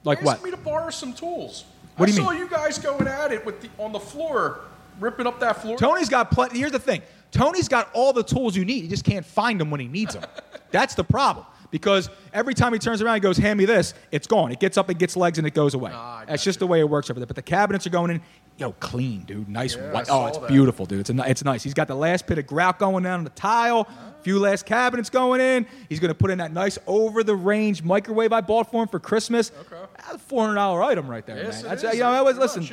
like 0.04 0.18
ask 0.18 0.26
what? 0.26 0.44
me 0.44 0.50
to 0.50 0.58
borrow 0.58 0.90
some 0.90 1.14
tools. 1.14 1.66
What 1.98 2.10
I 2.10 2.12
do 2.12 2.18
you 2.18 2.24
saw 2.24 2.32
mean? 2.32 2.40
you 2.40 2.50
guys 2.50 2.80
going 2.80 3.08
at 3.08 3.32
it 3.32 3.46
with 3.46 3.62
the 3.62 3.70
on 3.78 3.92
the 3.92 4.00
floor, 4.00 4.62
ripping 5.00 5.28
up 5.28 5.40
that 5.42 5.62
floor. 5.62 5.78
Tony's 5.78 6.10
got 6.10 6.32
plenty. 6.32 6.58
Here's 6.58 6.72
the 6.72 6.80
thing 6.80 7.04
Tony's 7.30 7.68
got 7.68 7.92
all 7.94 8.12
the 8.12 8.24
tools 8.24 8.56
you 8.56 8.66
need. 8.66 8.82
He 8.82 8.88
just 8.88 9.04
can't 9.04 9.26
find 9.26 9.62
them 9.62 9.70
when 9.70 9.80
he 9.80 9.88
needs 9.88 10.16
them. 10.16 10.24
That's 10.72 10.96
the 10.96 11.04
problem. 11.04 11.46
Because 11.70 12.10
every 12.34 12.54
time 12.54 12.72
he 12.74 12.80
turns 12.80 13.02
around 13.02 13.16
he 13.16 13.20
goes, 13.20 13.38
hand 13.38 13.58
me 13.58 13.66
this, 13.66 13.94
it's 14.12 14.26
gone. 14.28 14.52
It 14.52 14.60
gets 14.60 14.78
up, 14.78 14.90
it 14.90 14.98
gets 14.98 15.18
legs, 15.18 15.38
and 15.38 15.46
it 15.46 15.54
goes 15.54 15.74
away. 15.74 15.92
That's 16.28 16.44
just 16.44 16.60
the 16.60 16.68
way 16.68 16.80
it 16.80 16.90
works 16.90 17.10
over 17.10 17.20
there. 17.20 17.28
But 17.28 17.36
the 17.36 17.42
cabinets 17.42 17.86
are 17.86 17.90
going 17.90 18.12
in, 18.12 18.22
yo, 18.58 18.72
clean, 18.74 19.22
dude. 19.24 19.50
Nice 19.50 19.76
Yeah, 19.76 19.92
white. 19.92 20.08
Oh, 20.10 20.28
it's 20.28 20.38
that. 20.38 20.48
beautiful, 20.48 20.86
dude. 20.86 21.02
It's, 21.02 21.10
a, 21.10 21.30
it's 21.30 21.44
nice. 21.44 21.64
He's 21.64 21.74
got 21.74 21.88
the 21.88 21.96
last 21.96 22.26
bit 22.26 22.38
of 22.38 22.48
grout 22.48 22.80
going 22.80 23.04
down 23.04 23.20
on 23.20 23.24
the 23.26 23.30
tile, 23.32 23.82
a 23.82 24.24
few 24.24 24.40
last 24.40 24.66
cabinets 24.66 25.10
going 25.10 25.42
in. 25.42 25.66
He's 25.90 26.00
going 26.00 26.10
to 26.10 26.16
put 26.16 26.32
in 26.32 26.38
that 26.38 26.54
nice 26.54 26.80
over 26.88 27.24
the 27.24 27.36
range 27.36 27.84
microwave 27.84 28.32
I 28.32 28.42
bought 28.42 28.72
for 28.72 28.84
him 28.84 28.88
for 28.88 29.00
Christmas. 29.00 29.52
Okay. 29.60 29.76
That's 29.98 30.16
a 30.16 30.34
$400 30.34 30.84
item 30.86 31.08
right 31.10 31.26
there, 31.26 31.38
Yes, 31.38 31.64
man. 31.64 31.72
That's, 31.72 31.84
is. 31.84 31.94
you 31.96 32.00
know, 32.00 32.10
I 32.10 32.22
was, 32.22 32.38
listen. 32.38 32.68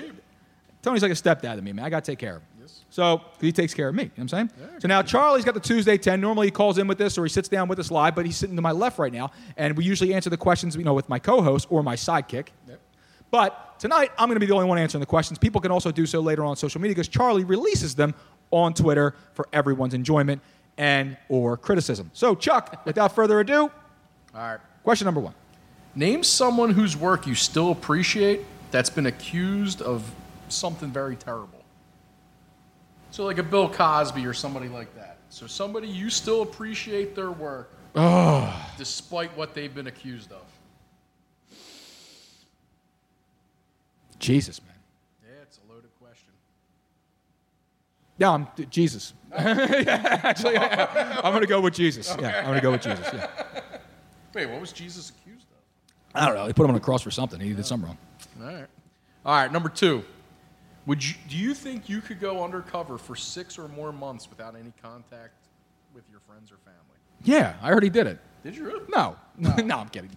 Tony's 0.83 1.03
like 1.03 1.13
a 1.13 1.15
stepdad 1.15 1.57
to 1.57 1.63
me, 1.63 1.73
man. 1.73 1.85
I 1.85 1.91
got 1.91 2.05
to 2.05 2.11
take 2.13 2.19
care 2.19 2.37
of 2.37 2.43
him. 2.43 2.49
So 2.95 3.23
he 3.41 3.51
takes 3.51 3.75
care 3.75 3.89
of 3.89 3.95
me. 3.97 4.05
You 4.05 4.09
know 4.09 4.13
what 4.19 4.35
I'm 4.35 4.49
saying? 4.49 4.51
so 4.79 4.87
now 4.87 5.03
Charlie's 5.03 5.45
got 5.45 5.55
the 5.55 5.61
Tuesday 5.61 5.99
10. 5.99 6.21
Normally 6.21 6.47
he 6.47 6.53
calls 6.53 6.79
in 6.79 6.87
with 6.87 6.97
this 6.97 7.19
or 7.19 7.25
he 7.25 7.29
sits 7.29 7.49
down 7.49 7.67
with 7.67 7.81
us 7.81 7.91
live, 7.91 8.15
but 8.15 8.25
he's 8.25 8.37
sitting 8.37 8.55
to 8.55 8.63
my 8.63 8.71
left 8.71 9.01
right 9.01 9.13
now. 9.13 9.33
And 9.57 9.77
we 9.77 9.83
usually 9.83 10.15
answer 10.15 10.31
the 10.31 10.37
questions, 10.37 10.77
you 10.77 10.85
know, 10.85 10.95
with 10.95 11.09
my 11.09 11.19
co-host 11.19 11.67
or 11.71 11.83
my 11.83 11.97
sidekick. 11.97 12.51
But 13.33 13.81
tonight 13.81 14.13
I'm 14.17 14.29
going 14.29 14.37
to 14.37 14.41
be 14.41 14.47
the 14.47 14.55
only 14.55 14.69
one 14.69 14.79
answering 14.79 15.01
the 15.01 15.07
questions. 15.07 15.41
People 15.41 15.61
can 15.61 15.73
also 15.73 15.91
do 15.91 16.07
so 16.07 16.21
later 16.21 16.45
on 16.45 16.55
social 16.55 16.81
media 16.81 16.95
because 16.95 17.09
Charlie 17.09 17.43
releases 17.43 17.97
them 17.97 18.15
on 18.53 18.75
Twitter 18.75 19.17
for 19.33 19.49
everyone's 19.53 19.95
enjoyment 19.95 20.41
and 20.79 21.17
or 21.29 21.57
criticism. 21.57 22.13
So 22.13 22.37
Chuck, 22.37 22.87
without 22.87 23.13
further 23.13 23.41
ado, 23.41 23.63
All 23.63 23.71
right. 24.35 24.61
question 24.85 25.07
number 25.07 25.21
one. 25.21 25.35
Name 25.97 26.23
someone 26.23 26.71
whose 26.71 26.97
work 26.97 27.27
you 27.27 27.35
still 27.35 27.73
appreciate 27.73 28.43
that's 28.71 28.91
been 28.91 29.07
accused 29.07 29.83
of 29.83 30.09
something 30.49 30.93
very 30.93 31.17
terrible. 31.17 31.64
So, 33.15 33.25
like 33.25 33.39
a 33.39 33.45
Bill 33.45 33.69
Cosby 33.69 34.27
or 34.27 34.35
somebody 34.35 34.67
like 34.67 34.93
that. 34.97 35.19
So, 35.29 35.47
somebody 35.47 35.87
you 35.87 36.11
still 36.11 36.43
appreciate 36.43 37.15
their 37.15 37.31
work 37.31 37.71
Oh, 37.95 38.53
despite 38.77 39.37
what 39.37 39.55
they've 39.55 39.73
been 39.73 39.87
accused 39.87 40.33
of. 40.33 40.43
Jesus, 44.19 44.61
man. 44.63 44.75
Yeah, 45.25 45.43
it's 45.43 45.61
a 45.65 45.73
loaded 45.73 45.91
question. 46.03 46.33
Yeah, 48.19 48.31
I'm 48.33 48.49
Jesus. 48.69 49.13
Yeah, 49.33 50.19
actually, 50.25 50.55
yeah, 50.55 51.21
I'm 51.23 51.31
going 51.31 51.43
to 51.43 51.47
go 51.47 51.61
with 51.61 51.75
Jesus. 51.75 52.13
Yeah, 52.21 52.39
I'm 52.39 52.47
going 52.47 52.57
to 52.57 52.63
go 52.63 52.73
with 52.73 52.83
Jesus. 52.83 53.09
Yeah. 53.13 53.29
Wait, 54.35 54.47
what 54.47 54.61
was 54.61 54.73
Jesus 54.73 55.11
accused 55.11 55.47
of? 55.53 56.21
I 56.21 56.27
don't 56.27 56.35
know. 56.35 56.49
They 56.49 56.53
put 56.53 56.65
him 56.65 56.71
on 56.71 56.77
a 56.77 56.81
cross 56.81 57.03
for 57.03 57.13
something. 57.13 57.39
He 57.39 57.53
did 57.53 57.65
something 57.65 57.91
wrong. 57.91 57.99
All 58.41 58.47
right. 58.47 58.67
All 59.25 59.37
right, 59.37 59.53
number 59.53 59.69
two. 59.69 60.03
Would 60.87 61.05
you, 61.05 61.15
do 61.29 61.37
you 61.37 61.55
think 61.55 61.89
you 61.89 62.01
could 62.01 62.21
go 62.21 62.45
undercover 62.45 62.99
for 62.99 63.17
six 63.17 63.59
or 63.59 63.69
more 63.69 63.93
months 63.93 64.29
without 64.29 64.55
any 64.55 64.73
contact 64.83 65.33
with 65.95 66.05
your 66.11 66.21
friends 66.21 66.53
or 66.53 66.57
family? 66.59 66.81
Yeah, 67.23 67.55
I 67.63 67.71
already 67.71 67.89
did 67.89 68.07
it. 68.07 68.19
Did 68.43 68.57
you 68.57 68.67
really? 68.67 68.85
No, 68.89 69.17
no, 69.39 69.51
I'm 69.79 69.89
kidding. 69.89 70.11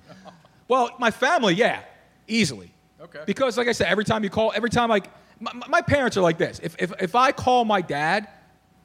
Well, 0.67 0.89
my 0.99 1.11
family, 1.11 1.53
yeah, 1.53 1.83
easily. 2.27 2.71
Okay. 2.99 3.21
Because, 3.25 3.57
like 3.57 3.67
I 3.67 3.71
said, 3.71 3.87
every 3.87 4.03
time 4.03 4.23
you 4.23 4.29
call, 4.29 4.51
every 4.53 4.69
time, 4.69 4.89
like, 4.89 5.07
my, 5.39 5.53
my 5.69 5.81
parents 5.81 6.17
are 6.17 6.21
like 6.21 6.37
this. 6.37 6.59
If, 6.61 6.75
if, 6.79 6.91
if 6.99 7.15
I 7.15 7.31
call 7.31 7.63
my 7.63 7.79
dad 7.79 8.27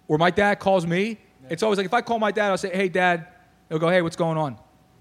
or 0.06 0.18
my 0.18 0.30
dad 0.30 0.60
calls 0.60 0.86
me, 0.86 1.18
it's 1.50 1.62
always 1.62 1.78
like, 1.78 1.86
if 1.86 1.94
I 1.94 2.02
call 2.02 2.20
my 2.20 2.30
dad, 2.30 2.50
I'll 2.50 2.58
say, 2.58 2.70
hey, 2.72 2.88
dad, 2.88 3.26
he'll 3.68 3.80
go, 3.80 3.88
hey, 3.88 4.02
what's 4.02 4.16
going 4.16 4.38
on? 4.38 4.56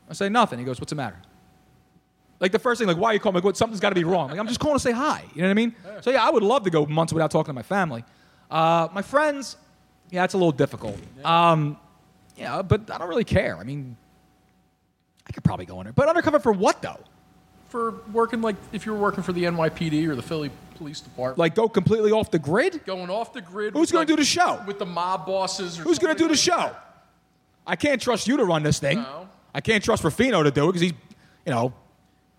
I 0.09 0.13
say, 0.13 0.29
nothing. 0.29 0.57
He 0.57 0.65
goes, 0.65 0.79
what's 0.79 0.89
the 0.89 0.95
matter? 0.95 1.17
Like 2.41 2.51
the 2.51 2.59
first 2.59 2.79
thing, 2.79 2.87
like, 2.87 2.97
why 2.97 3.11
are 3.11 3.13
you 3.13 3.19
calling 3.19 3.35
me? 3.35 3.41
Like, 3.41 3.55
Something's 3.55 3.79
got 3.79 3.89
to 3.89 3.95
be 3.95 4.03
wrong. 4.03 4.31
Like, 4.31 4.39
I'm 4.39 4.47
just 4.47 4.59
calling 4.59 4.75
to 4.75 4.79
say 4.79 4.91
hi. 4.91 5.23
You 5.35 5.43
know 5.43 5.47
what 5.47 5.51
I 5.51 5.53
mean? 5.53 5.75
So, 6.01 6.09
yeah, 6.09 6.25
I 6.25 6.31
would 6.31 6.41
love 6.41 6.63
to 6.63 6.71
go 6.71 6.87
months 6.87 7.13
without 7.13 7.29
talking 7.29 7.51
to 7.51 7.53
my 7.53 7.61
family. 7.61 8.03
Uh, 8.49 8.87
my 8.91 9.03
friends, 9.03 9.57
yeah, 10.09 10.23
it's 10.23 10.33
a 10.33 10.37
little 10.37 10.51
difficult. 10.51 10.97
Um, 11.23 11.77
yeah, 12.35 12.63
but 12.63 12.89
I 12.89 12.97
don't 12.97 13.07
really 13.07 13.23
care. 13.23 13.57
I 13.57 13.63
mean, 13.63 13.95
I 15.27 15.31
could 15.31 15.43
probably 15.43 15.67
go 15.67 15.79
under. 15.79 15.93
But 15.93 16.09
undercover 16.09 16.39
for 16.39 16.51
what, 16.51 16.81
though? 16.81 16.99
For 17.69 18.01
working, 18.11 18.41
like, 18.41 18.55
if 18.73 18.87
you 18.87 18.91
were 18.91 18.97
working 18.97 19.23
for 19.23 19.33
the 19.33 19.43
NYPD 19.43 20.07
or 20.07 20.15
the 20.15 20.23
Philly 20.23 20.49
Police 20.75 20.99
Department. 20.99 21.37
Like, 21.37 21.53
go 21.53 21.69
completely 21.69 22.11
off 22.11 22.31
the 22.31 22.39
grid? 22.39 22.83
Going 22.85 23.11
off 23.11 23.33
the 23.33 23.41
grid. 23.41 23.73
Who's 23.73 23.81
with, 23.81 23.91
gonna 23.91 23.99
like, 24.01 24.07
do 24.07 24.15
the 24.15 24.25
show? 24.25 24.63
With 24.65 24.79
the 24.79 24.85
mob 24.87 25.27
bosses 25.27 25.79
or 25.79 25.83
Who's 25.83 25.99
going 25.99 26.15
to 26.15 26.21
do 26.21 26.27
the 26.27 26.35
show? 26.35 26.75
I 27.67 27.75
can't 27.75 28.01
trust 28.01 28.27
you 28.27 28.35
to 28.37 28.45
run 28.45 28.63
this 28.63 28.79
thing. 28.79 28.97
No. 28.97 29.29
I 29.53 29.61
can't 29.61 29.83
trust 29.83 30.03
Rufino 30.03 30.41
to 30.41 30.49
do 30.49 30.63
it 30.63 30.67
because 30.69 30.81
he's, 30.81 30.93
you 31.45 31.51
know, 31.51 31.73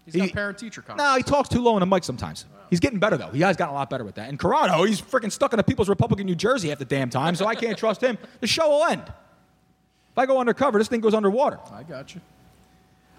He's 0.05 0.17
got 0.17 0.33
parent 0.33 0.59
teacher 0.59 0.83
contact. 0.83 0.99
no, 0.99 1.17
he 1.17 1.23
talks 1.23 1.49
too 1.49 1.61
low 1.63 1.75
on 1.75 1.81
the 1.81 1.87
mic 1.87 2.03
sometimes. 2.05 2.45
He's 2.71 2.81
getting 2.81 2.99
better 2.99 3.17
though. 3.17 3.29
He 3.29 3.41
has 3.43 3.57
gotten 3.57 3.75
a 3.75 3.79
lot 3.79 3.91
better 3.91 4.03
with 4.05 4.15
that. 4.17 4.29
And 4.29 4.39
Corrado, 4.39 4.83
he's 4.85 5.01
freaking 5.01 5.31
stuck 5.31 5.53
in 5.53 5.59
the 5.59 5.63
People's 5.63 5.89
Republic 5.89 6.19
of 6.21 6.27
New 6.27 6.35
Jersey 6.35 6.71
half 6.71 6.79
the 6.79 6.85
damn 6.85 7.11
time, 7.11 7.35
so 7.37 7.47
I 7.47 7.55
can't 7.55 7.77
trust 7.79 8.01
him. 8.01 8.17
The 8.41 8.47
show 8.47 8.69
will 8.69 8.85
end. 8.87 9.03
If 9.07 10.19
I 10.19 10.27
go 10.27 10.39
undercover, 10.41 10.79
this 10.79 10.89
thing 10.89 11.01
goes 11.01 11.15
underwater. 11.15 11.59
I 11.73 11.83
got 11.83 12.15
you. 12.15 12.21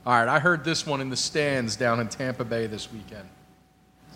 All 0.05 0.13
right, 0.13 0.27
I 0.27 0.39
heard 0.39 0.63
this 0.65 0.85
one 0.85 0.99
in 1.01 1.09
the 1.09 1.15
stands 1.15 1.75
down 1.75 1.99
in 1.99 2.07
Tampa 2.09 2.43
Bay 2.43 2.67
this 2.67 2.91
weekend. 2.91 3.27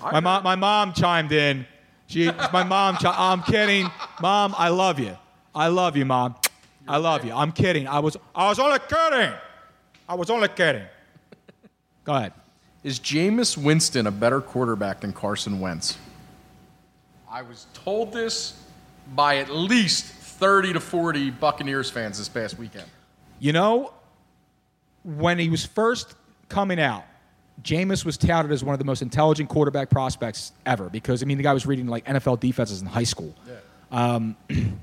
I 0.03 0.11
My 0.11 0.19
mom, 0.19 0.44
my 0.44 0.56
mom 0.56 0.94
chimed 0.94 1.31
in. 1.31 1.65
She, 2.07 2.30
my 2.53 2.64
mom. 2.64 2.95
chi- 2.95 3.14
I'm 3.15 3.41
kidding, 3.44 3.89
mom. 4.22 4.53
I 4.57 4.69
love 4.69 4.99
you. 4.99 5.18
I 5.56 5.68
love 5.68 5.95
you, 5.98 6.06
mom. 6.06 6.35
I 6.88 6.98
love 6.98 7.26
you. 7.26 7.34
I'm 7.34 7.52
kidding. 7.52 7.88
I 7.88 7.99
was. 7.99 8.18
I 8.35 8.48
was 8.49 8.60
only 8.60 8.80
kidding. 8.80 9.34
I 10.10 10.15
was 10.15 10.30
only 10.30 10.48
kidding. 10.49 10.84
Go 12.03 12.14
ahead. 12.14 12.34
Is 12.83 12.99
Jameis 12.99 13.57
Winston 13.57 14.07
a 14.07 14.11
better 14.11 14.41
quarterback 14.41 15.01
than 15.01 15.13
Carson 15.13 15.59
Wentz? 15.59 15.97
I 17.29 17.41
was 17.41 17.67
told 17.73 18.13
this 18.13 18.61
by 19.15 19.37
at 19.37 19.49
least 19.49 20.05
30 20.05 20.73
to 20.73 20.79
40 20.79 21.31
Buccaneers 21.31 21.89
fans 21.89 22.17
this 22.17 22.29
past 22.29 22.57
weekend. 22.57 22.85
You 23.39 23.53
know, 23.53 23.93
when 25.03 25.39
he 25.39 25.49
was 25.49 25.65
first 25.65 26.15
coming 26.49 26.79
out, 26.79 27.03
Jameis 27.63 28.05
was 28.05 28.17
touted 28.17 28.51
as 28.51 28.63
one 28.63 28.73
of 28.73 28.79
the 28.79 28.85
most 28.85 29.01
intelligent 29.01 29.49
quarterback 29.49 29.89
prospects 29.89 30.51
ever 30.65 30.89
because 30.89 31.23
I 31.23 31.25
mean 31.25 31.37
the 31.37 31.43
guy 31.43 31.53
was 31.53 31.65
reading 31.65 31.87
like 31.87 32.05
NFL 32.05 32.39
defenses 32.39 32.81
in 32.81 32.87
high 32.87 33.03
school. 33.03 33.33
Um, 33.91 34.35
you 34.49 34.77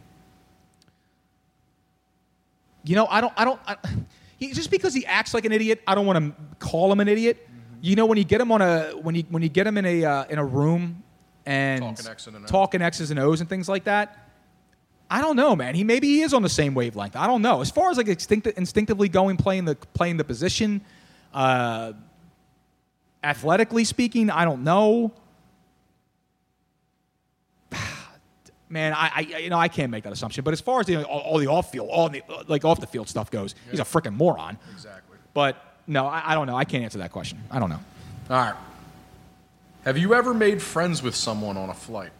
know, 2.96 3.06
I 3.06 3.20
don't, 3.20 3.32
I 3.36 3.44
don't, 3.44 3.60
I, 3.66 3.76
he, 4.38 4.52
just 4.52 4.70
because 4.70 4.92
he 4.92 5.06
acts 5.06 5.34
like 5.34 5.44
an 5.44 5.52
idiot, 5.52 5.82
I 5.86 5.94
don't 5.94 6.06
want 6.06 6.18
to 6.18 6.34
call 6.58 6.90
him 6.90 7.00
an 7.00 7.08
idiot. 7.08 7.48
You 7.84 7.96
know, 7.96 8.06
when 8.06 8.16
you 8.16 8.24
get 8.24 8.40
him 8.40 8.50
on 8.50 8.62
a 8.62 8.92
when 8.92 9.14
you 9.14 9.24
when 9.28 9.42
you 9.42 9.50
get 9.50 9.66
him 9.66 9.76
in 9.76 9.84
a 9.84 10.04
uh, 10.06 10.24
in 10.30 10.38
a 10.38 10.44
room 10.44 11.02
and 11.44 11.82
Talking 11.82 12.06
X 12.06 12.26
and 12.26 12.48
talking 12.48 12.80
X's 12.80 13.10
and 13.10 13.20
O's 13.20 13.42
and 13.42 13.50
things 13.50 13.68
like 13.68 13.84
that. 13.84 14.30
I 15.10 15.20
don't 15.20 15.36
know, 15.36 15.54
man. 15.54 15.74
He 15.74 15.84
maybe 15.84 16.06
he 16.06 16.22
is 16.22 16.32
on 16.32 16.40
the 16.40 16.48
same 16.48 16.74
wavelength. 16.74 17.14
I 17.14 17.26
don't 17.26 17.42
know. 17.42 17.60
As 17.60 17.70
far 17.70 17.90
as 17.90 17.98
like 17.98 18.08
instinct, 18.08 18.46
instinctively 18.46 19.10
going 19.10 19.36
playing 19.36 19.66
the 19.66 19.74
playing 19.74 20.16
the 20.16 20.24
position, 20.24 20.80
uh, 21.34 21.92
athletically 23.22 23.84
speaking, 23.84 24.30
I 24.30 24.46
don't 24.46 24.64
know. 24.64 25.12
Man, 28.70 28.94
I, 28.94 29.10
I 29.14 29.20
you 29.40 29.50
know 29.50 29.58
I 29.58 29.68
can't 29.68 29.90
make 29.90 30.04
that 30.04 30.12
assumption. 30.14 30.42
But 30.42 30.54
as 30.54 30.62
far 30.62 30.80
as 30.80 30.86
the, 30.86 31.04
all, 31.04 31.20
all 31.20 31.36
the 31.36 31.48
off 31.48 31.70
field, 31.70 31.90
all 31.92 32.08
the 32.08 32.22
like 32.48 32.64
off 32.64 32.80
the 32.80 32.86
field 32.86 33.10
stuff 33.10 33.30
goes, 33.30 33.54
he's 33.70 33.80
a 33.80 33.84
freaking 33.84 34.14
moron. 34.14 34.56
Exactly. 34.72 35.18
But 35.34 35.73
no, 35.86 36.06
I, 36.06 36.32
I 36.32 36.34
don't 36.34 36.46
know. 36.46 36.56
I 36.56 36.64
can't 36.64 36.84
answer 36.84 36.98
that 36.98 37.12
question. 37.12 37.38
I 37.50 37.58
don't 37.58 37.70
know. 37.70 37.80
All 38.30 38.36
right. 38.36 38.54
Have 39.84 39.98
you 39.98 40.14
ever 40.14 40.32
made 40.32 40.62
friends 40.62 41.02
with 41.02 41.14
someone 41.14 41.56
on 41.56 41.68
a 41.68 41.74
flight? 41.74 42.10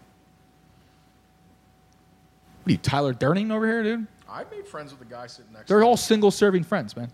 What 2.62 2.70
are 2.70 2.72
you, 2.72 2.78
Tyler 2.78 3.12
Durden 3.12 3.50
over 3.50 3.66
here, 3.66 3.82
dude? 3.82 4.06
I 4.28 4.44
made 4.50 4.66
friends 4.66 4.90
with 4.90 4.98
the 5.00 5.06
guy 5.06 5.26
sitting 5.26 5.52
next 5.52 5.68
to 5.68 5.74
me. 5.74 5.76
They're 5.76 5.78
to 5.80 5.84
me. 5.84 5.88
all 5.88 5.96
single 5.96 6.30
serving 6.30 6.64
friends, 6.64 6.96
man. 6.96 7.10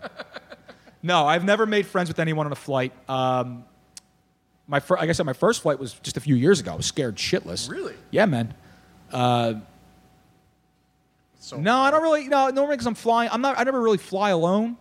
no, 1.03 1.25
I've 1.25 1.45
never 1.45 1.65
made 1.65 1.85
friends 1.85 2.09
with 2.09 2.19
anyone 2.19 2.45
on 2.45 2.51
a 2.51 2.55
flight. 2.55 2.93
Um, 3.07 3.63
my 4.67 4.79
fir- 4.79 4.97
like 4.97 5.09
I 5.09 5.11
said, 5.11 5.25
my 5.25 5.33
first 5.33 5.61
flight 5.61 5.79
was 5.79 5.93
just 5.95 6.17
a 6.17 6.21
few 6.21 6.35
years 6.35 6.59
ago. 6.59 6.73
I 6.73 6.75
was 6.75 6.85
scared 6.85 7.15
shitless. 7.15 7.69
Really? 7.69 7.95
Yeah, 8.11 8.25
man. 8.25 8.53
Uh, 9.11 9.55
no, 11.57 11.77
I 11.79 11.91
don't 11.91 12.01
really. 12.03 12.27
No, 12.27 12.49
normally 12.49 12.75
because 12.75 12.87
I'm 12.87 12.95
flying. 12.95 13.29
I'm 13.31 13.41
not. 13.41 13.59
I 13.59 13.63
never 13.63 13.81
really 13.81 13.97
fly 13.97 14.29
alone. 14.29 14.77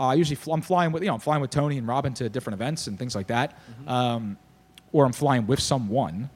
Uh, 0.00 0.06
I 0.08 0.14
usually 0.14 0.36
fl- 0.36 0.54
I'm 0.54 0.62
flying 0.62 0.92
with 0.92 1.02
you 1.02 1.08
know 1.08 1.14
I'm 1.14 1.20
flying 1.20 1.42
with 1.42 1.50
Tony 1.50 1.76
and 1.76 1.86
Robin 1.86 2.14
to 2.14 2.28
different 2.30 2.54
events 2.54 2.86
and 2.86 2.98
things 2.98 3.14
like 3.14 3.26
that, 3.26 3.58
um, 3.86 4.38
or 4.92 5.04
I'm 5.04 5.12
flying 5.12 5.46
with 5.46 5.60
someone, 5.60 6.30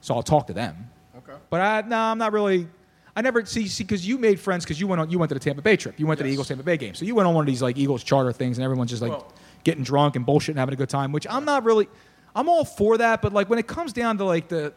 so 0.00 0.14
I'll 0.14 0.22
talk 0.22 0.46
to 0.46 0.52
them. 0.52 0.88
Okay. 1.18 1.36
But 1.50 1.60
I, 1.60 1.80
no, 1.88 1.96
I'm 1.98 2.18
not 2.18 2.32
really. 2.32 2.68
I 3.16 3.22
never 3.22 3.44
see 3.44 3.66
see 3.66 3.82
because 3.82 4.06
you 4.06 4.16
made 4.16 4.38
friends 4.38 4.64
because 4.64 4.80
you 4.80 4.86
went 4.86 5.00
on 5.00 5.10
you 5.10 5.18
went 5.18 5.28
to 5.30 5.34
the 5.34 5.40
Tampa 5.40 5.60
Bay 5.60 5.76
trip. 5.76 5.98
You 5.98 6.06
went 6.06 6.18
to 6.18 6.24
the 6.24 6.30
Eagles 6.30 6.46
Tampa 6.46 6.62
Bay 6.62 6.76
game, 6.76 6.94
so 6.94 7.04
you 7.04 7.16
went 7.16 7.26
on 7.26 7.34
one 7.34 7.42
of 7.42 7.46
these 7.46 7.60
like 7.60 7.76
Eagles 7.76 8.04
charter 8.04 8.32
things, 8.32 8.58
and 8.58 8.64
everyone's 8.64 8.90
just 8.90 9.02
like 9.02 9.10
Well- 9.10 9.32
getting 9.64 9.82
drunk 9.82 10.14
and 10.16 10.24
bullshit 10.24 10.50
and 10.50 10.58
having 10.60 10.72
a 10.72 10.76
good 10.76 10.88
time. 10.88 11.10
Which 11.10 11.26
I'm 11.28 11.44
not 11.44 11.64
really. 11.64 11.88
I'm 12.36 12.48
all 12.48 12.64
for 12.64 12.96
that, 12.98 13.22
but 13.22 13.32
like 13.32 13.50
when 13.50 13.58
it 13.58 13.66
comes 13.66 13.92
down 13.92 14.18
to 14.18 14.24
like 14.24 14.46
the, 14.46 14.72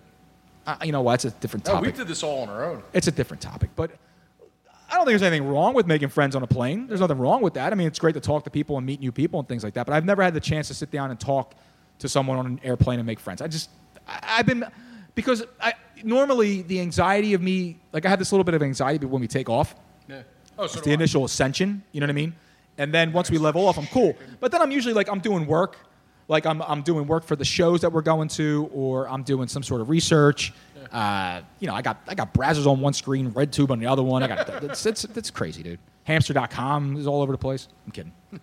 uh, 0.65 0.76
you 0.84 0.91
know 0.91 1.03
what? 1.03 1.23
It's 1.23 1.26
a 1.26 1.39
different 1.39 1.68
No, 1.68 1.80
we 1.81 1.91
did 1.91 2.07
this 2.07 2.23
all 2.23 2.41
on 2.41 2.49
our 2.49 2.65
own. 2.65 2.81
It's 2.93 3.07
a 3.07 3.11
different 3.11 3.41
topic, 3.41 3.69
but 3.76 3.91
I 4.94 4.98
don't 4.98 5.06
think 5.07 5.14
there's 5.20 5.24
anything 5.24 5.48
wrong 5.48 5.74
with 5.74 5.88
making 5.88 6.10
friends 6.10 6.36
on 6.36 6.44
a 6.44 6.48
plane. 6.48 6.86
There's 6.86 6.99
nothing 6.99 7.18
wrong 7.18 7.41
with 7.41 7.56
that. 7.56 7.72
I 7.74 7.76
mean, 7.76 7.88
it's 7.88 7.98
great 7.98 8.14
to 8.14 8.20
talk 8.22 8.44
to 8.44 8.52
people 8.52 8.78
and 8.78 8.86
meet 8.86 8.99
new 8.99 9.11
people 9.11 9.40
and 9.40 9.48
things 9.49 9.64
like 9.64 9.74
that. 9.74 9.88
But 9.88 9.94
I've 9.94 10.06
never 10.06 10.22
had 10.22 10.36
the 10.36 10.40
chance 10.40 10.68
to 10.68 10.76
sit 10.76 10.91
down 10.91 11.10
and 11.10 11.20
talk 11.20 11.56
to 11.98 12.07
someone 12.07 12.38
on 12.38 12.45
an 12.45 12.60
airplane 12.64 12.99
and 12.99 13.07
make 13.07 13.20
friends. 13.20 13.41
I 13.41 13.48
just, 13.48 13.72
I, 14.07 14.20
I've 14.38 14.45
been, 14.45 14.64
because 15.15 15.44
I 15.60 15.74
normally 16.03 16.61
the 16.61 16.80
anxiety 16.80 17.34
of 17.34 17.41
me, 17.41 17.80
like 17.91 18.06
I 18.06 18.10
have 18.10 18.20
this 18.20 18.32
little 18.32 18.44
bit 18.44 18.53
of 18.53 18.61
anxiety 18.61 19.07
when 19.07 19.20
we 19.20 19.28
take 19.28 19.49
off. 19.49 19.74
Yeah. 20.07 20.22
Oh, 20.60 20.68
so 20.68 20.74
It's 20.74 20.76
do 20.76 20.82
the 20.82 20.91
I. 20.91 20.94
initial 20.94 21.26
ascension. 21.26 21.82
You 21.91 21.99
know 21.99 22.06
what 22.06 22.11
I 22.11 22.14
mean? 22.14 22.36
And 22.78 22.94
then 22.94 23.14
once 23.14 23.32
we 23.32 23.40
level 23.40 23.68
off, 23.68 23.80
I'm 23.80 23.88
cool. 23.88 24.15
But 24.40 24.52
then 24.52 24.61
I'm 24.61 24.70
usually 24.70 24.94
like 24.94 25.10
I'm 25.10 25.22
doing 25.22 25.48
work, 25.48 25.78
like 26.28 26.45
I'm 26.45 26.61
I'm 26.61 26.84
doing 26.84 27.07
work 27.07 27.24
for 27.24 27.36
the 27.36 27.45
shows 27.45 27.82
that 27.82 27.91
we're 27.91 28.02
going 28.03 28.28
to, 28.30 28.70
or 28.72 29.10
I'm 29.10 29.24
doing 29.24 29.48
some 29.48 29.64
sort 29.64 29.82
of 29.82 29.90
research. 29.90 30.53
Uh, 30.94 31.41
you 31.60 31.68
know, 31.68 31.74
I 31.74 31.82
got 31.82 31.98
I 32.07 32.14
got 32.14 32.34
Brazzers 32.34 32.68
on 32.68 32.80
one 32.80 32.94
screen, 32.94 33.32
RedTube 33.32 33.72
on 33.72 33.80
the 33.80 33.88
other 33.88 34.03
one. 34.03 34.22
I 34.22 34.28
got 34.28 34.64
it's 34.64 34.86
it's, 34.86 35.03
it's 35.03 35.32
crazy, 35.32 35.64
dude. 35.64 35.80
Hamster.com 36.03 36.98
is 36.98 37.07
all 37.07 37.22
over 37.22 37.32
the 37.32 37.38
place. 37.38 37.68
I'm 37.86 37.91
kidding. 37.91 38.14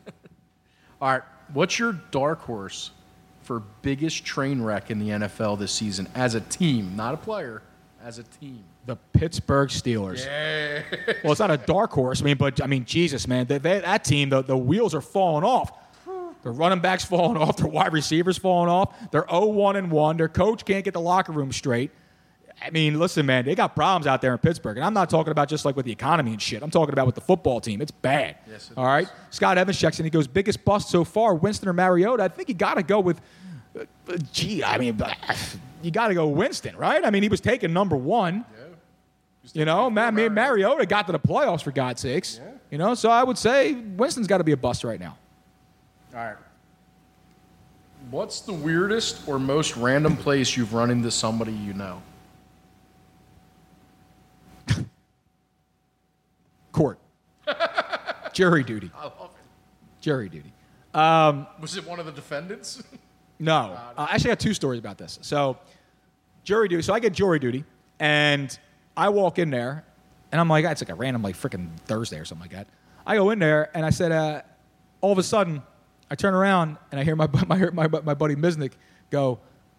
All 1.00 1.12
right. 1.12 1.22
What's 1.52 1.78
your 1.78 1.92
dark 2.10 2.40
horse 2.40 2.90
for 3.42 3.62
biggest 3.82 4.24
train 4.24 4.62
wreck 4.62 4.90
in 4.90 4.98
the 4.98 5.08
NFL 5.08 5.58
this 5.58 5.72
season 5.72 6.08
as 6.14 6.34
a 6.34 6.40
team, 6.40 6.94
not 6.96 7.14
a 7.14 7.16
player, 7.16 7.62
as 8.02 8.18
a 8.18 8.22
team? 8.22 8.64
The 8.86 8.96
Pittsburgh 9.12 9.68
Steelers. 9.68 10.24
Yeah. 10.24 10.82
Well, 11.22 11.32
it's 11.32 11.40
not 11.40 11.50
a 11.50 11.56
dark 11.58 11.92
horse. 11.92 12.22
I 12.22 12.24
mean, 12.24 12.36
but 12.36 12.62
I 12.62 12.66
mean, 12.66 12.84
Jesus, 12.84 13.28
man, 13.28 13.46
they, 13.46 13.58
they, 13.58 13.80
that 13.80 14.04
team, 14.04 14.30
the, 14.30 14.42
the 14.42 14.56
wheels 14.56 14.94
are 14.94 15.00
falling 15.00 15.44
off. 15.44 15.72
Their 16.42 16.52
running 16.52 16.80
backs 16.80 17.04
falling 17.04 17.36
off. 17.36 17.58
Their 17.58 17.66
wide 17.66 17.92
receivers 17.92 18.38
falling 18.38 18.70
off. 18.70 18.94
They're 19.10 19.22
0-1 19.24 19.76
and 19.76 19.90
one. 19.90 20.16
Their 20.16 20.28
coach 20.28 20.64
can't 20.64 20.84
get 20.84 20.94
the 20.94 21.00
locker 21.00 21.32
room 21.32 21.52
straight. 21.52 21.90
I 22.62 22.70
mean, 22.70 22.98
listen, 22.98 23.24
man, 23.24 23.44
they 23.46 23.54
got 23.54 23.74
problems 23.74 24.06
out 24.06 24.20
there 24.20 24.32
in 24.32 24.38
Pittsburgh, 24.38 24.76
and 24.76 24.84
I'm 24.84 24.92
not 24.92 25.08
talking 25.08 25.30
about 25.30 25.48
just 25.48 25.64
like 25.64 25.76
with 25.76 25.86
the 25.86 25.92
economy 25.92 26.32
and 26.32 26.42
shit. 26.42 26.62
I'm 26.62 26.70
talking 26.70 26.92
about 26.92 27.06
with 27.06 27.14
the 27.14 27.20
football 27.20 27.60
team. 27.60 27.80
It's 27.80 27.90
bad. 27.90 28.36
Yes, 28.48 28.70
it 28.70 28.76
All 28.76 28.84
right. 28.84 29.08
Scott 29.30 29.56
Evans 29.56 29.78
checks 29.78 29.98
in. 29.98 30.04
He 30.04 30.10
goes, 30.10 30.26
biggest 30.26 30.64
bust 30.64 30.90
so 30.90 31.04
far, 31.04 31.34
Winston 31.34 31.68
or 31.68 31.72
Mariota. 31.72 32.22
I 32.22 32.28
think 32.28 32.48
you 32.48 32.54
got 32.54 32.74
to 32.74 32.82
go 32.82 33.00
with. 33.00 33.20
uh, 33.78 33.84
uh, 34.08 34.16
Gee, 34.32 34.62
I 34.62 34.76
mean, 34.78 35.00
you 35.82 35.90
got 35.90 36.08
to 36.08 36.14
go 36.14 36.26
Winston, 36.28 36.76
right? 36.76 37.02
I 37.04 37.10
mean, 37.10 37.22
he 37.22 37.28
was 37.30 37.40
taking 37.40 37.72
number 37.72 37.96
one. 37.96 38.44
Yeah. 38.56 38.64
You 39.54 39.64
know, 39.64 39.88
Ma- 39.88 40.10
Ma- 40.10 40.28
Mariota 40.28 40.84
got 40.86 41.06
to 41.06 41.12
the 41.12 41.18
playoffs 41.18 41.62
for 41.62 41.72
God's 41.72 42.02
sakes. 42.02 42.40
Yeah. 42.42 42.50
You 42.70 42.78
know, 42.78 42.94
so 42.94 43.10
I 43.10 43.24
would 43.24 43.38
say 43.38 43.72
Winston's 43.72 44.26
got 44.26 44.38
to 44.38 44.44
be 44.44 44.52
a 44.52 44.56
bust 44.56 44.84
right 44.84 45.00
now. 45.00 45.16
All 46.14 46.20
right. 46.20 46.36
What's 48.10 48.40
the 48.40 48.52
weirdest 48.52 49.26
or 49.28 49.38
most 49.38 49.76
random 49.76 50.16
place 50.16 50.56
you've 50.56 50.74
run 50.74 50.90
into 50.90 51.10
somebody 51.10 51.52
you 51.52 51.72
know? 51.74 52.02
Court, 56.80 56.98
jury 58.32 58.64
duty, 58.64 58.90
I 58.96 59.02
love 59.04 59.30
it. 59.34 60.02
jury 60.02 60.30
duty. 60.30 60.50
Um, 60.94 61.46
Was 61.60 61.76
it 61.76 61.86
one 61.86 62.00
of 62.00 62.06
the 62.06 62.12
defendants? 62.12 62.82
No. 63.42 63.74
Uh, 63.96 64.06
actually, 64.10 64.30
I 64.30 64.34
got 64.34 64.40
two 64.40 64.52
stories 64.52 64.78
about 64.78 64.98
this. 64.98 65.18
So, 65.22 65.56
jury 66.44 66.68
duty. 66.68 66.82
So 66.82 66.92
I 66.92 67.00
get 67.00 67.14
jury 67.14 67.38
duty, 67.38 67.64
and 67.98 68.58
I 68.96 69.08
walk 69.08 69.38
in 69.38 69.48
there, 69.48 69.82
and 70.30 70.38
I'm 70.38 70.46
like, 70.48 70.66
it's 70.66 70.82
like 70.82 70.90
a 70.90 70.94
random, 70.94 71.22
like 71.22 71.36
freaking 71.36 71.70
Thursday 71.86 72.18
or 72.18 72.26
something 72.26 72.42
like 72.44 72.52
that. 72.52 72.66
I 73.06 73.16
go 73.16 73.30
in 73.30 73.38
there, 73.38 73.70
and 73.74 73.86
I 73.86 73.90
said, 73.90 74.12
uh, 74.12 74.42
all 75.00 75.12
of 75.12 75.16
a 75.16 75.22
sudden, 75.22 75.62
I 76.10 76.16
turn 76.16 76.34
around, 76.34 76.76
and 76.92 77.00
I 77.00 77.04
hear 77.04 77.16
my 77.16 77.28
my 77.46 77.70
my, 77.70 77.86
my 77.86 78.14
buddy 78.14 78.36
Misnick 78.36 78.72
go, 79.10 79.38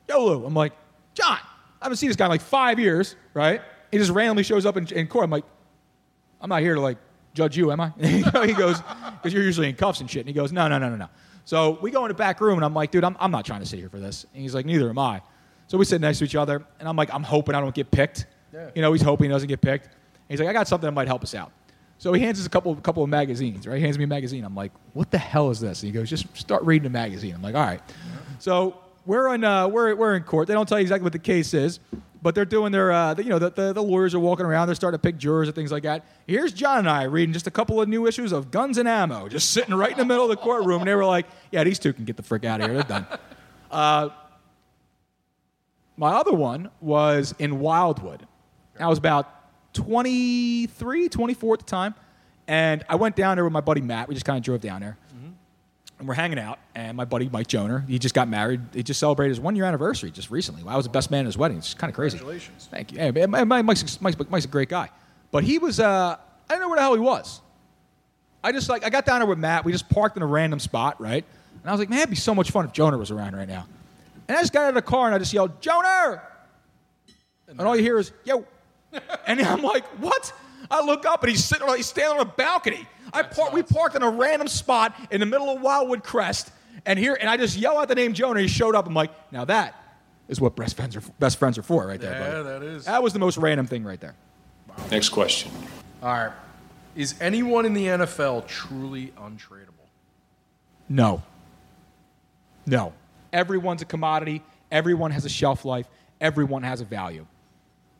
"Yolo." 0.09 0.43
I'm 0.45 0.55
like, 0.55 0.73
John, 1.13 1.37
I 1.81 1.85
haven't 1.85 1.97
seen 1.97 2.09
this 2.09 2.15
guy 2.17 2.25
in 2.25 2.31
like 2.31 2.41
five 2.41 2.79
years, 2.79 3.15
right? 3.35 3.61
He 3.91 3.97
just 3.99 4.09
randomly 4.11 4.41
shows 4.43 4.65
up 4.65 4.75
in, 4.77 4.87
in 4.87 5.05
court. 5.07 5.25
I'm 5.25 5.29
like, 5.31 5.45
I'm 6.41 6.49
not 6.49 6.61
here 6.61 6.75
to 6.75 6.81
like 6.81 6.97
judge 7.33 7.55
you, 7.55 7.71
am 7.71 7.79
I? 7.79 7.93
he 7.99 8.53
goes, 8.53 8.81
because 9.13 9.33
you're 9.33 9.43
usually 9.43 9.69
in 9.69 9.75
cuffs 9.75 10.01
and 10.01 10.09
shit. 10.09 10.21
And 10.21 10.27
he 10.27 10.33
goes, 10.33 10.51
no, 10.51 10.67
no, 10.67 10.77
no, 10.77 10.89
no, 10.89 10.95
no. 10.95 11.09
So 11.45 11.79
we 11.81 11.91
go 11.91 12.05
in 12.05 12.09
the 12.09 12.15
back 12.15 12.41
room, 12.41 12.57
and 12.57 12.65
I'm 12.65 12.73
like, 12.73 12.91
dude, 12.91 13.03
I'm, 13.03 13.15
I'm 13.19 13.31
not 13.31 13.45
trying 13.45 13.61
to 13.61 13.65
sit 13.65 13.79
here 13.79 13.89
for 13.89 13.99
this. 13.99 14.25
And 14.33 14.41
he's 14.41 14.53
like, 14.53 14.65
neither 14.65 14.89
am 14.89 14.99
I. 14.99 15.21
So 15.67 15.77
we 15.77 15.85
sit 15.85 16.01
next 16.01 16.19
to 16.19 16.25
each 16.25 16.35
other, 16.35 16.63
and 16.79 16.87
I'm 16.87 16.95
like, 16.95 17.13
I'm 17.13 17.23
hoping 17.23 17.55
I 17.55 17.61
don't 17.61 17.73
get 17.73 17.89
picked. 17.91 18.25
Yeah. 18.53 18.69
You 18.75 18.81
know, 18.81 18.91
he's 18.91 19.01
hoping 19.01 19.25
he 19.25 19.31
doesn't 19.31 19.47
get 19.47 19.61
picked. 19.61 19.85
And 19.85 19.95
he's 20.29 20.39
like, 20.39 20.49
I 20.49 20.53
got 20.53 20.67
something 20.67 20.87
that 20.87 20.91
might 20.91 21.07
help 21.07 21.23
us 21.23 21.33
out. 21.33 21.51
So 21.97 22.13
he 22.13 22.21
hands 22.21 22.39
us 22.39 22.45
a 22.47 22.49
couple, 22.49 22.75
couple 22.77 23.03
of 23.03 23.09
magazines, 23.09 23.67
right? 23.67 23.77
He 23.77 23.83
hands 23.83 23.97
me 23.97 24.05
a 24.05 24.07
magazine. 24.07 24.43
I'm 24.43 24.55
like, 24.55 24.71
what 24.93 25.11
the 25.11 25.19
hell 25.19 25.51
is 25.51 25.59
this? 25.59 25.83
And 25.83 25.93
he 25.93 25.97
goes, 25.97 26.09
just 26.09 26.35
start 26.35 26.63
reading 26.63 26.83
the 26.83 26.89
magazine. 26.89 27.35
I'm 27.35 27.43
like, 27.43 27.53
all 27.53 27.61
right. 27.61 27.81
So 28.39 28.75
we're 29.05 29.33
in, 29.33 29.43
uh, 29.43 29.67
we're, 29.67 29.95
we're 29.95 30.15
in 30.15 30.23
court. 30.23 30.47
They 30.47 30.53
don't 30.53 30.67
tell 30.67 30.79
you 30.79 30.83
exactly 30.83 31.03
what 31.03 31.13
the 31.13 31.19
case 31.19 31.53
is, 31.53 31.79
but 32.21 32.35
they're 32.35 32.45
doing 32.45 32.71
their, 32.71 32.91
uh, 32.91 33.13
the, 33.13 33.23
you 33.23 33.29
know, 33.29 33.39
the, 33.39 33.49
the, 33.49 33.73
the 33.73 33.83
lawyers 33.83 34.13
are 34.13 34.19
walking 34.19 34.45
around. 34.45 34.67
They're 34.67 34.75
starting 34.75 34.99
to 34.99 35.01
pick 35.01 35.17
jurors 35.17 35.47
and 35.47 35.55
things 35.55 35.71
like 35.71 35.83
that. 35.83 36.05
Here's 36.27 36.53
John 36.53 36.79
and 36.79 36.89
I 36.89 37.03
reading 37.03 37.33
just 37.33 37.47
a 37.47 37.51
couple 37.51 37.81
of 37.81 37.89
new 37.89 38.05
issues 38.07 38.31
of 38.31 38.51
Guns 38.51 38.77
and 38.77 38.87
Ammo, 38.87 39.27
just 39.27 39.51
sitting 39.51 39.73
right 39.73 39.91
in 39.91 39.97
the 39.97 40.05
middle 40.05 40.23
of 40.23 40.29
the 40.29 40.37
courtroom. 40.37 40.81
And 40.81 40.87
they 40.87 40.95
were 40.95 41.05
like, 41.05 41.25
yeah, 41.51 41.63
these 41.63 41.79
two 41.79 41.93
can 41.93 42.05
get 42.05 42.17
the 42.17 42.23
frick 42.23 42.45
out 42.45 42.61
of 42.61 42.67
here. 42.67 42.75
They're 42.75 42.83
done. 42.83 43.07
Uh, 43.71 44.09
my 45.97 46.13
other 46.13 46.33
one 46.33 46.69
was 46.79 47.33
in 47.39 47.59
Wildwood. 47.59 48.27
I 48.79 48.87
was 48.87 48.97
about 48.97 49.73
23, 49.73 51.09
24 51.09 51.53
at 51.53 51.59
the 51.59 51.65
time. 51.65 51.95
And 52.47 52.83
I 52.89 52.95
went 52.95 53.15
down 53.15 53.37
there 53.37 53.43
with 53.43 53.53
my 53.53 53.61
buddy 53.61 53.81
Matt. 53.81 54.07
We 54.07 54.15
just 54.15 54.25
kind 54.25 54.37
of 54.37 54.43
drove 54.43 54.61
down 54.61 54.81
there. 54.81 54.97
And 56.01 56.07
we're 56.07 56.15
hanging 56.15 56.39
out, 56.39 56.57
and 56.73 56.97
my 56.97 57.05
buddy 57.05 57.29
Mike 57.31 57.45
Joner, 57.45 57.85
he 57.87 57.99
just 57.99 58.15
got 58.15 58.27
married. 58.27 58.59
He 58.73 58.81
just 58.81 58.99
celebrated 58.99 59.29
his 59.29 59.39
one 59.39 59.55
year 59.55 59.65
anniversary 59.65 60.09
just 60.09 60.31
recently. 60.31 60.63
I 60.67 60.75
was 60.75 60.87
the 60.87 60.91
best 60.91 61.11
man 61.11 61.19
at 61.21 61.25
his 61.27 61.37
wedding. 61.37 61.59
It's 61.59 61.75
kind 61.75 61.91
of 61.91 61.95
crazy. 61.95 62.17
Congratulations. 62.17 62.67
Thank 62.71 62.91
you. 62.91 62.97
Hey, 62.97 63.11
Mike's, 63.27 64.01
Mike's, 64.01 64.17
Mike's 64.27 64.45
a 64.45 64.47
great 64.47 64.67
guy, 64.67 64.89
but 65.29 65.43
he 65.43 65.59
was. 65.59 65.79
Uh, 65.79 66.17
I 66.49 66.53
don't 66.53 66.59
know 66.59 66.69
where 66.69 66.77
the 66.77 66.81
hell 66.81 66.95
he 66.95 66.99
was. 66.99 67.39
I 68.43 68.51
just 68.51 68.67
like 68.67 68.83
I 68.83 68.89
got 68.89 69.05
down 69.05 69.19
there 69.19 69.27
with 69.27 69.37
Matt. 69.37 69.63
We 69.63 69.71
just 69.71 69.89
parked 69.89 70.17
in 70.17 70.23
a 70.23 70.25
random 70.27 70.59
spot, 70.59 70.99
right? 70.99 71.23
And 71.61 71.69
I 71.69 71.71
was 71.71 71.79
like, 71.79 71.91
man, 71.91 71.99
it'd 71.99 72.09
be 72.09 72.15
so 72.15 72.33
much 72.33 72.49
fun 72.49 72.65
if 72.65 72.73
Joner 72.73 72.97
was 72.97 73.11
around 73.11 73.35
right 73.35 73.47
now. 73.47 73.67
And 74.27 74.35
I 74.35 74.41
just 74.41 74.53
got 74.53 74.63
out 74.63 74.69
of 74.69 74.75
the 74.75 74.81
car 74.81 75.05
and 75.05 75.13
I 75.13 75.19
just 75.19 75.33
yelled, 75.33 75.61
Joner! 75.61 76.23
And 77.47 77.61
all 77.61 77.75
you 77.75 77.83
hear 77.83 77.99
is, 77.99 78.11
yo. 78.25 78.43
and 79.27 79.39
I'm 79.39 79.61
like, 79.61 79.85
what? 80.01 80.33
I 80.71 80.83
look 80.83 81.05
up 81.05 81.21
and 81.23 81.29
he's 81.29 81.43
sitting 81.43 81.67
he's 81.75 81.85
standing 81.85 82.19
on 82.19 82.25
a 82.25 82.29
balcony. 82.29 82.87
I 83.13 83.23
par- 83.23 83.51
we 83.51 83.61
parked 83.61 83.95
in 83.95 84.03
a 84.03 84.09
random 84.09 84.47
spot 84.47 84.95
in 85.11 85.19
the 85.19 85.25
middle 85.25 85.49
of 85.49 85.61
Wildwood 85.61 86.03
Crest, 86.03 86.49
and 86.85 86.97
here, 86.97 87.17
and 87.19 87.29
I 87.29 87.37
just 87.37 87.57
yell 87.57 87.77
out 87.77 87.89
the 87.89 87.95
name 87.95 88.13
Joner. 88.13 88.39
He 88.39 88.47
showed 88.47 88.73
up. 88.73 88.87
I'm 88.87 88.93
like, 88.93 89.11
now 89.31 89.45
that 89.45 89.75
is 90.29 90.39
what 90.39 90.55
best 90.55 90.77
friends 90.77 90.95
are, 90.95 91.01
best 91.19 91.37
friends 91.37 91.57
are 91.57 91.63
for, 91.63 91.85
right 91.85 91.99
there. 91.99 92.13
Yeah, 92.13 92.31
buddy. 92.31 92.43
that 92.43 92.63
is. 92.63 92.85
That 92.85 93.03
was 93.03 93.11
the 93.11 93.19
most 93.19 93.37
random 93.37 93.67
thing 93.67 93.83
right 93.83 93.99
there. 93.99 94.15
Next 94.89 95.09
question. 95.09 95.51
All 96.01 96.09
right. 96.13 96.31
Is 96.95 97.15
anyone 97.21 97.65
in 97.65 97.73
the 97.73 97.85
NFL 97.87 98.47
truly 98.47 99.13
untradeable? 99.17 99.67
No. 100.89 101.21
No. 102.65 102.93
Everyone's 103.31 103.81
a 103.81 103.85
commodity. 103.85 104.41
Everyone 104.71 105.11
has 105.11 105.25
a 105.25 105.29
shelf 105.29 105.65
life. 105.65 105.87
Everyone 106.19 106.63
has 106.63 106.81
a 106.81 106.85
value. 106.85 107.25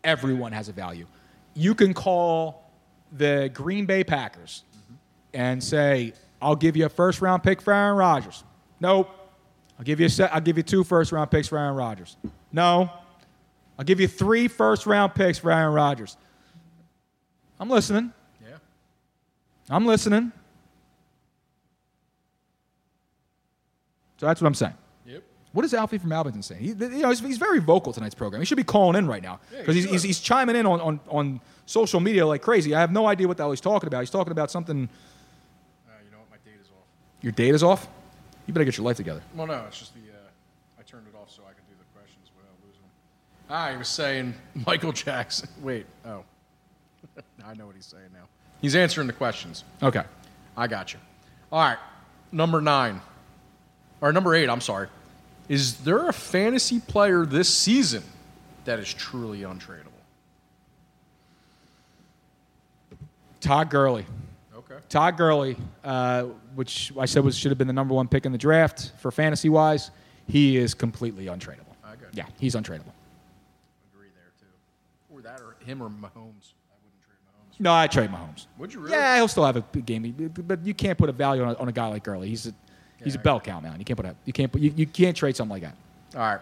Everyone 0.03 0.51
has 0.51 0.69
a 0.69 0.73
value. 0.73 1.05
You 1.53 1.75
can 1.75 1.93
call 1.93 2.71
the 3.11 3.49
Green 3.53 3.85
Bay 3.85 4.03
Packers 4.03 4.63
and 5.33 5.63
say, 5.63 6.13
"I'll 6.41 6.55
give 6.55 6.77
you 6.77 6.85
a 6.85 6.89
first 6.89 7.21
round 7.21 7.43
pick 7.43 7.61
for 7.61 7.73
Aaron 7.73 7.97
Rodgers." 7.97 8.43
Nope. 8.79 9.09
I'll 9.77 9.85
give 9.85 9.99
you 9.99 10.05
a 10.05 10.09
set. 10.09 10.33
I'll 10.33 10.41
give 10.41 10.57
you 10.57 10.63
two 10.63 10.83
first 10.83 11.11
round 11.11 11.31
picks 11.31 11.47
for 11.47 11.57
Aaron 11.57 11.75
Rodgers. 11.75 12.17
No. 12.51 12.89
I'll 13.79 13.85
give 13.85 13.99
you 13.99 14.07
three 14.07 14.47
first 14.47 14.85
round 14.85 15.15
picks 15.15 15.39
for 15.39 15.51
Aaron 15.51 15.73
Rodgers. 15.73 16.17
I'm 17.59 17.69
listening. 17.69 18.13
Yeah. 18.43 18.57
I'm 19.69 19.85
listening. 19.85 20.31
So 24.17 24.27
that's 24.27 24.39
what 24.39 24.47
I'm 24.47 24.53
saying. 24.53 24.75
What 25.53 25.65
is 25.65 25.73
Alfie 25.73 25.97
from 25.97 26.11
Abington 26.13 26.43
saying? 26.43 26.61
He, 26.61 26.67
you 26.69 26.75
know, 27.01 27.09
he's, 27.09 27.19
he's 27.19 27.37
very 27.37 27.59
vocal 27.59 27.91
tonight's 27.91 28.15
program. 28.15 28.41
He 28.41 28.45
should 28.45 28.57
be 28.57 28.63
calling 28.63 28.95
in 28.97 29.05
right 29.07 29.21
now 29.21 29.39
Yeah, 29.51 29.59
because 29.59 29.75
he 29.75 29.81
he's, 29.81 29.91
he's, 29.91 30.03
he's 30.03 30.19
chiming 30.21 30.55
in 30.55 30.65
on, 30.65 30.79
on, 30.79 30.99
on 31.09 31.41
social 31.65 31.99
media 31.99 32.25
like 32.25 32.41
crazy. 32.41 32.73
I 32.73 32.79
have 32.79 32.91
no 32.91 33.05
idea 33.07 33.27
what 33.27 33.35
the 33.37 33.43
hell 33.43 33.51
he's 33.51 33.59
talking 33.61 33.87
about. 33.87 33.99
He's 33.99 34.09
talking 34.09 34.31
about 34.31 34.49
something. 34.49 34.87
Uh, 35.87 35.91
you 36.05 36.11
know 36.11 36.17
what? 36.19 36.29
My 36.31 36.37
data's 36.49 36.67
off. 36.69 36.85
Your 37.21 37.31
data's 37.33 37.63
off. 37.63 37.87
You 38.47 38.53
better 38.53 38.65
get 38.65 38.77
your 38.77 38.85
life 38.85 38.97
together. 38.97 39.21
Well, 39.35 39.47
no, 39.47 39.65
it's 39.67 39.79
just 39.79 39.93
the. 39.93 39.99
Uh, 39.99 40.13
I 40.79 40.83
turned 40.83 41.07
it 41.07 41.15
off 41.15 41.29
so 41.29 41.41
I 41.43 41.53
could 41.53 41.67
do 41.67 41.75
the 41.77 41.99
questions 41.99 42.31
without 42.35 42.53
losing 42.65 42.81
them. 42.81 42.91
Ah, 43.49 43.71
he 43.71 43.77
was 43.77 43.89
saying 43.89 44.33
Michael 44.65 44.93
Jackson. 44.93 45.49
Wait. 45.61 45.85
Oh. 46.05 46.23
I 47.45 47.53
know 47.55 47.65
what 47.65 47.75
he's 47.75 47.85
saying 47.85 48.09
now. 48.13 48.23
He's 48.61 48.75
answering 48.75 49.07
the 49.07 49.13
questions. 49.13 49.63
Okay. 49.83 50.03
I 50.55 50.67
got 50.67 50.93
you. 50.93 50.99
All 51.51 51.59
right. 51.59 51.77
Number 52.31 52.61
nine. 52.61 53.01
Or 53.99 54.11
number 54.13 54.33
eight, 54.33 54.49
I'm 54.49 54.61
sorry. 54.61 54.87
Is 55.51 55.81
there 55.81 56.07
a 56.07 56.13
fantasy 56.13 56.79
player 56.79 57.25
this 57.25 57.53
season 57.53 58.03
that 58.63 58.79
is 58.79 58.93
truly 58.93 59.41
untradeable? 59.41 59.91
Todd 63.41 63.69
Gurley. 63.69 64.05
Okay. 64.55 64.75
Todd 64.87 65.17
Gurley, 65.17 65.57
uh, 65.83 66.23
which 66.55 66.93
I 66.97 67.03
said 67.03 67.25
was 67.25 67.37
should 67.37 67.51
have 67.51 67.57
been 67.57 67.67
the 67.67 67.73
number 67.73 67.93
one 67.93 68.07
pick 68.07 68.25
in 68.25 68.31
the 68.31 68.37
draft 68.37 68.93
for 68.99 69.11
fantasy 69.11 69.49
wise, 69.49 69.91
he 70.25 70.55
is 70.55 70.73
completely 70.73 71.25
untradeable. 71.25 71.75
I 71.83 71.97
got 71.97 72.13
Yeah, 72.13 72.27
he's 72.39 72.55
untradeable. 72.55 72.93
Agree 73.93 74.07
there, 74.15 74.31
too. 74.39 74.45
Or 75.13 75.21
that, 75.21 75.41
or 75.41 75.57
him 75.65 75.81
or 75.81 75.89
Mahomes. 75.89 76.53
I 76.63 76.77
wouldn't 76.79 77.01
trade 77.03 77.19
Mahomes. 77.27 77.59
No, 77.59 77.73
I 77.73 77.87
trade 77.87 78.09
Mahomes. 78.09 78.47
Would 78.57 78.73
you 78.73 78.79
really? 78.79 78.93
Yeah, 78.93 79.17
he'll 79.17 79.27
still 79.27 79.45
have 79.45 79.57
a 79.57 79.61
big 79.63 79.85
game, 79.85 80.31
but 80.47 80.65
you 80.65 80.73
can't 80.73 80.97
put 80.97 81.09
a 81.09 81.11
value 81.11 81.43
on 81.43 81.49
a, 81.49 81.53
on 81.55 81.67
a 81.67 81.73
guy 81.73 81.87
like 81.87 82.05
Gurley. 82.05 82.29
He's 82.29 82.47
a 82.47 82.53
he's 83.03 83.15
a 83.15 83.19
bell 83.19 83.39
cow 83.39 83.59
man. 83.59 83.79
You 83.79 83.85
can't 83.85 83.97
put 83.97 84.05
a 84.05 84.15
you 84.25 84.33
can't 84.33 84.51
put 84.51 84.61
you, 84.61 84.73
you 84.75 84.85
can't 84.85 85.15
trade 85.15 85.35
something 85.35 85.61
like 85.61 85.63
that. 85.63 85.75
All 86.15 86.21
right. 86.21 86.39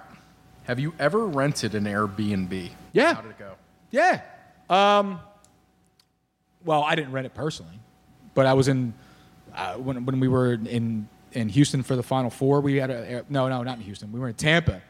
Have 0.64 0.80
you 0.80 0.94
ever 1.00 1.26
rented 1.26 1.74
an 1.76 1.86
Airbnb? 1.86 2.70
Yeah. 2.94 3.14
How 3.16 3.22
did 3.22 3.32
it 3.32 3.40
go? 3.40 3.54
Yeah. 3.92 4.22
Um, 4.70 5.20
well, 6.64 6.84
I 6.84 6.96
didn't 6.96 7.12
rent 7.12 7.26
it 7.26 7.34
personally, 7.34 7.80
but 8.34 8.46
I 8.46 8.54
was 8.54 8.68
in 8.68 8.94
uh, 9.56 9.76
when 9.76 10.06
when 10.06 10.20
we 10.20 10.28
were 10.28 10.54
in 10.54 11.08
in 11.32 11.50
Houston 11.50 11.84
for 11.84 11.96
the 11.96 12.04
Final 12.04 12.30
Four. 12.30 12.62
We 12.62 12.76
had 12.76 12.90
a 12.90 13.26
no, 13.30 13.48
no, 13.48 13.64
not 13.64 13.78
in 13.78 13.84
Houston. 13.84 14.12
We 14.12 14.20
were 14.20 14.30
in 14.30 14.36
Tampa 14.36 14.82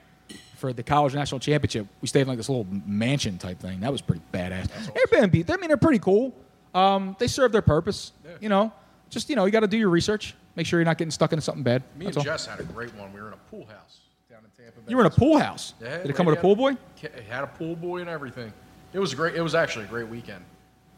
for 0.57 0.73
the 0.73 0.83
college 0.83 1.15
national 1.15 1.39
championship. 1.39 1.87
We 2.01 2.07
stayed 2.07 2.21
in 2.21 2.27
like 2.27 2.37
this 2.37 2.49
little 2.49 2.67
mansion 2.85 3.37
type 3.37 3.59
thing. 3.59 3.79
That 3.79 3.91
was 3.91 4.01
pretty 4.01 4.21
badass. 4.33 4.67
Airbnb, 4.91 5.49
I 5.49 5.57
mean, 5.57 5.69
they're 5.69 5.77
pretty 5.77 5.99
cool. 5.99 6.33
Um, 6.73 7.15
they 7.19 7.27
serve 7.27 7.51
their 7.51 7.61
purpose. 7.61 8.11
You 8.41 8.49
know, 8.49 8.73
just 9.09 9.29
you 9.29 9.35
know, 9.35 9.45
you 9.45 9.51
got 9.51 9.61
to 9.61 9.67
do 9.67 9.77
your 9.77 9.89
research. 9.89 10.35
Make 10.55 10.65
sure 10.65 10.79
you're 10.79 10.85
not 10.85 10.97
getting 10.97 11.11
stuck 11.11 11.31
into 11.33 11.41
something 11.41 11.63
bad. 11.63 11.83
Me 11.95 12.05
That's 12.05 12.17
and 12.17 12.27
all. 12.27 12.33
Jess 12.33 12.45
had 12.45 12.59
a 12.59 12.63
great 12.63 12.93
one. 12.95 13.11
We 13.13 13.21
were 13.21 13.27
in 13.27 13.33
a 13.33 13.37
pool 13.49 13.65
house 13.65 14.01
down 14.29 14.39
in 14.43 14.63
Tampa 14.63 14.79
Bay. 14.79 14.85
You 14.89 14.97
were 14.97 15.03
in 15.03 15.07
a 15.11 15.15
pool 15.15 15.37
house. 15.37 15.73
Yeah, 15.81 15.97
Did 16.01 16.09
it 16.11 16.15
come 16.15 16.25
with 16.25 16.37
a 16.37 16.41
pool 16.41 16.55
boy? 16.55 16.77
had- 17.01 17.11
It 17.15 17.23
had 17.29 17.43
a 17.43 17.47
pool 17.47 17.75
boy 17.75 18.01
and 18.01 18.09
everything. 18.09 18.51
It 18.93 18.99
was 18.99 19.13
great. 19.13 19.35
It 19.35 19.41
was 19.41 19.55
actually 19.55 19.85
a 19.85 19.87
great 19.87 20.07
weekend 20.07 20.43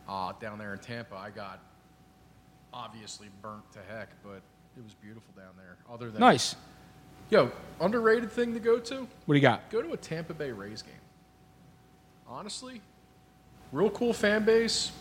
uh, 0.07 0.33
down 0.39 0.57
there 0.57 0.73
in 0.73 0.79
Tampa. 0.79 1.15
I 1.15 1.29
got 1.29 1.59
obviously 2.73 3.27
burnt 3.41 3.69
to 3.73 3.79
heck, 3.89 4.09
but 4.23 4.41
it 4.77 4.83
was 4.83 4.93
beautiful 4.93 5.33
down 5.35 5.51
there. 5.57 5.77
Other 5.93 6.09
than 6.09 6.19
Nice. 6.21 6.55
yo, 7.29 7.51
underrated 7.81 8.31
thing 8.31 8.53
to 8.53 8.59
go 8.59 8.79
to. 8.79 8.95
What 8.95 9.07
do 9.27 9.35
you 9.35 9.41
got? 9.41 9.69
Go 9.69 9.81
to 9.81 9.91
a 9.93 9.97
Tampa 9.97 10.33
Bay 10.33 10.51
Rays 10.51 10.81
game. 10.81 10.93
Honestly, 12.27 12.81
real 13.73 13.89
cool 13.89 14.13
fan 14.13 14.45
base, 14.45 14.91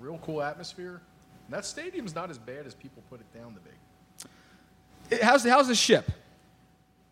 real 0.00 0.18
cool 0.18 0.42
atmosphere. 0.42 1.00
That 1.48 1.64
stadium's 1.64 2.14
not 2.14 2.30
as 2.30 2.38
bad 2.38 2.66
as 2.66 2.74
people 2.74 3.02
put 3.10 3.20
it 3.20 3.34
down 3.38 3.54
to 3.54 3.60
be. 3.60 5.16
It- 5.16 5.22
How's 5.22 5.42
the, 5.42 5.50
how's 5.50 5.68
the 5.68 5.74
ship? 5.74 6.10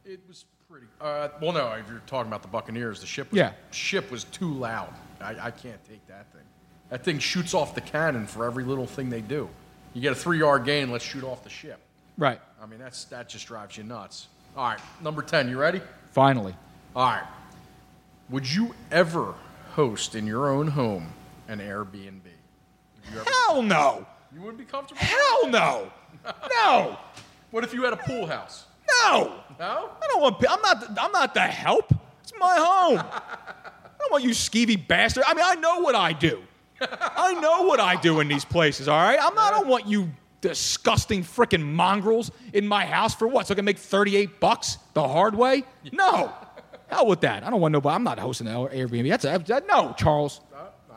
It 0.04 0.20
was 0.28 0.44
pretty. 0.68 0.86
Uh, 1.00 1.28
well, 1.40 1.52
no, 1.52 1.72
if 1.72 1.88
you're 1.88 2.02
talking 2.06 2.28
about 2.28 2.42
the 2.42 2.48
Buccaneers, 2.48 3.00
the 3.00 3.06
ship 3.06 3.30
was, 3.30 3.38
Yeah. 3.38 3.52
ship 3.70 4.10
was 4.10 4.24
too 4.24 4.52
loud. 4.52 4.92
I, 5.20 5.36
I 5.46 5.50
can't 5.50 5.82
take 5.84 6.06
that 6.08 6.30
thing. 6.32 6.42
That 6.90 7.02
thing 7.02 7.18
shoots 7.18 7.54
off 7.54 7.74
the 7.74 7.80
cannon 7.80 8.26
for 8.26 8.44
every 8.44 8.62
little 8.64 8.86
thing 8.86 9.08
they 9.10 9.22
do. 9.22 9.48
You 9.94 10.02
get 10.02 10.12
a 10.12 10.16
three 10.16 10.38
yard 10.38 10.64
gain, 10.64 10.92
let's 10.92 11.04
shoot 11.04 11.24
off 11.24 11.42
the 11.42 11.50
ship. 11.50 11.80
Right. 12.18 12.40
I 12.62 12.66
mean, 12.66 12.78
that's 12.78 13.04
that 13.06 13.28
just 13.28 13.46
drives 13.46 13.76
you 13.76 13.82
nuts. 13.84 14.28
All 14.56 14.68
right, 14.68 14.80
number 15.02 15.22
10, 15.22 15.48
you 15.48 15.58
ready? 15.58 15.80
Finally. 16.12 16.54
All 16.94 17.04
right. 17.10 17.26
Would 18.30 18.50
you 18.50 18.74
ever 18.90 19.34
host 19.72 20.14
in 20.14 20.26
your 20.26 20.48
own 20.50 20.66
home 20.68 21.12
an 21.48 21.58
Airbnb? 21.58 21.92
Would 21.94 23.12
you 23.12 23.20
ever- 23.20 23.30
Hell 23.48 23.62
no. 23.62 24.06
You 24.36 24.42
wouldn't 24.42 24.58
be 24.58 24.66
comfortable? 24.66 25.00
Hell 25.00 25.48
no. 25.48 25.90
No. 26.64 26.98
What 27.52 27.62
if 27.62 27.72
you 27.72 27.84
had 27.84 27.92
a 27.92 27.96
pool 27.96 28.26
house? 28.26 28.66
No. 29.04 29.40
No? 29.60 29.90
I 30.02 30.06
don't 30.08 30.20
want. 30.20 30.44
I'm 30.48 30.60
not. 30.60 30.98
I'm 30.98 31.12
not 31.12 31.34
the 31.34 31.40
help. 31.40 31.92
It's 32.22 32.32
my 32.36 32.56
home. 32.58 32.98
I 32.98 33.98
don't 34.00 34.10
want 34.10 34.24
you 34.24 34.30
skeevy 34.30 34.88
bastard. 34.88 35.22
I 35.26 35.34
mean, 35.34 35.44
I 35.46 35.54
know 35.54 35.78
what 35.78 35.94
I 35.94 36.12
do. 36.12 36.42
I 36.80 37.34
know 37.34 37.62
what 37.62 37.78
I 37.78 37.94
do 38.00 38.18
in 38.20 38.26
these 38.26 38.44
places. 38.44 38.88
All 38.88 39.00
right. 39.00 39.18
I'm 39.20 39.34
not. 39.36 39.52
I 39.52 39.58
don't 39.58 39.68
want 39.68 39.86
you 39.86 40.10
disgusting 40.40 41.22
freaking 41.22 41.62
mongrels 41.62 42.32
in 42.52 42.66
my 42.66 42.84
house 42.84 43.14
for 43.14 43.28
what? 43.28 43.46
So 43.46 43.54
I 43.54 43.54
can 43.54 43.64
make 43.64 43.78
38 43.78 44.40
bucks 44.40 44.78
the 44.94 45.06
hard 45.06 45.36
way? 45.36 45.62
No. 45.92 46.32
Hell 46.88 47.06
with 47.06 47.20
that. 47.20 47.44
I 47.44 47.50
don't 47.50 47.60
want 47.60 47.72
nobody. 47.72 47.94
I'm 47.94 48.04
not 48.04 48.18
hosting 48.18 48.48
an 48.48 48.54
Airbnb. 48.54 49.08
That's 49.08 49.24
a, 49.24 49.38
that, 49.46 49.68
no, 49.68 49.94
Charles. 49.96 50.40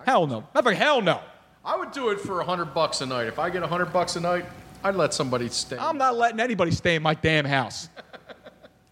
Hell 0.06 0.26
no. 0.26 0.48
Matter 0.56 0.74
hell 0.74 1.02
no. 1.02 1.22
I 1.70 1.76
would 1.76 1.92
do 1.92 2.10
it 2.10 2.20
for 2.20 2.40
a 2.40 2.44
hundred 2.44 2.74
bucks 2.74 3.02
a 3.02 3.06
night. 3.06 3.28
If 3.28 3.38
I 3.38 3.52
get 3.52 3.62
a 3.62 3.68
hundred 3.68 3.94
bucks 3.94 4.16
a 4.16 4.20
night, 4.20 4.44
I'd 4.84 4.96
let 4.96 5.14
somebody 5.14 5.50
stay. 5.50 5.78
I'm 5.80 6.00
not 6.00 6.18
letting 6.18 6.40
anybody 6.40 6.72
stay 6.72 6.96
in 6.96 7.04
my 7.04 7.14
damn 7.14 7.46
house. 7.46 7.90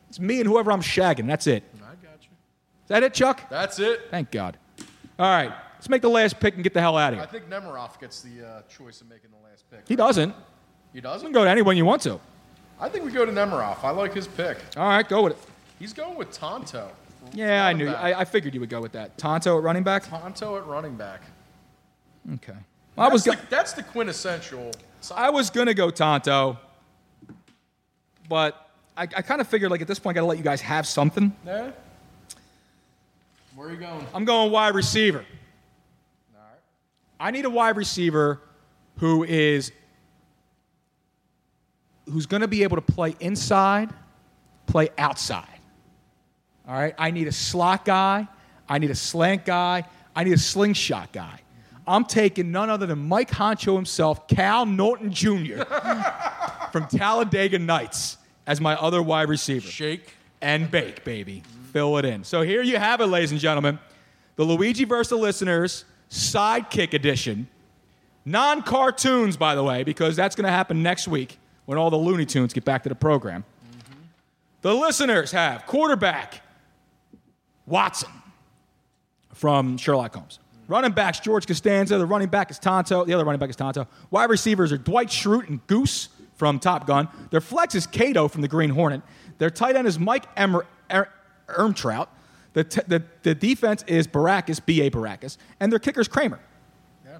It's 0.10 0.22
me 0.22 0.40
and 0.40 0.48
whoever 0.48 0.72
I'm 0.72 0.82
shagging. 0.82 1.28
That's 1.28 1.48
it. 1.48 1.64
I 1.76 1.90
got 2.02 2.22
you. 2.22 2.30
Is 2.30 2.88
that 2.88 3.04
it, 3.04 3.14
Chuck? 3.14 3.42
That's 3.50 3.78
it. 3.78 4.04
Thank 4.10 4.32
God. 4.32 4.58
All 5.20 5.26
right, 5.26 5.52
let's 5.76 5.90
make 5.90 6.02
the 6.02 6.10
last 6.10 6.40
pick 6.40 6.54
and 6.56 6.64
get 6.64 6.74
the 6.74 6.80
hell 6.80 6.96
out 6.98 7.12
of 7.12 7.20
here. 7.20 7.28
I 7.28 7.30
here. 7.30 7.42
think 7.42 7.52
Nemiroff 7.52 8.00
gets 8.00 8.22
the 8.22 8.48
uh, 8.48 8.62
choice 8.70 9.02
of 9.02 9.10
making 9.10 9.32
the 9.32 9.50
last 9.50 9.70
pick. 9.70 9.82
He 9.86 9.98
doesn't. 9.98 10.30
He 10.30 10.36
You 10.94 11.02
doesn't. 11.02 11.26
can 11.26 11.34
go 11.34 11.44
to 11.44 11.50
anyone 11.50 11.76
you 11.76 11.84
want 11.84 12.02
to. 12.04 12.22
I 12.80 12.88
think 12.88 13.04
we 13.04 13.12
go 13.12 13.26
to 13.26 13.32
Nemiroff. 13.34 13.84
I 13.84 13.90
like 13.90 14.14
his 14.14 14.28
pick. 14.28 14.60
All 14.78 14.88
right, 14.88 15.08
go 15.08 15.24
with 15.24 15.34
it. 15.34 15.40
He's 15.78 15.92
going 15.92 16.16
with 16.16 16.32
Tonto. 16.32 16.90
Yeah, 17.34 17.66
I 17.66 17.74
knew. 17.74 17.90
I, 17.90 18.22
I 18.22 18.26
figured 18.26 18.54
you 18.54 18.62
would 18.62 18.70
go 18.70 18.80
with 18.80 18.94
that. 18.94 19.18
Tonto 19.18 19.58
at 19.58 19.64
running 19.64 19.84
back. 19.84 20.04
Tonto 20.08 20.56
at 20.56 20.66
running 20.68 20.96
back. 20.96 21.20
Okay. 22.36 22.54
I 22.98 23.08
was. 23.10 23.24
That's 23.24 23.36
Go- 23.38 23.42
the, 23.42 23.50
that's 23.50 23.74
the 23.74 23.84
quintessential. 23.84 24.72
I 25.16 25.30
was 25.30 25.50
gonna 25.50 25.74
go 25.74 25.90
Tonto, 25.90 26.58
but 28.28 28.68
I, 28.98 29.04
I 29.04 29.22
kind 29.22 29.40
of 29.40 29.48
figured 29.48 29.70
like 29.70 29.82
at 29.82 29.88
this 29.88 30.00
point 30.00 30.16
I 30.16 30.20
got 30.20 30.22
to 30.22 30.28
let 30.28 30.38
you 30.38 30.44
guys 30.44 30.60
have 30.62 30.88
something. 30.88 31.36
Yeah. 31.46 31.72
Where 33.56 33.68
are 33.68 33.72
you 33.72 33.78
going? 33.78 34.06
I'm 34.14 34.26
going 34.26 34.52
wide 34.52 34.74
receiver. 34.76 35.24
I 37.20 37.32
need 37.32 37.46
a 37.46 37.50
wide 37.50 37.78
receiver 37.78 38.42
who 38.98 39.24
is 39.24 39.72
who's 42.06 42.26
going 42.26 42.42
to 42.42 42.48
be 42.48 42.64
able 42.64 42.78
to 42.78 42.82
play 42.82 43.16
inside, 43.20 43.90
play 44.66 44.90
outside. 44.98 45.48
All 46.68 46.74
right? 46.74 46.94
I 46.98 47.12
need 47.12 47.28
a 47.28 47.32
slot 47.32 47.86
guy. 47.86 48.28
I 48.70 48.80
need 48.80 48.92
a 48.92 48.96
slant 48.96 49.46
guy. 49.46 49.84
I 50.16 50.24
need 50.24 50.34
a 50.34 50.38
slingshot 50.38 51.12
guy. 51.12 51.40
I'm 51.88 52.04
taking 52.04 52.52
none 52.52 52.70
other 52.70 52.86
than 52.86 53.08
Mike 53.08 53.32
Honcho 53.32 53.76
himself, 53.76 54.28
Cal 54.28 54.66
Naughton 54.66 55.12
Jr. 55.12 55.64
from 56.72 56.88
Talladega 56.88 57.60
Nights 57.60 58.18
as 58.46 58.60
my 58.60 58.76
other 58.76 59.02
wide 59.02 59.30
receiver. 59.30 59.68
Shake 59.68 60.14
and 60.42 60.70
bake, 60.70 61.04
baby. 61.04 61.44
Fill 61.72 61.98
it 61.98 62.06
in. 62.06 62.24
So 62.24 62.42
here 62.42 62.62
you 62.62 62.78
have 62.78 63.00
it, 63.02 63.08
ladies 63.08 63.32
and 63.32 63.40
gentlemen. 63.40 63.80
The 64.36 64.44
Luigi 64.44 64.84
versus 64.84 65.10
the 65.10 65.16
listeners 65.18 65.86
sidekick 66.10 66.94
edition. 66.94 67.48
Non 68.26 68.62
cartoons, 68.62 69.38
by 69.38 69.56
the 69.56 69.64
way, 69.64 69.84
because 69.84 70.16
that's 70.16 70.36
going 70.36 70.46
to 70.46 70.52
happen 70.52 70.84
next 70.84 71.08
week 71.08 71.40
when 71.66 71.78
all 71.78 71.90
the 71.90 71.98
Looney 71.98 72.26
Tunes 72.26 72.54
get 72.54 72.66
back 72.66 72.84
to 72.84 72.90
the 72.90 72.96
program. 72.96 73.44
Mm-hmm. 73.44 73.94
The 74.62 74.74
listeners 74.74 75.32
have 75.32 75.66
quarterback 75.66 76.42
Watson 77.66 78.10
from 79.34 79.78
Sherlock 79.78 80.16
Holmes. 80.16 80.40
Running 80.68 80.92
backs 80.92 81.20
George 81.20 81.48
Costanza. 81.48 81.98
The 81.98 82.06
running 82.06 82.28
back 82.30 82.52
is 82.52 82.60
Tonto. 82.60 83.06
The 83.06 83.14
other 83.14 83.24
running 83.26 83.40
back 83.40 83.50
is 83.50 83.56
Tonto. 83.56 83.88
Wide 84.12 84.30
receivers 84.30 84.72
are 84.72 84.78
Dwight 84.78 85.08
Schrute 85.08 85.48
and 85.48 85.66
Goose 85.68 86.10
from 86.36 86.60
Top 86.60 86.86
Gun. 86.86 87.08
Their 87.32 87.42
flex 87.42 87.74
is 87.74 87.88
Kato 87.88 88.28
from 88.28 88.42
the 88.42 88.48
Green 88.48 88.70
Hornet. 88.72 89.02
Their 89.38 89.50
tight 89.50 89.76
end 89.76 89.88
is 89.88 89.98
Mike 89.98 90.26
Emer- 90.38 90.66
er- 90.92 91.10
Ermtrout. 91.48 92.08
The, 92.54 92.64
t- 92.64 92.82
the, 92.88 93.04
the 93.24 93.36
defense 93.36 93.84
is 93.88 94.08
Baracus, 94.08 94.60
B.A. 94.64 94.90
Baracus. 94.90 95.38
And 95.60 95.72
their 95.72 95.80
kicker 95.80 96.02
is 96.02 96.08
Kramer. 96.08 96.40
Yeah. 97.06 97.20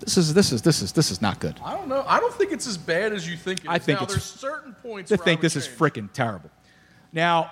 This 0.00 0.16
is, 0.16 0.34
this, 0.34 0.52
is, 0.52 0.62
this, 0.62 0.82
is, 0.82 0.92
this 0.92 1.10
is 1.10 1.20
not 1.22 1.38
good. 1.38 1.60
I 1.62 1.74
don't 1.74 1.86
know. 1.88 2.02
I 2.06 2.18
don't 2.18 2.34
think 2.34 2.50
it's 2.50 2.66
as 2.66 2.78
bad 2.78 3.12
as 3.12 3.28
you 3.28 3.36
think 3.36 3.60
it 3.60 3.64
is. 3.64 3.68
I 3.70 3.78
think 3.78 3.98
now, 4.00 4.04
it's- 4.04 4.14
there's 4.14 4.24
certain 4.24 4.72
points 4.74 5.10
to 5.10 5.16
where 5.16 5.22
I 5.22 5.24
think 5.24 5.40
would 5.42 5.44
this 5.44 5.56
is 5.56 5.68
freaking 5.68 6.10
terrible. 6.12 6.50
Now, 7.12 7.50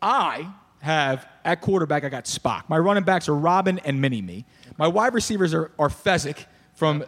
I 0.00 0.48
have 0.84 1.26
at 1.44 1.60
quarterback, 1.60 2.04
I 2.04 2.10
got 2.10 2.24
Spock. 2.24 2.64
My 2.68 2.78
running 2.78 3.04
backs 3.04 3.28
are 3.28 3.34
Robin 3.34 3.78
and 3.80 4.00
Mini 4.00 4.22
Me. 4.22 4.44
My 4.76 4.86
wide 4.86 5.14
receivers 5.14 5.54
are, 5.54 5.70
are 5.78 5.88
Fezzik 5.88 6.44
from 6.74 7.04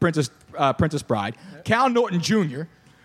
Princess, 0.00 0.30
uh, 0.56 0.72
Princess 0.72 1.02
Bride. 1.02 1.36
Cal 1.64 1.90
Naughton 1.90 2.20
Jr. 2.20 2.62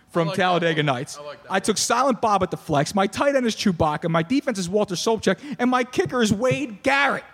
from 0.09 0.31
Talladega 0.31 0.81
Nights. 0.81 1.19
I, 1.49 1.59
took 1.59 1.77
Silent 1.77 2.21
Bob 2.21 2.41
at 2.41 2.51
the 2.51 2.57
flex. 2.57 2.95
My 2.95 3.05
tight 3.05 3.35
end 3.35 3.45
is 3.45 3.55
Chewbacca. 3.55 4.09
My 4.09 4.23
defense 4.23 4.57
is 4.57 4.69
Walter 4.69 4.95
Sobchak. 4.95 5.39
And 5.59 5.69
my 5.69 5.83
kicker 5.83 6.21
is 6.21 6.33
Wade 6.33 6.83
Garrett. 6.83 7.25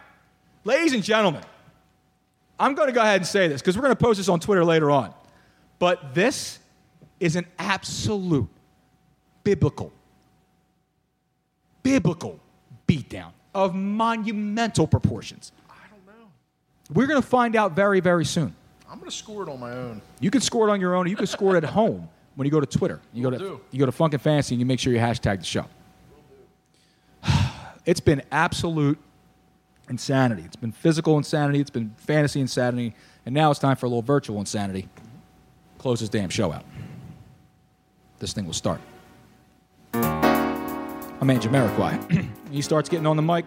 Ladies 0.63 0.93
and 0.93 1.03
gentlemen, 1.03 1.43
I'm 2.59 2.73
going 2.73 2.87
to 2.87 2.93
go 2.93 3.01
ahead 3.01 3.17
and 3.17 3.27
say 3.27 3.47
this 3.47 3.61
because 3.61 3.77
we're 3.77 3.83
going 3.83 3.95
to 3.95 4.03
post 4.03 4.17
this 4.17 4.29
on 4.29 4.39
Twitter 4.39 4.65
later 4.65 4.89
on. 4.89 5.13
But 5.77 6.15
this 6.15 6.59
is 7.19 7.35
an 7.35 7.45
absolute 7.59 8.49
biblical, 9.43 9.93
biblical 11.83 12.39
beatdown 12.89 13.31
of 13.53 13.75
monumental 13.75 14.87
proportions. 14.87 15.51
I 15.69 15.73
don't 15.89 16.05
know. 16.19 16.27
We're 16.93 17.07
going 17.07 17.21
to 17.21 17.27
find 17.27 17.55
out 17.55 17.73
very, 17.73 17.99
very 17.99 18.25
soon. 18.25 18.55
I'm 18.89 18.97
going 18.99 19.09
to 19.11 19.15
score 19.15 19.43
it 19.43 19.49
on 19.49 19.59
my 19.59 19.71
own. 19.71 20.01
You 20.19 20.31
can 20.31 20.41
score 20.41 20.67
it 20.67 20.71
on 20.71 20.81
your 20.81 20.95
own. 20.95 21.05
or 21.05 21.09
You 21.09 21.15
can 21.15 21.27
score 21.27 21.55
it 21.55 21.63
at 21.63 21.69
home 21.79 22.09
when 22.35 22.45
you 22.45 22.51
go 22.51 22.59
to 22.59 22.65
Twitter. 22.65 22.99
You 23.13 23.23
go 23.23 23.29
to 23.29 23.37
do. 23.37 23.61
you 23.71 23.79
go 23.79 23.85
to 23.85 23.91
Funk 23.91 24.13
and 24.13 24.21
Fantasy 24.21 24.55
and 24.55 24.59
you 24.59 24.65
make 24.65 24.79
sure 24.79 24.91
you 24.91 24.99
hashtag 24.99 25.39
the 25.39 25.45
show. 25.45 25.65
It's 27.85 28.01
been 28.01 28.21
absolute 28.31 28.99
insanity. 29.89 30.43
It's 30.43 30.57
been 30.57 30.71
physical 30.73 31.17
insanity. 31.17 31.59
It's 31.59 31.71
been 31.71 31.95
fantasy 31.97 32.39
insanity, 32.39 32.93
and 33.25 33.33
now 33.33 33.49
it's 33.49 33.59
time 33.59 33.77
for 33.77 33.87
a 33.87 33.89
little 33.89 34.03
virtual 34.03 34.39
insanity. 34.39 34.87
Close 35.79 35.99
this 36.01 36.09
damn 36.09 36.29
show 36.29 36.51
out. 36.51 36.65
This 38.19 38.33
thing 38.33 38.45
will 38.45 38.53
start. 38.53 38.79
My 41.19 41.25
man 41.27 41.39
Jamiroquai. 41.39 42.27
he 42.51 42.61
starts 42.61 42.89
getting 42.89 43.05
on 43.05 43.15
the 43.15 43.21
mic. 43.21 43.45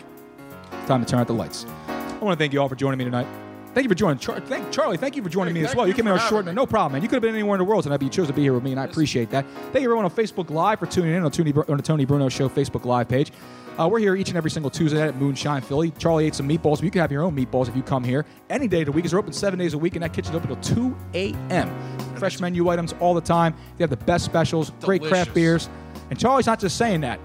It's 0.72 0.88
time 0.88 1.04
to 1.04 1.10
turn 1.10 1.20
out 1.20 1.26
the 1.26 1.32
lights. 1.34 1.64
I 1.88 2.18
want 2.20 2.38
to 2.38 2.42
thank 2.42 2.52
you 2.52 2.60
all 2.60 2.68
for 2.68 2.76
joining 2.76 2.98
me 2.98 3.04
tonight. 3.04 3.26
Thank 3.74 3.84
you 3.84 3.88
for 3.88 3.94
joining. 3.94 4.18
Char- 4.18 4.40
thank, 4.40 4.70
Charlie, 4.70 4.98
thank 4.98 5.16
you 5.16 5.22
for 5.22 5.30
joining 5.30 5.54
Hey, 5.54 5.62
me 5.62 5.66
as 5.66 5.74
well. 5.74 5.86
You 5.86 5.92
you 5.92 5.96
came 5.96 6.06
in 6.06 6.12
on 6.12 6.18
short. 6.18 6.44
having 6.44 6.54
No 6.54 6.66
problem, 6.66 6.92
man. 6.92 7.02
You 7.02 7.08
could 7.08 7.16
have 7.16 7.22
been 7.22 7.34
anywhere 7.34 7.54
in 7.54 7.58
the 7.58 7.64
world 7.64 7.84
tonight, 7.84 7.96
but 7.96 8.04
you 8.04 8.10
chose 8.10 8.26
to 8.26 8.34
be 8.34 8.42
here 8.42 8.52
with 8.52 8.62
me, 8.62 8.72
and 8.72 8.78
I 8.80 8.84
appreciate 8.84 9.30
that. 9.30 9.46
Thank 9.72 9.76
you, 9.76 9.84
everyone 9.84 10.04
on 10.04 10.10
Facebook 10.10 10.50
Live 10.50 10.78
for 10.78 10.84
tuning 10.86 11.14
in 11.14 11.24
on, 11.24 11.30
Tony, 11.30 11.54
on 11.68 11.78
the 11.78 11.82
Tony 11.82 12.04
Bruno 12.04 12.28
Show 12.28 12.50
Facebook 12.50 12.84
Live 12.84 13.08
page. 13.08 13.32
Uh, 13.78 13.88
we're 13.90 13.98
here 14.00 14.14
each 14.14 14.28
and 14.28 14.36
every 14.36 14.50
single 14.50 14.70
Tuesday 14.70 15.00
at 15.00 15.16
Moonshine 15.16 15.62
Philly. 15.62 15.90
Charlie 15.92 16.26
ate 16.26 16.34
some 16.34 16.46
meatballs, 16.46 16.76
but 16.76 16.82
you 16.82 16.90
can 16.90 17.00
have 17.00 17.10
your 17.10 17.22
own 17.22 17.34
meatballs 17.34 17.68
if 17.68 17.74
you 17.74 17.82
come 17.82 18.04
here 18.04 18.26
any 18.50 18.68
day 18.68 18.80
of 18.82 18.86
the 18.86 18.92
week. 18.92 19.10
We're 19.10 19.18
open 19.18 19.32
seven 19.32 19.58
days 19.58 19.72
a 19.72 19.78
week, 19.78 19.94
and 19.96 20.02
that 20.02 20.12
kitchen's 20.12 20.36
open 20.36 20.52
until 20.52 20.90
2 20.90 20.96
a.m. 21.14 22.14
Fresh 22.16 22.40
menu 22.40 22.68
items 22.68 22.94
all 23.00 23.14
the 23.14 23.22
time. 23.22 23.54
They 23.78 23.84
have 23.84 23.90
the 23.90 23.96
best 23.96 24.26
specials, 24.26 24.70
great 24.82 25.02
craft 25.02 25.32
beers. 25.32 25.70
And 26.10 26.18
Charlie's 26.18 26.44
not 26.46 26.60
just 26.60 26.76
saying 26.76 27.00
that. 27.00 27.18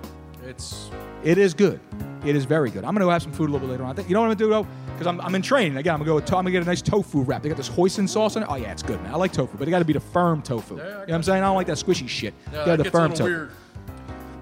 It's 0.47 0.89
It 1.23 1.37
is 1.37 1.53
good. 1.53 1.79
It 2.25 2.35
is 2.35 2.45
very 2.45 2.71
good. 2.71 2.83
I'm 2.83 2.93
going 2.93 3.01
to 3.01 3.05
go 3.05 3.09
have 3.09 3.21
some 3.21 3.31
food 3.31 3.49
a 3.49 3.51
little 3.53 3.67
bit 3.67 3.71
later 3.71 3.83
on. 3.83 3.91
I 3.91 3.93
think, 3.93 4.07
you 4.09 4.13
know 4.13 4.21
what 4.21 4.31
I'm 4.31 4.37
to 4.37 4.43
do, 4.43 4.49
though? 4.49 4.65
Because 4.93 5.07
I'm, 5.07 5.21
I'm 5.21 5.35
in 5.35 5.41
training. 5.41 5.77
Again, 5.77 5.93
I'm 5.93 5.99
going 6.03 6.17
to 6.19 6.25
go 6.25 6.25
to- 6.31 6.37
I'm 6.37 6.45
to 6.45 6.51
get 6.51 6.63
a 6.63 6.65
nice 6.65 6.81
tofu 6.81 7.21
wrap. 7.21 7.43
They 7.43 7.49
got 7.49 7.57
this 7.57 7.69
hoisin 7.69 8.07
sauce 8.07 8.35
in 8.35 8.43
it. 8.43 8.47
Oh, 8.49 8.55
yeah, 8.55 8.71
it's 8.71 8.81
good, 8.81 9.01
man. 9.03 9.13
I 9.13 9.17
like 9.17 9.31
tofu, 9.33 9.57
but 9.57 9.67
it 9.67 9.71
got 9.71 9.79
to 9.79 9.85
be 9.85 9.93
the 9.93 9.99
firm 9.99 10.41
tofu. 10.41 10.75
you 10.75 10.81
know 10.81 10.99
what 10.99 11.11
I'm 11.11 11.23
saying? 11.23 11.43
I 11.43 11.47
don't 11.47 11.55
like 11.55 11.67
that 11.67 11.77
squishy 11.77 12.07
shit. 12.07 12.33
yeah, 12.51 12.65
that 12.65 12.77
the 12.77 12.89
firm 12.89 13.11
tofu. 13.11 13.23
weird. 13.23 13.51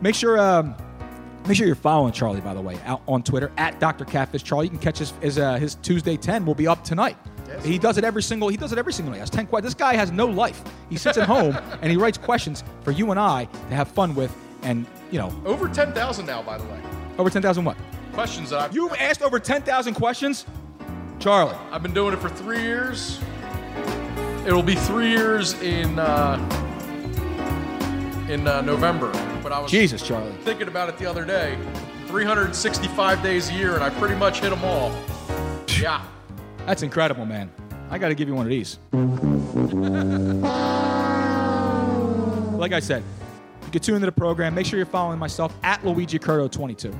Make 0.01 0.15
sure, 0.15 0.39
um, 0.39 0.75
make 1.47 1.57
sure 1.57 1.65
you're 1.67 1.75
following 1.75 2.13
Charlie, 2.13 2.41
by 2.41 2.53
the 2.53 2.61
way, 2.61 2.77
out 2.85 3.01
on 3.07 3.23
Twitter 3.23 3.51
at 3.57 3.79
Dr. 3.79 4.05
Catfish 4.05 4.43
Charlie. 4.43 4.67
You 4.67 4.71
can 4.71 4.79
catch 4.79 4.99
his 4.99 5.11
his, 5.21 5.37
uh, 5.39 5.55
his 5.55 5.75
Tuesday 5.75 6.17
10 6.17 6.45
will 6.45 6.55
be 6.55 6.67
up 6.67 6.83
tonight. 6.83 7.17
Yes. 7.47 7.65
He 7.65 7.77
does 7.77 7.97
it 7.97 8.03
every 8.03 8.23
single. 8.23 8.47
He 8.47 8.57
does 8.57 8.71
it 8.71 8.77
every 8.77 8.93
single 8.93 9.11
night. 9.11 9.17
He 9.17 9.21
has 9.21 9.29
10 9.29 9.47
questions. 9.47 9.73
This 9.73 9.77
guy 9.79 9.95
has 9.95 10.11
no 10.11 10.25
life. 10.25 10.63
He 10.89 10.97
sits 10.97 11.17
at 11.17 11.27
home 11.27 11.57
and 11.81 11.91
he 11.91 11.97
writes 11.97 12.17
questions 12.17 12.63
for 12.83 12.91
you 12.91 13.11
and 13.11 13.19
I 13.19 13.45
to 13.45 13.75
have 13.75 13.87
fun 13.87 14.15
with, 14.15 14.35
and 14.65 14.85
you 15.11 15.19
know, 15.19 15.31
Over 15.45 15.69
10,000 15.69 16.25
now, 16.25 16.41
by 16.41 16.57
the 16.57 16.63
way. 16.65 16.79
over 17.17 17.29
10,000 17.29 17.63
what? 17.63 17.77
Questions 18.11 18.49
that 18.49 18.59
I've, 18.59 18.75
You've 18.75 18.93
asked 18.93 19.21
over 19.21 19.39
10,000 19.39 19.93
questions, 19.93 20.45
Charlie. 21.19 21.55
I've 21.71 21.83
been 21.83 21.93
doing 21.93 22.13
it 22.13 22.19
for 22.19 22.29
three 22.29 22.61
years. 22.61 23.19
It'll 24.45 24.63
be 24.63 24.75
three 24.75 25.09
years 25.09 25.53
in 25.61 25.97
uh, 25.99 26.37
in 28.29 28.47
uh, 28.47 28.61
November. 28.61 29.11
But 29.43 29.51
I 29.51 29.59
was 29.59 29.69
Jesus, 29.71 30.01
Charlie. 30.01 30.31
thinking 30.43 30.67
about 30.67 30.89
it 30.89 30.97
the 30.97 31.05
other 31.05 31.25
day. 31.25 31.57
365 32.07 33.21
days 33.23 33.49
a 33.49 33.53
year, 33.53 33.75
and 33.75 33.83
I 33.83 33.89
pretty 33.89 34.15
much 34.15 34.39
hit 34.39 34.49
them 34.51 34.63
all. 34.63 34.91
Yeah. 35.79 36.01
That's 36.65 36.83
incredible, 36.83 37.25
man. 37.25 37.51
I 37.89 37.97
got 37.97 38.09
to 38.09 38.15
give 38.15 38.27
you 38.27 38.35
one 38.35 38.45
of 38.45 38.49
these. 38.49 38.77
like 42.53 42.71
I 42.71 42.79
said, 42.79 43.03
you 43.75 43.79
can 43.81 43.85
tune 43.87 43.95
into 43.95 44.05
the 44.05 44.11
program. 44.13 44.55
Make 44.55 44.65
sure 44.65 44.77
you're 44.77 44.85
following 44.85 45.19
myself 45.19 45.53
at 45.61 45.85
Luigi 45.85 46.17
Curto 46.17 46.49
22. 46.49 46.97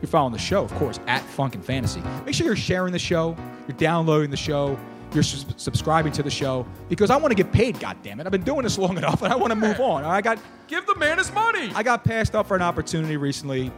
You're 0.00 0.08
following 0.08 0.32
the 0.32 0.38
show, 0.38 0.64
of 0.64 0.72
course, 0.76 0.98
at 1.06 1.20
Funk 1.20 1.54
and 1.54 1.62
Fantasy. 1.62 2.02
Make 2.24 2.34
sure 2.34 2.46
you're 2.46 2.56
sharing 2.56 2.94
the 2.94 2.98
show, 2.98 3.36
you're 3.68 3.76
downloading 3.76 4.30
the 4.30 4.36
show, 4.36 4.78
you're 5.12 5.22
subscribing 5.22 6.10
to 6.12 6.22
the 6.22 6.30
show 6.30 6.66
because 6.88 7.10
I 7.10 7.16
want 7.16 7.32
to 7.32 7.34
get 7.34 7.52
paid. 7.52 7.78
God 7.78 7.98
damn 8.02 8.18
it! 8.18 8.24
I've 8.24 8.32
been 8.32 8.44
doing 8.44 8.62
this 8.62 8.78
long 8.78 8.96
enough, 8.96 9.20
and 9.20 9.30
I 9.30 9.36
want 9.36 9.50
to 9.50 9.56
move 9.56 9.78
on. 9.78 10.04
I 10.04 10.22
got 10.22 10.38
Give 10.68 10.86
the 10.86 10.94
man 10.94 11.18
his 11.18 11.30
money. 11.32 11.70
I 11.74 11.82
got 11.82 12.02
passed 12.02 12.34
up 12.34 12.46
for 12.46 12.56
an 12.56 12.62
opportunity 12.62 13.18
recently. 13.18 13.70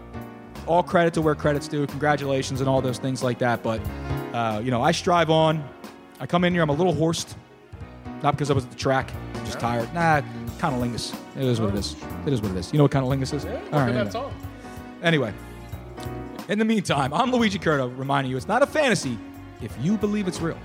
All 0.66 0.85
credit 0.85 1.15
to 1.15 1.23
where 1.23 1.35
credit's 1.35 1.66
due. 1.66 1.89
Congratulations 1.89 2.61
and 2.61 2.69
all 2.69 2.81
those 2.81 2.99
things 2.99 3.24
like 3.24 3.39
that. 3.40 3.65
But 3.65 3.81
uh, 4.32 4.61
you 4.62 4.70
know, 4.70 4.81
I 4.81 4.93
strive 4.93 5.28
on. 5.28 5.69
I 6.20 6.27
come 6.27 6.44
in 6.44 6.53
here. 6.53 6.62
I'm 6.62 6.69
a 6.69 6.74
little 6.74 6.94
horsed, 6.94 7.36
not 8.23 8.32
because 8.32 8.49
I 8.49 8.55
was 8.55 8.62
at 8.62 8.70
the 8.70 8.77
track, 8.77 9.11
I'm 9.35 9.44
just 9.44 9.59
tired. 9.59 9.93
Nah, 9.93 10.20
kind 10.63 10.77
of 10.77 10.81
lingus. 10.81 11.13
It 11.37 11.43
is 11.43 11.61
what 11.61 11.71
it 11.71 11.75
is. 11.75 11.97
It 12.25 12.33
is 12.33 12.41
what 12.41 12.53
it 12.53 12.57
is. 12.57 12.73
You 12.73 12.79
know 12.79 12.85
what 12.85 12.93
kind 12.93 13.05
of 13.05 13.11
lingus 13.11 13.35
is? 13.35 13.45
Yeah, 13.45 13.61
All 13.73 13.81
right. 13.81 14.33
Anyway, 15.03 15.35
in 16.49 16.61
the 16.61 16.65
meantime, 16.65 17.13
I'm 17.13 17.33
Luigi 17.33 17.59
Curto 17.59 17.93
reminding 17.99 18.31
you 18.31 18.37
it's 18.37 18.47
not 18.47 18.63
a 18.63 18.67
fantasy 18.67 19.19
if 19.61 19.77
you 19.81 19.97
believe 19.97 20.29
it's 20.29 20.41
real. 20.41 20.57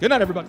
Good 0.00 0.08
night, 0.08 0.22
everybody. 0.22 0.48